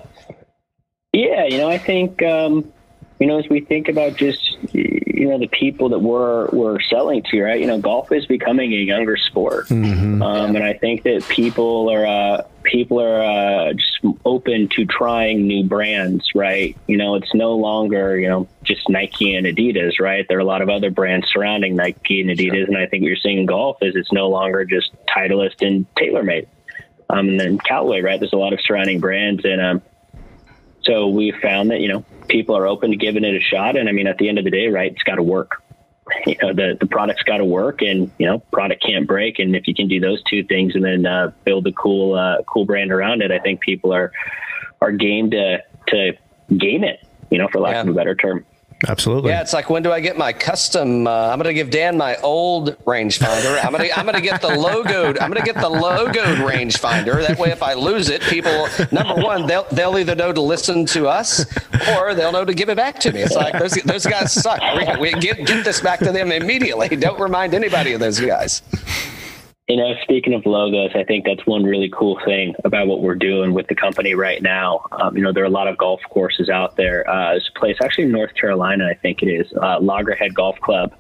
Yeah, 1.14 1.46
you 1.46 1.58
know, 1.58 1.70
I 1.70 1.78
think 1.78 2.22
um, 2.24 2.72
you 3.20 3.28
know 3.28 3.40
as 3.40 3.48
we 3.50 3.62
think 3.62 3.88
about 3.88 4.16
just 4.16 4.58
you 4.74 5.30
know 5.30 5.40
the 5.40 5.48
people 5.48 5.90
that 5.90 6.00
we're 6.00 6.48
we're 6.50 6.80
selling 6.82 7.24
to, 7.32 7.42
right? 7.42 7.60
You 7.60 7.68
know, 7.68 7.80
golf 7.80 8.12
is 8.12 8.26
becoming 8.26 8.74
a 8.74 8.78
younger 8.78 9.16
sport, 9.16 9.72
um, 9.72 10.22
and 10.56 10.64
I 10.64 10.74
think 10.74 11.04
that 11.04 11.26
people 11.30 11.90
are 11.90 12.06
uh, 12.06 12.44
people 12.64 13.02
are 13.02 13.24
uh, 13.24 13.74
just 13.74 14.00
open 14.26 14.68
to 14.76 14.86
trying 14.86 15.48
new 15.48 15.64
brands, 15.64 16.36
right? 16.36 16.78
You 16.88 16.98
know, 16.98 17.16
it's 17.16 17.34
no 17.34 17.56
longer 17.56 18.20
you 18.20 18.28
know 18.28 18.48
just 18.64 18.90
Nike 18.90 19.34
and 19.36 19.48
Adidas, 19.48 20.00
right? 20.00 20.26
There 20.28 20.38
are 20.38 20.42
a 20.42 20.46
lot 20.46 20.62
of 20.62 20.70
other 20.70 20.92
brands 20.92 21.28
surrounding 21.32 21.76
Nike 21.76 22.20
and 22.22 22.30
Adidas, 22.30 22.68
and 22.68 22.78
I 22.78 22.86
think 22.86 23.04
what 23.04 23.08
you're 23.08 23.16
seeing 23.16 23.40
in 23.40 23.46
golf 23.46 23.78
is 23.82 23.96
it's 23.96 24.12
no 24.12 24.28
longer 24.28 24.66
just 24.66 24.92
Titleist 25.08 25.66
and 25.66 25.86
TaylorMade. 25.96 26.48
Um, 27.10 27.30
and 27.30 27.40
then 27.40 27.58
Callaway, 27.60 28.02
right? 28.02 28.20
There's 28.20 28.34
a 28.34 28.38
lot 28.38 28.52
of 28.52 28.60
surrounding 28.62 29.00
brands, 29.00 29.46
and 29.46 29.62
um, 29.62 29.82
so 30.84 31.08
we 31.08 31.32
found 31.32 31.72
that 31.72 31.80
you 31.80 31.88
know 31.88 32.06
people 32.28 32.56
are 32.58 32.68
open 32.68 32.92
to 32.92 32.98
giving 32.98 33.24
it 33.24 33.36
a 33.36 33.40
shot. 33.42 33.76
And 33.78 33.88
I 33.90 33.92
mean, 33.92 34.08
at 34.08 34.18
the 34.18 34.30
end 34.30 34.38
of 34.38 34.44
the 34.46 34.52
day, 34.52 34.68
right, 34.68 34.92
it's 34.92 35.04
got 35.04 35.16
to 35.16 35.24
work. 35.24 35.62
You 36.28 36.36
know, 36.42 36.54
the 36.54 36.78
the 36.80 36.86
product's 36.86 37.24
got 37.24 37.38
to 37.38 37.46
work, 37.46 37.82
and 37.82 38.12
you 38.20 38.28
know, 38.28 38.38
product 38.52 38.84
can't 38.84 39.08
break. 39.08 39.40
And 39.40 39.56
if 39.56 39.68
you 39.68 39.74
can 39.74 39.88
do 39.88 40.00
those 40.00 40.22
two 40.30 40.44
things, 40.44 40.76
and 40.76 40.84
then 40.86 41.06
uh, 41.08 41.32
build 41.46 41.66
a 41.66 41.72
cool 41.72 42.14
uh, 42.14 42.44
cool 42.44 42.64
brand 42.66 42.92
around 42.92 43.24
it, 43.24 43.32
I 43.32 43.40
think 43.40 43.60
people 43.62 43.92
are 43.92 44.12
are 44.82 44.92
game 44.92 45.32
to 45.32 45.64
to 45.88 46.14
game 46.56 46.84
it. 46.84 47.04
You 47.32 47.40
know, 47.40 47.48
for 47.52 47.60
lack 47.60 47.74
Yeah. 47.74 47.82
of 47.82 47.88
a 47.88 47.94
better 47.94 48.14
term. 48.14 48.46
Absolutely. 48.88 49.32
Yeah, 49.32 49.42
it's 49.42 49.54
like 49.54 49.70
when 49.70 49.84
do 49.84 49.92
I 49.92 50.00
get 50.00 50.18
my 50.18 50.34
custom? 50.34 51.08
Uh, 51.08 51.30
I'm 51.30 51.40
going 51.40 51.50
to 51.50 51.54
give 51.54 51.70
Dan 51.70 51.98
my 51.98 52.16
old 52.18 52.78
rangefinder. 52.86 53.64
I'm 53.64 53.72
going 53.72 53.90
to 53.90 53.98
I'm 53.98 54.06
going 54.06 54.16
to 54.16 54.22
get 54.22 54.42
the 54.42 54.50
logoed. 54.50 55.22
I'm 55.22 55.32
going 55.32 55.44
to 55.44 55.54
get 55.54 55.56
the 55.56 55.70
logoed 55.70 56.38
rangefinder. 56.38 57.26
That 57.26 57.40
way, 57.40 57.50
if 57.50 57.64
I 57.64 57.74
lose 57.74 58.10
it, 58.10 58.22
people 58.22 58.68
number 58.92 59.16
one 59.22 59.48
they'll 59.48 59.66
they'll 59.72 59.98
either 59.98 60.16
know 60.16 60.32
to 60.32 60.42
listen 60.42 60.86
to 60.88 61.08
us 61.08 61.46
or 61.98 62.14
they'll 62.14 62.32
know 62.32 62.46
to 62.46 62.54
give 62.54 62.70
it 62.70 62.78
back 62.78 63.00
to 63.00 63.12
me. 63.12 63.22
It's 63.22 63.36
like 63.36 63.58
those 63.58 63.74
those 63.86 64.06
guys 64.06 64.32
suck. 64.34 64.60
We, 64.76 65.14
we 65.14 65.20
get 65.20 65.46
get 65.46 65.64
this 65.64 65.82
back 65.82 66.00
to 66.00 66.12
them 66.12 66.32
immediately. 66.32 66.90
Don't 66.90 67.20
remind 67.20 67.54
anybody 67.54 67.94
of 67.94 68.00
those 68.00 68.20
guys. 68.20 68.62
You 69.68 69.78
know, 69.78 69.96
speaking 70.04 70.36
of 70.36 70.46
logos, 70.46 70.92
I 70.94 71.04
think 71.04 71.26
that's 71.26 71.44
one 71.48 71.64
really 71.64 71.90
cool 71.90 72.20
thing 72.24 72.54
about 72.64 72.86
what 72.86 73.02
we're 73.02 73.16
doing 73.16 73.52
with 73.52 73.66
the 73.66 73.74
company 73.74 74.14
right 74.14 74.40
now. 74.40 74.86
Um, 74.92 75.18
you 75.18 75.24
know, 75.24 75.34
there 75.34 75.42
are 75.44 75.48
a 75.48 75.50
lot 75.50 75.68
of 75.68 75.76
golf 75.76 76.02
courses 76.08 76.50
out 76.50 76.76
there. 76.76 77.08
Uh, 77.10 77.32
there's 77.32 77.50
a 77.56 77.60
place 77.60 77.78
actually 77.84 78.04
in 78.04 78.12
North 78.12 78.36
Carolina, 78.36 78.88
I 78.88 78.94
think 78.94 79.24
it 79.24 79.28
is, 79.28 79.52
uh, 79.60 79.80
Loggerhead 79.80 80.36
Golf 80.36 80.60
Club. 80.60 80.94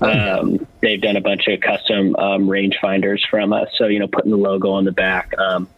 Um, 0.00 0.64
they've 0.80 1.00
done 1.00 1.16
a 1.16 1.20
bunch 1.20 1.48
of 1.48 1.60
custom 1.60 2.14
um, 2.16 2.46
rangefinders 2.46 3.18
from 3.28 3.52
us. 3.52 3.68
So, 3.76 3.86
you 3.86 3.98
know, 3.98 4.06
putting 4.06 4.30
the 4.30 4.36
logo 4.36 4.70
on 4.70 4.84
the 4.84 4.92
back. 4.92 5.36
Um, 5.36 5.68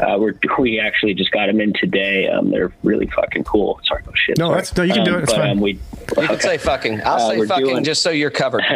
uh, 0.00 0.16
we're, 0.18 0.34
we 0.58 0.80
actually 0.80 1.14
just 1.14 1.30
got 1.30 1.46
them 1.46 1.60
in 1.60 1.72
today. 1.74 2.26
Um, 2.26 2.50
they're 2.50 2.72
really 2.82 3.06
fucking 3.14 3.44
cool. 3.44 3.78
Sorry, 3.84 4.02
oh 4.08 4.12
shit. 4.16 4.38
No, 4.38 4.46
sorry. 4.48 4.54
that's- 4.56 4.76
no, 4.76 4.82
you 4.82 4.92
can 4.94 5.04
do 5.04 5.12
Um, 5.12 5.18
it. 5.18 5.22
It's 5.22 5.32
but, 5.32 5.38
fine. 5.40 5.50
Um, 5.50 5.60
we, 5.60 5.72
You 6.20 6.26
can 6.28 6.40
say 6.40 6.58
fucking. 6.58 7.00
I'll 7.02 7.14
Uh, 7.14 7.30
say 7.30 7.46
fucking 7.46 7.64
doing- 7.66 7.84
just 7.84 8.02
so 8.02 8.10
you're 8.10 8.30
covered. 8.32 8.64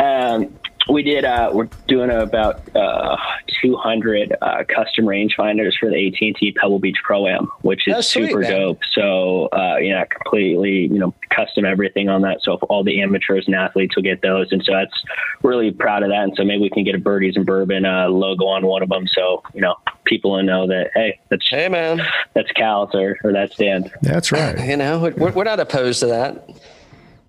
Um, 0.00 0.58
we 0.88 1.02
did. 1.02 1.24
Uh, 1.24 1.50
we're 1.52 1.68
doing 1.86 2.10
about 2.10 2.74
uh, 2.74 3.16
200 3.62 4.36
uh, 4.40 4.64
custom 4.68 5.04
rangefinders 5.04 5.72
for 5.78 5.90
the 5.90 6.08
AT&T 6.08 6.52
Pebble 6.60 6.78
Beach 6.78 6.96
Pro 7.04 7.26
Am, 7.26 7.48
which 7.62 7.86
is 7.86 8.06
sweet, 8.06 8.28
super 8.28 8.40
man. 8.40 8.50
dope. 8.50 8.80
So, 8.92 9.48
uh, 9.52 9.76
you 9.76 9.90
know, 9.90 10.04
completely, 10.10 10.82
you 10.82 10.98
know, 10.98 11.14
custom 11.30 11.64
everything 11.64 12.08
on 12.08 12.22
that. 12.22 12.38
So, 12.42 12.54
all 12.68 12.82
the 12.82 13.02
amateurs 13.02 13.44
and 13.46 13.54
athletes 13.54 13.94
will 13.94 14.02
get 14.02 14.22
those, 14.22 14.50
and 14.52 14.62
so 14.64 14.72
that's 14.72 15.04
really 15.42 15.70
proud 15.70 16.02
of 16.02 16.08
that. 16.10 16.22
And 16.22 16.32
so, 16.36 16.44
maybe 16.44 16.62
we 16.62 16.70
can 16.70 16.84
get 16.84 16.94
a 16.94 16.98
Birdies 16.98 17.36
and 17.36 17.46
Bourbon 17.46 17.84
uh, 17.84 18.08
logo 18.08 18.46
on 18.46 18.66
one 18.66 18.82
of 18.82 18.88
them, 18.88 19.06
so 19.08 19.42
you 19.54 19.60
know, 19.60 19.76
people 20.04 20.32
will 20.32 20.42
know 20.42 20.66
that 20.66 20.90
hey, 20.94 21.18
that's 21.28 21.48
Hey 21.50 21.68
man, 21.68 22.00
that's 22.32 22.50
Cal's 22.52 22.94
or, 22.94 23.18
or 23.24 23.32
that's 23.32 23.56
Dan. 23.56 23.90
That's 24.02 24.30
right. 24.30 24.58
you 24.66 24.76
know 24.76 25.12
we're, 25.16 25.32
we're 25.32 25.44
not 25.44 25.58
opposed 25.58 26.00
to 26.00 26.06
that. 26.06 26.48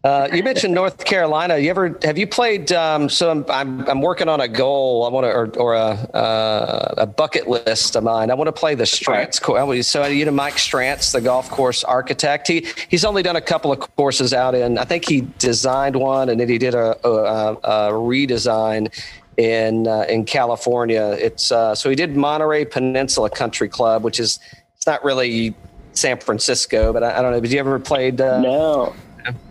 Uh, 0.04 0.28
you 0.34 0.42
mentioned 0.42 0.74
North 0.74 1.06
Carolina. 1.06 1.60
You 1.60 1.70
ever 1.70 2.00
have 2.02 2.18
you 2.18 2.26
played? 2.26 2.72
Um, 2.72 3.08
so 3.08 3.30
I'm, 3.30 3.46
I'm 3.50 3.88
I'm 3.88 4.02
working 4.02 4.28
on 4.28 4.42
a 4.42 4.48
goal. 4.48 5.06
I 5.06 5.10
want 5.10 5.26
to 5.26 5.32
or, 5.32 5.50
or 5.60 5.76
a 5.76 5.90
uh, 6.16 6.96
a 6.98 7.06
bucket 7.06 7.48
list 7.48 7.96
of 7.96 8.04
mine. 8.04 8.32
I 8.32 8.34
want 8.34 8.48
to 8.48 8.52
play 8.52 8.74
the 8.74 8.86
Strantz 8.86 9.40
course. 9.40 9.88
So 9.88 10.06
you 10.08 10.26
know 10.26 10.32
Mike 10.32 10.56
Strantz, 10.56 11.12
the 11.12 11.22
golf 11.22 11.52
course 11.52 11.84
architect. 11.84 12.48
He 12.48 12.66
he's 12.88 13.06
only 13.06 13.22
done 13.22 13.36
a 13.36 13.42
couple 13.42 13.72
of 13.72 13.80
courses 13.96 14.34
out 14.34 14.56
in. 14.56 14.80
I 14.80 14.86
think 14.86 15.08
he 15.08 15.22
designed 15.38 15.96
one 15.96 16.30
and 16.30 16.40
then 16.40 16.50
he 16.50 16.58
did 16.58 16.74
a, 16.74 16.98
a, 17.08 17.54
a 17.54 17.92
redesign 17.92 18.92
in 19.38 19.88
uh, 19.88 20.06
in 20.10 20.26
California. 20.26 21.16
It's 21.20 21.52
uh, 21.52 21.76
so 21.76 21.92
he 21.92 21.96
did 21.96 22.16
Monterey 22.16 22.66
Peninsula 22.66 23.30
Country 23.30 23.70
Club, 23.70 24.04
which 24.04 24.20
is 24.20 24.40
it's 24.76 24.88
not 24.88 25.04
really 25.04 25.54
San 25.94 26.20
Francisco, 26.20 26.92
but 26.92 27.04
I, 27.04 27.20
I 27.20 27.22
don't 27.22 27.32
know. 27.32 27.40
Did 27.40 27.52
you 27.52 27.60
ever 27.60 27.78
played? 27.78 28.20
Uh, 28.20 28.42
No. 28.42 28.96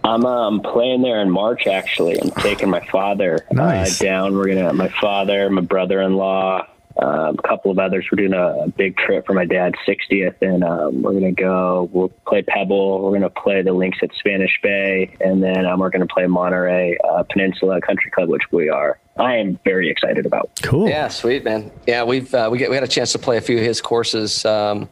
I'm 0.04 0.24
um, 0.26 0.60
playing 0.60 1.02
there 1.02 1.20
in 1.20 1.30
March. 1.30 1.66
Actually, 1.66 2.20
I'm 2.20 2.30
taking 2.30 2.70
my 2.70 2.84
father 2.86 3.46
Nice. 3.52 4.00
uh, 4.00 4.04
down. 4.04 4.36
We're 4.36 4.48
gonna 4.48 4.72
my 4.72 4.88
father, 5.00 5.48
my 5.50 5.60
brother-in-law, 5.62 6.66
um, 7.00 7.36
a 7.38 7.48
couple 7.48 7.70
of 7.70 7.78
others. 7.78 8.06
We're 8.10 8.16
doing 8.16 8.34
a, 8.34 8.64
a 8.64 8.68
big 8.68 8.96
trip 8.96 9.26
for 9.26 9.32
my 9.32 9.44
dad's 9.44 9.76
60th, 9.86 10.34
and 10.42 10.64
um, 10.64 11.02
we're 11.02 11.12
gonna 11.12 11.32
go. 11.32 11.88
We'll 11.92 12.08
play 12.26 12.42
Pebble. 12.42 13.02
We're 13.02 13.12
gonna 13.12 13.30
play 13.30 13.62
the 13.62 13.72
links 13.72 13.98
at 14.02 14.10
Spanish 14.18 14.58
Bay, 14.62 15.16
and 15.20 15.42
then 15.42 15.66
um, 15.66 15.80
we're 15.80 15.90
gonna 15.90 16.06
play 16.06 16.26
Monterey 16.26 16.98
uh, 17.08 17.22
Peninsula 17.30 17.80
Country 17.80 18.10
Club, 18.10 18.28
which 18.28 18.50
we 18.50 18.68
are. 18.68 18.98
I 19.18 19.36
am 19.36 19.58
very 19.64 19.90
excited 19.90 20.24
about. 20.26 20.50
Cool. 20.62 20.88
Yeah, 20.88 21.08
sweet 21.08 21.44
man. 21.44 21.70
Yeah, 21.86 22.04
we've 22.04 22.32
uh, 22.34 22.48
we 22.50 22.58
get 22.58 22.70
we 22.70 22.76
had 22.76 22.84
a 22.84 22.88
chance 22.88 23.12
to 23.12 23.18
play 23.18 23.36
a 23.36 23.40
few 23.40 23.58
of 23.58 23.64
his 23.64 23.80
courses 23.80 24.44
um, 24.44 24.88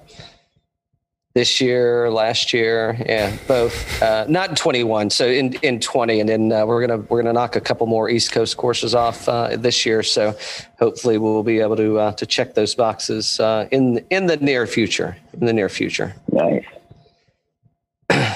this 1.34 1.60
year, 1.60 2.10
last 2.10 2.52
year. 2.52 2.96
Yeah, 3.06 3.36
both. 3.46 4.02
Uh, 4.02 4.26
not 4.28 4.50
in 4.50 4.56
twenty 4.56 4.82
one, 4.82 5.10
so 5.10 5.26
in 5.26 5.54
in 5.62 5.78
twenty, 5.80 6.20
and 6.20 6.28
then 6.28 6.52
uh, 6.52 6.66
we're 6.66 6.86
gonna 6.86 7.02
we're 7.08 7.22
gonna 7.22 7.32
knock 7.32 7.56
a 7.56 7.60
couple 7.60 7.86
more 7.86 8.08
East 8.10 8.32
Coast 8.32 8.56
courses 8.56 8.94
off 8.94 9.28
uh, 9.28 9.56
this 9.56 9.86
year. 9.86 10.02
So 10.02 10.36
hopefully 10.78 11.18
we'll 11.18 11.42
be 11.42 11.60
able 11.60 11.76
to 11.76 11.98
uh, 11.98 12.12
to 12.12 12.26
check 12.26 12.54
those 12.54 12.74
boxes 12.74 13.38
uh, 13.40 13.68
in 13.70 14.04
in 14.10 14.26
the 14.26 14.36
near 14.38 14.66
future. 14.66 15.16
In 15.38 15.46
the 15.46 15.52
near 15.52 15.68
future. 15.68 16.14
Nice. 16.32 16.64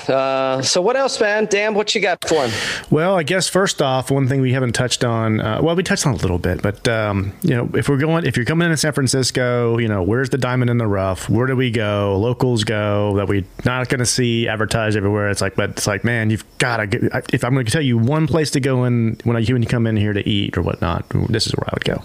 Uh, 0.09 0.63
so 0.63 0.81
what 0.81 0.97
else, 0.97 1.21
man? 1.21 1.47
Dan, 1.47 1.75
what 1.75 1.95
you 1.95 2.01
got 2.01 2.27
for 2.27 2.47
him? 2.47 2.51
Well, 2.91 3.17
I 3.17 3.23
guess 3.23 3.49
first 3.49 3.81
off, 3.81 4.11
one 4.11 4.29
thing 4.29 4.41
we 4.41 4.53
haven't 4.53 4.73
touched 4.73 5.05
on. 5.05 5.41
Uh, 5.41 5.61
well, 5.63 5.77
we 5.77 5.83
touched 5.83 6.07
on 6.07 6.15
a 6.15 6.17
little 6.17 6.39
bit, 6.39 6.63
but 6.63 6.87
um, 6.89 7.33
you 7.43 7.55
know, 7.55 7.71
if 7.75 7.89
we're 7.89 7.99
going, 7.99 8.25
if 8.27 8.37
you're 8.37 8.47
coming 8.47 8.67
into 8.67 8.77
San 8.77 8.93
Francisco, 8.93 9.79
you 9.79 9.89
know, 9.89 10.03
where's 10.03 10.31
the 10.31 10.39
diamond 10.39 10.71
in 10.71 10.79
the 10.79 10.87
rough? 10.87 11.29
Where 11.29 11.47
do 11.47 11.57
we 11.57 11.71
go? 11.71 12.19
Locals 12.19 12.65
go 12.65 13.17
that 13.17 13.29
we're 13.29 13.45
not 13.65 13.89
going 13.89 14.01
to 14.01 14.07
see 14.07 14.49
advertised 14.49 14.97
everywhere. 14.97 15.29
It's 15.29 15.41
like, 15.41 15.55
but 15.55 15.71
it's 15.71 15.87
like, 15.87 16.05
man, 16.05 16.31
you've 16.31 16.45
got 16.59 16.79
to 16.79 16.87
get. 16.87 17.03
If 17.33 17.45
I'm 17.45 17.55
going 17.55 17.67
to 17.67 17.73
tell 17.73 17.83
you 17.83 17.99
one 17.99 18.27
place 18.27 18.51
to 18.53 18.61
go 18.61 18.85
in 18.85 19.19
when 19.25 19.37
I 19.37 19.45
when 19.45 19.63
you 19.63 19.69
come 19.69 19.87
in 19.87 19.97
here 19.97 20.13
to 20.13 20.29
eat 20.29 20.57
or 20.57 20.63
whatnot, 20.63 21.09
this 21.29 21.47
is 21.47 21.53
where 21.55 21.69
I 21.69 21.75
would 21.75 21.85
go. 21.85 22.03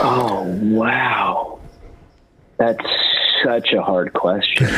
Oh 0.00 0.42
wow, 0.62 1.58
that's 2.56 2.84
such 3.44 3.72
a 3.72 3.82
hard 3.82 4.12
question. 4.12 4.68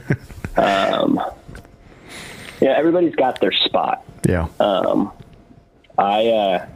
um, 0.56 1.20
yeah, 2.62 2.74
everybody's 2.78 3.16
got 3.16 3.40
their 3.40 3.52
spot. 3.52 4.04
Yeah. 4.26 4.46
Um, 4.60 5.12
I 5.98 6.28
uh, 6.28 6.66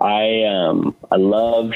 I 0.00 0.42
um, 0.44 0.96
I 1.10 1.16
love 1.16 1.72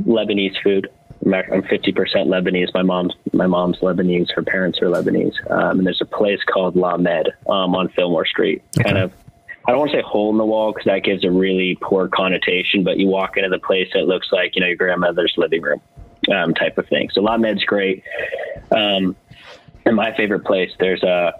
Lebanese 0.00 0.60
food. 0.62 0.88
I'm 1.24 1.62
50% 1.62 1.94
Lebanese. 1.94 2.72
My 2.74 2.82
mom's 2.82 3.14
my 3.32 3.46
mom's 3.46 3.78
Lebanese. 3.78 4.30
Her 4.32 4.42
parents 4.42 4.80
are 4.82 4.86
Lebanese. 4.86 5.34
Um, 5.50 5.78
and 5.78 5.86
there's 5.86 6.00
a 6.00 6.06
place 6.06 6.40
called 6.52 6.74
La 6.74 6.96
Med 6.96 7.28
um, 7.46 7.76
on 7.76 7.88
Fillmore 7.90 8.26
Street. 8.26 8.62
Kind 8.82 8.98
of. 8.98 9.12
I 9.66 9.70
don't 9.70 9.80
want 9.80 9.90
to 9.92 9.98
say 9.98 10.02
hole 10.02 10.30
in 10.30 10.38
the 10.38 10.46
wall 10.46 10.72
because 10.72 10.86
that 10.86 11.04
gives 11.04 11.24
a 11.24 11.30
really 11.30 11.78
poor 11.80 12.08
connotation. 12.08 12.82
But 12.82 12.98
you 12.98 13.06
walk 13.06 13.36
into 13.36 13.50
the 13.50 13.58
place, 13.58 13.88
it 13.94 14.08
looks 14.08 14.32
like 14.32 14.56
you 14.56 14.62
know 14.62 14.66
your 14.66 14.76
grandmother's 14.76 15.34
living 15.36 15.62
room, 15.62 15.80
um, 16.32 16.54
type 16.54 16.76
of 16.76 16.88
thing. 16.88 17.10
So 17.12 17.20
La 17.20 17.36
Med's 17.36 17.64
great. 17.64 18.02
Um, 18.72 19.14
and 19.84 19.94
my 19.94 20.14
favorite 20.16 20.44
place, 20.44 20.70
there's 20.78 21.02
a 21.02 21.34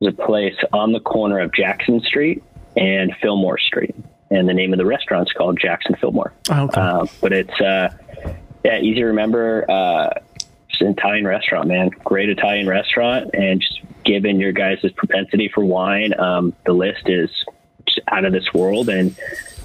there's 0.00 0.14
a 0.14 0.16
place 0.26 0.56
on 0.72 0.92
the 0.92 1.00
corner 1.00 1.38
of 1.40 1.52
Jackson 1.52 2.00
Street 2.00 2.42
and 2.76 3.14
Fillmore 3.22 3.58
Street, 3.58 3.94
and 4.30 4.48
the 4.48 4.54
name 4.54 4.72
of 4.72 4.78
the 4.78 4.86
restaurant's 4.86 5.32
called 5.32 5.58
Jackson 5.58 5.96
Fillmore. 6.00 6.32
Oh, 6.50 6.64
okay. 6.64 6.80
Uh, 6.80 7.06
but 7.20 7.32
it's 7.32 7.60
uh, 7.60 7.88
yeah, 8.64 8.78
easy 8.78 9.00
to 9.00 9.06
remember. 9.06 9.64
Uh, 9.70 10.10
it's 10.68 10.80
an 10.80 10.88
Italian 10.88 11.26
restaurant, 11.26 11.68
man. 11.68 11.88
Great 12.04 12.28
Italian 12.28 12.68
restaurant, 12.68 13.30
and 13.32 13.60
just 13.60 13.80
given 14.04 14.38
your 14.38 14.52
guys' 14.52 14.84
propensity 14.96 15.50
for 15.52 15.64
wine, 15.64 16.18
um, 16.20 16.54
the 16.66 16.72
list 16.72 17.08
is 17.08 17.30
just 17.86 18.00
out 18.08 18.24
of 18.24 18.32
this 18.32 18.52
world. 18.52 18.88
And 18.88 19.16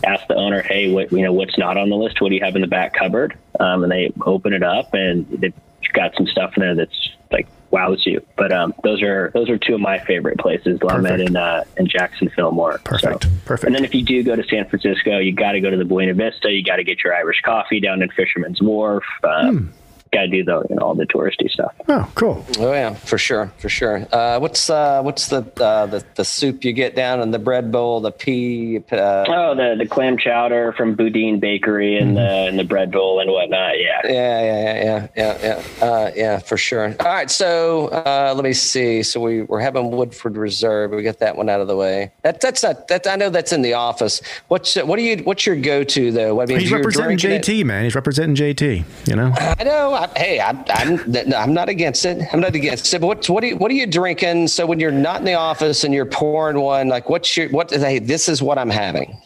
ask 0.04 0.26
the 0.28 0.36
owner, 0.36 0.62
hey, 0.62 0.92
what 0.92 1.12
you 1.12 1.22
know, 1.22 1.34
what's 1.34 1.58
not 1.58 1.78
on 1.78 1.90
the 1.90 1.96
list? 1.96 2.22
What 2.22 2.30
do 2.30 2.36
you 2.36 2.44
have 2.44 2.56
in 2.56 2.62
the 2.62 2.68
back 2.68 2.94
cupboard? 2.94 3.38
Um, 3.60 3.84
and 3.84 3.92
they 3.92 4.14
open 4.26 4.54
it 4.54 4.64
up, 4.64 4.94
and 4.94 5.28
they've 5.30 5.54
got 5.94 6.16
some 6.16 6.28
stuff 6.28 6.54
in 6.56 6.62
there 6.62 6.76
that's 6.76 7.10
like 7.32 7.48
wows 7.72 8.06
you. 8.06 8.26
But 8.38 8.52
um, 8.52 8.74
those 8.84 9.02
are 9.02 9.32
those 9.34 9.50
are 9.50 9.58
two 9.58 9.76
of 9.76 9.82
my 9.82 10.00
favorite 10.00 10.38
places, 10.40 10.82
La 10.84 10.98
Med 10.98 11.22
and 11.22 11.38
uh, 11.38 11.64
and 11.78 11.88
Jackson 11.90 12.30
Fillmore. 12.36 12.80
Perfect. 12.84 13.24
So- 13.24 13.30
Perfect. 13.46 13.66
and 13.68 13.76
then 13.76 13.84
if 13.84 13.94
you 13.94 14.04
do 14.04 14.24
go 14.24 14.36
to 14.36 14.44
San 14.44 14.68
Francisco, 14.70 15.18
you 15.18 15.34
got 15.34 15.54
to 15.54 15.62
go 15.62 15.70
to 15.70 15.78
the 15.78 15.86
Buena 15.86 16.14
Vista. 16.14 16.52
You 16.52 16.64
got 16.64 16.78
to 16.78 16.84
get 16.84 17.04
your 17.04 17.14
Irish 17.16 17.42
coffee 17.44 17.80
down 17.80 18.02
in 18.02 18.10
Fisherman's 18.12 18.62
Wharf. 18.62 19.04
Um, 19.24 19.74
Got 20.14 20.24
to 20.24 20.28
do 20.28 20.44
the 20.44 20.66
you 20.70 20.76
know, 20.76 20.82
all 20.82 20.94
the 20.96 21.06
touristy 21.06 21.50
stuff. 21.50 21.74
oh, 21.88 22.12
cool. 22.16 22.46
Oh 22.60 22.74
yeah, 22.74 22.94
for 22.96 23.18
sure, 23.18 23.50
for 23.60 23.70
sure. 23.70 24.06
Uh, 24.12 24.40
what's 24.40 24.70
uh, 24.70 25.02
what's 25.04 25.28
the, 25.30 25.38
uh, 25.64 25.86
the 25.86 26.04
the 26.16 26.26
soup 26.26 26.66
you 26.66 26.74
get 26.74 26.96
down 26.98 27.22
in 27.22 27.32
the 27.32 27.40
bread 27.40 27.72
bowl? 27.72 28.02
The 28.02 28.12
pea. 28.12 28.84
Uh, 28.92 29.24
Oh, 29.30 29.56
the 29.56 29.76
the 29.80 29.86
clam 29.88 30.18
chowder 30.18 30.74
from 30.74 30.96
Boudin 30.96 31.40
Bakery 31.40 31.98
and 31.98 32.18
the 32.18 32.22
and 32.50 32.60
the 32.60 32.66
bread 32.66 32.92
bowl 32.92 33.22
and 33.22 33.32
whatnot. 33.32 33.80
Yeah. 33.80 34.02
yeah, 34.04 34.12
yeah, 34.12 34.84
yeah, 34.84 34.84
yeah, 34.84 35.08
yeah, 35.16 35.62
yeah. 35.80 35.86
Uh, 35.88 36.12
yeah, 36.14 36.40
for 36.40 36.58
sure. 36.58 36.94
All 37.00 37.06
right, 37.08 37.32
so 37.32 37.88
uh, 37.88 38.34
let 38.36 38.44
me 38.44 38.52
see. 38.52 39.04
So 39.04 39.22
we 39.22 39.44
we're 39.44 39.62
having 39.62 39.92
Woodford 39.92 40.36
Reserve. 40.36 40.92
We 40.92 41.04
got 41.04 41.20
that 41.20 41.38
one 41.38 41.48
out 41.48 41.62
of 41.62 41.68
the 41.68 41.78
way. 41.78 42.12
That 42.24 42.42
that's 42.42 42.64
not 42.64 42.90
that. 42.90 43.08
I 43.08 43.16
know 43.16 43.30
that's 43.30 43.54
in 43.54 43.62
the 43.62 43.76
office. 43.76 44.22
What's 44.50 44.76
what 44.76 44.98
do 44.98 45.04
you 45.04 45.18
what's 45.24 45.46
your 45.46 45.56
go 45.56 45.86
to 45.86 46.12
though? 46.12 46.42
I 46.42 46.46
mean, 46.48 46.60
He's 46.60 46.70
representing 46.74 47.16
drinking 47.16 47.56
it- 47.56 47.64
JT, 47.64 47.66
man. 47.66 47.86
He's 47.86 47.96
representing 47.96 48.36
JT. 48.36 48.84
You 49.08 49.16
know. 49.16 49.32
I 49.38 49.64
know. 49.64 50.01
I, 50.02 50.20
hey, 50.20 50.40
I'm, 50.42 50.64
I'm 50.70 51.34
I'm 51.34 51.54
not 51.54 51.70
against 51.70 52.06
it. 52.06 52.24
I'm 52.34 52.40
not 52.40 52.56
against 52.56 52.92
it. 52.92 53.00
But 53.00 53.08
what 53.08 53.30
what 53.30 53.44
are 53.44 53.48
you, 53.48 53.58
what 53.58 53.70
are 53.70 53.76
you 53.76 53.86
drinking? 53.86 54.48
So 54.48 54.66
when 54.66 54.80
you're 54.80 54.92
not 54.92 55.20
in 55.20 55.26
the 55.26 55.36
office 55.36 55.84
and 55.84 55.94
you're 55.94 56.06
pouring 56.06 56.60
one, 56.60 56.90
like 56.90 57.10
what's 57.10 57.38
your 57.38 57.50
what? 57.50 57.70
Hey, 57.70 58.00
this 58.00 58.28
is 58.28 58.42
what 58.42 58.58
I'm 58.58 58.70
having. 58.70 59.22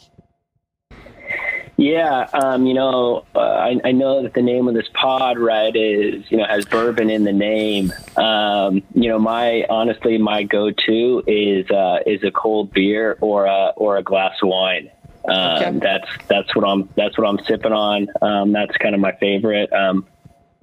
Yeah, 1.77 2.29
um, 2.33 2.65
you 2.65 2.73
know, 2.73 3.25
uh, 3.35 3.39
I, 3.39 3.79
I 3.83 3.91
know 3.91 4.23
that 4.23 4.33
the 4.33 4.41
name 4.41 4.69
of 4.69 4.73
this 4.73 4.87
pod, 4.93 5.37
right, 5.37 5.75
is 5.75 6.23
you 6.29 6.37
know 6.37 6.45
has 6.45 6.65
bourbon 6.65 7.09
in 7.09 7.23
the 7.23 7.33
name. 7.33 7.93
Um, 8.17 8.81
you 8.93 9.09
know, 9.09 9.19
my 9.19 9.65
honestly, 9.69 10.17
my 10.17 10.43
go-to 10.43 11.23
is 11.27 11.69
uh, 11.71 11.99
is 12.05 12.23
a 12.23 12.31
cold 12.31 12.73
beer 12.73 13.17
or 13.21 13.45
a 13.45 13.73
or 13.75 13.97
a 13.97 14.03
glass 14.03 14.35
of 14.41 14.49
wine. 14.49 14.89
Um, 15.27 15.57
Okay. 15.57 15.79
That's 15.79 16.07
that's 16.27 16.55
what 16.55 16.65
I'm 16.65 16.89
that's 16.95 17.17
what 17.17 17.27
I'm 17.27 17.39
sipping 17.45 17.73
on. 17.73 18.07
Um, 18.21 18.51
that's 18.51 18.75
kind 18.77 18.93
of 18.93 19.01
my 19.01 19.13
favorite. 19.13 19.71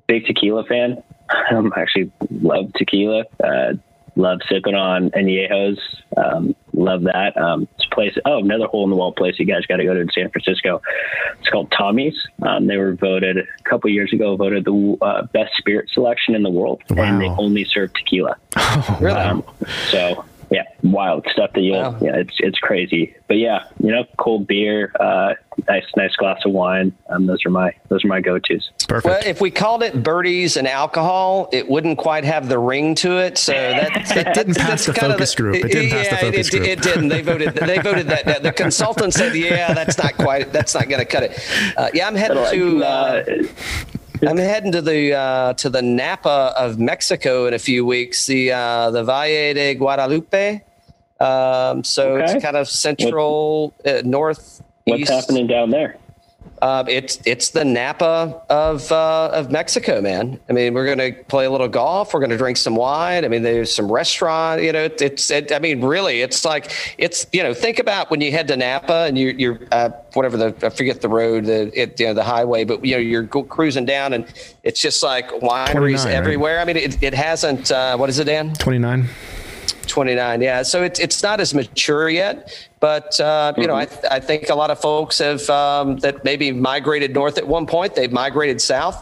Big 0.07 0.27
tequila 0.27 0.65
fan. 0.65 1.03
Um, 1.51 1.73
actually 1.77 2.13
love 2.31 2.73
tequila. 2.75 3.25
Uh, 3.43 3.75
love 4.17 4.41
sipping 4.49 4.75
on 4.75 5.11
añejos. 5.11 5.79
Um, 6.17 6.55
love 6.75 7.03
that. 7.05 7.37
Um, 7.37 7.69
it's 7.77 7.87
a 7.91 7.95
place. 7.95 8.17
Oh, 8.25 8.39
another 8.39 8.67
hole 8.67 8.85
in 8.85 8.91
the 8.91 8.97
wall 8.97 9.13
place 9.13 9.39
you 9.39 9.47
guys 9.47 9.65
got 9.67 9.77
to 9.77 9.85
go 9.85 9.95
to 9.95 10.01
in 10.01 10.11
San 10.11 10.31
Francisco. 10.31 10.83
It's 11.41 11.49
called 11.49 11.73
Tommy's. 11.77 12.15
Um, 12.43 12.67
they 12.67 12.77
were 12.77 12.95
voted 12.95 13.39
a 13.39 13.63
couple 13.69 13.91
years 13.91 14.13
ago 14.13 14.37
voted 14.37 14.65
the 14.65 14.97
uh, 15.01 15.23
best 15.33 15.53
spirit 15.57 15.89
selection 15.91 16.35
in 16.35 16.43
the 16.43 16.51
world, 16.51 16.83
and 16.91 17.21
they 17.21 17.29
only 17.29 17.65
serve 17.65 17.93
tequila. 17.95 18.37
Really? 19.01 19.19
Um, 19.19 19.45
so 19.91 20.25
yeah, 20.53 20.65
wild 20.83 21.27
stuff 21.33 21.53
that 21.55 21.63
you'll 21.63 21.83
Wow. 21.83 21.99
yeah, 22.03 22.17
it's 22.17 22.35
it's 22.39 22.59
crazy. 22.59 23.17
But 23.27 23.39
yeah, 23.39 23.65
you 23.83 23.91
know, 23.91 24.05
cold 24.19 24.47
beer, 24.47 24.93
uh, 25.01 25.33
nice 25.67 25.85
nice 25.97 26.15
glass 26.17 26.43
of 26.45 26.53
wine. 26.53 26.95
Um, 27.09 27.25
those 27.25 27.45
are 27.47 27.51
my 27.51 27.75
those 27.89 28.05
are 28.05 28.09
my 28.09 28.21
go 28.21 28.39
tos. 28.39 28.71
Perfect. 28.87 29.05
Well, 29.05 29.23
if 29.25 29.41
we 29.41 29.51
called 29.51 29.83
it 29.83 30.03
birdies 30.03 30.59
and 30.59 30.69
alcohol, 30.69 31.49
it 31.53 31.69
wouldn't 31.69 31.97
quite 31.97 32.25
have 32.25 32.51
the 32.51 32.59
ring 32.59 32.95
to 32.97 33.17
it. 33.17 33.39
So 33.39 33.53
that, 33.53 34.07
that 34.15 34.35
didn't 34.35 34.57
pass 34.59 34.69
that's 34.69 34.87
the 34.87 34.93
kind 34.93 35.13
of 35.13 35.19
focus 35.19 35.35
group. 35.35 35.57
It 35.57 35.73
didn't 35.73 35.91
pass 35.91 36.09
the 36.11 36.17
focus 36.17 36.49
it, 36.49 36.51
group. 36.51 36.67
It, 36.67 36.83
didn't. 36.83 37.09
They 37.09 37.23
voted. 37.23 37.55
They 37.55 37.79
voted 37.79 38.09
that. 38.09 38.27
that 38.27 38.43
the 38.43 38.53
consultant 38.53 39.15
said, 39.15 39.35
"Yeah, 39.35 39.73
that's 39.73 39.97
not 39.97 40.17
quite. 40.17 40.53
That's 40.53 40.75
not 40.75 40.87
going 40.89 41.01
to 41.01 41.07
cut 41.07 41.23
it." 41.23 41.75
Uh, 41.79 41.89
yeah, 41.95 42.07
I'm 42.07 42.15
heading 42.15 42.45
to. 42.51 42.85
Uh, 42.85 43.25
I'm 44.27 44.37
heading 44.53 44.73
to 44.73 44.83
the 44.83 45.15
uh, 45.15 45.55
to 45.55 45.69
the 45.71 45.83
Napa 45.83 46.55
of 46.57 46.79
Mexico 46.79 47.47
in 47.47 47.55
a 47.55 47.59
few 47.59 47.85
weeks. 47.85 48.27
The 48.27 48.53
uh, 48.53 48.91
the 48.91 49.05
Valle 49.05 49.55
de 49.55 49.75
Guadalupe. 49.75 50.63
Um, 51.21 51.85
so 51.85 52.17
Okay. 52.17 52.35
it's 52.35 52.45
kind 52.45 52.57
of 52.57 52.69
central 52.69 53.73
uh, 53.87 54.03
north. 54.05 54.63
What's 54.85 55.09
happening 55.09 55.47
down 55.47 55.71
there? 55.71 55.97
Uh, 56.63 56.85
it's 56.87 57.19
it's 57.27 57.51
the 57.51 57.65
Napa 57.65 58.41
of 58.49 58.93
uh, 58.93 59.31
of 59.33 59.51
Mexico, 59.51 60.01
man. 60.01 60.39
I 60.49 60.53
mean, 60.53 60.75
we're 60.75 60.87
going 60.87 60.99
to 61.13 61.25
play 61.25 61.45
a 61.45 61.51
little 61.51 61.67
golf. 61.67 62.15
We're 62.15 62.21
going 62.21 62.31
to 62.31 62.37
drink 62.37 62.57
some 62.57 62.77
wine. 62.77 63.25
I 63.25 63.29
mean, 63.29 63.43
there's 63.43 63.75
some 63.75 63.91
restaurant. 63.91 64.63
You 64.63 64.71
know, 64.71 64.85
it, 64.85 65.03
it's. 65.03 65.29
It, 65.33 65.51
I 65.51 65.59
mean, 65.59 65.85
really, 65.85 66.21
it's 66.21 66.45
like 66.45 66.71
it's. 66.99 67.27
You 67.33 67.43
know, 67.43 67.53
think 67.53 67.81
about 67.81 68.13
when 68.13 68.21
you 68.21 68.31
head 68.31 68.47
to 68.47 68.57
Napa 68.57 69.07
and 69.09 69.19
you're 69.19 69.33
you're 69.33 69.61
uh, 69.73 69.91
whatever 70.13 70.37
the 70.37 70.55
I 70.65 70.71
forget 70.71 71.01
the 71.01 71.09
road, 71.09 71.47
the 71.47 71.73
it, 71.75 71.99
you 71.99 72.07
know 72.07 72.15
the 72.15 72.23
highway, 72.23 72.63
but 72.63 72.85
you 72.85 72.93
know 72.93 73.01
you're 73.01 73.25
go, 73.25 73.43
cruising 73.43 73.85
down 73.85 74.13
and 74.13 74.25
it's 74.63 74.81
just 74.81 75.03
like 75.03 75.31
29, 75.31 75.67
wineries 75.67 76.05
right? 76.05 76.15
everywhere. 76.15 76.61
I 76.61 76.65
mean, 76.65 76.77
it, 76.77 77.03
it 77.03 77.13
hasn't. 77.13 77.73
Uh, 77.73 77.97
what 77.97 78.09
is 78.09 78.21
it, 78.21 78.25
Dan? 78.25 78.55
29. 78.55 79.09
29 79.89 80.41
yeah 80.41 80.63
so 80.63 80.83
it's 80.83 81.01
it's 81.01 81.23
not 81.23 81.41
as 81.41 81.55
mature 81.55 82.09
yet 82.09 82.71
but 82.83 83.19
uh, 83.21 83.55
you 83.57 83.69
know 83.69 83.77
I, 83.77 83.87
I 84.11 84.19
think 84.19 84.51
a 84.51 84.55
lot 84.57 84.71
of 84.71 84.81
folks 84.81 85.19
have 85.19 85.49
um, 85.49 85.99
that 85.99 86.25
maybe 86.25 86.51
migrated 86.51 87.15
north 87.15 87.39
at 87.39 87.47
one 87.47 87.65
point 87.65 87.95
they've 87.95 88.13
migrated 88.13 88.61
south 88.61 88.99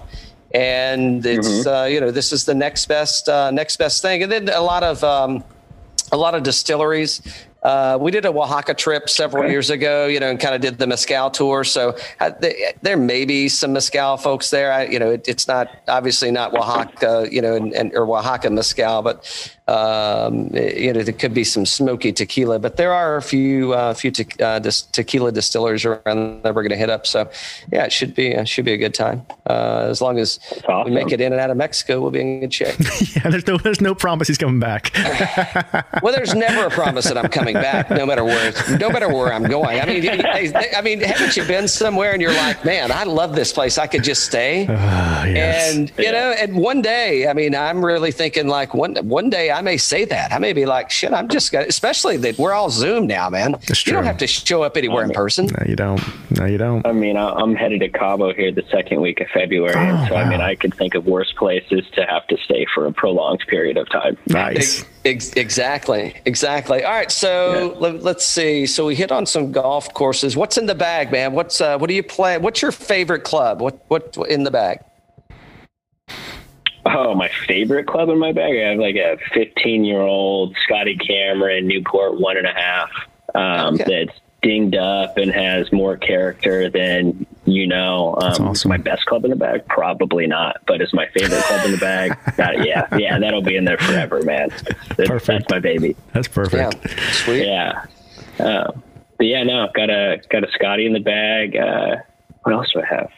and 0.52 1.24
it's 1.24 1.66
uh, 1.66 1.88
you 1.90 1.98
know 1.98 2.10
this 2.10 2.30
is 2.30 2.44
the 2.44 2.54
next 2.54 2.86
best 2.86 3.28
uh, 3.28 3.50
next 3.50 3.78
best 3.78 4.02
thing 4.02 4.22
and 4.22 4.30
then 4.30 4.50
a 4.50 4.60
lot 4.60 4.82
of 4.82 5.02
um, 5.02 5.42
a 6.12 6.16
lot 6.16 6.34
of 6.34 6.42
distilleries. 6.42 7.22
Uh, 7.62 7.98
we 8.00 8.10
did 8.10 8.24
a 8.24 8.30
Oaxaca 8.30 8.72
trip 8.72 9.08
several 9.08 9.48
years 9.50 9.68
ago, 9.68 10.06
you 10.06 10.18
know, 10.18 10.30
and 10.30 10.40
kind 10.40 10.54
of 10.54 10.62
did 10.62 10.78
the 10.78 10.86
mezcal 10.86 11.30
tour. 11.30 11.62
So 11.62 11.94
uh, 12.18 12.30
th- 12.30 12.74
there 12.80 12.96
may 12.96 13.26
be 13.26 13.48
some 13.50 13.74
mezcal 13.74 14.16
folks 14.16 14.48
there. 14.48 14.72
I, 14.72 14.86
you 14.86 14.98
know, 14.98 15.10
it, 15.10 15.28
it's 15.28 15.46
not 15.46 15.68
obviously 15.86 16.30
not 16.30 16.54
Oaxaca, 16.54 17.28
you 17.30 17.42
know, 17.42 17.54
and, 17.54 17.74
and 17.74 17.94
or 17.94 18.08
Oaxaca 18.10 18.48
mezcal, 18.48 19.02
but 19.02 19.54
um, 19.70 20.50
you 20.52 20.92
know, 20.92 21.02
there 21.02 21.14
could 21.14 21.32
be 21.32 21.44
some 21.44 21.64
smoky 21.64 22.12
tequila. 22.12 22.58
But 22.58 22.76
there 22.76 22.92
are 22.92 23.16
a 23.16 23.22
few 23.22 23.72
uh, 23.72 23.94
few 23.94 24.10
te- 24.10 24.42
uh, 24.42 24.58
dis- 24.58 24.82
tequila 24.82 25.30
distillers 25.30 25.84
around 25.84 26.42
that 26.42 26.54
we're 26.54 26.62
going 26.62 26.70
to 26.70 26.76
hit 26.76 26.90
up. 26.90 27.06
So 27.06 27.30
yeah, 27.72 27.84
it 27.84 27.92
should 27.92 28.14
be 28.14 28.28
it 28.28 28.48
should 28.48 28.64
be 28.64 28.72
a 28.72 28.76
good 28.76 28.94
time. 28.94 29.24
Uh, 29.46 29.86
as 29.88 30.00
long 30.00 30.18
as 30.18 30.40
we 30.84 30.90
make 30.90 31.12
it 31.12 31.20
in 31.20 31.32
and 31.32 31.40
out 31.40 31.50
of 31.50 31.56
Mexico, 31.56 32.00
we'll 32.00 32.10
be 32.10 32.20
in 32.20 32.40
good 32.40 32.54
shape. 32.54 32.76
Yeah, 33.10 33.30
there's 33.30 33.46
no 33.46 33.56
there's 33.56 33.80
no 33.80 33.94
promise 33.94 34.28
he's 34.28 34.38
coming 34.38 34.60
back. 34.60 34.92
Well, 36.02 36.14
there's 36.14 36.34
never 36.34 36.66
a 36.66 36.70
promise 36.70 37.06
that 37.06 37.18
I'm 37.18 37.28
coming 37.28 37.54
back, 37.54 37.90
no 37.90 38.06
matter 38.06 38.24
where, 38.24 38.52
no 38.78 38.88
matter 38.90 39.08
where 39.08 39.32
I'm 39.32 39.42
going. 39.44 39.80
I 39.80 39.86
mean, 39.86 40.02
hey, 40.02 40.72
I 40.74 40.80
mean, 40.80 41.00
haven't 41.00 41.36
you 41.36 41.44
been 41.44 41.68
somewhere 41.68 42.12
and 42.12 42.22
you're 42.22 42.32
like, 42.32 42.64
man, 42.64 42.90
I 42.90 43.04
love 43.04 43.34
this 43.34 43.52
place. 43.52 43.76
I 43.76 43.86
could 43.86 44.02
just 44.02 44.24
stay. 44.24 44.66
Yes. 45.20 45.74
And 45.74 45.92
you 45.98 46.10
know, 46.10 46.32
and 46.32 46.56
one 46.56 46.80
day, 46.80 47.28
I 47.28 47.34
mean, 47.34 47.54
I'm 47.54 47.84
really 47.84 48.10
thinking 48.10 48.48
like 48.48 48.72
one 48.74 48.96
one 48.96 49.28
day 49.28 49.50
I 49.50 49.59
may 49.60 49.76
say 49.76 50.04
that. 50.06 50.32
I 50.32 50.38
may 50.38 50.52
be 50.52 50.66
like, 50.66 50.90
shit, 50.90 51.12
I'm 51.12 51.28
just 51.28 51.52
gonna. 51.52 51.66
Especially 51.66 52.16
that 52.18 52.38
we're 52.38 52.52
all 52.52 52.70
Zoom 52.70 53.06
now, 53.06 53.28
man. 53.30 53.52
That's 53.66 53.86
You 53.86 53.92
don't 53.92 54.04
have 54.04 54.18
to 54.18 54.26
show 54.26 54.62
up 54.62 54.76
anywhere 54.76 55.04
in 55.04 55.10
person. 55.10 55.46
no, 55.46 55.64
you 55.66 55.76
don't. 55.76 56.00
No, 56.38 56.46
you 56.46 56.58
don't. 56.58 56.86
I 56.86 56.92
mean, 56.92 57.16
I- 57.16 57.32
I'm 57.32 57.54
headed 57.54 57.80
to 57.80 57.88
Cabo 57.88 58.32
here 58.34 58.52
the 58.52 58.64
second 58.70 59.00
week 59.00 59.20
of 59.20 59.28
February, 59.28 59.74
and 59.74 60.08
so 60.08 60.14
I 60.16 60.28
mean, 60.28 60.40
Oh. 60.40 60.44
I 60.44 60.54
could 60.54 60.74
think 60.74 60.94
of 60.94 61.06
worse 61.06 61.32
places 61.36 61.82
to 61.94 62.04
have 62.06 62.26
to 62.28 62.36
stay 62.44 62.66
for 62.74 62.86
a 62.86 62.92
prolonged 62.92 63.40
period 63.48 63.76
of 63.76 63.88
time. 63.90 64.16
Nice. 64.26 64.84
Ex- 65.04 65.32
exactly, 65.34 66.14
exactly. 66.26 66.84
All 66.84 66.92
right, 66.92 67.10
so 67.10 67.74
let, 67.80 68.04
us 68.04 68.26
see. 68.26 68.66
So 68.66 68.86
we 68.86 68.94
hit 68.94 69.10
on 69.10 69.24
some 69.26 69.50
golf 69.52 69.92
courses. 69.94 70.36
What's 70.36 70.58
in 70.58 70.66
the 70.66 70.74
bag, 70.74 71.10
man? 71.10 71.32
What's 71.32 71.60
uh, 71.60 71.78
what 71.78 71.88
do 71.88 71.94
you 71.94 72.02
play? 72.02 72.36
What's 72.38 72.60
your 72.60 72.72
favorite 72.72 73.24
club? 73.24 73.60
What 73.60 73.82
what 73.88 74.16
in 74.28 74.42
the 74.44 74.50
bag? 74.50 74.80
Oh, 76.86 77.14
my 77.14 77.28
favorite 77.46 77.86
club 77.86 78.08
in 78.08 78.18
my 78.18 78.32
bag. 78.32 78.56
I 78.56 78.70
have 78.70 78.78
like 78.78 78.96
a 78.96 79.18
15 79.34 79.84
year 79.84 80.00
old 80.00 80.56
Scotty 80.64 80.96
Cameron 80.96 81.66
Newport 81.66 82.18
one 82.20 82.36
and 82.36 82.46
a 82.46 82.54
half 82.54 82.90
um, 83.34 83.74
Okay. 83.74 83.84
that's 84.06 84.18
dinged 84.42 84.74
up 84.74 85.18
and 85.18 85.30
has 85.30 85.70
more 85.70 85.98
character 85.98 86.70
than 86.70 87.26
you 87.44 87.66
know. 87.66 88.14
Um, 88.14 88.20
That's 88.28 88.40
awesome. 88.40 88.68
My 88.70 88.78
best 88.78 89.04
club 89.04 89.24
in 89.24 89.30
the 89.30 89.36
bag, 89.36 89.66
probably 89.68 90.26
not, 90.26 90.56
but 90.66 90.80
it's 90.80 90.94
my 90.94 91.06
favorite 91.08 91.42
club 91.44 91.66
in 91.66 91.72
the 91.72 91.76
bag. 91.78 92.16
That, 92.36 92.66
yeah, 92.66 92.86
yeah, 92.96 93.18
that'll 93.18 93.42
be 93.42 93.56
in 93.56 93.66
there 93.66 93.76
forever, 93.76 94.22
man. 94.22 94.48
That's, 94.48 95.08
Perfect. 95.10 95.26
that's 95.26 95.50
my 95.50 95.58
baby. 95.58 95.94
That's 96.14 96.28
perfect. 96.28 96.76
Yeah, 96.86 97.12
sweet. 97.12 97.46
Yeah. 97.46 97.84
Um, 98.38 98.82
but 99.18 99.26
yeah, 99.26 99.42
no, 99.42 99.68
got 99.74 99.90
a 99.90 100.22
got 100.30 100.42
a 100.42 100.50
Scotty 100.52 100.86
in 100.86 100.94
the 100.94 101.00
bag. 101.00 101.54
Uh, 101.56 101.96
what 102.44 102.54
else 102.54 102.72
do 102.72 102.80
I 102.80 102.86
have? 102.86 103.10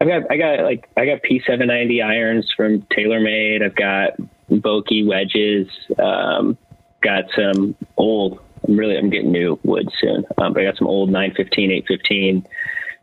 I've 0.00 0.08
got 0.08 0.30
I 0.30 0.36
got 0.36 0.60
like 0.64 0.88
I 0.96 1.06
got 1.06 1.22
P790 1.22 2.04
irons 2.04 2.52
from 2.56 2.82
TaylorMade. 2.82 3.62
I've 3.62 3.76
got 3.76 4.12
Vokey 4.50 5.06
wedges. 5.06 5.68
Um, 5.98 6.58
got 7.02 7.24
some 7.36 7.76
old. 7.96 8.40
I'm 8.66 8.76
really 8.76 8.96
I'm 8.96 9.10
getting 9.10 9.32
new 9.32 9.58
wood 9.62 9.88
soon. 10.00 10.24
Um, 10.38 10.52
but 10.52 10.62
I 10.62 10.64
got 10.64 10.76
some 10.76 10.88
old 10.88 11.10
915, 11.10 11.70
815 11.70 12.46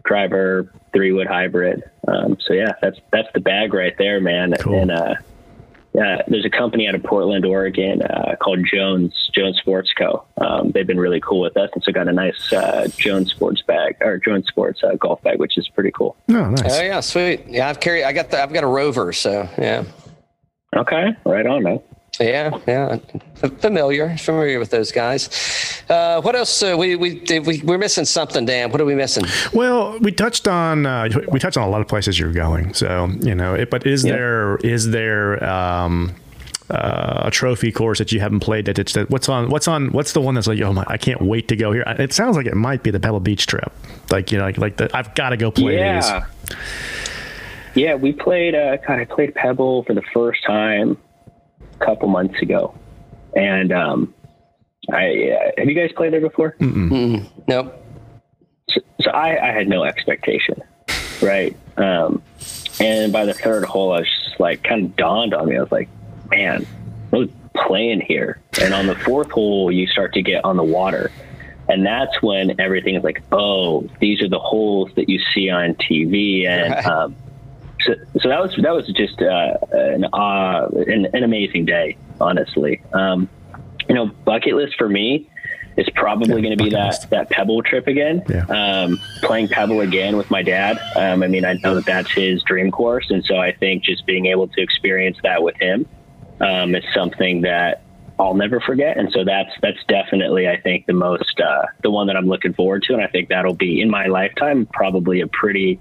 driver 0.03 0.72
three 0.93 1.11
wood 1.11 1.27
hybrid. 1.27 1.84
Um, 2.07 2.38
so 2.39 2.53
yeah, 2.53 2.73
that's 2.81 2.99
that's 3.11 3.30
the 3.34 3.39
bag 3.39 3.73
right 3.73 3.95
there, 3.97 4.19
man. 4.19 4.53
Cool. 4.59 4.81
And 4.81 4.91
uh, 4.91 5.15
yeah, 5.93 6.22
there's 6.27 6.45
a 6.45 6.49
company 6.49 6.88
out 6.88 6.95
of 6.95 7.03
Portland, 7.03 7.45
Oregon, 7.45 8.01
uh, 8.01 8.35
called 8.41 8.65
Jones 8.72 9.30
Jones 9.35 9.57
Sports 9.57 9.91
Co. 9.97 10.26
Um, 10.38 10.72
they've 10.72 10.88
been 10.88 10.99
really 10.99 11.19
cool 11.19 11.41
with 11.41 11.57
us, 11.57 11.69
and 11.73 11.84
so 11.84 11.91
got 11.91 12.07
a 12.07 12.13
nice 12.13 12.53
uh, 12.53 12.88
Jones 12.97 13.31
Sports 13.31 13.61
bag 13.61 13.97
or 14.01 14.18
Jones 14.18 14.47
Sports 14.47 14.81
uh, 14.84 14.95
golf 14.95 15.22
bag, 15.22 15.39
which 15.39 15.57
is 15.57 15.68
pretty 15.69 15.91
cool. 15.91 16.15
Oh, 16.30 16.49
nice. 16.49 16.80
Oh 16.80 16.81
yeah, 16.81 16.99
sweet. 17.01 17.45
Yeah, 17.47 17.69
I've 17.69 17.80
carried. 17.80 18.05
I 18.05 18.13
got 18.13 18.30
the. 18.31 18.41
I've 18.41 18.53
got 18.53 18.63
a 18.63 18.68
Rover. 18.68 19.11
So 19.11 19.49
yeah, 19.57 19.84
Okay, 20.76 21.09
right 21.26 21.45
on, 21.45 21.63
man. 21.63 21.80
Yeah, 22.20 22.58
yeah. 22.68 22.98
Familiar, 23.36 24.18
familiar 24.18 24.60
with 24.60 24.70
those 24.70 24.92
guys. 24.92 25.30
Uh, 25.90 26.22
what 26.22 26.36
else? 26.36 26.62
Uh, 26.62 26.76
we 26.78 26.96
we 26.96 27.24
we 27.46 27.62
we're 27.64 27.78
missing 27.78 28.06
something. 28.06 28.46
Dan, 28.46 28.72
what 28.72 28.82
are 28.82 28.86
we 28.86 28.96
missing? 28.96 29.26
Well, 29.54 29.98
we 30.00 30.12
touched 30.12 30.48
on 30.48 30.86
uh, 30.86 31.10
we 31.32 31.40
touched 31.40 31.58
on 31.58 31.68
a 31.68 31.70
lot 31.72 31.82
of 31.82 31.88
places 31.88 32.20
you're 32.20 32.34
going. 32.34 32.74
So 32.74 33.08
you 33.22 33.34
know, 33.34 33.54
it, 33.56 33.70
but 33.70 33.88
is 33.88 34.04
Yeah. 34.04 34.14
there 34.14 34.56
is 34.58 34.90
there 34.92 35.44
um, 35.44 36.14
uh, 36.70 37.24
a 37.26 37.32
trophy 37.32 37.72
course 37.72 37.98
that 38.00 38.12
you 38.12 38.20
haven't 38.20 38.42
played 38.42 38.66
that 38.66 38.78
it's 38.78 38.94
that 38.94 39.10
what's 39.10 39.30
on 39.30 39.50
what's 39.50 39.68
on 39.68 39.92
what's 39.92 40.12
the 40.14 40.22
one 40.22 40.36
that's 40.36 40.48
like 40.48 40.62
oh 40.62 40.74
my 40.74 40.84
I 40.88 40.98
can't 40.98 41.22
wait 41.22 41.48
to 41.48 41.56
go 41.56 41.72
here. 41.72 41.84
It 41.88 42.14
sounds 42.14 42.36
like 42.36 42.46
it 42.46 42.56
might 42.56 42.84
be 42.84 42.92
the 42.92 43.00
Pebble 43.00 43.22
Beach 43.22 43.48
trip. 43.48 43.72
Like 44.12 44.32
you 44.32 44.38
know 44.38 44.44
like 44.46 44.58
like 44.58 44.78
the, 44.78 44.90
I've 44.96 45.16
got 45.16 45.30
to 45.30 45.38
go 45.38 45.50
play 45.50 45.78
yeah. 45.78 46.26
Yeah, 47.74 47.96
we 47.96 48.12
played. 48.12 48.54
Uh, 48.54 48.76
God, 48.86 49.00
I 49.00 49.06
played 49.06 49.34
Pebble 49.34 49.86
for 49.86 49.94
the 49.94 50.02
first 50.14 50.44
time 50.46 50.92
a 50.92 51.11
couple 51.86 52.08
months 52.08 52.41
ago, 52.41 52.74
and 53.36 53.72
um, 53.72 54.14
I 54.91 55.32
uh, 55.32 55.52
have 55.58 55.68
you 55.68 55.76
guys 55.76 55.91
played 55.95 56.14
there 56.14 56.22
before? 56.22 56.56
Nope. 56.60 57.86
so, 58.70 58.82
so 59.02 59.12
I, 59.12 59.49
I 59.49 59.52
had 59.52 59.68
no 59.68 59.84
expectation, 59.84 60.62
right? 61.22 61.56
Um, 61.78 62.22
And 62.80 63.12
by 63.14 63.26
the 63.26 63.34
third 63.34 63.64
hole, 63.66 63.91
I 63.94 63.99
was 63.99 64.10
just 64.26 64.40
like, 64.40 64.64
kind 64.64 64.86
of 64.86 64.95
dawned 64.95 65.34
on 65.34 65.49
me. 65.49 65.58
I 65.58 65.62
was 65.62 65.72
like, 65.72 65.90
man, 66.32 66.66
I 67.14 67.18
was 67.18 67.30
playing 67.68 68.02
here. 68.02 68.40
And 68.62 68.74
on 68.74 68.88
the 68.88 68.95
fourth 68.95 69.30
hole, 69.30 69.72
you 69.72 69.86
start 69.88 70.14
to 70.14 70.22
get 70.24 70.44
on 70.45 70.58
the 70.58 70.64
water. 70.64 71.12
And 71.70 71.86
that's 71.86 72.22
when 72.24 72.60
everything 72.60 72.95
is 72.95 73.03
like, 73.03 73.22
oh, 73.32 73.88
these 73.99 74.22
are 74.22 74.30
the 74.30 74.40
holes 74.40 74.90
that 74.95 75.10
you 75.10 75.20
see 75.34 75.49
on 75.49 75.76
TV. 75.76 76.48
And 76.48 76.74
Right. 76.74 76.86
um, 76.86 77.16
so, 77.84 77.94
so 78.22 78.30
that 78.30 78.41
was 78.41 78.56
that 78.62 78.74
was 78.74 78.88
just 78.88 79.22
uh, 79.22 79.58
an, 79.72 80.06
uh, 80.06 80.68
an 80.88 81.08
an 81.14 81.24
amazing 81.24 81.66
day, 81.66 81.98
honestly. 82.20 82.82
Um, 82.94 83.30
you 83.88 83.95
know, 83.95 84.08
bucket 84.26 84.56
list 84.56 84.76
for 84.78 84.88
me 84.88 85.28
is 85.78 85.88
probably 85.95 86.28
Yeah, 86.36 86.41
going 86.48 86.58
to 86.58 86.64
be 86.64 86.70
that 86.72 86.88
list. 86.88 87.10
that 87.10 87.30
Pebble 87.30 87.64
trip 87.64 87.88
again. 87.88 88.24
Yeah. 88.30 88.45
Um, 88.45 88.99
playing 89.22 89.48
Pebble 89.49 89.82
again 89.82 90.18
with 90.18 90.30
my 90.30 90.44
dad. 90.44 90.78
Um, 90.95 91.24
I 91.24 91.28
mean, 91.28 91.45
I 91.45 91.53
know 91.53 91.76
that 91.76 91.86
that's 91.86 92.12
his 92.12 92.44
dream 92.44 92.72
course, 92.72 93.10
and 93.10 93.24
so 93.26 93.38
I 93.38 93.53
think 93.53 93.84
just 93.84 94.06
being 94.06 94.26
able 94.28 94.48
to 94.49 94.62
experience 94.62 95.18
that 95.24 95.41
with 95.44 95.56
him 95.60 95.88
um, 96.41 96.76
is 96.76 96.84
something 96.94 97.41
that 97.41 97.84
I'll 98.20 98.36
never 98.36 98.60
forget. 98.60 98.98
And 98.98 99.12
so 99.12 99.24
that's 99.24 99.49
that's 99.62 99.84
definitely, 99.88 100.48
I 100.48 100.60
think, 100.60 100.86
the 100.86 100.94
most 100.94 101.40
uh, 101.40 101.66
the 101.82 101.90
one 101.90 102.08
that 102.08 102.16
I'm 102.16 102.28
looking 102.28 102.53
forward 102.53 102.84
to, 102.84 102.94
and 102.94 103.02
I 103.02 103.08
think 103.08 103.30
that'll 103.30 103.56
be 103.56 103.82
in 103.82 103.90
my 103.90 104.08
lifetime 104.08 104.68
probably 104.72 105.22
a 105.22 105.28
pretty 105.28 105.80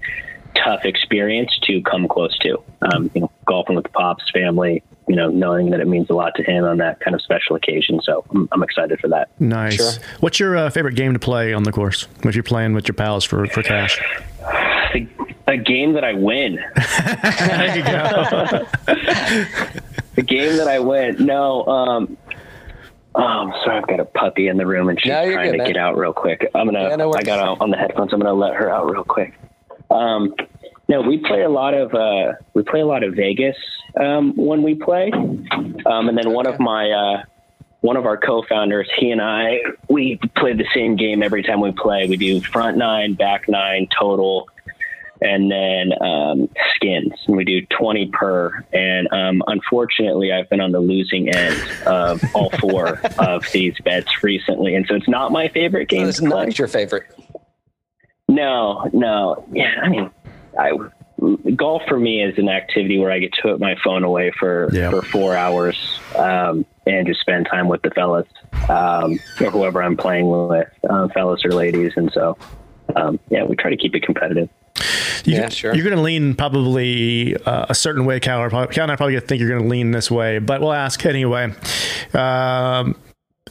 tough 0.55 0.85
experience 0.85 1.57
to 1.63 1.81
come 1.83 2.07
close 2.07 2.37
to. 2.39 2.61
Um, 2.81 3.09
you 3.13 3.21
know, 3.21 3.31
golfing 3.45 3.75
with 3.75 3.83
the 3.85 3.89
pops 3.91 4.29
family. 4.31 4.83
You 5.07 5.15
know, 5.15 5.29
knowing 5.29 5.71
that 5.71 5.79
it 5.81 5.87
means 5.87 6.09
a 6.09 6.13
lot 6.13 6.35
to 6.35 6.43
him 6.43 6.63
on 6.63 6.77
that 6.77 6.99
kind 7.01 7.15
of 7.15 7.21
special 7.21 7.55
occasion. 7.55 7.99
So 8.03 8.23
I'm, 8.31 8.47
I'm 8.51 8.63
excited 8.63 8.99
for 8.99 9.07
that. 9.09 9.29
Nice. 9.41 9.75
Sure. 9.75 10.03
What's 10.21 10.39
your 10.39 10.55
uh, 10.55 10.69
favorite 10.69 10.95
game 10.95 11.13
to 11.13 11.19
play 11.19 11.53
on 11.53 11.63
the 11.63 11.71
course 11.71 12.07
if 12.23 12.33
you're 12.35 12.43
playing 12.43 12.73
with 12.73 12.87
your 12.87 12.93
pals 12.95 13.25
for, 13.25 13.45
for 13.47 13.61
cash? 13.63 13.99
A, 14.93 15.07
a 15.47 15.57
game 15.57 15.93
that 15.93 16.03
I 16.05 16.13
win. 16.13 16.55
there 16.75 17.77
you 17.77 17.83
go. 17.83 18.65
the 20.15 20.21
game 20.23 20.55
that 20.57 20.67
I 20.67 20.79
win. 20.79 21.25
No, 21.25 21.65
um, 21.65 22.17
um, 23.15 23.51
sorry, 23.65 23.79
I've 23.79 23.87
got 23.87 23.99
a 23.99 24.05
puppy 24.05 24.47
in 24.47 24.57
the 24.57 24.65
room 24.65 24.87
and 24.87 24.99
she's 25.01 25.09
No, 25.09 25.29
trying 25.31 25.47
good, 25.47 25.51
to 25.53 25.57
man. 25.57 25.67
get 25.67 25.77
out 25.77 25.97
real 25.97 26.13
quick. 26.13 26.49
I'm 26.55 26.65
gonna. 26.67 26.89
Yeah, 26.89 26.95
no. 26.95 27.13
I 27.13 27.21
got 27.23 27.39
her 27.39 27.61
on 27.61 27.69
the 27.69 27.77
headphones. 27.77 28.13
I'm 28.13 28.19
gonna 28.19 28.33
let 28.33 28.53
her 28.53 28.69
out 28.69 28.89
real 28.89 29.03
quick. 29.03 29.33
Um, 29.91 30.33
no, 30.87 31.01
we 31.01 31.19
play 31.19 31.41
a 31.41 31.49
lot 31.49 31.73
of 31.73 31.93
uh, 31.93 32.33
we 32.53 32.63
play 32.63 32.81
a 32.81 32.85
lot 32.85 33.03
of 33.03 33.15
Vegas 33.15 33.55
um, 33.99 34.33
when 34.35 34.61
we 34.63 34.75
play, 34.75 35.11
um, 35.11 36.09
and 36.09 36.17
then 36.17 36.31
one 36.31 36.47
of 36.47 36.59
my 36.59 36.91
uh, 36.91 37.23
one 37.81 37.97
of 37.97 38.05
our 38.05 38.17
co-founders, 38.17 38.89
he 38.97 39.11
and 39.11 39.21
I, 39.21 39.59
we 39.89 40.19
play 40.37 40.53
the 40.53 40.67
same 40.73 40.95
game 40.95 41.23
every 41.23 41.43
time 41.43 41.61
we 41.61 41.71
play. 41.71 42.07
We 42.07 42.15
do 42.15 42.39
front 42.39 42.77
nine, 42.77 43.15
back 43.15 43.49
nine, 43.49 43.87
total, 43.97 44.47
and 45.19 45.51
then 45.51 45.91
um, 46.01 46.49
skins. 46.75 47.13
And 47.27 47.35
we 47.35 47.43
do 47.43 47.65
20 47.77 48.07
per. 48.07 48.65
And 48.71 49.07
um, 49.11 49.43
unfortunately, 49.47 50.31
I've 50.31 50.49
been 50.49 50.61
on 50.61 50.71
the 50.71 50.79
losing 50.79 51.29
end 51.29 51.59
of 51.87 52.23
all 52.35 52.51
four 52.59 52.99
of 53.19 53.51
these 53.51 53.75
bets 53.83 54.23
recently. 54.23 54.75
And 54.75 54.85
so 54.87 54.95
it's 54.95 55.09
not 55.09 55.31
my 55.31 55.47
favorite 55.47 55.89
game 55.89 56.07
It's 56.07 56.21
not 56.21 56.57
your 56.59 56.67
favorite. 56.67 57.07
No, 58.31 58.89
no. 58.93 59.45
Yeah, 59.51 59.73
I 59.83 59.89
mean, 59.89 60.09
I 60.57 60.71
golf 61.55 61.83
for 61.87 61.99
me 61.99 62.23
is 62.23 62.37
an 62.39 62.49
activity 62.49 62.97
where 62.97 63.11
I 63.11 63.19
get 63.19 63.31
to 63.33 63.41
put 63.43 63.59
my 63.59 63.75
phone 63.83 64.03
away 64.03 64.31
for 64.39 64.69
Yeah. 64.73 64.89
for 64.89 65.01
four 65.03 65.35
hours 65.35 65.77
um, 66.17 66.65
and 66.87 67.05
just 67.05 67.19
spend 67.19 67.47
time 67.51 67.67
with 67.67 67.81
the 67.83 67.91
fellas 67.91 68.25
um, 68.69 69.19
or 69.39 69.51
whoever 69.51 69.83
I'm 69.83 69.95
playing 69.97 70.29
with, 70.47 70.67
um, 70.89 71.09
fellas 71.09 71.45
or 71.45 71.51
ladies, 71.51 71.93
and 71.95 72.11
so 72.11 72.37
um, 72.95 73.19
yeah, 73.29 73.43
we 73.43 73.55
try 73.55 73.69
to 73.69 73.77
keep 73.77 73.93
it 73.95 74.03
competitive. 74.03 74.49
You, 75.25 75.35
Yeah, 75.35 75.49
sure. 75.49 75.75
You're 75.75 75.83
going 75.83 75.95
to 75.95 76.01
lean 76.01 76.33
probably 76.33 77.35
uh, 77.45 77.67
a 77.69 77.75
certain 77.75 78.05
way, 78.05 78.19
Cal. 78.19 78.39
or 78.41 78.49
probably- 78.49 78.73
Cal 78.73 78.83
and 78.83 78.91
I 78.91 78.95
probably 78.95 79.19
think 79.19 79.39
you're 79.39 79.49
going 79.49 79.61
to 79.63 79.67
lean 79.69 79.91
this 79.91 80.09
way, 80.09 80.39
but 80.39 80.61
we'll 80.61 80.73
ask 80.73 81.05
anyway. 81.05 81.53
Um, 82.15 82.95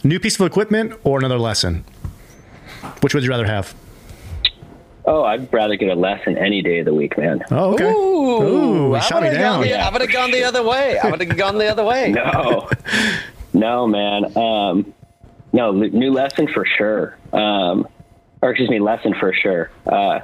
new 0.03 0.19
piece 0.19 0.41
of 0.41 0.47
equipment 0.47 0.95
or 1.05 1.19
another 1.19 1.39
lesson? 1.39 1.85
Which 3.03 3.15
would 3.15 3.23
you 3.23 3.31
rather 3.31 3.47
have? 3.47 3.75
Oh, 5.05 5.25
I'd 5.25 5.53
rather 5.53 5.77
get 5.77 5.89
a 5.89 5.95
lesson 5.95 6.37
any 6.37 6.63
day 6.63 6.81
of 6.81 6.85
the 6.85 6.95
week, 6.95 7.17
man. 7.17 7.43
Oh, 7.51 7.75
okay. 7.75 7.91
Ooh, 7.91 8.43
Ooh, 8.43 8.95
I 8.95 9.01
shot 9.01 9.23
me 9.23 9.29
would've 9.29 9.41
down. 9.41 9.61
Gone 9.61 9.69
the, 9.69 9.75
I 9.81 9.91
would 9.91 10.01
have 10.03 10.13
gone 10.13 10.31
the 10.31 10.45
other 10.45 10.63
way. 10.63 10.99
I 10.99 11.11
would 11.11 11.21
have 11.21 11.37
gone 11.37 11.59
the 11.59 11.69
other 11.69 11.85
way. 11.85 12.13
No, 12.13 12.69
no, 13.53 13.87
man. 13.87 14.37
Um, 14.37 14.95
no, 15.53 15.73
new 15.73 16.13
lesson 16.13 16.49
for 16.49 16.65
sure. 16.65 17.17
Um, 17.33 17.89
or 18.43 18.51
excuse 18.51 18.71
me, 18.71 18.79
lesson 18.79 19.15
for 19.19 19.33
sure. 19.33 19.71
Uh, 19.87 20.21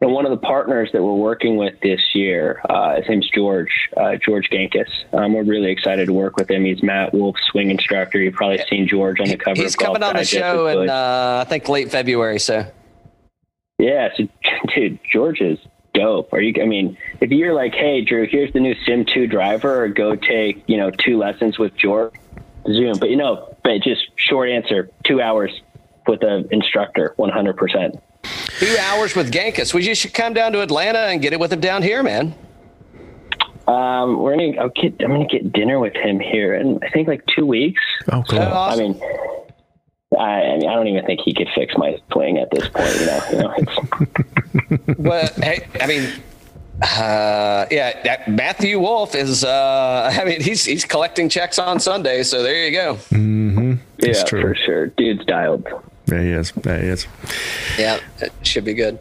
and 0.00 0.12
one 0.12 0.24
of 0.24 0.30
the 0.30 0.36
partners 0.36 0.90
that 0.92 1.02
we're 1.02 1.14
working 1.14 1.56
with 1.56 1.80
this 1.80 2.00
year, 2.14 2.60
uh, 2.70 2.96
his 2.96 3.08
name's 3.08 3.28
George, 3.30 3.88
uh, 3.96 4.14
George 4.16 4.48
Gankas. 4.48 4.88
Um, 5.12 5.34
we're 5.34 5.42
really 5.42 5.72
excited 5.72 6.06
to 6.06 6.12
work 6.12 6.36
with 6.36 6.48
him. 6.48 6.64
He's 6.64 6.82
Matt 6.84 7.12
Wolff's 7.12 7.42
swing 7.50 7.70
instructor. 7.70 8.20
You've 8.20 8.34
probably 8.34 8.62
seen 8.70 8.86
George 8.86 9.20
on 9.20 9.26
the 9.26 9.36
cover 9.36 9.60
He's 9.60 9.74
of 9.74 9.78
Golf 9.78 9.94
coming 9.94 10.08
on 10.08 10.16
the 10.16 10.24
show 10.24 10.64
with 10.66 10.84
in 10.84 10.90
uh, 10.90 11.42
I 11.44 11.48
think 11.48 11.68
late 11.68 11.90
February. 11.90 12.38
So 12.38 12.64
Yeah, 13.78 14.08
so 14.16 14.28
dude, 14.74 14.98
George 15.10 15.40
is 15.40 15.58
dope. 15.94 16.32
Are 16.32 16.40
you? 16.40 16.60
I 16.62 16.66
mean, 16.66 16.98
if 17.20 17.30
you're 17.30 17.54
like, 17.54 17.74
hey, 17.74 18.04
Drew, 18.04 18.26
here's 18.26 18.52
the 18.52 18.60
new 18.60 18.74
Sim 18.86 19.04
Two 19.12 19.26
driver, 19.26 19.84
or 19.84 19.88
go 19.88 20.16
take 20.16 20.64
you 20.66 20.76
know 20.76 20.90
two 20.90 21.16
lessons 21.16 21.58
with 21.58 21.76
George, 21.76 22.14
Zoom. 22.66 22.98
But 22.98 23.10
you 23.10 23.16
know, 23.16 23.54
but 23.62 23.80
just 23.82 24.02
short 24.16 24.48
answer, 24.50 24.90
two 25.04 25.20
hours 25.20 25.52
with 26.06 26.22
an 26.22 26.48
instructor, 26.50 27.14
one 27.16 27.30
hundred 27.30 27.56
percent. 27.56 27.96
two 28.58 28.76
hours 28.80 29.14
with 29.14 29.32
Gankas. 29.32 29.72
We 29.72 29.82
just 29.82 30.00
should 30.00 30.14
come 30.14 30.34
down 30.34 30.52
to 30.52 30.62
Atlanta 30.62 30.98
and 30.98 31.22
get 31.22 31.32
it 31.32 31.40
with 31.40 31.52
him 31.52 31.60
down 31.60 31.82
here, 31.82 32.02
man. 32.02 32.34
Um, 33.68 34.18
we're 34.18 34.36
gonna. 34.36 34.56
I'll 34.58 34.70
get, 34.70 34.94
I'm 35.00 35.10
gonna 35.10 35.26
get 35.26 35.52
dinner 35.52 35.78
with 35.78 35.94
him 35.94 36.18
here 36.18 36.54
and 36.54 36.82
I 36.82 36.88
think 36.88 37.06
like 37.06 37.22
two 37.36 37.44
weeks. 37.44 37.82
Oh, 38.10 38.24
cool. 38.26 38.38
So 38.38 38.42
I 38.42 38.50
awesome. 38.50 38.92
mean. 38.92 39.00
I, 40.16 40.22
I 40.22 40.56
mean, 40.58 40.68
I 40.68 40.74
don't 40.74 40.86
even 40.88 41.04
think 41.04 41.20
he 41.20 41.34
could 41.34 41.48
fix 41.54 41.76
my 41.76 42.00
swing 42.12 42.38
at 42.38 42.50
this 42.50 42.68
point. 42.68 42.94
You 43.00 43.06
know, 43.06 43.20
you 43.30 43.38
know, 43.38 43.54
it's, 43.58 44.98
well, 44.98 45.28
hey, 45.36 45.66
I 45.80 45.86
mean, 45.86 46.08
uh, 46.80 47.66
yeah, 47.70 48.02
that 48.04 48.28
Matthew 48.28 48.78
Wolff 48.80 49.14
is. 49.14 49.44
Uh, 49.44 50.10
I 50.12 50.24
mean, 50.24 50.40
he's 50.40 50.64
he's 50.64 50.84
collecting 50.84 51.28
checks 51.28 51.58
on 51.58 51.78
Sunday, 51.80 52.22
so 52.22 52.42
there 52.42 52.64
you 52.64 52.72
go. 52.72 52.98
It's 53.98 54.20
yeah, 54.20 54.24
true. 54.24 54.40
for 54.40 54.54
sure. 54.54 54.86
Dude's 54.86 55.24
dialed. 55.26 55.66
There 56.06 56.22
he 56.22 56.30
is. 56.30 56.52
There 56.52 56.80
he 56.80 56.88
is. 56.88 57.06
Yeah, 57.78 58.00
it 58.20 58.32
should 58.42 58.64
be 58.64 58.74
good. 58.74 58.98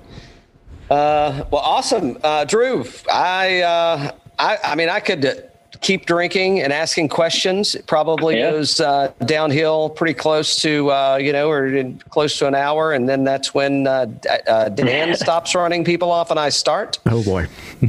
Uh, 0.90 1.46
well, 1.52 1.62
awesome, 1.62 2.18
uh, 2.24 2.46
Drew. 2.46 2.86
I, 3.12 3.62
uh, 3.62 4.12
I, 4.40 4.58
I 4.64 4.76
mean, 4.76 4.90
I 4.90 5.00
could 5.00 5.26
uh, 5.26 5.36
keep 5.82 6.06
drinking 6.06 6.62
and 6.62 6.72
asking 6.74 7.10
questions. 7.10 7.76
It 7.76 7.86
probably 7.88 8.38
Yeah. 8.38 8.52
goes 8.52 8.80
uh, 8.80 9.12
downhill 9.26 9.90
pretty 9.90 10.14
close 10.14 10.62
to, 10.62 10.92
uh, 10.92 11.18
you 11.22 11.32
know, 11.34 11.50
or 11.50 11.68
in 11.68 12.00
close 12.10 12.38
to 12.40 12.48
an 12.48 12.56
hour, 12.56 12.92
and 12.94 13.08
then 13.08 13.24
that's 13.24 13.54
when 13.54 13.88
uh, 13.88 14.08
uh, 14.48 14.70
Dan 14.70 15.16
stops 15.24 15.56
running 15.56 15.84
people 15.84 16.12
off, 16.12 16.32
and 16.32 16.40
I 16.40 16.50
start. 16.50 17.00
Oh, 17.06 17.24
boy. 17.24 17.48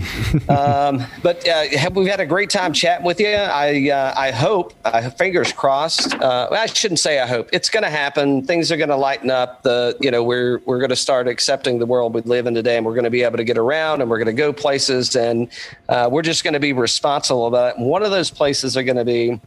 Um, 0.49 1.05
but 1.23 1.47
uh, 1.49 1.69
have, 1.79 1.97
we've 1.97 2.09
had 2.09 2.21
a 2.21 2.27
great 2.27 2.51
time 2.51 2.73
chatting 2.73 3.05
with 3.07 3.21
you. 3.21 3.29
I 3.29 3.91
uh, 3.91 4.13
I 4.17 4.31
hope, 4.31 4.73
uh, 4.85 5.09
fingers 5.11 5.53
crossed. 5.53 6.15
Uh, 6.15 6.49
I 6.51 6.67
shouldn't 6.67 7.01
say 7.01 7.21
I 7.21 7.27
hope. 7.27 7.49
It's 7.53 7.69
going 7.71 7.83
to 7.85 7.91
happen. 7.91 8.45
Things 8.45 8.71
are 8.73 8.77
going 8.77 8.89
to 8.91 8.97
lighten 8.97 9.31
up. 9.31 9.63
The 9.63 9.97
you 10.01 10.11
know 10.11 10.23
we're 10.23 10.59
we're 10.67 10.79
going 10.79 10.91
to 10.91 10.97
start 10.97 11.29
accepting 11.29 11.79
the 11.79 11.87
world 11.87 12.15
we 12.15 12.21
live 12.23 12.47
in 12.47 12.55
today, 12.55 12.77
and 12.77 12.85
we're 12.87 12.95
going 12.95 13.05
to 13.05 13.11
be 13.11 13.23
able 13.23 13.37
to 13.39 13.45
get 13.45 13.59
around, 13.59 14.01
and 14.01 14.11
we're 14.11 14.19
going 14.19 14.27
to 14.27 14.33
go 14.33 14.53
places, 14.53 15.17
and 15.17 15.49
uh, 15.89 16.09
we're 16.11 16.23
just 16.23 16.45
going 16.45 16.55
to 16.55 16.61
be 16.61 16.73
responsible 16.73 17.47
about 17.47 17.73
it. 17.75 17.78
And 17.78 17.78
one 17.79 18.03
of 18.03 18.11
those 18.11 18.31
places 18.31 18.77
are 18.77 18.83
going 18.83 18.97
to 18.97 19.05
be 19.05 19.41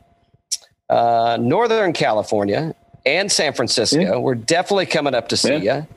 uh, 0.90 1.38
Northern 1.40 1.94
California 1.94 2.74
and 3.06 3.32
San 3.32 3.54
Francisco. 3.54 4.20
We're 4.20 4.36
definitely 4.36 4.86
coming 4.86 5.16
up 5.16 5.28
to 5.30 5.38
see 5.38 5.58
Yeah. 5.58 5.78
you. 5.78 5.88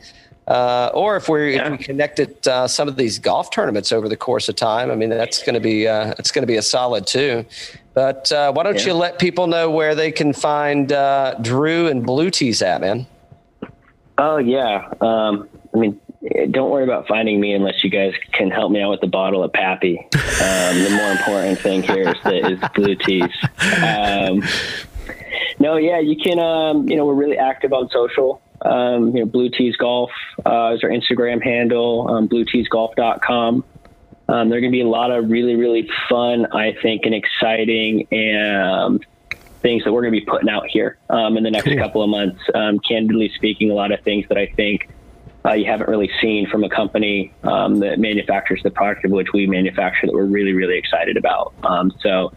Uh, 0.46 0.90
or 0.92 1.16
if 1.16 1.28
we 1.28 1.54
Yeah. 1.54 1.66
if 1.72 1.78
we 1.78 1.78
connected 1.78 2.46
uh, 2.46 2.68
some 2.68 2.86
of 2.86 2.96
these 2.96 3.18
golf 3.18 3.50
tournaments 3.50 3.92
over 3.92 4.10
the 4.10 4.16
course 4.16 4.48
of 4.50 4.56
time, 4.56 4.90
I 4.90 4.94
mean 4.94 5.08
that's 5.08 5.42
going 5.42 5.54
to 5.54 5.60
be 5.60 5.88
uh, 5.88 6.14
it's 6.18 6.30
going 6.30 6.42
to 6.42 6.46
be 6.46 6.56
a 6.56 6.62
solid 6.62 7.06
too. 7.06 7.46
But 7.94 8.30
uh, 8.30 8.52
why 8.52 8.62
don't 8.64 8.78
Yeah. 8.80 8.88
you 8.88 8.94
let 8.94 9.18
people 9.18 9.46
know 9.46 9.70
where 9.70 9.94
they 9.94 10.12
can 10.12 10.32
find 10.34 10.92
uh, 10.92 11.36
Drew 11.40 11.86
and 11.88 12.04
Blue 12.04 12.30
Tees 12.30 12.60
at, 12.60 12.82
man? 12.82 13.06
Oh 14.18 14.36
yeah. 14.36 14.92
Um, 15.00 15.48
I 15.74 15.78
mean, 15.78 15.98
don't 16.50 16.70
worry 16.70 16.84
about 16.84 17.06
finding 17.06 17.40
me 17.40 17.52
unless 17.52 17.84
you 17.84 17.90
guys 17.90 18.14
can 18.32 18.50
help 18.50 18.72
me 18.72 18.80
out 18.80 18.90
with 18.90 19.00
the 19.00 19.06
bottle 19.06 19.42
of 19.42 19.52
Pappy. 19.52 19.98
Um, 19.98 20.82
the 20.82 20.94
more 20.96 21.12
important 21.12 21.58
thing 21.58 21.82
here 21.82 22.08
is 22.08 22.16
the 22.24 22.52
is 22.52 22.60
Blue 22.74 22.94
Tees. 22.94 23.30
Um, 23.82 24.42
no, 25.58 25.76
yeah, 25.76 25.98
you 26.00 26.16
can. 26.16 26.38
Um, 26.38 26.88
you 26.88 26.96
know, 26.96 27.04
we're 27.06 27.14
really 27.14 27.38
active 27.38 27.72
on 27.72 27.88
social. 27.90 28.40
Um, 28.62 29.14
you 29.14 29.20
know, 29.20 29.26
Blue 29.26 29.50
Tees 29.50 29.76
Golf 29.76 30.10
uh, 30.46 30.72
is 30.74 30.82
our 30.82 30.90
Instagram 30.90 31.42
handle. 31.42 32.08
Um, 32.08 32.28
BlueTeesGolf.com. 32.28 33.64
Um, 34.26 34.48
there 34.48 34.56
are 34.56 34.60
going 34.60 34.72
to 34.72 34.76
be 34.76 34.80
a 34.80 34.88
lot 34.88 35.10
of 35.10 35.28
really, 35.28 35.54
really 35.54 35.88
fun, 36.08 36.46
I 36.52 36.74
think, 36.80 37.02
and 37.04 37.14
exciting 37.14 38.08
um, 38.46 39.00
things 39.60 39.84
that 39.84 39.92
we're 39.92 40.00
going 40.00 40.14
to 40.14 40.20
be 40.20 40.24
putting 40.24 40.48
out 40.48 40.66
here 40.66 40.96
um, 41.10 41.36
in 41.36 41.42
the 41.42 41.50
next 41.50 41.66
Cool. 41.66 41.76
couple 41.76 42.02
of 42.02 42.08
months. 42.08 42.40
Um, 42.54 42.78
candidly 42.78 43.30
speaking, 43.34 43.70
a 43.70 43.74
lot 43.74 43.92
of 43.92 44.00
things 44.00 44.26
that 44.28 44.38
I 44.38 44.46
think 44.46 44.88
uh, 45.44 45.52
you 45.52 45.66
haven't 45.66 45.88
really 45.88 46.10
seen 46.20 46.48
from 46.48 46.64
a 46.64 46.68
company 46.68 47.32
um, 47.42 47.80
that 47.80 47.98
manufactures 47.98 48.60
the 48.62 48.70
product 48.70 49.04
of 49.04 49.10
which 49.10 49.28
we 49.34 49.46
manufacture 49.46 50.06
that 50.06 50.14
we're 50.14 50.24
really, 50.24 50.52
really 50.52 50.78
excited 50.78 51.16
about. 51.16 51.54
Um, 51.62 51.92
so, 52.00 52.32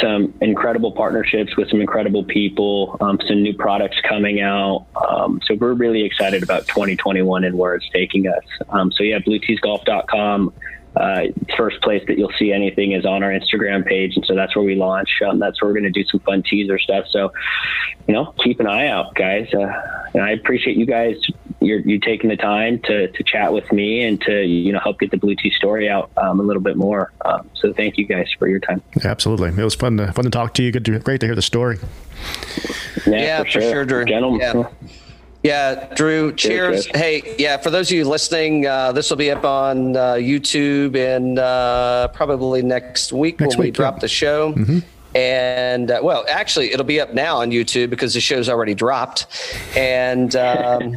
some 0.00 0.34
incredible 0.40 0.90
partnerships 0.90 1.56
with 1.56 1.68
some 1.70 1.80
incredible 1.80 2.24
people, 2.24 2.96
um, 3.00 3.18
some 3.28 3.42
new 3.42 3.54
products 3.54 3.96
coming 4.08 4.40
out. 4.40 4.86
Um, 5.08 5.40
so, 5.46 5.54
we're 5.54 5.74
really 5.74 6.04
excited 6.04 6.42
about 6.42 6.66
2021 6.68 7.44
and 7.44 7.58
where 7.58 7.74
it's 7.74 7.88
taking 7.92 8.26
us. 8.28 8.44
Um, 8.70 8.92
so, 8.92 9.02
yeah, 9.02 9.18
blueteesgolf.com 9.18 10.52
uh, 10.96 11.22
first 11.56 11.80
place 11.82 12.02
that 12.06 12.18
you'll 12.18 12.32
see 12.38 12.52
anything 12.52 12.92
is 12.92 13.04
on 13.04 13.22
our 13.22 13.30
Instagram 13.30 13.86
page, 13.86 14.16
and 14.16 14.24
so 14.26 14.34
that's 14.34 14.54
where 14.54 14.64
we 14.64 14.74
launch. 14.74 15.10
Um, 15.26 15.38
that's 15.38 15.60
where 15.60 15.70
we're 15.70 15.80
going 15.80 15.92
to 15.92 16.02
do 16.02 16.06
some 16.08 16.20
fun 16.20 16.42
teaser 16.42 16.78
stuff. 16.78 17.06
So, 17.10 17.32
you 18.06 18.14
know, 18.14 18.34
keep 18.42 18.60
an 18.60 18.66
eye 18.66 18.88
out, 18.88 19.14
guys. 19.14 19.52
Uh, 19.52 19.72
and 20.14 20.22
I 20.22 20.30
appreciate 20.30 20.76
you 20.76 20.86
guys 20.86 21.16
you're, 21.64 21.80
you 21.80 21.98
taking 21.98 22.30
the 22.30 22.36
time 22.36 22.78
to, 22.80 23.08
to 23.08 23.24
chat 23.24 23.52
with 23.52 23.70
me 23.72 24.04
and 24.04 24.20
to 24.22 24.42
you 24.44 24.72
know 24.72 24.80
help 24.80 25.00
get 25.00 25.10
the 25.10 25.16
Blue 25.16 25.34
Tee 25.34 25.50
story 25.50 25.88
out 25.88 26.10
um, 26.16 26.40
a 26.40 26.42
little 26.42 26.62
bit 26.62 26.76
more. 26.76 27.12
Um, 27.24 27.50
so 27.54 27.72
thank 27.72 27.96
you 27.98 28.06
guys 28.06 28.28
for 28.38 28.48
your 28.48 28.60
time. 28.60 28.82
Absolutely, 29.02 29.48
it 29.50 29.64
was 29.64 29.74
fun 29.74 29.96
to 29.96 30.12
fun 30.12 30.24
to 30.24 30.30
talk 30.30 30.54
to 30.54 30.62
you. 30.62 30.70
Good, 30.72 30.84
to, 30.84 30.98
great 30.98 31.20
to 31.20 31.26
hear 31.26 31.34
the 31.34 31.42
story. 31.42 31.78
Yeah, 33.06 33.16
yeah 33.16 33.42
for, 33.42 33.48
sure. 33.48 33.62
for 33.62 33.68
sure, 33.70 33.84
Drew. 33.84 34.04
Gentlemen. 34.04 34.40
Yeah. 34.40 34.88
Yeah, 35.44 35.92
Drew, 35.94 36.32
cheers. 36.32 36.86
cheers. 36.86 36.96
Hey, 36.96 37.34
yeah, 37.38 37.58
for 37.58 37.68
those 37.68 37.90
of 37.90 37.98
you 37.98 38.06
listening, 38.08 38.66
uh, 38.66 38.92
this 38.92 39.10
will 39.10 39.18
be 39.18 39.30
up 39.30 39.44
on 39.44 39.94
uh, 39.94 40.14
YouTube 40.14 40.96
and 40.96 41.38
uh, 41.38 42.08
probably 42.14 42.62
next 42.62 43.12
week 43.12 43.38
next 43.38 43.56
when 43.56 43.66
week, 43.66 43.66
we 43.66 43.70
drop 43.72 43.96
yeah. 43.96 44.00
the 44.00 44.08
show. 44.08 44.54
Mm-hmm. 44.54 44.78
And 45.14 45.90
uh, 45.90 46.00
well, 46.02 46.24
actually, 46.30 46.72
it'll 46.72 46.86
be 46.86 46.98
up 46.98 47.12
now 47.12 47.36
on 47.36 47.50
YouTube 47.50 47.90
because 47.90 48.14
the 48.14 48.22
show's 48.22 48.48
already 48.48 48.74
dropped. 48.74 49.26
And 49.76 50.34
um, 50.34 50.96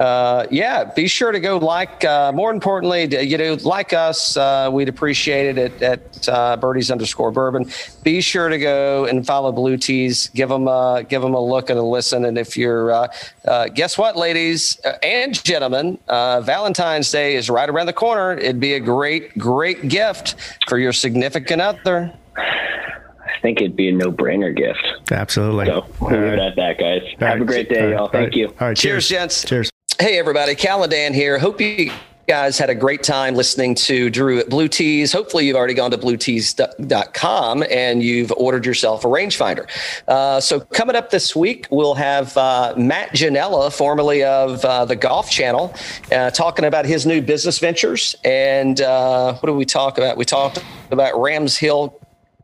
uh, 0.00 0.46
yeah, 0.50 0.84
be 0.84 1.08
sure 1.08 1.32
to 1.32 1.40
go 1.40 1.58
like. 1.58 2.04
Uh, 2.04 2.30
more 2.32 2.52
importantly, 2.52 3.26
you 3.26 3.36
know, 3.36 3.54
like 3.62 3.92
us. 3.92 4.36
Uh, 4.36 4.70
we'd 4.72 4.88
appreciate 4.88 5.58
it 5.58 5.82
at, 5.82 5.82
at 5.82 6.28
uh, 6.28 6.56
Birdies 6.56 6.90
underscore 6.90 7.32
Bourbon. 7.32 7.68
Be 8.04 8.20
sure 8.20 8.48
to 8.48 8.58
go 8.58 9.06
and 9.06 9.26
follow 9.26 9.50
Blue 9.50 9.76
Tees. 9.76 10.28
Give 10.34 10.48
them 10.48 10.68
a 10.68 11.04
give 11.08 11.20
them 11.22 11.34
a 11.34 11.44
look 11.44 11.68
and 11.68 11.78
a 11.78 11.82
listen. 11.82 12.24
And 12.24 12.38
if 12.38 12.56
you're, 12.56 12.92
uh, 12.92 13.08
uh, 13.44 13.68
guess 13.68 13.98
what, 13.98 14.16
ladies 14.16 14.80
and 15.02 15.42
gentlemen, 15.42 15.98
Valentine's 16.08 17.10
Day 17.10 17.34
is 17.34 17.50
right 17.50 17.68
around 17.68 17.86
the 17.86 17.92
corner. 17.92 18.34
It'd 18.34 18.60
be 18.60 18.74
a 18.74 18.80
great 18.80 19.36
great 19.36 19.88
gift 19.88 20.36
for 20.68 20.78
your 20.78 20.92
significant 20.92 21.60
other. 21.60 22.12
I 22.36 23.40
think 23.40 23.60
it'd 23.60 23.76
be 23.76 23.88
a 23.88 23.92
no-brainer 23.92 24.56
gift. 24.56 25.12
Absolutely. 25.12 25.66
So 25.66 25.86
we'll 26.00 26.10
leave 26.10 26.32
it 26.34 26.38
at 26.40 26.56
that, 26.56 26.78
guys. 26.78 27.02
All 27.02 27.28
Have 27.28 27.38
right. 27.38 27.42
a 27.42 27.44
great 27.44 27.68
day, 27.68 27.90
y'all. 27.92 28.08
Thank 28.08 28.34
you. 28.34 28.48
All 28.48 28.68
right. 28.68 28.76
Cheers, 28.76 29.06
cheers 29.06 29.08
gents. 29.08 29.44
Cheers. 29.44 29.70
Hey, 30.00 30.16
everybody. 30.16 30.54
Caladan 30.54 31.12
here. 31.12 31.40
Hope 31.40 31.60
you 31.60 31.90
guys 32.28 32.56
had 32.56 32.70
a 32.70 32.74
great 32.76 33.02
time 33.02 33.34
listening 33.34 33.74
to 33.74 34.08
Drew 34.10 34.38
at 34.38 34.48
Blue 34.48 34.68
Tees. 34.68 35.12
Hopefully, 35.12 35.44
you've 35.44 35.56
already 35.56 35.74
gone 35.74 35.90
to 35.90 35.98
bluetees.com 35.98 37.64
and 37.68 38.00
you've 38.00 38.30
ordered 38.36 38.64
yourself 38.64 39.04
a 39.04 39.08
rangefinder. 39.08 39.68
Uh, 40.06 40.38
so, 40.38 40.60
coming 40.60 40.94
up 40.94 41.10
this 41.10 41.34
week, 41.34 41.66
we'll 41.72 41.96
have 41.96 42.36
uh, 42.36 42.74
Matt 42.76 43.10
Ginella, 43.10 43.76
formerly 43.76 44.22
of 44.22 44.64
uh, 44.64 44.84
the 44.84 44.94
Golf 44.94 45.32
Channel, 45.32 45.74
uh, 46.12 46.30
talking 46.30 46.64
about 46.64 46.86
his 46.86 47.04
new 47.04 47.20
business 47.20 47.58
ventures. 47.58 48.14
And 48.22 48.80
uh, 48.80 49.34
what 49.34 49.48
do 49.48 49.54
we 49.54 49.64
talk 49.64 49.98
about? 49.98 50.16
We 50.16 50.24
talked 50.24 50.62
about 50.92 51.20
Rams 51.20 51.56
Hill 51.56 51.98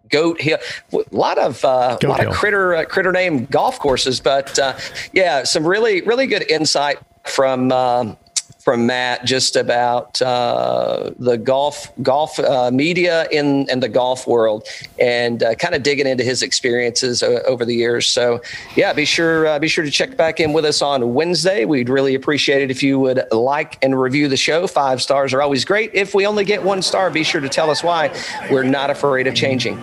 Goat 0.08 0.40
Hill, 0.40 0.58
a 0.92 1.04
lot 1.12 1.38
of 1.38 1.64
uh, 1.64 1.98
a 2.02 2.06
lot 2.08 2.18
Hill. 2.18 2.30
of 2.30 2.36
critter 2.36 2.74
uh, 2.74 2.84
critter 2.84 3.12
name 3.12 3.44
golf 3.46 3.78
courses, 3.78 4.18
but 4.18 4.58
uh, 4.58 4.76
yeah, 5.12 5.44
some 5.44 5.64
really 5.64 6.00
really 6.02 6.26
good 6.26 6.50
insight 6.50 6.98
from 7.24 7.72
um, 7.72 8.16
from 8.64 8.86
Matt 8.86 9.26
just 9.26 9.56
about 9.56 10.20
uh, 10.22 11.10
the 11.18 11.36
golf 11.36 11.92
golf 12.02 12.38
uh, 12.38 12.70
media 12.72 13.28
in 13.30 13.68
in 13.68 13.80
the 13.80 13.90
golf 13.90 14.26
world 14.26 14.66
and 14.98 15.42
uh, 15.42 15.54
kind 15.56 15.74
of 15.74 15.82
digging 15.82 16.06
into 16.06 16.24
his 16.24 16.42
experiences 16.42 17.22
over 17.22 17.66
the 17.66 17.74
years. 17.74 18.06
So 18.06 18.40
yeah, 18.74 18.94
be 18.94 19.04
sure 19.04 19.46
uh, 19.46 19.58
be 19.58 19.68
sure 19.68 19.84
to 19.84 19.90
check 19.90 20.16
back 20.16 20.40
in 20.40 20.54
with 20.54 20.64
us 20.64 20.80
on 20.80 21.12
Wednesday. 21.12 21.66
We'd 21.66 21.90
really 21.90 22.14
appreciate 22.14 22.62
it 22.62 22.70
if 22.70 22.82
you 22.82 22.98
would 22.98 23.22
like 23.30 23.78
and 23.82 24.00
review 24.00 24.28
the 24.28 24.38
show. 24.38 24.66
Five 24.66 25.02
stars 25.02 25.34
are 25.34 25.42
always 25.42 25.66
great. 25.66 25.90
If 25.92 26.14
we 26.14 26.26
only 26.26 26.44
get 26.44 26.62
one 26.62 26.80
star, 26.80 27.10
be 27.10 27.22
sure 27.22 27.42
to 27.42 27.50
tell 27.50 27.68
us 27.68 27.84
why. 27.84 28.14
We're 28.50 28.62
not 28.62 28.88
afraid 28.88 29.26
of 29.26 29.34
changing. 29.34 29.78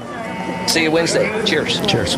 See 0.67 0.83
you 0.83 0.91
Wednesday. 0.91 1.45
Cheers. 1.45 1.85
Cheers. 1.85 2.15